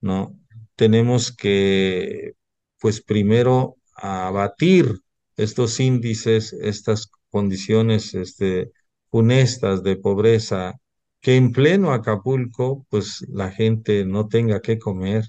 ¿no? 0.00 0.38
Tenemos 0.76 1.32
que, 1.32 2.34
pues 2.80 3.02
primero, 3.02 3.76
abatir 3.94 5.00
estos 5.36 5.80
índices, 5.80 6.52
estas 6.52 7.10
condiciones, 7.30 8.14
este, 8.14 8.72
funestas 9.10 9.82
de 9.82 9.96
pobreza, 9.96 10.74
que 11.20 11.36
en 11.36 11.52
pleno 11.52 11.92
Acapulco, 11.92 12.86
pues 12.90 13.24
la 13.28 13.50
gente 13.50 14.04
no 14.04 14.28
tenga 14.28 14.60
que 14.60 14.78
comer 14.78 15.24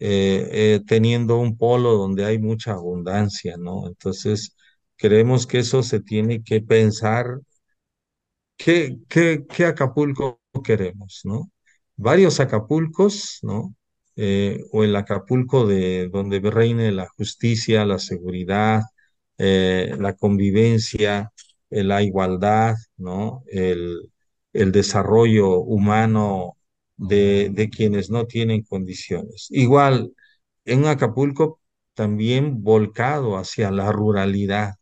eh, 0.00 0.48
eh, 0.52 0.80
teniendo 0.86 1.38
un 1.38 1.56
polo 1.58 1.94
donde 1.94 2.24
hay 2.24 2.38
mucha 2.38 2.72
abundancia, 2.72 3.56
¿no? 3.58 3.88
Entonces, 3.88 4.54
creemos 4.96 5.46
que 5.46 5.58
eso 5.58 5.82
se 5.82 6.00
tiene 6.00 6.42
que 6.44 6.60
pensar, 6.60 7.40
¿qué, 8.56 8.98
Acapulco 9.66 10.40
queremos, 10.64 11.20
¿no? 11.24 11.50
Varios 11.96 12.40
Acapulcos, 12.40 13.38
¿no? 13.42 13.74
Eh, 14.16 14.64
o 14.72 14.84
el 14.84 14.96
Acapulco 14.96 15.66
de 15.66 16.08
donde 16.08 16.40
reine 16.40 16.92
la 16.92 17.08
justicia, 17.16 17.84
la 17.86 17.98
seguridad, 17.98 18.82
la 19.38 20.14
convivencia, 20.14 21.32
la 21.70 22.02
igualdad, 22.02 22.74
¿no? 22.96 23.44
El, 23.46 24.10
el 24.52 24.72
desarrollo 24.72 25.60
humano 25.60 26.57
de, 26.98 27.50
de 27.52 27.70
quienes 27.70 28.10
no 28.10 28.26
tienen 28.26 28.62
condiciones. 28.62 29.48
Igual, 29.50 30.12
en 30.64 30.86
Acapulco 30.86 31.60
también 31.94 32.62
volcado 32.62 33.36
hacia 33.38 33.70
la 33.70 33.92
ruralidad, 33.92 34.74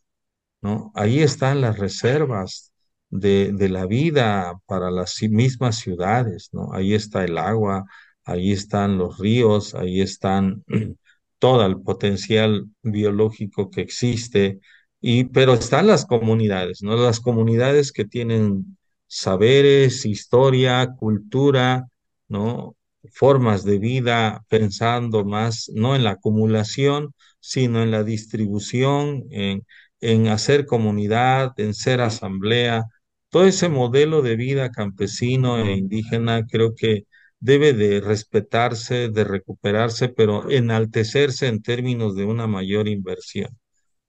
¿no? 0.62 0.92
Ahí 0.94 1.20
están 1.20 1.60
las 1.60 1.78
reservas 1.78 2.72
de, 3.10 3.52
de 3.52 3.68
la 3.68 3.86
vida 3.86 4.54
para 4.66 4.90
las 4.90 5.16
mismas 5.22 5.78
ciudades, 5.78 6.50
¿no? 6.52 6.72
Ahí 6.72 6.94
está 6.94 7.24
el 7.24 7.38
agua, 7.38 7.84
ahí 8.24 8.52
están 8.52 8.98
los 8.98 9.18
ríos, 9.18 9.74
ahí 9.74 10.00
están 10.00 10.64
todo 11.38 11.64
el 11.66 11.80
potencial 11.82 12.66
biológico 12.82 13.70
que 13.70 13.82
existe, 13.82 14.60
y, 15.00 15.24
pero 15.24 15.54
están 15.54 15.86
las 15.86 16.06
comunidades, 16.06 16.82
¿no? 16.82 16.96
Las 16.96 17.20
comunidades 17.20 17.92
que 17.92 18.04
tienen 18.04 18.78
saberes, 19.06 20.04
historia, 20.06 20.88
cultura, 20.98 21.86
¿no? 22.28 22.76
Formas 23.12 23.64
de 23.64 23.78
vida, 23.78 24.44
pensando 24.48 25.24
más, 25.24 25.70
no 25.74 25.94
en 25.96 26.04
la 26.04 26.10
acumulación, 26.12 27.14
sino 27.40 27.82
en 27.82 27.90
la 27.92 28.02
distribución, 28.04 29.24
en 29.30 29.64
en 30.00 30.28
hacer 30.28 30.66
comunidad, 30.66 31.52
en 31.58 31.74
ser 31.74 32.00
asamblea. 32.00 32.84
Todo 33.30 33.44
ese 33.46 33.68
modelo 33.68 34.22
de 34.22 34.36
vida 34.36 34.70
campesino 34.70 35.58
e 35.58 35.72
indígena 35.76 36.46
creo 36.46 36.74
que 36.74 37.04
debe 37.40 37.72
de 37.72 38.00
respetarse, 38.00 39.08
de 39.10 39.24
recuperarse, 39.24 40.08
pero 40.08 40.50
enaltecerse 40.50 41.46
en 41.48 41.62
términos 41.62 42.16
de 42.16 42.24
una 42.24 42.46
mayor 42.46 42.88
inversión. 42.88 43.58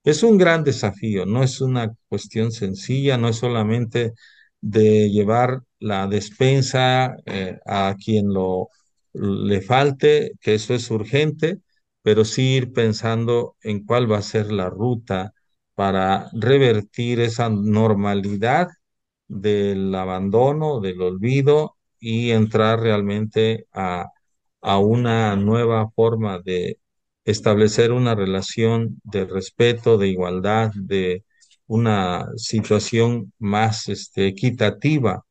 Es 0.03 0.23
un 0.23 0.37
gran 0.37 0.63
desafío, 0.63 1.25
no 1.25 1.43
es 1.43 1.61
una 1.61 1.93
cuestión 2.09 2.51
sencilla, 2.51 3.17
no 3.17 3.29
es 3.29 3.37
solamente 3.37 4.13
de 4.61 5.09
llevar 5.11 5.61
la 5.79 6.07
despensa 6.07 7.15
eh, 7.25 7.59
a 7.65 7.95
quien 8.03 8.33
lo 8.33 8.69
le 9.13 9.61
falte, 9.61 10.33
que 10.41 10.53
eso 10.55 10.73
es 10.75 10.89
urgente, 10.91 11.59
pero 12.01 12.23
sí 12.25 12.55
ir 12.55 12.71
pensando 12.73 13.55
en 13.61 13.83
cuál 13.85 14.11
va 14.11 14.17
a 14.19 14.21
ser 14.21 14.51
la 14.51 14.69
ruta 14.69 15.33
para 15.75 16.29
revertir 16.33 17.19
esa 17.21 17.49
normalidad 17.49 18.67
del 19.27 19.93
abandono, 19.95 20.79
del 20.79 21.01
olvido 21.01 21.77
y 21.99 22.31
entrar 22.31 22.79
realmente 22.81 23.67
a, 23.73 24.07
a 24.61 24.77
una 24.79 25.35
nueva 25.35 25.89
forma 25.91 26.39
de 26.39 26.79
establecer 27.25 27.91
una 27.91 28.15
relación 28.15 28.99
de 29.03 29.25
respeto, 29.25 29.97
de 29.97 30.07
igualdad, 30.09 30.71
de 30.75 31.25
una 31.67 32.25
situación 32.37 33.33
más 33.39 33.89
este, 33.89 34.27
equitativa 34.27 35.23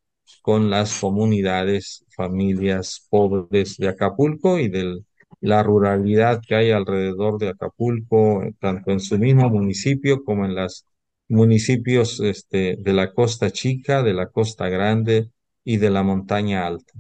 con 0.47 0.71
las 0.71 1.01
comunidades, 1.01 2.05
familias 2.15 3.05
pobres 3.11 3.77
de 3.79 3.89
Acapulco 3.89 4.61
y 4.61 4.69
de 4.69 5.01
la 5.41 5.65
ruralidad 5.65 6.41
que 6.47 6.55
hay 6.55 6.71
alrededor 6.71 7.39
de 7.39 7.49
Acapulco, 7.49 8.45
tanto 8.61 8.93
en 8.93 9.01
su 9.01 9.19
mismo 9.19 9.51
municipio 9.51 10.23
como 10.23 10.45
en 10.45 10.55
los 10.55 10.87
municipios 11.27 12.21
este, 12.21 12.77
de 12.79 12.93
la 12.93 13.13
Costa 13.13 13.51
Chica, 13.51 14.05
de 14.05 14.15
la 14.15 14.29
Costa 14.29 14.69
Grande 14.69 15.33
y 15.65 15.79
de 15.79 15.91
la 15.91 16.05
Montaña 16.05 16.65
Alta. 16.65 16.93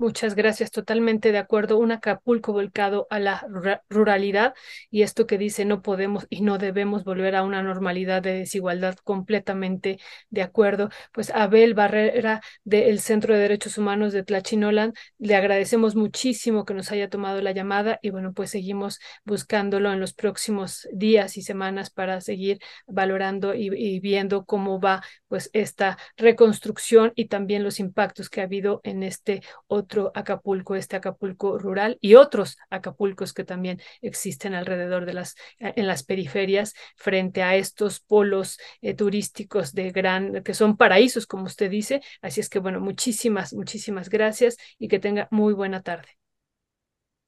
Muchas 0.00 0.34
gracias, 0.34 0.70
totalmente 0.70 1.30
de 1.30 1.36
acuerdo. 1.36 1.76
Un 1.76 1.92
Acapulco 1.92 2.54
volcado 2.54 3.06
a 3.10 3.18
la 3.18 3.46
ruralidad 3.90 4.54
y 4.90 5.02
esto 5.02 5.26
que 5.26 5.36
dice 5.36 5.66
no 5.66 5.82
podemos 5.82 6.26
y 6.30 6.40
no 6.40 6.56
debemos 6.56 7.04
volver 7.04 7.36
a 7.36 7.42
una 7.42 7.62
normalidad 7.62 8.22
de 8.22 8.32
desigualdad 8.32 8.96
completamente 9.04 9.98
de 10.30 10.40
acuerdo. 10.40 10.88
Pues 11.12 11.28
Abel 11.28 11.74
Barrera 11.74 12.40
del 12.64 12.98
Centro 13.00 13.34
de 13.34 13.40
Derechos 13.40 13.76
Humanos 13.76 14.14
de 14.14 14.22
Tlachinolan, 14.24 14.94
le 15.18 15.34
agradecemos 15.36 15.94
muchísimo 15.96 16.64
que 16.64 16.72
nos 16.72 16.90
haya 16.92 17.10
tomado 17.10 17.42
la 17.42 17.52
llamada 17.52 17.98
y 18.00 18.08
bueno, 18.08 18.32
pues 18.32 18.48
seguimos 18.52 19.00
buscándolo 19.26 19.92
en 19.92 20.00
los 20.00 20.14
próximos 20.14 20.88
días 20.94 21.36
y 21.36 21.42
semanas 21.42 21.90
para 21.90 22.22
seguir 22.22 22.58
valorando 22.86 23.54
y, 23.54 23.68
y 23.76 24.00
viendo 24.00 24.46
cómo 24.46 24.80
va 24.80 25.02
pues 25.28 25.50
esta 25.52 25.98
reconstrucción 26.16 27.12
y 27.16 27.26
también 27.26 27.62
los 27.64 27.80
impactos 27.80 28.30
que 28.30 28.40
ha 28.40 28.44
habido 28.44 28.80
en 28.82 29.02
este 29.02 29.42
otro 29.66 29.89
otro 29.90 30.12
Acapulco, 30.14 30.76
este 30.76 30.96
Acapulco 30.96 31.58
rural 31.58 31.98
y 32.00 32.14
otros 32.14 32.56
Acapulcos 32.70 33.32
que 33.32 33.44
también 33.44 33.80
existen 34.02 34.54
alrededor 34.54 35.04
de 35.04 35.14
las, 35.14 35.34
en 35.58 35.86
las 35.86 36.04
periferias 36.04 36.74
frente 36.96 37.42
a 37.42 37.56
estos 37.56 38.00
polos 38.00 38.58
eh, 38.82 38.94
turísticos 38.94 39.72
de 39.72 39.90
gran, 39.90 40.42
que 40.44 40.54
son 40.54 40.76
paraísos, 40.76 41.26
como 41.26 41.44
usted 41.44 41.70
dice. 41.70 42.02
Así 42.22 42.40
es 42.40 42.48
que, 42.48 42.60
bueno, 42.60 42.80
muchísimas, 42.80 43.52
muchísimas 43.52 44.08
gracias 44.08 44.56
y 44.78 44.88
que 44.88 45.00
tenga 45.00 45.26
muy 45.32 45.54
buena 45.54 45.82
tarde. 45.82 46.08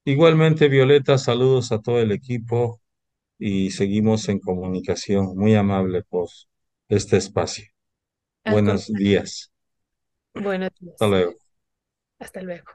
Igualmente, 0.05 0.69
Violeta, 0.69 1.19
saludos 1.19 1.71
a 1.73 1.81
todo 1.81 2.01
el 2.01 2.13
equipo 2.13 2.81
y 3.39 3.71
seguimos 3.73 4.29
en 4.29 4.41
comunicación. 4.41 5.37
Muy 5.37 5.55
amable 5.57 6.03
por 6.05 6.29
este 6.89 7.19
espacio. 7.19 7.67
Buenos 8.47 8.89
días. 8.93 9.53
Buenos 10.35 10.71
días. 10.79 10.99
Hasta 10.99 11.07
luego. 11.07 11.42
Hasta 12.23 12.41
luego. 12.41 12.71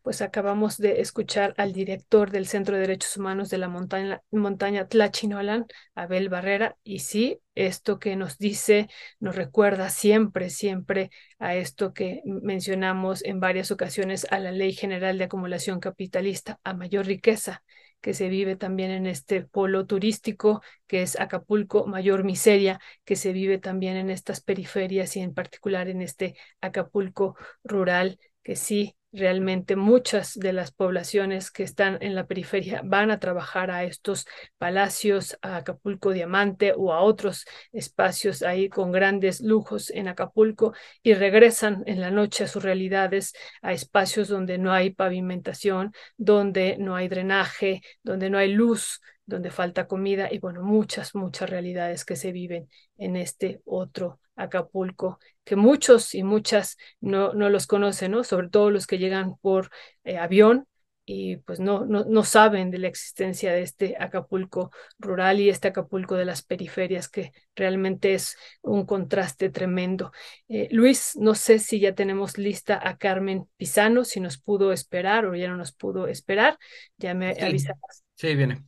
Pues 0.00 0.22
acabamos 0.22 0.78
de 0.78 1.00
escuchar 1.02 1.54
al 1.58 1.72
director 1.74 2.30
del 2.30 2.46
Centro 2.46 2.74
de 2.74 2.80
Derechos 2.80 3.18
Humanos 3.18 3.50
de 3.50 3.58
la 3.58 3.68
montaña, 3.68 4.22
montaña 4.32 4.88
Tlachinolan, 4.88 5.66
Abel 5.94 6.28
Barrera, 6.30 6.76
y 6.82 7.00
sí, 7.00 7.38
esto 7.54 7.98
que 7.98 8.16
nos 8.16 8.38
dice 8.38 8.88
nos 9.20 9.36
recuerda 9.36 9.90
siempre, 9.90 10.48
siempre 10.48 11.10
a 11.38 11.54
esto 11.54 11.92
que 11.92 12.22
mencionamos 12.24 13.22
en 13.24 13.40
varias 13.40 13.70
ocasiones, 13.70 14.26
a 14.30 14.38
la 14.40 14.52
Ley 14.52 14.72
General 14.72 15.18
de 15.18 15.24
Acumulación 15.24 15.78
Capitalista, 15.78 16.58
a 16.64 16.72
mayor 16.74 17.06
riqueza 17.06 17.62
que 18.00 18.14
se 18.14 18.28
vive 18.28 18.56
también 18.56 18.90
en 18.90 19.06
este 19.06 19.42
polo 19.42 19.86
turístico 19.86 20.62
que 20.86 21.02
es 21.02 21.18
Acapulco, 21.20 21.86
mayor 21.86 22.24
miseria 22.24 22.80
que 23.04 23.16
se 23.16 23.32
vive 23.32 23.58
también 23.58 23.96
en 23.96 24.10
estas 24.10 24.40
periferias 24.40 25.16
y 25.16 25.20
en 25.20 25.34
particular 25.34 25.88
en 25.88 26.02
este 26.02 26.36
Acapulco 26.60 27.36
rural 27.62 28.18
que 28.42 28.56
sí, 28.56 28.96
realmente 29.12 29.76
muchas 29.76 30.34
de 30.34 30.52
las 30.52 30.72
poblaciones 30.72 31.50
que 31.50 31.62
están 31.62 31.98
en 32.00 32.14
la 32.14 32.26
periferia 32.26 32.80
van 32.82 33.10
a 33.10 33.20
trabajar 33.20 33.70
a 33.70 33.84
estos 33.84 34.26
palacios, 34.58 35.38
a 35.42 35.56
Acapulco 35.56 36.12
Diamante 36.12 36.72
o 36.76 36.92
a 36.92 37.02
otros 37.02 37.44
espacios 37.72 38.42
ahí 38.42 38.68
con 38.68 38.90
grandes 38.90 39.40
lujos 39.40 39.90
en 39.90 40.08
Acapulco 40.08 40.72
y 41.02 41.14
regresan 41.14 41.82
en 41.86 42.00
la 42.00 42.10
noche 42.10 42.44
a 42.44 42.48
sus 42.48 42.62
realidades, 42.62 43.34
a 43.60 43.72
espacios 43.72 44.28
donde 44.28 44.56
no 44.58 44.72
hay 44.72 44.90
pavimentación, 44.90 45.92
donde 46.16 46.76
no 46.78 46.96
hay 46.96 47.08
drenaje, 47.08 47.82
donde 48.02 48.30
no 48.30 48.38
hay 48.38 48.52
luz, 48.52 49.00
donde 49.26 49.50
falta 49.50 49.86
comida 49.86 50.28
y 50.32 50.38
bueno, 50.38 50.62
muchas, 50.62 51.14
muchas 51.14 51.50
realidades 51.50 52.04
que 52.04 52.16
se 52.16 52.32
viven 52.32 52.68
en 52.96 53.16
este 53.16 53.60
otro 53.66 54.20
Acapulco, 54.36 55.18
que 55.44 55.56
muchos 55.56 56.14
y 56.14 56.22
muchas 56.22 56.76
no, 57.00 57.32
no 57.34 57.48
los 57.50 57.66
conocen, 57.66 58.12
¿no? 58.12 58.24
Sobre 58.24 58.48
todo 58.48 58.70
los 58.70 58.86
que 58.86 58.98
llegan 58.98 59.36
por 59.38 59.70
eh, 60.04 60.18
avión 60.18 60.66
y 61.04 61.38
pues 61.38 61.58
no, 61.58 61.84
no, 61.84 62.04
no 62.04 62.22
saben 62.24 62.70
de 62.70 62.78
la 62.78 62.86
existencia 62.86 63.52
de 63.52 63.62
este 63.62 63.96
Acapulco 63.98 64.70
rural 64.98 65.40
y 65.40 65.50
este 65.50 65.68
Acapulco 65.68 66.14
de 66.14 66.24
las 66.24 66.42
periferias, 66.42 67.08
que 67.08 67.32
realmente 67.56 68.14
es 68.14 68.36
un 68.62 68.86
contraste 68.86 69.50
tremendo. 69.50 70.12
Eh, 70.48 70.68
Luis, 70.70 71.16
no 71.16 71.34
sé 71.34 71.58
si 71.58 71.80
ya 71.80 71.94
tenemos 71.94 72.38
lista 72.38 72.80
a 72.82 72.96
Carmen 72.98 73.48
Pisano, 73.56 74.04
si 74.04 74.20
nos 74.20 74.38
pudo 74.38 74.72
esperar 74.72 75.26
o 75.26 75.34
ya 75.34 75.48
no 75.48 75.56
nos 75.56 75.72
pudo 75.72 76.06
esperar, 76.06 76.58
ya 76.98 77.14
me 77.14 77.34
sí. 77.34 77.66
Sí, 78.14 78.34
viene. 78.36 78.64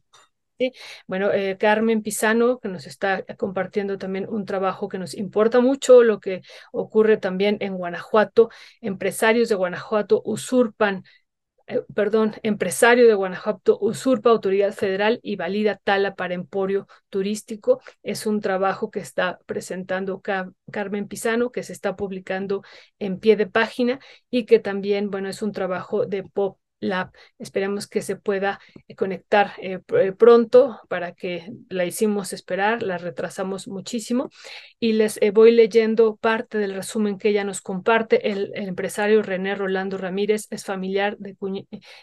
Bueno, 1.06 1.32
eh, 1.32 1.56
Carmen 1.58 2.02
Pisano, 2.02 2.58
que 2.60 2.68
nos 2.68 2.86
está 2.86 3.24
compartiendo 3.36 3.98
también 3.98 4.26
un 4.28 4.44
trabajo 4.44 4.88
que 4.88 4.98
nos 4.98 5.14
importa 5.14 5.60
mucho, 5.60 6.02
lo 6.02 6.20
que 6.20 6.42
ocurre 6.72 7.16
también 7.16 7.56
en 7.60 7.76
Guanajuato. 7.76 8.50
Empresarios 8.80 9.48
de 9.48 9.54
Guanajuato 9.56 10.22
usurpan, 10.24 11.04
eh, 11.66 11.82
perdón, 11.94 12.34
empresario 12.42 13.06
de 13.08 13.14
Guanajuato 13.14 13.78
usurpa 13.80 14.30
autoridad 14.30 14.72
federal 14.74 15.20
y 15.22 15.36
valida 15.36 15.80
tala 15.84 16.14
para 16.14 16.34
emporio 16.34 16.86
turístico. 17.10 17.80
Es 18.02 18.26
un 18.26 18.40
trabajo 18.40 18.90
que 18.90 19.00
está 19.00 19.40
presentando 19.46 20.22
Carmen 20.70 21.08
Pisano, 21.08 21.52
que 21.52 21.62
se 21.64 21.72
está 21.72 21.96
publicando 21.96 22.62
en 22.98 23.20
pie 23.20 23.36
de 23.36 23.46
página 23.46 24.00
y 24.30 24.46
que 24.46 24.58
también, 24.60 25.10
bueno, 25.10 25.28
es 25.28 25.42
un 25.42 25.52
trabajo 25.52 26.06
de 26.06 26.24
Pop 26.24 26.58
Lab. 26.80 27.10
Esperemos 27.38 27.86
que 27.86 28.02
se 28.02 28.16
pueda 28.16 28.60
eh, 28.88 28.94
conectar 28.94 29.52
eh, 29.58 29.80
eh, 29.98 30.12
pronto 30.12 30.80
para 30.88 31.12
que 31.12 31.50
la 31.68 31.84
hicimos 31.84 32.32
esperar, 32.32 32.82
la 32.82 32.98
retrasamos 32.98 33.68
muchísimo 33.68 34.30
y 34.78 34.92
les 34.92 35.18
voy 35.32 35.52
leyendo 35.52 36.16
parte 36.16 36.58
del 36.58 36.74
resumen 36.74 37.18
que 37.18 37.30
ella 37.30 37.44
nos 37.44 37.60
comparte. 37.60 38.30
El, 38.30 38.52
el 38.54 38.68
empresario 38.68 39.22
René 39.22 39.54
Rolando 39.54 39.98
Ramírez 39.98 40.46
es 40.50 40.64
familiar, 40.64 41.16
de 41.18 41.36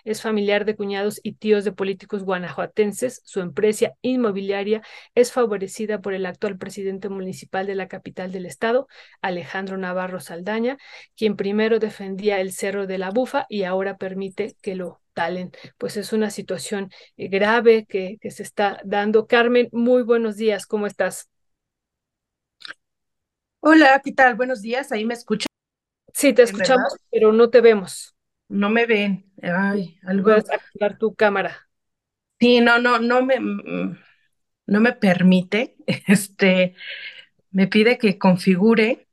es 0.04 0.22
familiar 0.22 0.66
de 0.66 0.76
cuñados 0.76 1.20
y 1.24 1.34
tíos 1.34 1.64
de 1.64 1.72
políticos 1.72 2.24
guanajuatenses. 2.24 3.22
Su 3.26 3.42
empresa 3.42 3.94
inmobiliaria 4.02 4.82
es 5.16 5.32
favorecida 5.32 6.02
por 6.02 6.14
el 6.14 6.26
actual 6.26 6.58
presidente 6.58 7.10
municipal 7.10 7.68
de 7.68 7.76
la 7.76 7.88
capital 7.88 8.32
del 8.32 8.46
estado, 8.46 8.88
Alejandro 9.22 9.78
Navarro 9.78 10.20
Saldaña, 10.20 10.78
quien 11.16 11.36
primero 11.36 11.80
defendía 11.80 12.40
el 12.40 12.52
Cerro 12.52 12.88
de 12.88 12.98
la 12.98 13.12
Bufa 13.12 13.46
y 13.50 13.64
ahora 13.64 13.98
permite 13.98 14.56
que 14.62 14.71
lo 14.76 15.02
talen. 15.14 15.52
Pues 15.78 15.98
es 15.98 16.14
una 16.14 16.30
situación 16.30 16.90
eh, 17.18 17.28
grave 17.28 17.86
que, 17.88 18.18
que 18.22 18.32
se 18.32 18.44
está 18.44 18.82
dando. 18.86 19.28
Carmen, 19.28 19.70
muy 19.72 20.04
buenos 20.04 20.38
días, 20.38 20.66
¿cómo 20.66 20.88
estás? 20.88 21.30
Hola, 23.60 24.02
¿qué 24.04 24.12
tal? 24.12 24.36
Buenos 24.36 24.62
días, 24.62 24.92
¿ahí 24.92 25.06
me 25.06 25.14
escuchan? 25.14 25.48
Sí, 26.14 26.34
te 26.34 26.44
escuchamos, 26.44 26.96
pero 27.12 27.32
no 27.32 27.50
te 27.50 27.62
vemos. 27.62 28.16
No 28.50 28.70
me 28.70 28.86
ven. 28.86 29.32
Ay, 29.42 30.00
algo. 30.04 30.26
Puedes 30.26 30.50
activar 30.50 30.98
tu 30.98 31.14
cámara. 31.16 31.70
Sí, 32.40 32.60
no, 32.60 32.80
no, 32.80 33.00
no 33.00 33.24
me, 33.24 33.40
no 33.40 34.80
me 34.80 34.94
permite. 34.94 35.76
Este, 36.08 36.76
me 37.52 37.68
pide 37.68 37.98
que 37.98 38.18
configure. 38.18 39.08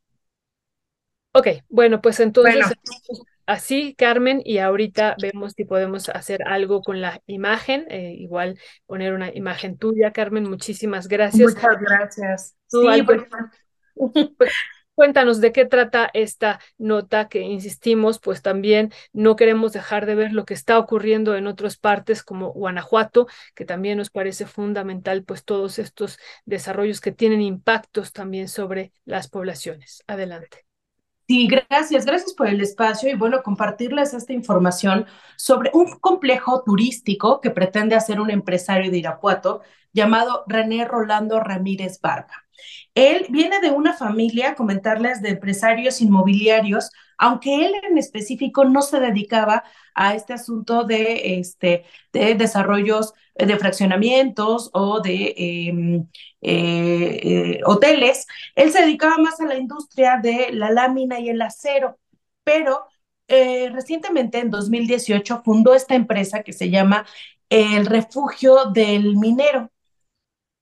Ok, 1.32 1.48
bueno, 1.68 2.00
pues 2.00 2.20
entonces 2.20 2.54
bueno 2.54 3.24
así, 3.48 3.94
Carmen, 3.96 4.42
y 4.44 4.58
ahorita 4.58 5.16
vemos 5.20 5.54
si 5.56 5.64
podemos 5.64 6.08
hacer 6.10 6.46
algo 6.46 6.82
con 6.82 7.00
la 7.00 7.22
imagen, 7.26 7.86
eh, 7.90 8.14
igual 8.16 8.58
poner 8.86 9.14
una 9.14 9.34
imagen 9.34 9.78
tuya, 9.78 10.12
Carmen, 10.12 10.48
muchísimas 10.48 11.08
gracias. 11.08 11.54
Muchas 11.54 11.80
gracias. 11.80 12.56
Sí, 12.66 13.02
pues, 13.04 13.22
pues, 14.38 14.52
Cuéntanos 14.98 15.40
de 15.40 15.52
qué 15.52 15.64
trata 15.64 16.10
esta 16.12 16.58
nota 16.76 17.28
que 17.28 17.42
insistimos, 17.42 18.18
pues 18.18 18.42
también 18.42 18.92
no 19.12 19.36
queremos 19.36 19.72
dejar 19.72 20.06
de 20.06 20.16
ver 20.16 20.32
lo 20.32 20.44
que 20.44 20.54
está 20.54 20.76
ocurriendo 20.76 21.36
en 21.36 21.46
otras 21.46 21.76
partes 21.76 22.24
como 22.24 22.52
Guanajuato, 22.52 23.28
que 23.54 23.64
también 23.64 23.98
nos 23.98 24.10
parece 24.10 24.44
fundamental, 24.44 25.22
pues 25.22 25.44
todos 25.44 25.78
estos 25.78 26.18
desarrollos 26.46 27.00
que 27.00 27.12
tienen 27.12 27.42
impactos 27.42 28.12
también 28.12 28.48
sobre 28.48 28.92
las 29.04 29.28
poblaciones. 29.28 30.02
Adelante. 30.08 30.67
Sí, 31.28 31.46
gracias, 31.46 32.06
gracias 32.06 32.32
por 32.32 32.48
el 32.48 32.60
espacio 32.62 33.10
y 33.10 33.14
bueno, 33.14 33.42
compartirles 33.42 34.14
esta 34.14 34.32
información 34.32 35.04
sobre 35.36 35.70
un 35.74 35.98
complejo 36.00 36.62
turístico 36.64 37.42
que 37.42 37.50
pretende 37.50 37.94
hacer 37.94 38.18
un 38.18 38.30
empresario 38.30 38.90
de 38.90 38.96
Irapuato 38.98 39.60
llamado 39.92 40.44
René 40.46 40.86
Rolando 40.86 41.38
Ramírez 41.38 42.00
Barba. 42.00 42.32
Él 42.94 43.26
viene 43.28 43.60
de 43.60 43.70
una 43.70 43.92
familia, 43.92 44.54
comentarles, 44.54 45.20
de 45.20 45.30
empresarios 45.30 46.00
inmobiliarios, 46.00 46.90
aunque 47.18 47.66
él 47.66 47.72
en 47.90 47.98
específico 47.98 48.64
no 48.64 48.80
se 48.80 48.98
dedicaba 48.98 49.64
a 49.98 50.14
este 50.14 50.32
asunto 50.32 50.84
de, 50.84 51.38
este, 51.40 51.84
de 52.12 52.34
desarrollos 52.34 53.14
de 53.34 53.58
fraccionamientos 53.58 54.70
o 54.72 55.00
de 55.00 55.34
em, 55.36 56.06
eh, 56.40 57.20
eh, 57.22 57.60
hoteles, 57.64 58.26
él 58.54 58.70
se 58.72 58.80
dedicaba 58.82 59.18
más 59.18 59.40
a 59.40 59.46
la 59.46 59.56
industria 59.56 60.18
de 60.22 60.50
la 60.52 60.70
lámina 60.70 61.20
y 61.20 61.28
el 61.28 61.42
acero, 61.42 61.98
pero 62.44 62.86
eh, 63.28 63.70
recientemente 63.70 64.38
en 64.38 64.50
2018 64.50 65.42
fundó 65.44 65.74
esta 65.74 65.94
empresa 65.94 66.42
que 66.42 66.52
se 66.52 66.70
llama 66.70 67.06
el 67.50 67.86
Refugio 67.86 68.66
del 68.66 69.16
Minero 69.16 69.70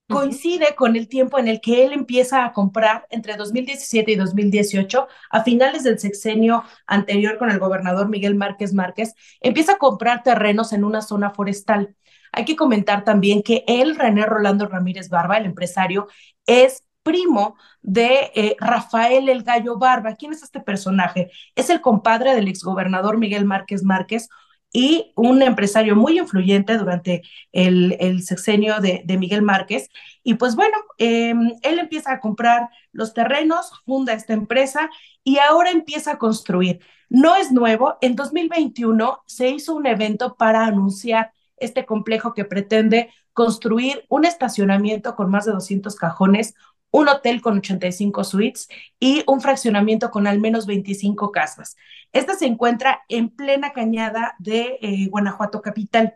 coincide 0.09 0.75
con 0.77 0.97
el 0.97 1.09
tiempo 1.09 1.39
en 1.39 1.49
el 1.49 1.61
que 1.61 1.85
él 1.85 1.93
empieza 1.93 2.45
a 2.45 2.53
comprar 2.53 3.07
entre 3.11 3.37
2017 3.37 4.13
y 4.13 4.17
2018, 4.17 5.09
a 5.31 5.43
finales 5.43 5.83
del 5.83 5.99
sexenio 5.99 6.65
anterior 6.87 7.39
con 7.39 7.51
el 7.51 7.59
gobernador 7.59 8.09
Miguel 8.09 8.35
Márquez 8.35 8.73
Márquez, 8.73 9.15
empieza 9.41 9.73
a 9.73 9.79
comprar 9.79 10.23
terrenos 10.23 10.73
en 10.73 10.85
una 10.85 11.03
zona 11.03 11.31
forestal. 11.31 11.97
Hay 12.33 12.45
que 12.45 12.57
comentar 12.57 13.05
también 13.05 13.43
que 13.43 13.65
él, 13.67 13.97
René 13.97 14.27
Rolando 14.27 14.67
Ramírez 14.67 15.09
Barba, 15.09 15.39
el 15.39 15.47
empresario, 15.47 16.07
es 16.47 16.85
primo 17.03 17.57
de 17.83 18.33
eh, 18.35 18.57
Rafael 18.59 19.29
el 19.29 19.43
Gallo 19.45 19.79
Barba. 19.79 20.17
¿Quién 20.17 20.33
es 20.33 20.43
este 20.43 20.61
personaje? 20.61 21.31
Es 21.55 21.71
el 21.71 21.81
compadre 21.81 22.35
del 22.35 22.49
exgobernador 22.49 23.17
Miguel 23.17 23.45
Márquez 23.45 23.85
Márquez, 23.85 24.29
y 24.73 25.13
un 25.17 25.43
empresario 25.43 25.97
muy 25.97 26.19
influyente 26.19 26.77
durante 26.77 27.23
el, 27.53 27.97
el 28.01 28.23
sexenio 28.23 28.81
de, 28.81 29.05
Miguel 29.19 29.43
Márquez. 29.43 29.89
Y 30.23 30.35
pues 30.35 30.55
bueno, 30.57 30.77
eh, 30.99 31.35
él 31.63 31.79
empieza 31.79 32.13
a 32.13 32.21
comprar 32.21 32.69
los 32.93 33.15
terrenos, 33.15 33.71
funda 33.85 34.13
esta 34.13 34.35
empresa 34.35 34.91
y 35.25 35.39
ahora 35.39 35.71
empieza 35.71 36.13
a 36.13 36.19
construir. 36.19 36.81
No 37.09 37.37
es 37.37 37.53
nuevo, 37.53 37.97
en 38.01 38.17
2021 38.17 39.23
se 39.27 39.49
hizo 39.49 39.75
un 39.75 39.87
evento 39.87 40.37
para 40.37 40.67
anunciar 40.67 41.33
este 41.57 41.87
complejo 41.87 42.35
que 42.35 42.45
pretende 42.45 43.11
construir 43.33 44.05
un 44.09 44.25
estacionamiento 44.25 45.15
con 45.15 45.31
más 45.31 45.45
de 45.45 45.53
200 45.53 45.95
cajones, 45.97 46.55
un 46.97 47.11
hotel 47.11 47.43
con 47.43 47.59
85 47.59 48.25
suites 48.25 48.69
y 48.99 49.23
un 49.27 49.43
fraccionamiento 49.43 50.11
con 50.11 50.27
al 50.27 50.41
menos 50.41 50.65
25 50.65 51.31
casas. 51.31 51.77
Esta 52.11 52.35
se 52.35 52.47
encuentra 52.47 53.03
en 53.11 53.29
plena 53.29 53.75
cañada 53.75 54.35
de 54.39 54.79
eh, 54.81 55.07
Guanajuato 55.11 55.61
capital, 55.61 56.15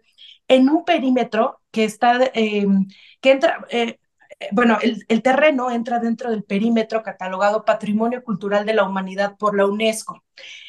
en 0.49 0.71
un 0.71 0.87
perímetro 0.87 1.61
que 1.71 1.85
está, 1.85 2.19
eh, 2.33 2.67
que 3.21 3.31
entra, 3.31 3.67
eh, 3.69 3.99
bueno, 4.53 4.79
el, 4.81 5.23
terreno 5.23 5.71
entra 5.71 5.99
dentro 5.99 6.31
del 6.31 6.45
perímetro 6.45 7.03
catalogado 7.03 7.67
Patrimonio 7.67 8.25
Cultural 8.25 8.65
de 8.65 8.73
la 8.73 8.85
Humanidad 8.85 9.37
por 9.37 9.55
la 9.55 9.67
UNESCO. 9.67 10.25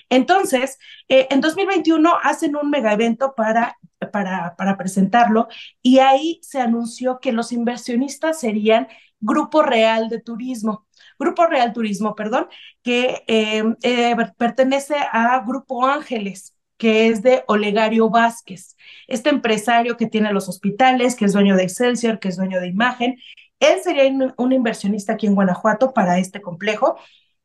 Entonces, 0.10 0.78
en 1.08 1.40
2021 1.40 2.12
hacen 2.22 2.58
un 2.58 2.70
mega 2.70 2.92
evento 2.92 3.34
para, 3.34 3.78
para, 4.12 4.58
para 4.58 4.76
presentarlo 4.76 5.48
y 5.82 6.00
ahí 6.00 6.42
se 6.44 6.60
anunció 6.60 7.22
que 7.22 7.32
los 7.32 7.54
inversionistas 7.54 8.42
serían 8.42 8.90
Grupo 9.22 9.61
Real 9.61 10.10
de 10.10 10.19
Turismo, 10.19 10.88
Grupo 11.18 11.45
Real 11.45 11.72
Turismo, 11.72 12.15
perdón, 12.15 12.48
que 12.84 13.23
eh, 13.27 13.64
eh, 13.84 14.15
pertenece 14.38 14.95
a 14.95 15.39
Grupo 15.45 15.85
Ángeles, 15.85 16.56
que 16.77 17.07
es 17.07 17.22
de 17.22 17.43
Olegario 17.48 18.10
Vázquez, 18.10 18.76
este 19.07 19.30
empresario 19.30 19.98
que 19.98 20.07
tiene 20.07 20.34
los 20.34 20.49
hospitales, 20.49 21.15
que 21.15 21.26
es 21.26 21.34
dueño 21.34 21.56
de 21.56 21.64
Excelsior, 21.64 22.19
que 22.19 22.30
es 22.30 22.38
dueño 22.38 22.60
de 22.60 22.68
Imagen. 22.68 23.18
Él 23.60 23.80
sería 23.84 24.03
un, 24.38 24.52
inversionista 24.52 25.14
aquí 25.14 25.27
en 25.27 25.35
Guanajuato 25.35 25.93
para 25.93 26.18
este 26.18 26.41
complejo. 26.41 26.98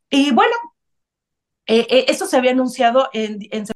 Y 0.09 0.33
bueno, 0.33 0.55
eh, 1.67 2.07
eso 2.09 2.27
se 2.27 2.37
había 2.39 2.53
anunciado 2.53 3.11
en, 3.13 3.41
en 3.51 3.67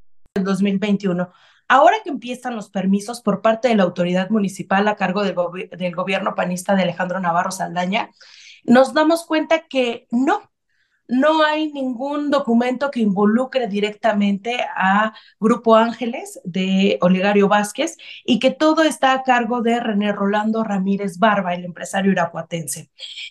2021. 0.44 1.30
Ahora 1.72 1.98
que 2.02 2.10
empiezan 2.10 2.56
los 2.56 2.68
permisos 2.68 3.20
por 3.20 3.42
parte 3.42 3.68
de 3.68 3.76
la 3.76 3.84
autoridad 3.84 4.28
municipal 4.28 4.88
a 4.88 4.96
cargo 4.96 5.22
del, 5.22 5.94
gobierno 5.94 6.34
panista 6.34 6.74
de 6.74 6.82
Alejandro 6.82 7.20
Navarro 7.20 7.52
Saldaña, 7.52 8.10
nos 8.64 8.92
damos 8.92 9.24
cuenta 9.24 9.68
que 9.68 10.08
no, 10.10 10.49
no 11.10 11.44
hay 11.44 11.72
ningún 11.72 12.30
documento 12.30 12.90
que 12.90 13.00
involucre 13.00 13.66
directamente 13.66 14.64
a 14.76 15.12
Grupo 15.38 15.76
Ángeles 15.76 16.40
de 16.44 16.98
Olegario 17.00 17.48
Vázquez 17.48 17.96
y 18.24 18.38
que 18.38 18.50
todo 18.50 18.82
está 18.82 19.12
a 19.12 19.22
cargo 19.22 19.60
de 19.62 19.80
René 19.80 20.12
Rolando 20.12 20.62
Ramírez 20.64 21.18
Barba, 21.18 21.54
el 21.54 21.64
empresario 21.64 22.12
irapuatense. 22.12 22.90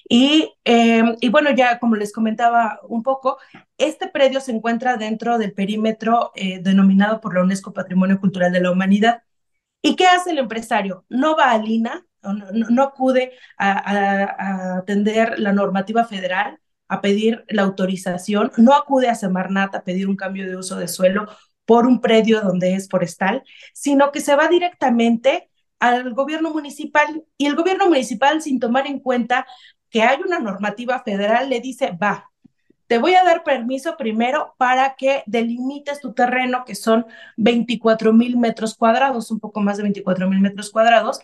Y, 0.10 0.54
em, 0.66 1.16
y 1.22 1.30
bueno, 1.30 1.52
ya 1.52 1.80
como 1.80 1.96
les 1.96 2.12
comentaba 2.14 2.80
un 2.88 3.04
poco, 3.04 3.38
este 3.78 4.08
predio 4.10 4.42
se 4.42 4.52
encuentra 4.52 4.98
dentro 4.98 5.38
del 5.38 5.54
perímetro 5.54 6.32
eh, 6.36 6.60
denominado 6.62 7.22
por 7.22 7.34
la 7.36 7.44
UNESCO 7.44 7.74
Patrimonio 7.74 8.20
Cultural 8.20 8.52
de 8.52 8.62
la 8.62 8.72
Humanidad. 8.72 9.24
¿Y 9.82 9.96
qué 9.96 10.08
hace 10.08 10.32
el 10.32 10.40
empresario? 10.40 11.06
No 11.10 11.38
va 11.38 11.52
a 11.52 11.58
Lina, 11.58 12.06
no, 12.22 12.34
no, 12.52 12.84
acude 12.84 13.32
a 13.58 14.78
atender 14.80 15.40
la 15.40 15.54
normativa 15.54 16.04
federal, 16.06 16.60
a 16.90 17.02
pedir 17.02 17.46
la 17.48 17.62
autorización, 17.62 18.52
no 18.58 18.74
acude 18.74 19.08
a 19.08 19.16
Semarnat 19.16 19.76
a 19.76 19.84
pedir 19.84 20.10
un 20.10 20.16
cambio 20.16 20.48
de 20.48 20.58
uso 20.58 20.76
de 20.76 20.88
suelo 20.88 21.28
por 21.66 21.86
un 21.86 22.02
predio 22.02 22.42
donde 22.42 22.74
es 22.74 22.90
forestal, 22.90 23.44
sino 23.74 24.12
que 24.12 24.22
se 24.22 24.36
va 24.36 24.48
directamente 24.48 25.50
al 25.80 26.14
gobierno 26.14 26.52
municipal. 26.52 27.24
Y 27.38 27.46
el 27.46 27.56
gobierno 27.56 27.88
municipal, 27.88 28.42
sin 28.42 28.60
tomar 28.60 28.88
en 28.88 29.00
cuenta 29.00 29.46
que 29.90 30.02
hay 30.02 30.20
una 30.26 30.40
normativa 30.40 31.02
federal, 31.04 31.50
le 31.50 31.62
dice, 31.62 31.92
va, 31.92 32.30
te 32.88 32.98
voy 32.98 33.14
a 33.14 33.24
dar 33.24 33.44
permiso 33.44 33.98
primero 33.98 34.56
para 34.58 34.96
que 34.96 35.22
delimites 35.28 36.02
tu 36.02 36.14
terreno, 36.14 36.66
que 36.66 36.74
son 36.74 37.06
24 37.38 38.14
mil 38.14 38.36
metros 38.38 38.74
cuadrados, 38.76 39.30
un 39.30 39.40
poco 39.40 39.62
más 39.62 39.78
de 39.78 39.84
24 39.84 40.28
mil 40.28 40.42
metros 40.42 40.72
cuadrados, 40.72 41.20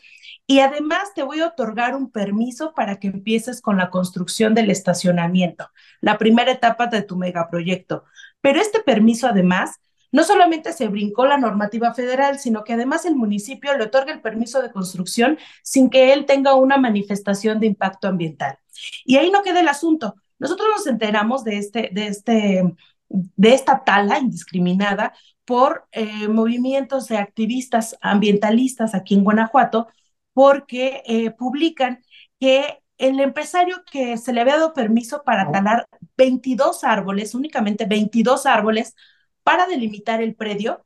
y 0.47 0.59
además 0.59 1.13
te 1.15 1.23
voy 1.23 1.41
a 1.41 1.47
otorgar 1.47 1.95
un 1.95 2.11
permiso 2.11 2.73
para 2.73 2.99
que 2.99 3.07
empieces 3.07 3.61
con 3.61 3.77
la 3.77 3.89
construcción 3.89 4.53
del 4.53 4.69
estacionamiento, 4.69 5.69
la 6.01 6.17
primera 6.17 6.51
etapa 6.51 6.87
de 6.87 7.01
tu 7.01 7.15
megaproyecto. 7.15 8.03
Pero 8.41 8.61
este 8.61 8.81
permiso 8.81 9.27
además 9.27 9.79
no 10.11 10.23
solamente 10.23 10.71
se 10.71 10.87
brincó 10.87 11.25
la 11.25 11.37
normativa 11.37 11.93
federal, 11.93 12.39
sino 12.39 12.63
que 12.63 12.73
además 12.73 13.05
el 13.05 13.15
municipio 13.15 13.75
le 13.75 13.85
otorga 13.85 14.13
el 14.13 14.21
permiso 14.21 14.61
de 14.61 14.71
construcción 14.71 15.37
sin 15.63 15.89
que 15.89 16.13
él 16.13 16.25
tenga 16.25 16.53
una 16.53 16.77
manifestación 16.77 17.59
de 17.59 17.67
impacto 17.67 18.07
ambiental. 18.07 18.57
Y 19.03 19.17
ahí 19.17 19.31
no 19.31 19.41
queda 19.41 19.59
el 19.59 19.67
asunto. 19.67 20.15
Nosotros 20.39 20.67
nos 20.75 20.87
enteramos 20.87 21.43
de, 21.43 21.57
este, 21.57 21.89
de, 21.91 22.07
este, 22.07 22.75
de 23.09 23.53
esta 23.53 23.83
tala 23.83 24.19
indiscriminada 24.19 25.13
por 25.43 25.87
eh, 25.91 26.27
movimientos 26.27 27.07
de 27.07 27.17
activistas 27.17 27.97
ambientalistas 28.01 28.95
aquí 28.95 29.15
en 29.15 29.23
Guanajuato, 29.23 29.87
porque 30.35 31.01
eh, 31.05 31.31
publican 31.31 32.03
que 32.41 32.83
el 32.97 33.21
empresario 33.21 33.83
que 33.89 34.17
se 34.17 34.33
le 34.33 34.41
había 34.41 34.57
dado 34.57 34.73
permiso 34.73 35.23
para 35.23 35.49
talar 35.49 35.87
22 36.17 36.83
árboles, 36.83 37.33
únicamente 37.35 37.85
22 37.85 38.45
árboles, 38.45 38.95
para 39.43 39.65
delimitar 39.65 40.21
el 40.21 40.35
predio, 40.35 40.85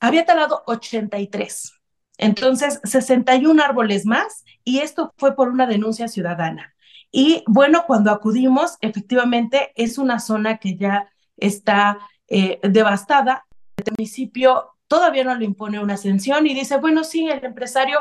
había 0.00 0.26
talado 0.26 0.64
83. 0.66 1.74
Entonces, 2.18 2.80
61 2.82 3.62
árboles 3.62 4.04
más, 4.04 4.44
y 4.64 4.80
esto 4.80 5.14
fue 5.16 5.36
por 5.36 5.48
una 5.48 5.68
denuncia 5.68 6.08
ciudadana. 6.08 6.74
Y 7.12 7.44
bueno, 7.46 7.84
cuando 7.86 8.10
acudimos, 8.10 8.78
efectivamente 8.80 9.70
es 9.76 9.96
una 9.98 10.18
zona 10.18 10.58
que 10.58 10.76
ya 10.76 11.08
está 11.36 12.00
eh, 12.26 12.58
devastada. 12.64 13.46
El 13.76 13.92
municipio 13.96 14.73
todavía 14.94 15.24
no 15.24 15.34
le 15.34 15.44
impone 15.44 15.80
una 15.80 15.96
sanción 15.96 16.46
y 16.46 16.54
dice, 16.54 16.76
bueno, 16.76 17.02
sí, 17.02 17.28
el 17.28 17.44
empresario 17.44 17.98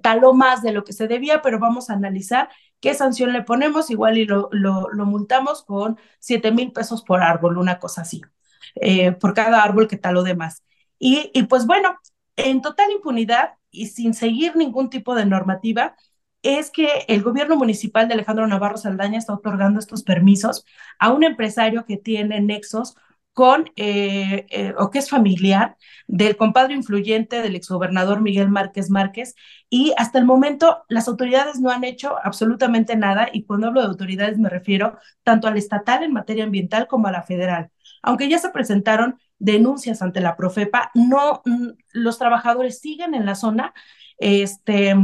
taló 0.00 0.32
más 0.32 0.62
de 0.62 0.70
lo 0.70 0.84
que 0.84 0.92
se 0.92 1.08
debía, 1.08 1.42
pero 1.42 1.58
vamos 1.58 1.90
a 1.90 1.94
analizar 1.94 2.48
qué 2.78 2.94
sanción 2.94 3.32
le 3.32 3.42
ponemos, 3.42 3.90
igual 3.90 4.16
y 4.16 4.26
lo, 4.26 4.48
lo, 4.52 5.06
multamos 5.06 5.64
con 5.64 5.98
7 6.20 6.52
mil 6.52 6.70
pesos 6.70 7.02
por 7.02 7.20
árbol, 7.20 7.58
una 7.58 7.80
cosa 7.80 8.02
así, 8.02 8.22
eh, 8.76 9.10
por 9.10 9.34
cada 9.34 9.64
árbol 9.64 9.88
que 9.88 9.96
taló 9.96 10.22
de 10.22 10.36
más. 10.36 10.62
Y, 11.00 11.32
y 11.34 11.42
pues 11.44 11.66
bueno, 11.66 11.98
en 12.36 12.62
total 12.62 12.92
impunidad 12.92 13.54
y 13.72 13.86
sin 13.86 14.14
seguir 14.14 14.54
ningún 14.54 14.88
tipo 14.88 15.16
de 15.16 15.26
normativa, 15.26 15.96
es 16.44 16.70
que 16.70 17.06
el 17.08 17.24
gobierno 17.24 17.56
municipal 17.56 18.06
de 18.06 18.14
Alejandro 18.14 18.46
Navarro 18.46 18.76
Saldaña 18.76 19.18
está 19.18 19.34
otorgando 19.34 19.80
estos 19.80 20.04
permisos 20.04 20.64
a 21.00 21.12
un 21.12 21.24
empresario 21.24 21.84
que 21.86 21.96
tiene 21.96 22.40
nexos 22.40 22.94
con, 23.36 23.70
eh, 23.76 24.46
eh, 24.48 24.72
o 24.78 24.88
que 24.88 24.98
es 24.98 25.10
familiar 25.10 25.76
del 26.06 26.38
compadre 26.38 26.72
influyente 26.72 27.42
del 27.42 27.54
exgobernador 27.54 28.22
Miguel 28.22 28.48
Márquez 28.48 28.88
Márquez, 28.88 29.34
y 29.68 29.92
hasta 29.98 30.18
el 30.18 30.24
momento 30.24 30.84
las 30.88 31.06
autoridades 31.06 31.60
no 31.60 31.68
han 31.68 31.84
hecho 31.84 32.16
absolutamente 32.24 32.96
nada, 32.96 33.28
y 33.30 33.44
cuando 33.44 33.66
hablo 33.66 33.82
de 33.82 33.88
autoridades 33.88 34.38
me 34.38 34.48
refiero 34.48 34.96
tanto 35.22 35.48
al 35.48 35.58
estatal 35.58 36.02
en 36.02 36.14
materia 36.14 36.44
ambiental 36.44 36.86
como 36.86 37.08
a 37.08 37.12
la 37.12 37.24
federal. 37.24 37.68
Aunque 38.02 38.30
ya 38.30 38.38
se 38.38 38.48
presentaron 38.48 39.18
denuncias 39.38 40.00
ante 40.00 40.22
la 40.22 40.34
Profepa, 40.34 40.90
no, 40.94 41.42
mm, 41.44 41.68
los 41.92 42.16
trabajadores 42.18 42.80
siguen 42.80 43.12
en 43.14 43.26
la 43.26 43.34
zona, 43.34 43.74
este, 44.16 44.96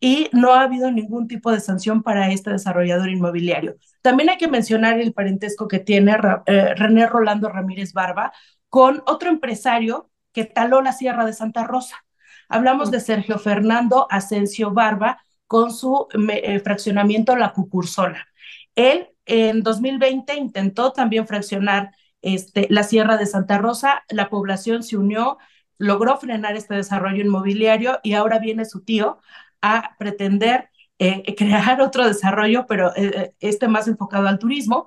y 0.00 0.30
no 0.32 0.54
ha 0.54 0.62
habido 0.62 0.90
ningún 0.90 1.28
tipo 1.28 1.52
de 1.52 1.60
sanción 1.60 2.02
para 2.02 2.32
este 2.32 2.50
desarrollador 2.50 3.10
inmobiliario. 3.10 3.76
También 4.00 4.30
hay 4.30 4.38
que 4.38 4.48
mencionar 4.48 4.98
el 4.98 5.12
parentesco 5.12 5.68
que 5.68 5.78
tiene 5.78 6.16
eh, 6.46 6.74
René 6.74 7.06
Rolando 7.06 7.50
Ramírez 7.50 7.92
Barba 7.92 8.32
con 8.70 9.02
otro 9.06 9.28
empresario 9.28 10.10
que 10.32 10.44
taló 10.44 10.80
la 10.80 10.92
Sierra 10.92 11.26
de 11.26 11.34
Santa 11.34 11.64
Rosa. 11.64 12.04
Hablamos 12.48 12.90
de 12.90 13.00
Sergio 13.00 13.38
Fernando 13.38 14.06
Asensio 14.10 14.72
Barba 14.72 15.22
con 15.46 15.72
su 15.72 16.08
eh, 16.28 16.60
fraccionamiento 16.60 17.36
La 17.36 17.52
Cucursola. 17.52 18.26
Él 18.74 19.10
en 19.26 19.62
2020 19.62 20.34
intentó 20.34 20.92
también 20.92 21.26
fraccionar 21.26 21.92
este, 22.22 22.66
la 22.70 22.84
Sierra 22.84 23.16
de 23.16 23.26
Santa 23.26 23.58
Rosa, 23.58 24.04
la 24.08 24.30
población 24.30 24.82
se 24.82 24.96
unió, 24.96 25.38
logró 25.78 26.16
frenar 26.18 26.56
este 26.56 26.74
desarrollo 26.74 27.22
inmobiliario 27.22 28.00
y 28.02 28.14
ahora 28.14 28.38
viene 28.38 28.64
su 28.64 28.82
tío 28.82 29.18
a 29.62 29.96
pretender 29.98 30.70
eh, 30.98 31.34
crear 31.36 31.80
otro 31.80 32.06
desarrollo, 32.06 32.66
pero 32.66 32.94
eh, 32.96 33.10
eh, 33.14 33.34
este 33.40 33.68
más 33.68 33.88
enfocado 33.88 34.28
al 34.28 34.38
turismo, 34.38 34.86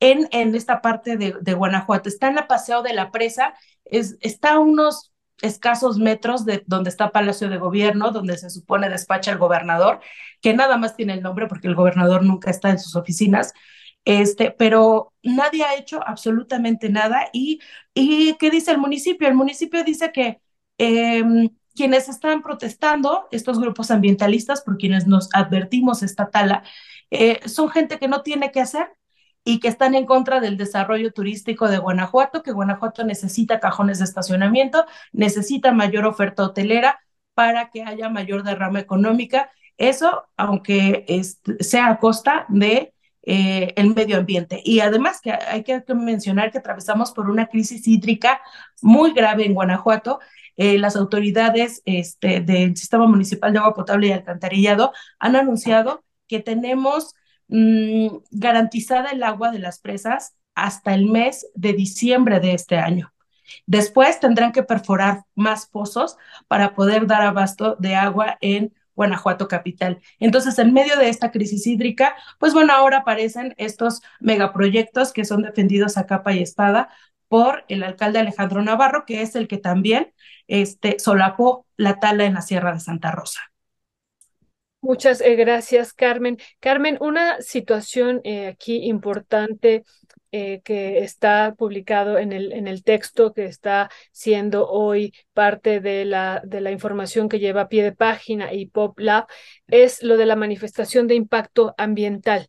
en, 0.00 0.28
en 0.32 0.54
esta 0.54 0.82
parte 0.82 1.16
de, 1.16 1.34
de, 1.40 1.54
Guanajuato. 1.54 2.08
Está 2.08 2.28
en 2.28 2.34
la 2.34 2.48
Paseo 2.48 2.82
de 2.82 2.92
la 2.92 3.10
Presa, 3.10 3.54
es, 3.84 4.16
está 4.20 4.54
a 4.54 4.58
unos 4.58 5.12
escasos 5.42 5.98
metros 5.98 6.44
de 6.44 6.64
donde 6.66 6.90
está 6.90 7.10
Palacio 7.10 7.48
de 7.48 7.58
Gobierno, 7.58 8.10
donde 8.10 8.38
se 8.38 8.50
supone 8.50 8.88
despacha 8.88 9.30
el 9.32 9.38
gobernador, 9.38 10.00
que 10.40 10.54
nada 10.54 10.76
más 10.76 10.96
tiene 10.96 11.14
el 11.14 11.22
nombre 11.22 11.46
porque 11.46 11.68
el 11.68 11.74
gobernador 11.74 12.22
nunca 12.24 12.50
está 12.50 12.70
en 12.70 12.78
sus 12.78 12.96
oficinas, 12.96 13.52
este, 14.04 14.50
pero 14.52 15.12
nadie 15.22 15.64
ha 15.64 15.76
hecho 15.76 16.00
absolutamente 16.06 16.88
nada. 16.88 17.28
¿Y, 17.32 17.60
y 17.94 18.34
qué 18.38 18.50
dice 18.50 18.70
el 18.70 18.78
municipio? 18.78 19.28
El 19.28 19.34
municipio 19.34 19.82
dice 19.84 20.12
que 20.12 20.40
eh, 20.78 21.24
quienes 21.76 22.08
están 22.08 22.42
protestando, 22.42 23.28
estos 23.30 23.60
grupos 23.60 23.92
ambientalistas, 23.92 24.62
por 24.62 24.78
quienes 24.78 25.06
nos 25.06 25.28
advertimos 25.32 26.02
esta 26.02 26.30
tala, 26.30 26.64
eh, 27.10 27.40
son 27.46 27.68
gente 27.68 27.98
que 27.98 28.08
no 28.08 28.22
tiene 28.22 28.50
que 28.50 28.60
hacer 28.60 28.88
y 29.44 29.60
que 29.60 29.68
están 29.68 29.94
en 29.94 30.06
contra 30.06 30.40
del 30.40 30.56
desarrollo 30.56 31.12
turístico 31.12 31.68
de 31.68 31.78
Guanajuato, 31.78 32.42
que 32.42 32.50
Guanajuato 32.50 33.04
necesita 33.04 33.60
cajones 33.60 33.98
de 33.98 34.04
estacionamiento, 34.04 34.84
necesita 35.12 35.70
mayor 35.70 36.04
oferta 36.04 36.42
hotelera 36.42 36.98
para 37.34 37.70
que 37.70 37.84
haya 37.84 38.08
mayor 38.08 38.42
derrama 38.42 38.80
económica. 38.80 39.52
Eso, 39.76 40.24
aunque 40.36 41.06
sea 41.60 41.88
a 41.88 41.98
costa 42.00 42.46
de 42.48 42.94
eh, 43.22 43.72
el 43.76 43.94
medio 43.94 44.18
ambiente. 44.18 44.62
Y 44.64 44.80
además 44.80 45.20
que 45.20 45.32
hay 45.32 45.62
que 45.64 45.82
mencionar 45.94 46.50
que 46.50 46.58
atravesamos 46.58 47.12
por 47.12 47.28
una 47.28 47.46
crisis 47.46 47.86
hídrica 47.86 48.40
muy 48.82 49.12
grave 49.12 49.44
en 49.44 49.54
Guanajuato 49.54 50.20
eh, 50.56 50.78
las 50.78 50.96
autoridades 50.96 51.82
este, 51.84 52.40
del 52.40 52.76
Sistema 52.76 53.06
Municipal 53.06 53.52
de 53.52 53.58
Agua 53.58 53.74
Potable 53.74 54.08
y 54.08 54.12
Alcantarillado 54.12 54.92
han 55.18 55.36
anunciado 55.36 56.04
que 56.28 56.40
tenemos 56.40 57.14
mmm, 57.48 58.08
garantizada 58.30 59.10
el 59.10 59.22
agua 59.22 59.50
de 59.50 59.58
las 59.58 59.80
presas 59.80 60.34
hasta 60.54 60.94
el 60.94 61.06
mes 61.06 61.46
de 61.54 61.72
diciembre 61.74 62.40
de 62.40 62.54
este 62.54 62.76
año. 62.78 63.12
Después 63.66 64.18
tendrán 64.20 64.52
que 64.52 64.62
perforar 64.62 65.22
más 65.34 65.66
pozos 65.66 66.16
para 66.48 66.74
poder 66.74 67.06
dar 67.06 67.22
abasto 67.22 67.76
de 67.78 67.94
agua 67.94 68.38
en 68.40 68.72
Guanajuato 68.94 69.46
capital. 69.46 70.00
Entonces, 70.18 70.58
en 70.58 70.72
medio 70.72 70.96
de 70.96 71.10
esta 71.10 71.30
crisis 71.30 71.66
hídrica, 71.66 72.16
pues 72.38 72.54
bueno, 72.54 72.72
ahora 72.72 72.98
aparecen 72.98 73.54
estos 73.58 74.00
megaproyectos 74.20 75.12
que 75.12 75.26
son 75.26 75.42
defendidos 75.42 75.98
a 75.98 76.06
capa 76.06 76.32
y 76.32 76.42
espada 76.42 76.88
por 77.28 77.64
el 77.68 77.82
alcalde 77.82 78.18
Alejandro 78.18 78.62
Navarro, 78.62 79.04
que 79.06 79.22
es 79.22 79.34
el 79.36 79.48
que 79.48 79.58
también 79.58 80.12
este, 80.46 80.98
solapó 80.98 81.66
la 81.76 81.98
tala 81.98 82.24
en 82.24 82.34
la 82.34 82.42
Sierra 82.42 82.72
de 82.72 82.80
Santa 82.80 83.10
Rosa. 83.10 83.40
Muchas 84.80 85.20
eh, 85.20 85.34
gracias, 85.34 85.92
Carmen. 85.92 86.38
Carmen, 86.60 86.96
una 87.00 87.40
situación 87.40 88.20
eh, 88.22 88.46
aquí 88.46 88.84
importante 88.84 89.84
eh, 90.30 90.60
que 90.62 90.98
está 90.98 91.54
publicado 91.56 92.18
en 92.18 92.32
el, 92.32 92.52
en 92.52 92.68
el 92.68 92.84
texto 92.84 93.32
que 93.32 93.46
está 93.46 93.90
siendo 94.12 94.68
hoy 94.68 95.12
parte 95.32 95.80
de 95.80 96.04
la, 96.04 96.42
de 96.44 96.60
la 96.60 96.70
información 96.70 97.28
que 97.28 97.38
lleva 97.38 97.62
a 97.62 97.68
pie 97.68 97.82
de 97.82 97.92
página 97.92 98.52
y 98.52 98.66
PopLab 98.66 99.26
es 99.66 100.02
lo 100.02 100.16
de 100.16 100.26
la 100.26 100.36
manifestación 100.36 101.06
de 101.06 101.14
impacto 101.14 101.74
ambiental. 101.78 102.48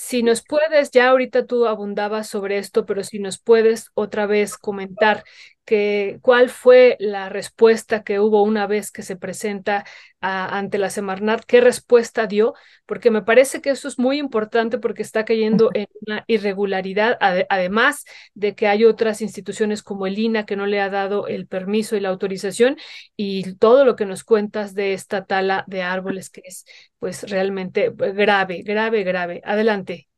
Si 0.00 0.22
nos 0.22 0.44
puedes, 0.44 0.92
ya 0.92 1.08
ahorita 1.08 1.44
tú 1.44 1.66
abundabas 1.66 2.28
sobre 2.28 2.58
esto, 2.58 2.86
pero 2.86 3.02
si 3.02 3.18
nos 3.18 3.40
puedes 3.40 3.90
otra 3.94 4.26
vez 4.26 4.56
comentar 4.56 5.24
que, 5.68 6.18
cuál 6.22 6.48
fue 6.48 6.96
la 6.98 7.28
respuesta 7.28 8.02
que 8.02 8.20
hubo 8.20 8.42
una 8.42 8.66
vez 8.66 8.90
que 8.90 9.02
se 9.02 9.16
presenta 9.16 9.84
ante 10.20 10.78
la 10.78 10.88
Semarnat, 10.88 11.44
qué 11.44 11.60
respuesta 11.60 12.26
dio, 12.26 12.54
porque 12.86 13.10
me 13.10 13.20
parece 13.20 13.60
que 13.60 13.68
eso 13.68 13.86
es 13.86 13.98
muy 13.98 14.18
importante 14.18 14.78
porque 14.78 15.02
está 15.02 15.26
cayendo 15.26 15.70
en 15.74 15.86
una 16.06 16.24
irregularidad, 16.26 17.18
además 17.20 18.06
de 18.32 18.54
que 18.54 18.66
hay 18.66 18.86
otras 18.86 19.20
instituciones 19.20 19.82
como 19.82 20.06
el 20.06 20.18
INA 20.18 20.46
que 20.46 20.56
no 20.56 20.64
le 20.64 20.80
ha 20.80 20.88
dado 20.88 21.26
el 21.26 21.46
permiso 21.46 21.96
y 21.96 22.00
la 22.00 22.08
autorización 22.08 22.78
y 23.14 23.54
todo 23.56 23.84
lo 23.84 23.94
que 23.94 24.06
nos 24.06 24.24
cuentas 24.24 24.74
de 24.74 24.94
esta 24.94 25.26
tala 25.26 25.64
de 25.66 25.82
árboles 25.82 26.30
que 26.30 26.40
es 26.46 26.64
pues 26.98 27.28
realmente 27.30 27.92
grave, 27.94 28.62
grave, 28.62 29.04
grave. 29.04 29.42
Adelante. 29.44 30.08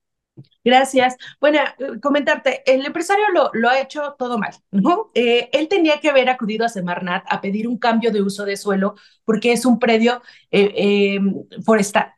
Gracias. 0.64 1.16
Bueno, 1.40 1.58
eh, 1.78 2.00
comentarte, 2.00 2.62
el 2.70 2.84
empresario 2.84 3.24
lo, 3.52 3.68
ha 3.68 3.80
hecho 3.80 4.14
todo 4.18 4.38
mal. 4.38 4.54
Eh, 5.14 5.48
él 5.52 5.68
tenía 5.68 6.00
que 6.00 6.10
haber 6.10 6.28
acudido 6.28 6.64
a 6.64 6.68
Semarnat 6.68 7.24
a 7.28 7.40
pedir 7.40 7.66
un 7.68 7.78
cambio 7.78 8.10
de 8.10 8.22
uso 8.22 8.44
de 8.44 8.56
suelo 8.56 8.94
porque 9.24 9.52
es 9.52 9.64
un 9.64 9.78
predio 9.78 10.22
eh, 10.50 11.18
forestal. 11.64 12.12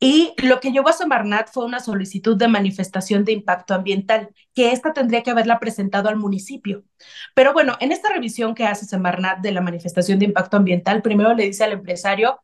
Y 0.00 0.34
lo 0.38 0.60
que 0.60 0.72
llevó 0.72 0.88
a 0.88 0.92
Semarnat 0.92 1.50
fue 1.52 1.64
una 1.64 1.78
solicitud 1.78 2.36
de 2.36 2.48
manifestación 2.48 3.24
de 3.24 3.32
impacto 3.32 3.74
ambiental, 3.74 4.30
que 4.52 4.72
esta 4.72 4.92
tendría 4.92 5.22
que 5.22 5.30
haberla 5.30 5.60
presentado 5.60 6.08
al 6.08 6.16
municipio. 6.16 6.84
Pero 7.34 7.52
bueno, 7.52 7.76
en 7.80 7.92
esta 7.92 8.08
revisión 8.12 8.54
que 8.54 8.66
hace 8.66 8.84
Semarnat 8.86 9.38
de 9.40 9.52
la 9.52 9.60
manifestación 9.60 10.18
de 10.18 10.26
impacto 10.26 10.56
ambiental, 10.56 11.02
primero 11.02 11.34
le 11.34 11.44
dice 11.44 11.64
al 11.64 11.72
empresario, 11.72 12.40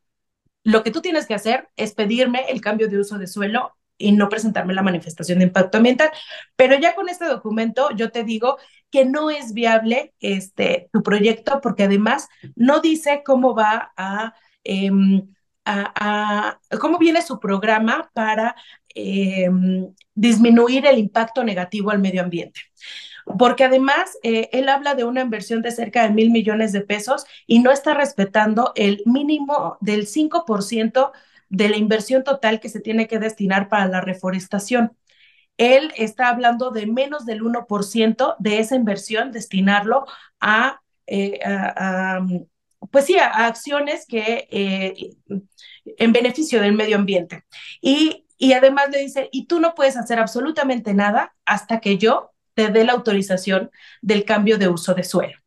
lo 0.64 0.82
que 0.84 0.90
tú 0.90 1.00
tienes 1.02 1.26
que 1.26 1.34
hacer 1.34 1.68
es 1.76 1.94
pedirme 1.94 2.44
el 2.50 2.60
cambio 2.60 2.88
de 2.88 2.98
uso 3.00 3.18
de 3.18 3.26
suelo 3.26 3.77
y 3.98 4.12
no 4.12 4.28
presentarme 4.28 4.74
la 4.74 4.82
manifestación 4.82 5.38
de 5.38 5.46
impacto 5.46 5.78
ambiental. 5.78 6.10
Pero 6.56 6.78
ya 6.78 6.94
con 6.94 7.08
este 7.08 7.26
documento 7.26 7.90
yo 7.90 8.10
te 8.10 8.24
digo 8.24 8.58
que 8.90 9.04
no 9.04 9.30
es 9.30 9.52
viable 9.52 10.14
este, 10.20 10.88
tu 10.92 11.02
proyecto 11.02 11.60
porque 11.60 11.84
además 11.84 12.28
no 12.56 12.80
dice 12.80 13.22
cómo 13.24 13.54
va 13.54 13.92
a, 13.96 14.34
em, 14.64 15.28
cómo 16.80 16.98
viene 16.98 17.20
su 17.22 17.38
programa 17.38 18.10
para 18.14 18.54
em, 18.94 19.92
disminuir 20.14 20.86
el 20.86 20.98
impacto 20.98 21.44
negativo 21.44 21.90
al 21.90 21.98
medio 21.98 22.22
ambiente 22.22 22.60
porque 23.36 23.64
además 23.64 24.16
eh, 24.22 24.48
él 24.52 24.68
habla 24.68 24.94
de 24.94 25.04
una 25.04 25.20
inversión 25.20 25.60
de 25.62 25.70
cerca 25.70 26.02
de 26.02 26.14
mil 26.14 26.30
millones 26.30 26.72
de 26.72 26.80
pesos 26.80 27.26
y 27.46 27.58
no 27.58 27.70
está 27.70 27.94
respetando 27.94 28.72
el 28.74 29.02
mínimo 29.04 29.76
del 29.80 30.06
5% 30.06 31.12
de 31.48 31.68
la 31.68 31.76
inversión 31.76 32.24
total 32.24 32.60
que 32.60 32.68
se 32.68 32.80
tiene 32.80 33.08
que 33.08 33.18
destinar 33.18 33.68
para 33.68 33.86
la 33.86 34.00
reforestación. 34.00 34.96
Él 35.56 35.92
está 35.96 36.28
hablando 36.28 36.70
de 36.70 36.86
menos 36.86 37.26
del 37.26 37.42
1% 37.42 38.36
de 38.38 38.60
esa 38.60 38.76
inversión, 38.76 39.32
destinarlo 39.32 40.06
a, 40.40 40.80
eh, 41.06 41.40
pues 42.90 43.06
sí, 43.06 43.18
a, 43.18 43.46
acciones 43.46 44.06
que 44.06 44.46
eh, 44.50 45.16
en 45.84 46.12
beneficio 46.12 46.60
del 46.60 46.74
medio 46.74 46.96
ambiente. 46.96 47.44
Y, 47.80 48.26
y 48.36 48.52
además 48.52 48.90
le 48.90 48.98
dice, 48.98 49.28
y 49.32 49.46
tú 49.46 49.58
no 49.60 49.74
puedes 49.74 49.96
hacer 49.96 50.18
absolutamente 50.20 50.94
nada 50.94 51.34
hasta 51.44 51.80
que 51.80 51.98
yo 51.98 52.32
te 52.54 52.68
dé 52.68 52.84
la 52.84 52.92
autorización 52.92 53.70
del 54.00 54.24
cambio 54.24 54.58
de 54.58 54.68
uso 54.68 54.94
de 54.94 55.04
suelo. 55.04 55.38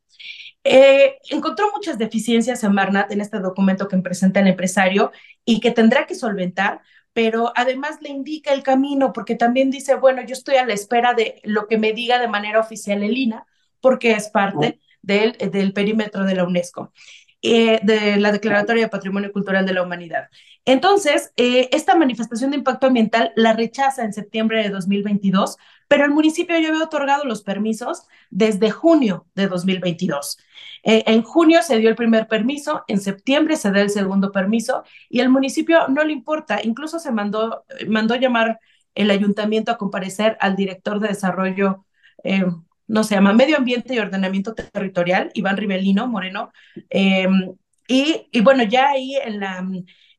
Eh, 0.64 1.18
encontró 1.30 1.72
muchas 1.76 1.98
deficiencias 1.98 2.64
en 2.64 2.74
Marnat 2.74 3.12
en 3.12 3.22
este 3.22 3.40
documento 3.40 3.88
que 3.88 3.98
presenta 3.98 4.42
el 4.42 4.48
empresario 4.48 5.12
y 5.44 5.60
que 5.60 5.72
tendrá 5.72 6.06
que 6.06 6.14
solventar, 6.16 6.82
pero 7.14 7.52
además 7.56 7.98
le 8.02 8.10
indica 8.10 8.54
el 8.54 8.62
camino 8.64 9.12
porque 9.12 9.36
también 9.36 9.72
dice, 9.72 9.96
bueno, 9.96 10.22
yo 10.24 10.34
estoy 10.34 10.56
a 10.58 10.66
la 10.66 10.74
espera 10.74 11.14
de 11.16 11.42
lo 11.44 11.68
que 11.68 11.78
me 11.80 11.94
diga 11.94 12.20
de 12.20 12.28
manera 12.28 12.60
oficial 12.60 13.02
el 13.04 13.18
INA, 13.18 13.46
porque 13.82 14.12
es 14.12 14.30
parte 14.30 14.80
del, 15.02 15.34
del 15.34 15.74
perímetro 15.74 16.26
de 16.26 16.36
la 16.36 16.44
UNESCO. 16.46 16.94
eh, 17.42 17.80
de 17.84 18.18
la 18.18 18.32
Declaratoria 18.32 18.84
de 18.84 18.90
Patrimonio 18.90 19.32
Cultural 19.32 19.66
de 19.66 19.74
la 19.74 19.84
Humanidad. 19.84 20.30
Entonces, 20.66 21.32
eh, 21.38 21.70
esta 21.72 21.96
manifestación 21.96 22.52
de 22.52 22.58
impacto 22.58 22.88
ambiental 22.88 23.32
la 23.36 23.54
rechaza 23.54 24.04
en 24.04 24.14
septiembre 24.14 24.62
de 24.64 24.70
2022, 24.70 25.58
pero 25.92 26.06
el 26.06 26.12
municipio 26.12 26.58
ya 26.58 26.70
había 26.70 26.86
otorgado 26.86 27.26
los 27.26 27.44
permisos 27.44 28.08
desde 28.30 28.72
junio 28.72 29.26
de 29.36 29.50
2022. 29.50 30.38
Eh, 30.84 31.04
en 31.06 31.22
junio 31.22 31.62
se 31.64 31.80
dio 31.80 31.90
el 31.90 31.98
primer 31.98 32.30
permiso, 32.30 32.86
en 32.88 33.02
septiembre 33.02 33.58
se 33.58 33.72
da 33.72 33.82
el 33.82 33.90
segundo 33.90 34.32
permiso 34.32 34.86
y 35.10 35.20
el 35.20 35.28
municipio 35.28 35.90
no 35.90 36.06
le 36.06 36.14
importa, 36.14 36.62
incluso 36.64 36.98
se 36.98 37.12
mandó, 37.12 37.66
mandó 37.90 38.16
llamar 38.16 38.62
el 38.96 39.12
ayuntamiento 39.12 39.70
a 39.70 39.78
comparecer 39.78 40.38
al 40.40 40.56
director 40.56 41.02
de 41.02 41.10
desarrollo 41.10 41.86
eh, 42.24 42.46
no 42.88 43.04
se 43.04 43.16
llama 43.16 43.34
Medio 43.34 43.58
Ambiente 43.58 43.94
y 43.94 44.00
Ordenamiento 44.00 44.54
Territorial, 44.54 45.30
Iván 45.34 45.58
Rivelino 45.58 46.08
Moreno. 46.08 46.54
Em, 46.90 47.54
y, 47.90 48.28
y, 48.32 48.40
bueno, 48.40 48.64
ya 48.64 48.92
ahí 48.92 49.18
en 49.18 49.42
la, 49.42 49.68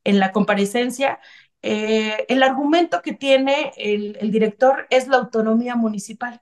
en 0.05 0.19
la 0.19 0.33
comparecencia, 0.33 1.19
eh, 1.63 2.27
el 2.29 2.43
argumento 2.43 3.03
que 3.03 3.13
tiene 3.13 3.73
el, 3.77 4.31
director 4.31 4.87
es 4.91 5.07
la 5.07 5.19
autonomía 5.19 5.77
municipal. 5.77 6.41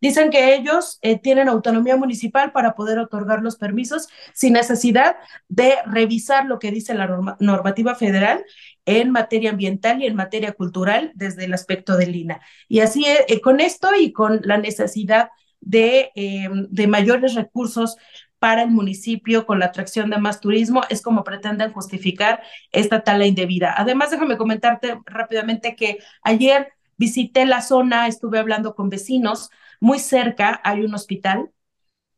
Dicen 0.00 0.30
que 0.30 0.54
ellos 0.54 0.98
eh, 1.02 1.18
tienen 1.18 1.48
autonomía 1.48 1.96
municipal 1.96 2.52
para 2.52 2.74
poder 2.74 2.98
otorgar 2.98 3.42
los 3.42 3.56
permisos 3.56 4.08
sin 4.34 4.54
necesidad 4.54 5.16
de 5.48 5.74
revisar 5.86 6.46
lo 6.46 6.58
que 6.58 6.70
dice 6.70 6.94
la 6.94 7.06
norma, 7.06 7.36
normativa 7.40 7.94
federal 7.94 8.44
en 8.84 9.10
materia 9.10 9.50
ambiental 9.50 10.02
y 10.02 10.06
en 10.06 10.16
materia 10.16 10.52
cultural 10.52 11.12
desde 11.14 11.44
el 11.44 11.54
aspecto 11.54 11.96
del 11.96 12.14
INA. 12.14 12.40
Y 12.68 12.80
así, 12.80 13.04
eh, 13.06 13.40
con 13.40 13.60
esto 13.60 13.90
y 13.98 14.12
con 14.12 14.40
la 14.44 14.58
necesidad 14.58 15.30
de 15.60 16.86
mayores 16.86 17.34
recursos 17.34 17.96
para 18.38 18.62
el 18.62 18.70
municipio 18.70 19.46
con 19.46 19.58
la 19.58 19.66
atracción 19.66 20.10
de 20.10 20.18
más 20.18 20.40
turismo, 20.40 20.82
es 20.90 21.02
como 21.02 21.24
pretenden 21.24 21.72
justificar 21.72 22.42
esta 22.72 23.02
tala 23.02 23.26
indebida. 23.26 23.74
Además, 23.76 24.10
déjame 24.10 24.36
comentarte 24.36 24.98
rápidamente 25.06 25.74
que 25.76 25.98
ayer 26.22 26.72
visité 26.96 27.46
la 27.46 27.62
zona, 27.62 28.06
estuve 28.08 28.38
hablando 28.38 28.74
con 28.74 28.88
vecinos, 28.88 29.50
muy 29.80 29.98
cerca 29.98 30.60
hay 30.64 30.82
un 30.82 30.94
hospital 30.94 31.50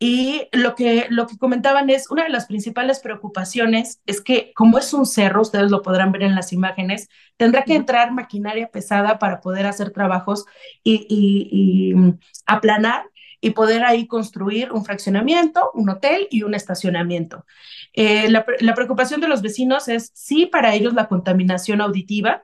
y 0.00 0.48
lo 0.52 0.76
que, 0.76 1.06
lo 1.10 1.26
que 1.26 1.36
comentaban 1.38 1.90
es, 1.90 2.08
una 2.08 2.22
de 2.22 2.30
las 2.30 2.46
principales 2.46 3.00
preocupaciones 3.00 4.00
es 4.06 4.20
que 4.20 4.52
como 4.54 4.78
es 4.78 4.94
un 4.94 5.06
cerro, 5.06 5.42
ustedes 5.42 5.72
lo 5.72 5.82
podrán 5.82 6.12
ver 6.12 6.22
en 6.22 6.36
las 6.36 6.52
imágenes, 6.52 7.08
tendrá 7.36 7.64
que 7.64 7.74
entrar 7.74 8.12
maquinaria 8.12 8.68
pesada 8.70 9.18
para 9.18 9.40
poder 9.40 9.66
hacer 9.66 9.90
trabajos 9.90 10.44
y, 10.84 11.06
y, 11.08 11.48
y 11.50 12.14
aplanar 12.46 13.10
y 13.40 13.50
poder 13.50 13.84
ahí 13.84 14.06
construir 14.06 14.72
un 14.72 14.84
fraccionamiento, 14.84 15.70
un 15.74 15.88
hotel 15.90 16.26
y 16.30 16.42
un 16.42 16.54
estacionamiento. 16.54 17.44
Eh, 17.92 18.28
la, 18.30 18.44
preocupación 18.74 19.20
de 19.20 19.28
los 19.28 19.42
vecinos 19.42 19.88
es, 19.88 20.10
sí, 20.14 20.46
para 20.46 20.74
ellos 20.74 20.94
la 20.94 21.08
contaminación 21.08 21.80
auditiva, 21.80 22.42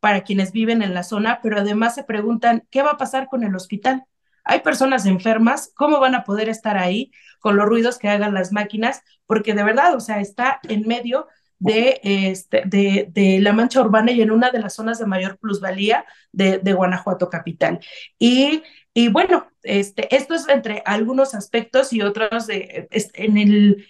para 0.00 0.24
quienes 0.24 0.52
viven 0.52 0.82
en 0.82 0.94
la 0.94 1.04
zona, 1.04 1.40
pero 1.42 1.58
además 1.58 1.94
se 1.94 2.04
preguntan, 2.04 2.66
¿qué 2.70 2.82
va 2.82 2.90
a 2.92 2.96
pasar 2.96 3.28
con 3.28 3.44
el 3.44 3.54
hospital? 3.54 4.04
Hay 4.44 4.60
personas 4.60 5.06
enfermas, 5.06 5.72
¿cómo 5.76 6.00
van 6.00 6.16
a 6.16 6.24
poder 6.24 6.48
estar 6.48 6.76
ahí 6.76 7.12
con 7.38 7.56
los 7.56 7.66
ruidos 7.66 7.98
que 7.98 8.08
hagan 8.08 8.34
las 8.34 8.52
máquinas? 8.52 9.02
Porque 9.26 9.54
de 9.54 9.62
verdad, 9.62 9.94
o 9.94 10.00
sea, 10.00 10.20
está 10.20 10.58
en 10.68 10.82
medio 10.88 11.28
de, 11.60 12.00
este, 12.02 12.64
de, 12.66 13.38
la 13.40 13.52
mancha 13.52 13.80
urbana 13.80 14.10
y 14.10 14.20
en 14.20 14.32
una 14.32 14.50
de 14.50 14.58
las 14.58 14.74
zonas 14.74 14.98
de 14.98 15.06
mayor 15.06 15.38
plusvalía 15.38 16.04
de, 16.32 16.58
de 16.58 16.72
Guanajuato 16.72 17.30
capital. 17.30 17.78
Y, 18.18 18.64
y, 18.94 19.08
bueno, 19.08 19.46
este, 19.62 20.14
esto 20.14 20.34
es 20.34 20.48
entre 20.48 20.82
algunos 20.84 21.34
aspectos 21.34 21.92
y 21.92 22.02
otros 22.02 22.46
de, 22.46 22.88
en 23.14 23.38
el, 23.38 23.86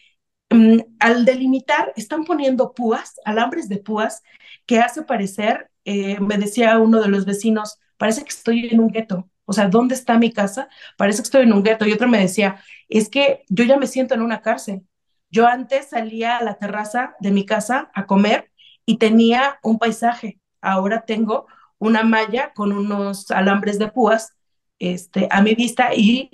um, 0.51 0.79
al 1.01 1.25
delimitar, 1.25 1.93
están 1.97 2.25
poniendo 2.25 2.73
púas, 2.73 3.15
alambres 3.25 3.69
de 3.69 3.79
púas, 3.79 4.23
que 4.67 4.79
hace 4.81 5.03
parecer, 5.03 5.71
eh, 5.85 6.21
me 6.21 6.39
decía 6.39 6.79
uno 6.79 7.01
de 7.01 7.09
los 7.09 7.25
vecinos, 7.25 7.79
parece 7.97 8.23
que 8.23 8.31
estoy 8.31 8.69
en 8.69 8.81
un 8.81 8.89
gueto. 8.89 9.29
O 9.45 9.53
sea, 9.53 9.69
¿dónde 9.69 9.95
está 9.95 10.19
mi 10.19 10.33
casa? 10.33 10.69
Parece 10.97 11.19
que 11.19 11.25
estoy 11.25 11.43
en 11.43 11.53
un 11.53 11.63
gueto. 11.65 11.85
Y 11.87 11.93
otro 11.93 12.09
me 12.09 12.19
decía, 12.21 12.63
es 12.89 13.09
que 13.09 13.45
yo 13.49 13.65
ya 13.65 13.77
me 13.77 13.87
siento 13.87 14.15
en 14.15 14.23
una 14.23 14.41
cárcel. 14.41 14.87
Yo 15.31 15.47
antes 15.49 15.89
salía 15.91 16.37
a 16.37 16.45
la 16.45 16.59
terraza 16.59 17.17
de 17.21 17.31
mi 17.33 17.45
casa 17.45 17.91
a 17.95 18.07
comer 18.07 18.51
y 18.87 18.99
tenía 18.99 19.59
un 19.63 19.79
paisaje. 19.79 20.41
Ahora 20.61 21.05
tengo 21.05 21.47
una 21.79 22.05
malla 22.05 22.53
con 22.55 22.73
unos 22.73 23.31
alambres 23.31 23.79
de 23.79 23.89
púas 23.89 24.35
este, 24.83 25.29
a 25.31 25.43
mi 25.43 25.55
vista 25.55 25.95
y, 25.95 26.31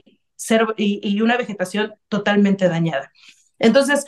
y, 0.76 1.00
y 1.02 1.20
una 1.20 1.36
vegetación 1.36 1.94
totalmente 2.08 2.68
dañada. 2.68 3.12
Entonces, 3.58 4.06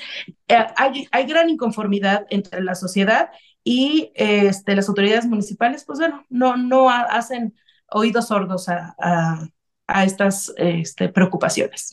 eh, 0.48 0.66
hay, 0.76 1.06
hay, 1.10 1.26
gran 1.26 1.50
inconformidad 1.50 2.26
entre 2.30 2.62
la 2.62 2.74
sociedad 2.74 3.30
y 3.64 4.12
este, 4.14 4.74
las 4.74 4.88
autoridades 4.88 5.26
municipales, 5.26 5.84
pues 5.84 5.98
bueno, 5.98 6.24
no, 6.30 6.56
no 6.56 6.88
hacen 6.88 7.54
oídos 7.90 8.28
sordos 8.28 8.68
a, 8.68 8.94
a, 8.98 9.46
a 9.86 10.04
estas 10.04 10.52
este, 10.56 11.08
preocupaciones. 11.08 11.92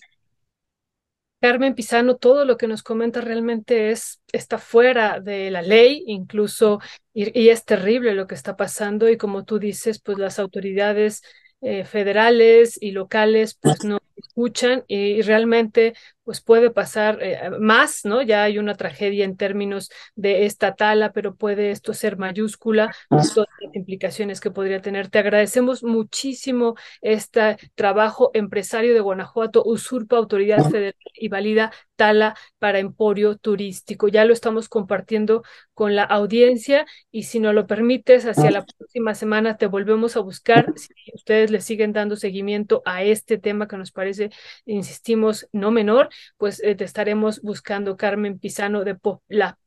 Carmen 1.42 1.76
Pisano, 1.76 2.16
todo 2.16 2.46
lo 2.46 2.58
que 2.58 2.68
nos 2.68 2.82
comenta 2.82 3.22
realmente 3.22 3.92
es, 3.92 4.22
está 4.32 4.58
fuera 4.58 5.20
de 5.20 5.52
la 5.52 5.62
ley, 5.62 6.04
incluso, 6.08 6.80
y, 7.14 7.38
y, 7.40 7.50
es 7.50 7.64
terrible 7.64 8.16
lo 8.16 8.26
que 8.26 8.34
está 8.36 8.56
pasando, 8.56 9.08
y 9.08 9.18
como 9.18 9.44
tú 9.46 9.60
dices, 9.60 10.02
pues 10.02 10.18
las 10.18 10.40
autoridades 10.40 11.22
eh, 11.62 11.86
federales 11.86 12.78
y 12.82 12.92
locales 12.92 13.56
pues 13.60 13.84
no 13.84 14.00
escuchan 14.16 14.84
y, 14.88 14.96
y 15.20 15.22
realmente 15.22 15.94
pues 16.28 16.42
puede 16.42 16.72
pasar 16.72 17.20
eh, 17.22 17.52
más, 17.58 18.04
¿no? 18.04 18.22
Ya 18.22 18.44
hay 18.44 18.58
una 18.58 18.76
tragedia 18.76 19.24
en 19.24 19.38
términos 19.38 19.90
de 20.14 20.46
esta 20.46 20.76
tala, 20.76 21.14
pero 21.14 21.36
puede 21.36 21.72
esto 21.72 21.94
ser 21.94 22.18
mayúscula, 22.18 22.94
pues, 23.08 23.34
todas 23.34 23.48
las 23.62 23.74
implicaciones 23.74 24.42
que 24.42 24.52
podría 24.52 24.82
tener. 24.82 25.08
Te 25.08 25.20
agradecemos 25.20 25.84
muchísimo 25.84 26.76
este 27.02 27.56
trabajo 27.76 28.32
empresario 28.34 28.94
de 28.94 29.00
Guanajuato, 29.00 29.64
usurpa 29.64 30.18
autoridad 30.18 30.70
federal 30.70 30.96
y 31.14 31.30
valida 31.30 31.72
tala 31.96 32.36
para 32.60 32.80
emporio 32.80 33.38
turístico. 33.38 34.10
Ya 34.10 34.26
lo 34.26 34.34
estamos 34.34 34.68
compartiendo 34.68 35.44
con 35.74 35.96
la 35.96 36.04
audiencia 36.04 36.86
y 37.10 37.24
si 37.24 37.40
no 37.40 37.54
lo 37.54 37.68
permites, 37.68 38.26
hacia 38.26 38.52
la 38.52 38.66
próxima 38.66 39.16
semana 39.16 39.56
te 39.56 39.68
volvemos 39.68 40.18
a 40.18 40.20
buscar. 40.20 40.74
Si 40.76 40.94
ustedes 41.14 41.52
le 41.52 41.62
siguen 41.62 41.94
dando 41.94 42.18
seguimiento 42.18 42.82
a 42.86 43.04
este 43.04 43.38
tema 43.38 43.68
que 43.68 43.78
nos 43.78 43.92
parece, 43.92 44.30
insistimos, 44.66 45.48
no 45.54 45.72
menor, 45.72 46.10
pues 46.38 46.62
eh, 46.64 46.76
te 46.76 46.84
estaremos 46.84 47.42
buscando, 47.42 47.98
Carmen 47.98 48.40
Pisano 48.40 48.84
de 48.84 48.96
Popla. 48.96 49.58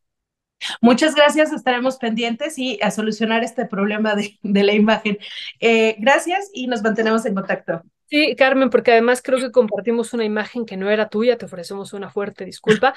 Muchas 0.82 1.14
gracias, 1.14 1.52
estaremos 1.52 1.97
pendientes 1.97 2.59
y 2.59 2.78
a 2.82 2.90
solucionar 2.90 3.43
este 3.44 3.66
problema 3.66 4.14
de, 4.14 4.39
de 4.43 4.62
la 4.62 4.74
imagen. 4.74 5.18
Eh, 5.59 5.97
gracias 5.98 6.51
y 6.52 6.66
nos 6.66 6.82
mantenemos 6.82 7.24
en 7.27 7.35
contacto. 7.35 7.82
Sí, 8.11 8.35
Carmen, 8.35 8.70
porque 8.70 8.91
además 8.91 9.23
creo 9.23 9.39
que 9.39 9.53
compartimos 9.53 10.12
una 10.12 10.24
imagen 10.24 10.66
que 10.66 10.77
no 10.77 10.91
era 10.91 11.09
tuya, 11.09 11.39
te 11.39 11.45
ofrecemos 11.45 11.93
una 11.93 12.11
fuerte 12.11 12.45
disculpa, 12.45 12.95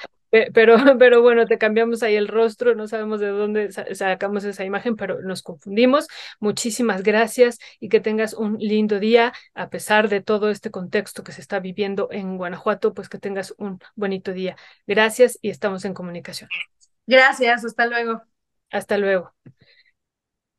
pero, 0.51 0.75
pero 0.97 1.21
bueno, 1.21 1.45
te 1.45 1.59
cambiamos 1.59 2.01
ahí 2.01 2.15
el 2.15 2.27
rostro, 2.27 2.73
no 2.73 2.87
sabemos 2.87 3.19
de 3.19 3.27
dónde 3.27 3.71
sacamos 3.71 4.43
esa 4.43 4.65
imagen, 4.65 4.95
pero 4.95 5.21
nos 5.21 5.43
confundimos. 5.43 6.07
Muchísimas 6.39 7.03
gracias 7.03 7.59
y 7.79 7.89
que 7.89 7.99
tengas 7.99 8.33
un 8.33 8.57
lindo 8.57 8.99
día, 8.99 9.33
a 9.53 9.69
pesar 9.69 10.09
de 10.09 10.21
todo 10.21 10.49
este 10.49 10.71
contexto 10.71 11.23
que 11.23 11.31
se 11.31 11.41
está 11.41 11.59
viviendo 11.59 12.07
en 12.11 12.35
Guanajuato, 12.37 12.95
pues 12.95 13.07
que 13.07 13.19
tengas 13.19 13.53
un 13.59 13.77
bonito 13.95 14.33
día. 14.33 14.55
Gracias 14.87 15.37
y 15.43 15.51
estamos 15.51 15.85
en 15.85 15.93
comunicación. 15.93 16.49
Gracias, 17.05 17.63
hasta 17.65 17.85
luego. 17.85 18.23
Hasta 18.71 18.97
luego. 18.97 19.31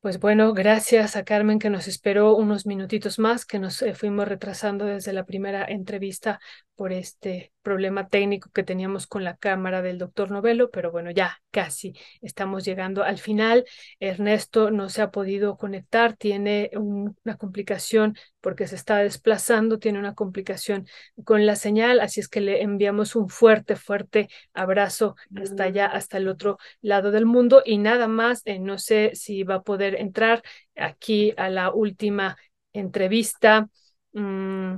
Pues 0.05 0.21
bueno, 0.21 0.53
gracias 0.53 1.17
a 1.17 1.25
Carmen 1.25 1.59
que 1.59 1.71
nos 1.71 1.89
esperó 1.89 2.37
unos 2.37 2.67
minutitos 2.67 3.19
más, 3.19 3.47
que 3.47 3.59
nos 3.59 3.81
eh, 3.81 3.95
fuimos 3.95 4.29
retrasando 4.29 4.85
desde 4.85 5.15
la 5.15 5.25
primera 5.25 5.65
entrevista 5.65 6.41
por 6.77 6.93
este 6.93 7.54
problema 7.65 8.09
técnico 8.09 8.51
que 8.53 8.63
teníamos 8.63 9.09
con 9.09 9.25
la 9.25 9.37
cámara 9.37 9.83
del 9.83 9.99
doctor 9.99 10.31
Novelo, 10.31 10.71
pero 10.71 10.93
bueno, 10.93 11.11
ya 11.11 11.39
casi 11.51 11.95
estamos 12.23 12.65
llegando 12.65 13.03
al 13.05 13.19
final. 13.19 13.65
Ernesto 14.01 14.71
no 14.71 14.89
se 14.91 15.03
ha 15.03 15.11
podido 15.11 15.57
conectar, 15.57 16.17
tiene 16.17 16.71
un, 16.77 17.17
una 17.25 17.37
complicación 17.39 18.17
porque 18.41 18.69
se 18.69 18.77
está 18.77 18.99
desplazando, 18.99 19.81
tiene 19.81 19.99
una 19.99 20.15
complicación 20.15 20.87
con 21.25 21.47
la 21.47 21.57
señal, 21.57 22.01
así 22.01 22.21
es 22.21 22.29
que 22.29 22.41
le 22.41 22.63
enviamos 22.63 23.17
un 23.17 23.29
fuerte, 23.29 23.77
fuerte 23.77 24.29
abrazo 24.53 25.17
hasta 25.37 25.65
allá, 25.65 25.87
hasta 25.87 26.19
el 26.19 26.29
otro 26.29 26.59
lado 26.83 27.11
del 27.11 27.27
mundo 27.27 27.63
y 27.65 27.79
nada 27.79 28.09
más, 28.09 28.43
eh, 28.45 28.59
no 28.59 28.79
sé 28.79 29.13
si 29.15 29.43
va 29.45 29.57
a 29.57 29.63
poder 29.63 29.97
entrar 30.01 30.43
aquí 30.77 31.33
a 31.37 31.49
la 31.51 31.73
última 31.73 32.37
entrevista. 32.73 33.69
Mm, 34.13 34.77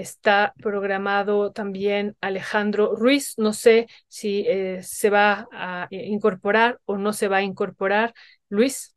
Está 0.00 0.52
programado 0.62 1.52
también 1.52 2.16
Alejandro 2.20 2.94
Ruiz. 2.94 3.34
No 3.38 3.52
sé 3.52 3.86
si 4.08 4.44
eh, 4.46 4.82
se 4.82 5.10
va 5.10 5.48
a 5.52 5.88
incorporar 5.90 6.80
o 6.84 6.98
no 6.98 7.12
se 7.12 7.28
va 7.28 7.38
a 7.38 7.42
incorporar. 7.42 8.14
Luis. 8.48 8.96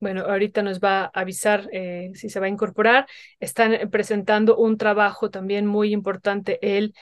bueno, 0.00 0.22
ahorita 0.22 0.62
nos 0.62 0.80
va 0.80 1.04
a 1.04 1.10
avisar 1.20 1.68
eh, 1.72 2.10
si 2.14 2.28
se 2.28 2.38
va 2.40 2.46
a 2.46 2.48
incorporar. 2.50 3.06
Están 3.40 3.88
presentando 3.90 4.56
un 4.56 4.76
trabajo 4.76 5.30
también 5.30 5.66
muy 5.66 5.92
importante 5.92 6.58
él 6.76 6.94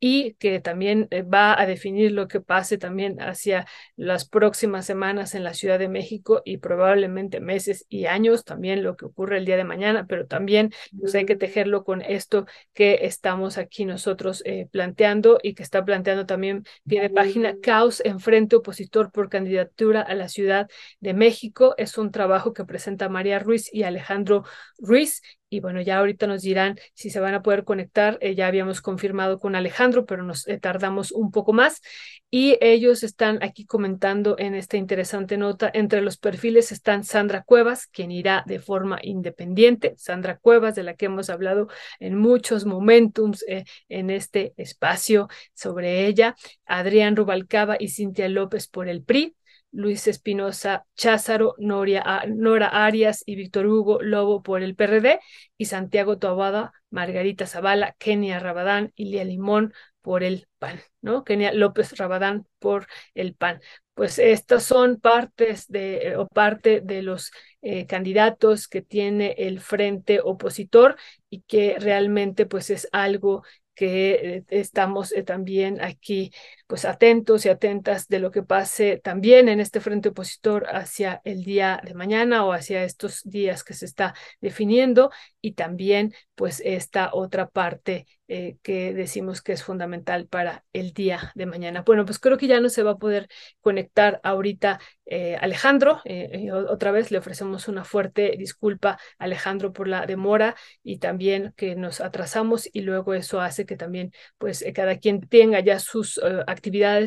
y 0.00 0.32
que 0.34 0.60
también 0.60 1.06
eh, 1.10 1.22
va 1.22 1.58
a 1.60 1.66
definir 1.66 2.12
lo 2.12 2.26
que 2.26 2.40
pase 2.40 2.78
también 2.78 3.20
hacia 3.20 3.66
las 3.96 4.26
próximas 4.26 4.86
semanas 4.86 5.34
en 5.34 5.44
la 5.44 5.54
Ciudad 5.54 5.78
de 5.78 5.88
México 5.88 6.40
y 6.44 6.56
probablemente 6.56 7.40
meses 7.40 7.84
y 7.88 8.06
años, 8.06 8.44
también 8.44 8.82
lo 8.82 8.96
que 8.96 9.04
ocurre 9.04 9.36
el 9.36 9.44
día 9.44 9.58
de 9.58 9.64
mañana, 9.64 10.06
pero 10.08 10.26
también 10.26 10.72
pues, 10.98 11.14
hay 11.14 11.26
que 11.26 11.36
tejerlo 11.36 11.84
con 11.84 12.00
esto 12.00 12.46
que 12.72 13.00
estamos 13.02 13.58
aquí 13.58 13.84
nosotros 13.84 14.42
eh, 14.46 14.68
planteando 14.72 15.38
y 15.42 15.54
que 15.54 15.62
está 15.62 15.84
planteando 15.84 16.24
también 16.24 16.64
pie 16.86 17.02
de 17.02 17.10
página 17.10 17.54
Caos 17.62 18.00
en 18.04 18.20
Frente 18.20 18.56
Opositor 18.56 19.12
por 19.12 19.28
Candidatura 19.28 20.00
a 20.00 20.14
la 20.14 20.28
Ciudad 20.28 20.68
de 21.00 21.12
México. 21.12 21.74
Es 21.76 21.98
un 21.98 22.10
trabajo 22.10 22.54
que 22.54 22.64
presenta 22.64 23.08
María 23.10 23.38
Ruiz 23.38 23.72
y 23.72 23.82
Alejandro 23.82 24.44
Ruiz 24.78 25.20
y 25.50 25.60
bueno, 25.60 25.80
ya 25.80 25.98
ahorita 25.98 26.28
nos 26.28 26.42
dirán 26.42 26.78
si 26.94 27.10
se 27.10 27.18
van 27.18 27.34
a 27.34 27.42
poder 27.42 27.64
conectar. 27.64 28.16
Eh, 28.20 28.36
ya 28.36 28.46
habíamos 28.46 28.80
confirmado 28.80 29.40
con 29.40 29.56
Alejandro, 29.56 30.06
pero 30.06 30.22
nos 30.22 30.46
eh, 30.46 30.58
tardamos 30.58 31.10
un 31.10 31.32
poco 31.32 31.52
más. 31.52 31.82
Y 32.30 32.56
ellos 32.60 33.02
están 33.02 33.42
aquí 33.42 33.66
comentando 33.66 34.36
en 34.38 34.54
esta 34.54 34.76
interesante 34.76 35.36
nota. 35.36 35.68
Entre 35.74 36.02
los 36.02 36.18
perfiles 36.18 36.70
están 36.70 37.02
Sandra 37.02 37.42
Cuevas, 37.42 37.88
quien 37.88 38.12
irá 38.12 38.44
de 38.46 38.60
forma 38.60 39.00
independiente. 39.02 39.94
Sandra 39.98 40.38
Cuevas, 40.38 40.76
de 40.76 40.84
la 40.84 40.94
que 40.94 41.06
hemos 41.06 41.28
hablado 41.30 41.66
en 41.98 42.16
muchos 42.16 42.64
momentums 42.64 43.44
eh, 43.48 43.64
en 43.88 44.10
este 44.10 44.54
espacio 44.56 45.28
sobre 45.52 46.06
ella. 46.06 46.36
Adrián 46.64 47.16
Rubalcaba 47.16 47.76
y 47.80 47.88
Cintia 47.88 48.28
López 48.28 48.68
por 48.68 48.88
el 48.88 49.02
PRI. 49.02 49.34
Luis 49.72 50.06
Espinosa 50.06 50.86
Cházaro, 50.94 51.54
Nora 51.58 52.68
Arias 52.68 53.22
y 53.26 53.36
Víctor 53.36 53.66
Hugo 53.66 54.02
Lobo 54.02 54.42
por 54.42 54.62
el 54.62 54.74
PRD 54.74 55.20
y 55.56 55.66
Santiago 55.66 56.18
Toabada, 56.18 56.72
Margarita 56.90 57.46
Zavala, 57.46 57.94
Kenia 57.98 58.38
Rabadán 58.38 58.92
y 58.94 59.06
Lía 59.06 59.24
Limón 59.24 59.72
por 60.02 60.22
el 60.22 60.48
PAN, 60.58 60.80
¿no? 61.02 61.24
Kenia 61.24 61.52
López 61.52 61.96
Rabadán 61.96 62.46
por 62.58 62.86
el 63.14 63.34
PAN. 63.34 63.60
Pues 63.94 64.18
estas 64.18 64.64
son 64.64 64.98
partes 64.98 65.68
de 65.68 66.16
o 66.16 66.26
parte 66.26 66.80
de 66.80 67.02
los 67.02 67.32
eh, 67.62 67.86
candidatos 67.86 68.66
que 68.66 68.82
tiene 68.82 69.34
el 69.38 69.60
frente 69.60 70.20
opositor 70.22 70.96
y 71.28 71.42
que 71.42 71.76
realmente 71.78 72.46
pues 72.46 72.70
es 72.70 72.88
algo 72.92 73.44
que 73.74 74.10
eh, 74.12 74.44
estamos 74.48 75.12
eh, 75.12 75.22
también 75.22 75.80
aquí 75.80 76.32
pues 76.70 76.84
atentos 76.84 77.44
y 77.44 77.48
atentas 77.48 78.06
de 78.06 78.20
lo 78.20 78.30
que 78.30 78.44
pase 78.44 78.96
también 79.02 79.48
en 79.48 79.58
este 79.58 79.80
frente 79.80 80.10
opositor 80.10 80.68
hacia 80.68 81.20
el 81.24 81.42
día 81.42 81.80
de 81.84 81.94
mañana 81.94 82.44
o 82.44 82.52
hacia 82.52 82.84
estos 82.84 83.22
días 83.24 83.64
que 83.64 83.74
se 83.74 83.86
está 83.86 84.14
definiendo 84.40 85.10
y 85.40 85.54
también 85.54 86.14
pues 86.36 86.62
esta 86.64 87.10
otra 87.12 87.48
parte 87.48 88.06
eh, 88.32 88.58
que 88.62 88.94
decimos 88.94 89.42
que 89.42 89.50
es 89.52 89.64
fundamental 89.64 90.28
para 90.28 90.64
el 90.72 90.92
día 90.92 91.32
de 91.34 91.46
mañana. 91.46 91.82
Bueno, 91.82 92.04
pues 92.04 92.20
creo 92.20 92.38
que 92.38 92.46
ya 92.46 92.60
no 92.60 92.68
se 92.68 92.84
va 92.84 92.92
a 92.92 92.96
poder 92.96 93.28
conectar 93.60 94.20
ahorita 94.22 94.78
eh, 95.04 95.36
Alejandro. 95.40 96.00
Eh, 96.04 96.52
otra 96.52 96.92
vez 96.92 97.10
le 97.10 97.18
ofrecemos 97.18 97.66
una 97.66 97.82
fuerte 97.82 98.36
disculpa 98.38 98.90
a 99.18 99.24
Alejandro 99.24 99.72
por 99.72 99.88
la 99.88 100.06
demora 100.06 100.54
y 100.84 100.98
también 100.98 101.52
que 101.56 101.74
nos 101.74 102.00
atrasamos 102.00 102.68
y 102.72 102.82
luego 102.82 103.14
eso 103.14 103.40
hace 103.40 103.66
que 103.66 103.76
también 103.76 104.12
pues 104.38 104.64
cada 104.76 104.96
quien 104.98 105.20
tenga 105.28 105.58
ya 105.58 105.80
sus 105.80 106.20
actividades 106.46 106.59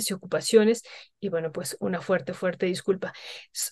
y 0.09 0.13
ocupaciones 0.13 0.83
y 1.19 1.29
bueno, 1.29 1.51
pues 1.51 1.77
una 1.79 2.01
fuerte, 2.01 2.33
fuerte 2.33 2.65
disculpa. 2.65 3.13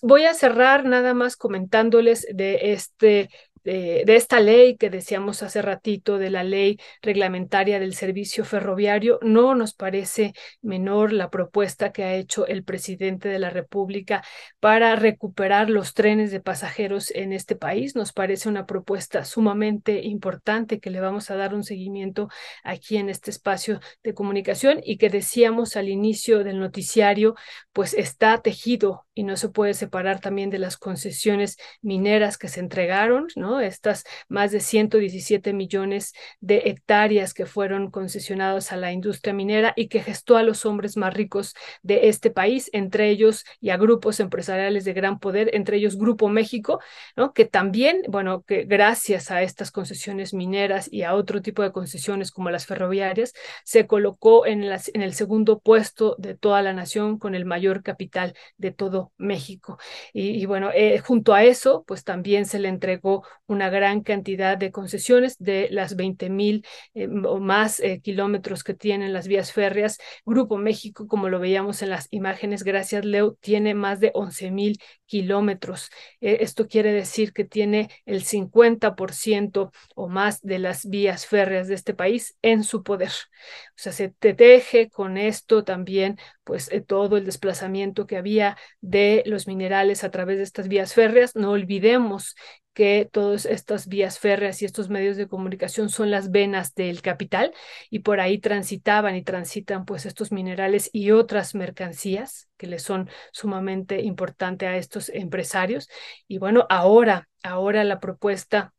Voy 0.02 0.24
a 0.24 0.34
cerrar 0.34 0.84
nada 0.84 1.14
más 1.14 1.36
comentándoles 1.36 2.26
de 2.32 2.72
este 2.72 3.28
de, 3.64 4.04
esta 4.08 4.40
ley 4.40 4.76
que 4.76 4.90
decíamos 4.90 5.42
hace 5.42 5.62
ratito, 5.62 6.18
de 6.18 6.30
la 6.30 6.44
ley 6.44 6.78
reglamentaria 7.00 7.78
del 7.78 7.94
servicio 7.94 8.44
ferroviario, 8.44 9.18
no 9.22 9.54
nos 9.54 9.74
parece 9.74 10.34
menor 10.60 11.12
la 11.12 11.30
propuesta 11.30 11.92
que 11.92 12.04
ha 12.04 12.14
hecho 12.14 12.46
el 12.46 12.64
presidente 12.64 13.28
de 13.28 13.38
la 13.38 13.50
República 13.50 14.22
para 14.60 14.96
recuperar 14.96 15.70
los 15.70 15.94
trenes 15.94 16.30
de 16.30 16.40
pasajeros 16.40 17.10
en 17.12 17.32
este 17.32 17.56
país. 17.56 17.94
Nos 17.94 18.12
parece 18.12 18.48
una 18.48 18.66
propuesta 18.66 19.24
sumamente 19.24 20.02
importante 20.02 20.80
que 20.80 20.90
le 20.90 21.00
vamos 21.00 21.30
a 21.30 21.36
dar 21.36 21.54
un 21.54 21.64
seguimiento 21.64 22.28
aquí 22.64 22.96
en 22.96 23.08
este 23.08 23.30
espacio 23.30 23.80
de 24.02 24.14
comunicación 24.14 24.80
y 24.84 24.96
que 24.96 25.08
decíamos 25.08 25.76
al 25.76 25.88
inicio 25.88 26.44
del 26.44 26.58
noticiario, 26.58 27.34
pues 27.72 27.94
está 27.94 28.40
tejido 28.42 29.06
y 29.14 29.24
no 29.24 29.36
se 29.36 29.48
puede 29.48 29.74
separar 29.74 30.20
también 30.20 30.50
de 30.50 30.58
las 30.58 30.76
concesiones 30.76 31.58
mineras 31.80 32.38
que 32.38 32.48
se 32.48 32.60
entregaron, 32.60 33.26
¿no? 33.36 33.51
Estas 33.60 34.04
más 34.28 34.52
de 34.52 34.60
117 34.60 35.52
millones 35.52 36.14
de 36.40 36.62
hectáreas 36.66 37.34
que 37.34 37.46
fueron 37.46 37.90
concesionadas 37.90 38.72
a 38.72 38.76
la 38.76 38.92
industria 38.92 39.34
minera 39.34 39.72
y 39.76 39.88
que 39.88 40.02
gestó 40.02 40.36
a 40.36 40.42
los 40.42 40.64
hombres 40.66 40.96
más 40.96 41.14
ricos 41.14 41.54
de 41.82 42.08
este 42.08 42.30
país, 42.30 42.70
entre 42.72 43.10
ellos 43.10 43.44
y 43.60 43.70
a 43.70 43.76
grupos 43.76 44.20
empresariales 44.20 44.84
de 44.84 44.92
gran 44.92 45.18
poder, 45.18 45.50
entre 45.54 45.76
ellos 45.76 45.96
Grupo 45.96 46.28
México, 46.28 46.80
¿no? 47.16 47.32
Que 47.32 47.44
también, 47.44 48.02
bueno, 48.08 48.42
que 48.42 48.64
gracias 48.64 49.30
a 49.30 49.42
estas 49.42 49.70
concesiones 49.70 50.34
mineras 50.34 50.88
y 50.90 51.02
a 51.02 51.14
otro 51.14 51.42
tipo 51.42 51.62
de 51.62 51.72
concesiones 51.72 52.30
como 52.30 52.50
las 52.50 52.66
ferroviarias, 52.66 53.32
se 53.64 53.86
colocó 53.86 54.46
en, 54.46 54.68
las, 54.68 54.90
en 54.94 55.02
el 55.02 55.14
segundo 55.14 55.60
puesto 55.60 56.16
de 56.18 56.34
toda 56.36 56.62
la 56.62 56.72
nación 56.72 57.18
con 57.18 57.34
el 57.34 57.44
mayor 57.44 57.82
capital 57.82 58.34
de 58.56 58.72
todo 58.72 59.12
México. 59.16 59.78
Y, 60.12 60.46
bueno, 60.46 60.70
eh, 60.74 60.98
junto 60.98 61.34
a 61.34 61.44
eso, 61.44 61.84
pues 61.86 62.04
también 62.04 62.46
se 62.46 62.58
le 62.58 62.68
entregó 62.68 63.24
una 63.52 63.70
gran 63.70 64.02
cantidad 64.02 64.58
de 64.58 64.72
concesiones 64.72 65.36
de 65.38 65.68
las 65.70 65.96
20 65.96 66.30
mil 66.30 66.66
eh, 66.94 67.08
o 67.08 67.38
más 67.38 67.80
eh, 67.80 68.00
kilómetros 68.00 68.64
que 68.64 68.74
tienen 68.74 69.12
las 69.12 69.28
vías 69.28 69.52
férreas. 69.52 69.98
Grupo 70.26 70.56
México, 70.56 71.06
como 71.06 71.28
lo 71.28 71.38
veíamos 71.38 71.82
en 71.82 71.90
las 71.90 72.08
imágenes, 72.10 72.64
gracias 72.64 73.04
Leo, 73.04 73.36
tiene 73.40 73.74
más 73.74 74.00
de 74.00 74.10
11 74.14 74.50
mil 74.50 74.78
kilómetros. 75.06 75.90
esto 76.20 76.66
quiere 76.68 76.90
decir 76.92 77.34
que 77.34 77.44
tiene 77.44 77.90
el 78.06 78.24
50% 78.24 79.70
o 79.94 80.08
más 80.08 80.40
de 80.40 80.58
las 80.58 80.88
vías 80.88 81.26
férreas 81.26 81.68
de 81.68 81.74
este 81.74 81.92
país 81.92 82.36
en 82.40 82.64
su 82.64 82.82
poder. 82.82 83.10
O 83.10 83.74
sea, 83.76 83.92
se 83.92 84.08
te 84.08 84.32
teje 84.34 84.88
con 84.88 85.18
esto 85.18 85.64
también, 85.64 86.18
pues 86.44 86.70
todo 86.86 87.16
el 87.16 87.26
desplazamiento 87.26 88.06
que 88.06 88.16
había 88.16 88.56
de 88.80 89.22
los 89.26 89.46
minerales 89.46 90.04
a 90.04 90.10
través 90.10 90.38
de 90.38 90.44
estas 90.44 90.68
vías 90.68 90.94
férreas. 90.94 91.36
No 91.36 91.50
olvidemos 91.50 92.34
que 92.74 93.08
todas 93.10 93.46
estas 93.46 93.86
vías 93.86 94.18
férreas 94.18 94.62
y 94.62 94.64
estos 94.64 94.88
medios 94.88 95.16
de 95.16 95.28
comunicación 95.28 95.88
son 95.88 96.10
las 96.10 96.30
venas 96.30 96.74
del 96.74 97.02
capital 97.02 97.52
y 97.90 98.00
por 98.00 98.20
ahí 98.20 98.38
transitaban 98.38 99.16
y 99.16 99.22
transitan 99.22 99.84
pues 99.84 100.06
estos 100.06 100.32
minerales 100.32 100.90
y 100.92 101.10
otras 101.10 101.54
mercancías 101.54 102.48
que 102.56 102.66
les 102.66 102.82
son 102.82 103.10
sumamente 103.32 104.00
importantes 104.02 104.68
a 104.68 104.76
estos 104.76 105.08
empresarios. 105.10 105.88
Y 106.28 106.38
bueno, 106.38 106.66
ahora, 106.70 107.28
ahora 107.42 107.84
la 107.84 108.00
propuesta 108.00 108.74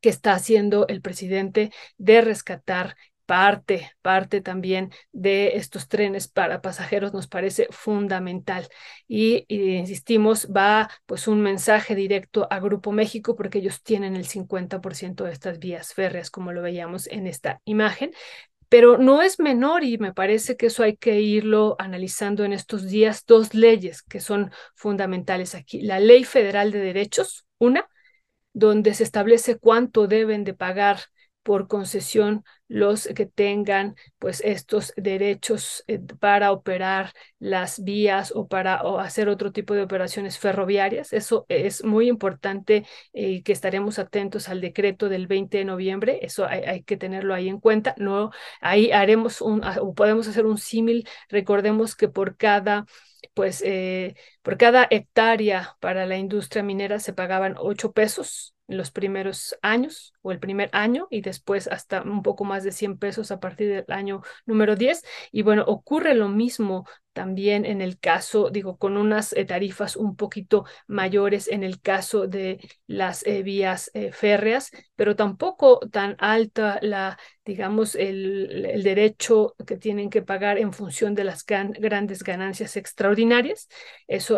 que 0.00 0.08
está 0.08 0.32
haciendo 0.34 0.86
el 0.88 1.02
presidente 1.02 1.72
de 1.98 2.20
rescatar 2.20 2.96
parte, 3.30 3.92
parte 4.02 4.40
también 4.40 4.90
de 5.12 5.52
estos 5.54 5.86
trenes 5.86 6.26
para 6.26 6.60
pasajeros 6.60 7.12
nos 7.12 7.28
parece 7.28 7.68
fundamental. 7.70 8.66
Y, 9.06 9.44
insistimos, 9.48 10.48
va 10.48 10.90
pues 11.06 11.28
un 11.28 11.40
mensaje 11.40 11.94
directo 11.94 12.48
a 12.50 12.58
Grupo 12.58 12.90
México 12.90 13.36
porque 13.36 13.58
ellos 13.58 13.84
tienen 13.84 14.16
el 14.16 14.26
50% 14.26 15.22
de 15.22 15.30
estas 15.30 15.60
vías 15.60 15.94
férreas, 15.94 16.28
como 16.28 16.50
lo 16.50 16.60
veíamos 16.60 17.06
en 17.06 17.28
esta 17.28 17.60
imagen. 17.66 18.10
Pero 18.68 18.98
no 18.98 19.22
es 19.22 19.38
menor 19.38 19.84
y 19.84 19.96
me 19.98 20.12
parece 20.12 20.56
que 20.56 20.66
eso 20.66 20.82
hay 20.82 20.96
que 20.96 21.20
irlo 21.20 21.76
analizando 21.78 22.42
en 22.42 22.52
estos 22.52 22.88
días, 22.88 23.26
dos 23.26 23.54
leyes 23.54 24.02
que 24.02 24.18
son 24.18 24.50
fundamentales 24.74 25.54
aquí. 25.54 25.82
La 25.82 26.00
Ley 26.00 26.24
Federal 26.24 26.72
de 26.72 26.80
Derechos, 26.80 27.46
una, 27.58 27.88
donde 28.52 28.92
se 28.92 29.04
establece 29.04 29.56
cuánto 29.56 30.08
deben 30.08 30.42
de 30.42 30.54
pagar 30.54 30.98
por 31.42 31.68
concesión 31.68 32.44
los 32.68 33.08
que 33.08 33.26
tengan 33.26 33.96
pues 34.18 34.40
estos 34.44 34.92
derechos 34.96 35.82
eh, 35.88 35.98
para 36.20 36.52
operar 36.52 37.12
las 37.38 37.82
vías 37.82 38.32
o 38.34 38.46
para 38.46 38.82
hacer 39.00 39.28
otro 39.28 39.50
tipo 39.52 39.74
de 39.74 39.82
operaciones 39.82 40.38
ferroviarias. 40.38 41.12
Eso 41.12 41.46
es 41.48 41.84
muy 41.84 42.08
importante 42.08 42.86
y 43.12 43.38
eh, 43.38 43.42
que 43.42 43.52
estaremos 43.52 43.98
atentos 43.98 44.48
al 44.48 44.60
decreto 44.60 45.08
del 45.08 45.26
20 45.26 45.58
de 45.58 45.64
noviembre. 45.64 46.20
Eso 46.22 46.46
hay, 46.46 46.82
que 46.84 46.96
tenerlo 46.96 47.34
ahí 47.34 47.48
en 47.48 47.60
cuenta. 47.60 47.94
No, 47.98 48.30
ahí 48.60 48.92
haremos 48.92 49.40
un, 49.40 49.64
ah, 49.64 49.78
podemos 49.96 50.28
hacer 50.28 50.46
un 50.46 50.58
símil. 50.58 51.08
Recordemos 51.28 51.96
que 51.96 52.08
por 52.08 52.36
cada 52.36 52.86
pues 53.34 53.62
eh, 53.64 54.14
por 54.42 54.56
cada 54.56 54.86
hectárea 54.90 55.76
para 55.80 56.06
la 56.06 56.16
industria 56.16 56.62
minera 56.62 56.98
se 56.98 57.12
pagaban 57.12 57.56
8 57.58 57.92
pesos 57.92 58.54
en 58.70 58.76
los 58.78 58.90
primeros 58.90 59.58
años 59.62 60.14
o 60.22 60.32
el 60.32 60.38
primer 60.38 60.70
año 60.72 61.08
y 61.10 61.20
después 61.22 61.66
hasta 61.66 62.02
un 62.02 62.22
poco 62.22 62.44
más 62.44 62.62
de 62.62 62.72
100 62.72 62.98
pesos 62.98 63.30
a 63.32 63.40
partir 63.40 63.68
del 63.68 63.84
año 63.88 64.22
número 64.46 64.76
10. 64.76 65.02
Y 65.32 65.42
bueno, 65.42 65.64
ocurre 65.66 66.14
lo 66.14 66.28
mismo 66.28 66.86
también 67.12 67.66
en 67.66 67.80
el 67.80 67.98
caso, 67.98 68.50
digo, 68.50 68.76
con 68.76 68.96
unas 68.96 69.32
eh, 69.32 69.44
tarifas 69.44 69.96
un 69.96 70.14
poquito 70.16 70.64
mayores 70.86 71.48
en 71.48 71.64
el 71.64 71.80
caso 71.80 72.28
de 72.28 72.60
las 72.86 73.26
eh, 73.26 73.42
vías 73.42 73.90
eh, 73.94 74.12
férreas, 74.12 74.70
pero 74.94 75.16
tampoco 75.16 75.80
tan 75.90 76.14
alta 76.20 76.78
la, 76.82 77.18
digamos, 77.44 77.96
el, 77.96 78.64
el, 78.66 78.82
derecho 78.84 79.56
que 79.66 79.76
tienen 79.76 80.08
que 80.08 80.22
pagar 80.22 80.58
en 80.58 80.72
función 80.72 81.14
de 81.16 81.24
las 81.24 81.44
gran, 81.44 81.72
grandes 81.72 82.22
ganancias 82.22 82.76
extraordinarias. 82.76 83.68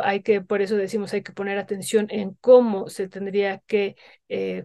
Hay 0.02 0.22
que, 0.22 0.40
por 0.40 0.62
eso 0.62 0.76
decimos, 0.76 1.12
hay 1.12 1.22
que 1.22 1.32
poner 1.32 1.58
atención 1.58 2.06
en 2.10 2.34
cómo 2.40 2.88
se 2.88 3.08
tendría 3.08 3.58
que 3.66 3.96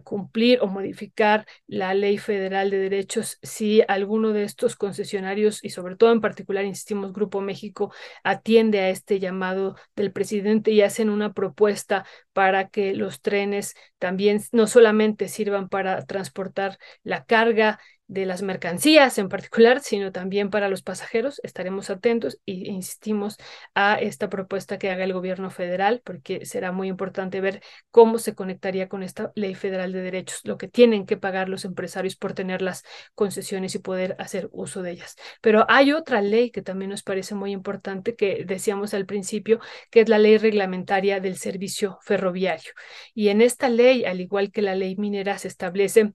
cumplir 0.02 0.60
o 0.62 0.66
modificar 0.66 1.46
la 1.66 1.92
ley 1.92 2.16
federal 2.16 2.70
de 2.70 2.78
derechos. 2.78 3.38
Si 3.42 3.82
alguno 3.86 4.32
de 4.32 4.44
estos 4.44 4.76
concesionarios 4.76 5.62
y 5.62 5.68
sobre 5.68 5.94
todo 5.96 6.12
en 6.12 6.22
particular, 6.22 6.64
insistimos, 6.64 7.12
Grupo 7.12 7.42
México, 7.42 7.92
atiende 8.24 8.80
a 8.80 8.88
este 8.88 9.18
llamado 9.18 9.76
del 9.94 10.10
presidente 10.10 10.70
y 10.70 10.80
hacen 10.80 11.10
una 11.10 11.34
propuesta 11.34 12.06
para 12.32 12.68
que 12.68 12.94
los 12.94 13.20
trenes 13.20 13.74
también 13.98 14.40
no 14.52 14.66
solamente 14.66 15.28
sirvan 15.28 15.68
para 15.68 16.06
transportar 16.06 16.78
la 17.02 17.24
carga 17.24 17.78
de 18.08 18.26
las 18.26 18.42
mercancías 18.42 19.18
en 19.18 19.28
particular, 19.28 19.80
sino 19.80 20.12
también 20.12 20.50
para 20.50 20.68
los 20.68 20.82
pasajeros. 20.82 21.40
Estaremos 21.44 21.90
atentos 21.90 22.40
e 22.46 22.52
insistimos 22.52 23.36
a 23.74 23.96
esta 23.96 24.28
propuesta 24.30 24.78
que 24.78 24.90
haga 24.90 25.04
el 25.04 25.12
gobierno 25.12 25.50
federal, 25.50 26.00
porque 26.04 26.46
será 26.46 26.72
muy 26.72 26.88
importante 26.88 27.40
ver 27.40 27.62
cómo 27.90 28.18
se 28.18 28.34
conectaría 28.34 28.88
con 28.88 29.02
esta 29.02 29.30
ley 29.34 29.54
federal 29.54 29.92
de 29.92 30.00
derechos, 30.02 30.40
lo 30.44 30.56
que 30.56 30.68
tienen 30.68 31.06
que 31.06 31.18
pagar 31.18 31.48
los 31.48 31.64
empresarios 31.64 32.16
por 32.16 32.32
tener 32.32 32.62
las 32.62 32.82
concesiones 33.14 33.74
y 33.74 33.78
poder 33.78 34.16
hacer 34.18 34.48
uso 34.52 34.82
de 34.82 34.92
ellas. 34.92 35.16
Pero 35.42 35.66
hay 35.68 35.92
otra 35.92 36.22
ley 36.22 36.50
que 36.50 36.62
también 36.62 36.90
nos 36.90 37.02
parece 37.02 37.34
muy 37.34 37.52
importante, 37.52 38.16
que 38.16 38.44
decíamos 38.46 38.94
al 38.94 39.04
principio, 39.06 39.60
que 39.90 40.00
es 40.00 40.08
la 40.08 40.18
ley 40.18 40.38
reglamentaria 40.38 41.20
del 41.20 41.36
servicio 41.36 41.98
ferroviario. 42.02 42.72
Y 43.14 43.28
en 43.28 43.42
esta 43.42 43.68
ley, 43.68 44.06
al 44.06 44.20
igual 44.20 44.50
que 44.50 44.62
la 44.62 44.74
ley 44.74 44.96
minera, 44.96 45.38
se 45.38 45.48
establece 45.48 46.14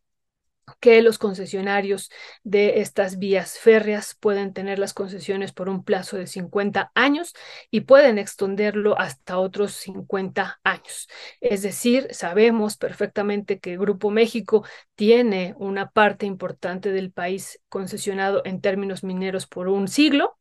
que 0.79 1.01
los 1.01 1.17
concesionarios 1.17 2.09
de 2.43 2.81
estas 2.81 3.17
vías 3.17 3.57
férreas 3.59 4.15
pueden 4.19 4.53
tener 4.53 4.79
las 4.79 4.93
concesiones 4.93 5.51
por 5.51 5.69
un 5.69 5.83
plazo 5.83 6.17
de 6.17 6.27
50 6.27 6.91
años 6.95 7.33
y 7.71 7.81
pueden 7.81 8.17
extenderlo 8.17 8.97
hasta 8.99 9.39
otros 9.39 9.73
50 9.73 10.59
años. 10.63 11.07
Es 11.41 11.61
decir, 11.61 12.07
sabemos 12.11 12.77
perfectamente 12.77 13.59
que 13.59 13.77
Grupo 13.77 14.09
México 14.09 14.65
tiene 14.95 15.55
una 15.57 15.89
parte 15.91 16.25
importante 16.25 16.91
del 16.91 17.11
país 17.11 17.59
concesionado 17.69 18.41
en 18.45 18.61
términos 18.61 19.03
mineros 19.03 19.47
por 19.47 19.67
un 19.67 19.87
siglo 19.87 20.37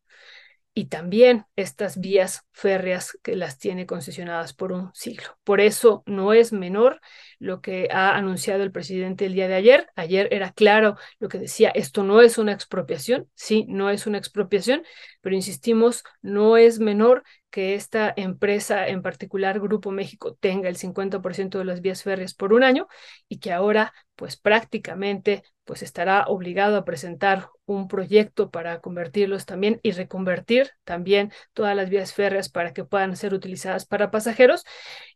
y 0.75 0.85
también 0.85 1.45
estas 1.55 1.99
vías 1.99 2.45
férreas 2.51 3.17
que 3.21 3.35
las 3.35 3.59
tiene 3.59 3.85
concesionadas 3.85 4.53
por 4.53 4.71
un 4.71 4.91
siglo. 4.93 5.27
Por 5.43 5.61
eso 5.61 6.03
no 6.07 6.33
es 6.33 6.51
menor 6.51 6.99
lo 7.37 7.61
que 7.61 7.89
ha 7.91 8.15
anunciado 8.15 8.63
el 8.63 8.71
presidente 8.71 9.25
el 9.25 9.33
día 9.33 9.47
de 9.47 9.55
ayer. 9.55 9.87
Ayer 9.95 10.27
era 10.31 10.51
claro 10.51 10.95
lo 11.19 11.29
que 11.29 11.37
decía, 11.37 11.69
esto 11.69 12.03
no 12.03 12.21
es 12.21 12.37
una 12.37 12.53
expropiación, 12.53 13.29
sí, 13.35 13.65
no 13.69 13.89
es 13.91 14.07
una 14.07 14.17
expropiación, 14.17 14.83
pero 15.21 15.35
insistimos, 15.35 16.03
no 16.21 16.57
es 16.57 16.79
menor 16.79 17.23
que 17.53 17.75
esta 17.75 18.11
empresa, 18.17 18.87
en 18.87 19.03
particular 19.03 19.59
Grupo 19.59 19.91
México, 19.91 20.35
tenga 20.39 20.69
el 20.69 20.75
50% 20.75 21.59
de 21.59 21.65
las 21.65 21.81
vías 21.81 22.01
férreas 22.01 22.33
por 22.33 22.51
un 22.51 22.63
año 22.63 22.87
y 23.29 23.37
que 23.37 23.51
ahora, 23.51 23.93
pues 24.15 24.37
prácticamente, 24.37 25.43
pues 25.63 25.81
estará 25.81 26.25
obligado 26.27 26.77
a 26.77 26.85
presentar 26.85 27.49
un 27.65 27.87
proyecto 27.87 28.51
para 28.51 28.79
convertirlos 28.81 29.45
también 29.45 29.79
y 29.83 29.91
reconvertir 29.91 30.71
también 30.83 31.31
todas 31.53 31.75
las 31.75 31.89
vías 31.89 32.13
férreas 32.13 32.49
para 32.49 32.73
que 32.73 32.83
puedan 32.83 33.15
ser 33.15 33.33
utilizadas 33.33 33.85
para 33.85 34.11
pasajeros. 34.11 34.63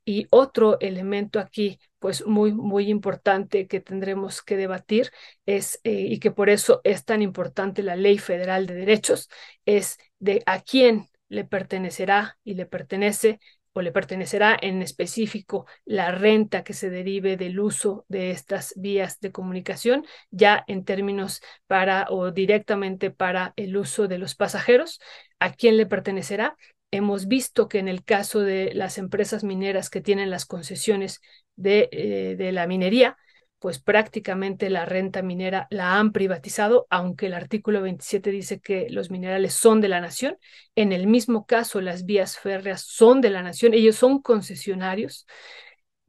Y 0.05 0.27
otro 0.31 0.79
elemento 0.79 1.39
aquí, 1.39 1.79
pues 1.99 2.25
muy, 2.25 2.53
muy 2.53 2.89
importante 2.89 3.67
que 3.67 3.81
tendremos 3.81 4.41
que 4.41 4.57
debatir 4.57 5.11
es, 5.45 5.79
eh, 5.83 5.91
y 6.09 6.19
que 6.19 6.31
por 6.31 6.49
eso 6.49 6.81
es 6.83 7.03
tan 7.05 7.21
importante 7.21 7.83
la 7.83 7.95
Ley 7.95 8.17
Federal 8.17 8.65
de 8.67 8.75
Derechos, 8.75 9.29
es 9.65 9.97
de 10.19 10.43
a 10.45 10.61
quién 10.61 11.07
le 11.29 11.43
pertenecerá 11.43 12.37
y 12.43 12.53
le 12.55 12.65
pertenece 12.65 13.39
o 13.77 13.81
le 13.83 13.91
pertenecerá 13.91 14.57
en 14.59 14.81
específico 14.81 15.67
la 15.85 16.11
renta 16.11 16.63
que 16.63 16.73
se 16.73 16.89
derive 16.89 17.37
del 17.37 17.59
uso 17.59 18.05
de 18.07 18.31
estas 18.31 18.73
vías 18.75 19.19
de 19.19 19.31
comunicación, 19.31 20.03
ya 20.31 20.63
en 20.67 20.83
términos 20.83 21.41
para 21.67 22.07
o 22.09 22.31
directamente 22.31 23.11
para 23.11 23.53
el 23.55 23.77
uso 23.77 24.07
de 24.07 24.17
los 24.17 24.33
pasajeros, 24.33 24.99
a 25.37 25.53
quién 25.53 25.77
le 25.77 25.85
pertenecerá. 25.85 26.57
Hemos 26.89 27.27
visto 27.27 27.67
que 27.67 27.77
en 27.77 27.87
el 27.87 28.03
caso 28.03 28.39
de 28.39 28.73
las 28.73 28.97
empresas 28.97 29.43
mineras 29.43 29.91
que 29.91 30.01
tienen 30.01 30.31
las 30.31 30.47
concesiones 30.47 31.21
de, 31.55 31.87
eh, 31.91 32.35
de 32.35 32.51
la 32.53 32.65
minería, 32.65 33.15
pues 33.59 33.79
prácticamente 33.79 34.69
la 34.69 34.85
renta 34.85 35.21
minera 35.21 35.67
la 35.69 35.97
han 35.97 36.11
privatizado, 36.11 36.87
aunque 36.89 37.25
el 37.27 37.33
artículo 37.33 37.81
27 37.81 38.29
dice 38.31 38.59
que 38.59 38.87
los 38.89 39.09
minerales 39.09 39.53
son 39.53 39.81
de 39.81 39.89
la 39.89 40.01
nación. 40.01 40.37
En 40.75 40.91
el 40.91 41.07
mismo 41.07 41.45
caso, 41.45 41.81
las 41.81 42.05
vías 42.05 42.37
férreas 42.37 42.81
son 42.81 43.21
de 43.21 43.31
la 43.31 43.41
nación, 43.41 43.73
ellos 43.73 43.95
son 43.95 44.21
concesionarios. 44.21 45.25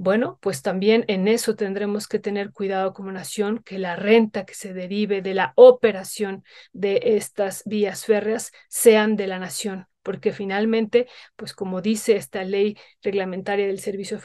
Bueno, 0.01 0.39
pues 0.41 0.63
también 0.63 1.05
en 1.09 1.27
eso 1.27 1.57
tendremos 1.57 2.07
que 2.07 2.21
tener 2.21 2.53
cuidado 2.53 2.93
como 2.93 3.11
nación, 3.11 3.59
que 3.65 3.81
la 3.81 3.97
renta 3.97 4.47
que 4.47 4.55
se 4.55 4.73
derive 4.73 5.23
de 5.23 5.35
la 5.35 5.53
operación 5.57 6.45
de 6.73 7.01
estas 7.03 7.65
vías 7.65 8.05
férreas 8.05 8.53
sean 8.69 9.17
de 9.17 9.27
la 9.27 9.41
nación, 9.41 9.88
porque 10.03 10.33
finalmente, 10.33 11.07
pues 11.37 11.53
como 11.53 11.83
dice 11.83 12.17
esta 12.17 12.45
ley 12.45 12.77
reglamentaria 13.03 13.67
del 13.67 13.81
servicio 13.81 14.19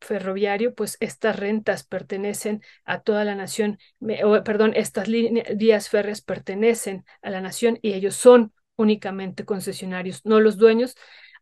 ferroviario, 0.00 0.74
pues 0.74 0.96
estas 1.00 1.36
rentas 1.36 1.84
pertenecen 1.84 2.62
a 2.84 3.00
toda 3.00 3.24
la 3.24 3.34
nación, 3.34 3.78
perdón, 4.44 4.72
estas 4.74 5.08
vías 5.08 5.88
férreas 5.88 6.20
pertenecen 6.20 7.04
a 7.22 7.30
la 7.30 7.40
nación 7.40 7.78
y 7.82 7.94
ellos 7.94 8.14
son 8.14 8.52
únicamente 8.76 9.44
concesionarios, 9.44 10.20
no 10.24 10.40
los 10.40 10.56
dueños, 10.56 10.94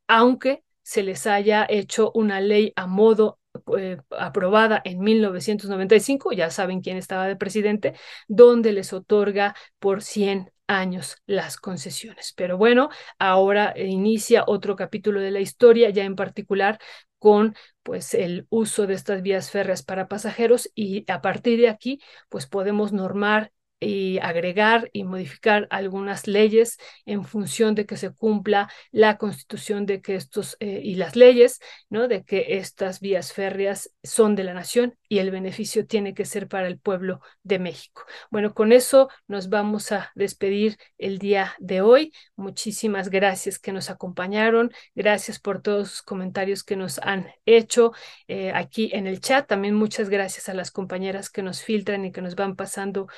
aunque 0.07 0.62
se 0.83 1.02
les 1.02 1.26
haya 1.26 1.67
hecho 1.68 2.10
una 2.15 2.41
ley 2.41 2.73
a 2.76 2.86
modo 2.86 3.39
eh, 3.78 3.97
aprobada 4.10 4.81
en 4.84 5.00
1995, 5.00 6.33
ya 6.33 6.50
saben 6.50 6.81
quién 6.81 6.97
estaba 6.97 7.26
de 7.26 7.36
presidente, 7.36 7.94
donde 8.28 8.73
les 8.73 8.92
otorga 8.92 9.55
por 9.78 10.02
100 10.02 10.52
años 10.70 11.16
las 11.26 11.57
concesiones. 11.57 12.32
Pero 12.36 12.57
bueno, 12.57 12.90
ahora 13.18 13.74
inicia 13.76 14.44
otro 14.47 14.76
capítulo 14.76 15.20
de 15.20 15.31
la 15.31 15.40
historia, 15.40 15.90
ya 15.90 16.05
en 16.05 16.16
particular 16.16 16.78
con 17.18 17.55
pues 17.82 18.15
el 18.15 18.47
uso 18.50 18.86
de 18.86 18.94
estas 18.94 19.23
vías 19.23 19.50
férreas 19.50 19.82
para 19.82 20.08
pasajeros 20.08 20.70
y 20.74 21.10
a 21.10 21.20
partir 21.20 21.60
de 21.60 21.68
aquí 21.68 22.00
pues 22.28 22.47
podemos 22.47 22.92
normar 22.92 23.52
y 23.81 24.18
agregar 24.18 24.91
y 24.92 25.05
modificar 25.05 25.67
algunas 25.70 26.26
leyes 26.26 26.78
en 27.07 27.25
función 27.25 27.75
de 27.75 27.86
que 27.86 27.97
se 27.97 28.12
cumpla 28.12 28.70
la 28.92 29.17
constitución 29.17 29.86
de 29.86 30.02
que 30.02 30.15
estos 30.15 30.57
eh, 30.60 30.81
y 30.84 30.97
las 30.97 31.17
leyes, 31.17 31.60
¿no? 31.89 32.07
De 32.07 32.23
que 32.23 32.59
estas 32.59 33.00
vías 33.00 33.33
férreas 33.33 33.91
son 34.02 34.36
de 34.36 34.44
la 34.44 34.55
nación 34.55 34.97
y 35.09 35.18
el 35.18 35.31
beneficio 35.31 35.86
tiene 35.86 36.15
que 36.15 36.25
ser 36.25 36.47
para 36.47 36.68
el 36.68 36.78
pueblo 36.78 37.20
de 37.42 37.59
México. 37.59 38.05
Bueno, 38.31 38.55
con 38.55 38.73
eso 38.73 39.09
nos 39.26 39.49
vamos 39.49 39.92
a 39.92 40.12
despedir 40.15 40.76
el 40.99 41.18
día 41.18 41.55
de 41.59 41.81
hoy. 41.81 42.12
Muchísimas 42.36 43.09
gracias 43.09 43.59
que 43.59 43.73
nos 43.73 43.91
acompañaron. 43.91 44.73
Gracias 44.94 45.41
por 45.41 45.62
todos 45.62 45.91
sus 45.91 46.02
comentarios 46.02 46.62
que 46.65 46.76
nos 46.76 46.99
han 46.99 47.28
hecho 47.47 47.92
eh, 48.28 48.52
aquí 48.55 48.91
en 48.92 49.07
el 49.07 49.20
chat. 49.20 49.47
También 49.47 49.75
muchas 49.75 50.10
gracias 50.10 50.49
a 50.49 50.55
las 50.55 50.70
compañeras 50.70 51.31
que 51.31 51.42
nos 51.42 51.62
filtran 51.62 52.05
y 52.05 52.12
que 52.12 52.23
nos 52.23 52.34
van 52.34 52.57
pasando 52.57 53.09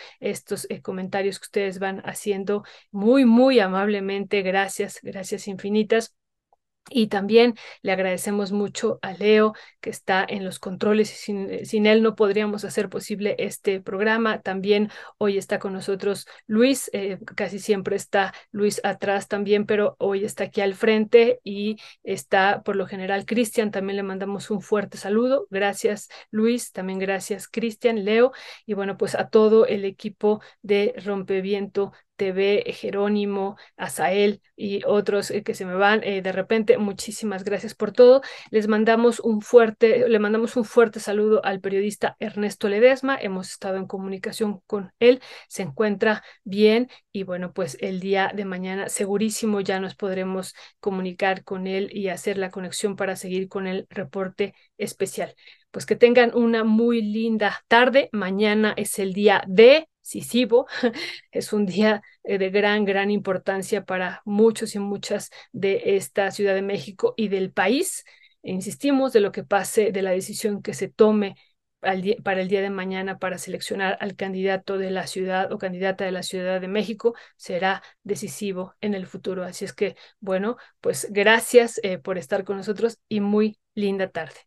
esto 0.55 0.75
eh, 0.75 0.83
comentarios 0.83 1.39
que 1.39 1.45
ustedes 1.45 1.79
van 1.79 2.01
haciendo 2.05 2.65
muy, 2.91 3.25
muy 3.25 3.61
amablemente. 3.61 4.43
Gracias, 4.43 4.99
gracias 5.03 5.49
infinitas. 5.49 6.15
Y 6.91 7.07
también 7.07 7.55
le 7.83 7.93
agradecemos 7.93 8.53
mucho 8.53 8.99
a 9.03 9.13
Leo, 9.13 9.55
que 9.81 9.89
está 9.89 10.27
en 10.29 10.45
los 10.45 10.59
controles 10.59 11.13
y 11.13 11.17
sin, 11.65 11.87
eh, 11.89 11.93
él 11.93 12.03
no 12.03 12.17
podríamos 12.17 12.65
hacer 12.65 12.89
posible 12.89 13.37
este 13.39 13.81
programa. 13.81 14.43
También 14.43 14.91
hoy 15.17 15.39
está 15.39 15.59
con 15.59 15.73
nosotros 15.73 16.27
Luis, 16.47 16.91
eh, 16.93 17.19
casi 17.37 17.61
siempre 17.61 17.97
está 17.97 18.35
Luis 18.51 18.81
atrás 18.85 19.29
también, 19.29 19.65
pero 19.65 19.95
hoy 19.99 20.25
está 20.25 20.45
aquí 20.45 20.61
al 20.61 20.75
frente 20.75 21.41
y 21.45 21.77
está 22.03 22.63
por 22.63 22.77
lo 22.77 22.87
general 22.87 23.25
Cristian. 23.27 23.71
También 23.71 23.97
le 23.97 24.03
mandamos 24.03 24.51
un 24.51 24.61
fuerte 24.61 24.99
saludo. 24.99 25.47
Gracias 25.51 26.09
Luis, 26.31 26.73
también 26.73 26.99
gracias 26.99 27.49
Cristian, 27.49 28.05
Leo 28.05 28.33
y 28.67 28.75
bueno, 28.75 28.97
pues 28.99 29.15
a 29.15 29.29
todo 29.29 29.67
el 29.67 29.85
equipo 29.85 30.43
de 30.63 30.95
Rompeviento 31.05 31.93
TV, 32.23 32.63
Jerónimo, 32.73 33.57
Asael 33.77 34.43
y 34.55 34.85
otros 34.87 35.33
eh, 35.33 35.43
que 35.43 35.55
se 35.55 35.65
me 35.65 35.75
van 35.75 36.05
eh, 36.05 36.23
de 36.23 36.31
repente. 36.31 36.79
Muchísimas 36.79 37.43
gracias 37.43 37.75
por 37.75 37.91
todo. 37.91 38.23
Les 38.53 38.69
mandamos 38.69 39.19
un 39.19 39.43
fuerte, 39.43 40.09
le 40.09 40.19
mandamos 40.21 40.57
un 40.57 40.65
fuerte 40.65 41.01
saludo 41.01 41.45
al 41.45 41.61
periodista 41.61 42.17
Ernesto 42.21 42.69
Ledesma. 42.69 43.19
Hemos 43.21 43.51
estado 43.51 43.77
en 43.77 43.89
comunicación 43.89 44.61
con 44.69 44.93
él, 45.01 45.21
se 45.49 45.63
encuentra 45.63 46.23
bien 46.45 46.89
y 47.11 47.25
bueno, 47.25 47.53
pues 47.53 47.77
el 47.81 47.99
día 47.99 48.31
de 48.33 48.45
mañana 48.45 48.89
segurísimo 48.89 49.61
ya 49.61 49.81
nos 49.81 49.97
podremos 49.97 50.55
comunicar 50.79 51.43
con 51.43 51.67
él 51.67 51.91
y 51.93 52.07
hacer 52.07 52.39
la 52.39 52.53
conexión 52.53 52.95
para 52.95 53.17
seguir 53.17 53.49
con 53.49 53.67
el 53.67 53.89
reporte 53.91 54.55
especial. 54.79 55.35
Pues 55.73 55.87
que 55.87 55.97
tengan 55.97 56.37
una 56.37 56.63
muy 56.63 57.03
linda 57.03 57.65
tarde. 57.67 58.11
Mañana 58.13 58.75
es 58.77 59.01
el 59.01 59.13
día 59.13 59.43
de 59.49 59.89
decisivo, 60.03 60.67
es 61.31 61.53
un 61.53 61.67
día 61.67 62.03
eh, 62.25 62.39
de 62.39 62.51
gran, 62.51 62.85
gran 62.85 63.11
importancia 63.11 63.85
para 63.85 64.23
muchos 64.25 64.75
y 64.75 64.79
muchas 64.79 65.31
de 65.53 65.97
esta 65.97 66.31
Ciudad 66.31 66.55
de 66.55 66.63
México 66.63 67.15
y 67.17 67.29
del 67.29 67.53
país. 67.53 68.05
insistimos 68.43 69.13
de 69.13 69.21
lo 69.21 69.33
que 69.33 69.45
pase, 69.45 69.93
de 69.93 70.03
la 70.03 70.11
decisión 70.11 70.63
que 70.63 70.75
se 70.75 70.89
tome 70.89 71.37
para 72.23 72.41
el 72.41 72.49
día 72.49 72.63
de 72.63 72.71
mañana 72.71 73.19
para 73.19 73.39
seleccionar 73.39 73.99
al 74.01 74.15
candidato 74.15 74.79
de 74.79 74.91
la 74.91 75.09
ciudad 75.09 75.53
o 75.53 75.59
candidata 75.59 76.05
de 76.05 76.13
la 76.13 76.23
Ciudad 76.23 76.61
de 76.61 76.69
México 76.69 77.15
será 77.37 77.83
decisivo 78.05 78.75
en 78.81 78.95
el 78.95 79.07
futuro. 79.07 79.43
Así 79.43 79.65
es 79.65 79.73
que, 79.73 79.97
bueno, 80.21 80.57
pues 80.81 81.09
gracias 81.11 81.81
eh, 81.83 81.99
por 81.99 82.19
estar 82.19 82.45
con 82.45 82.57
nosotros 82.57 83.01
y 83.09 83.21
muy 83.21 83.59
linda 83.75 84.09
tarde. 84.09 84.39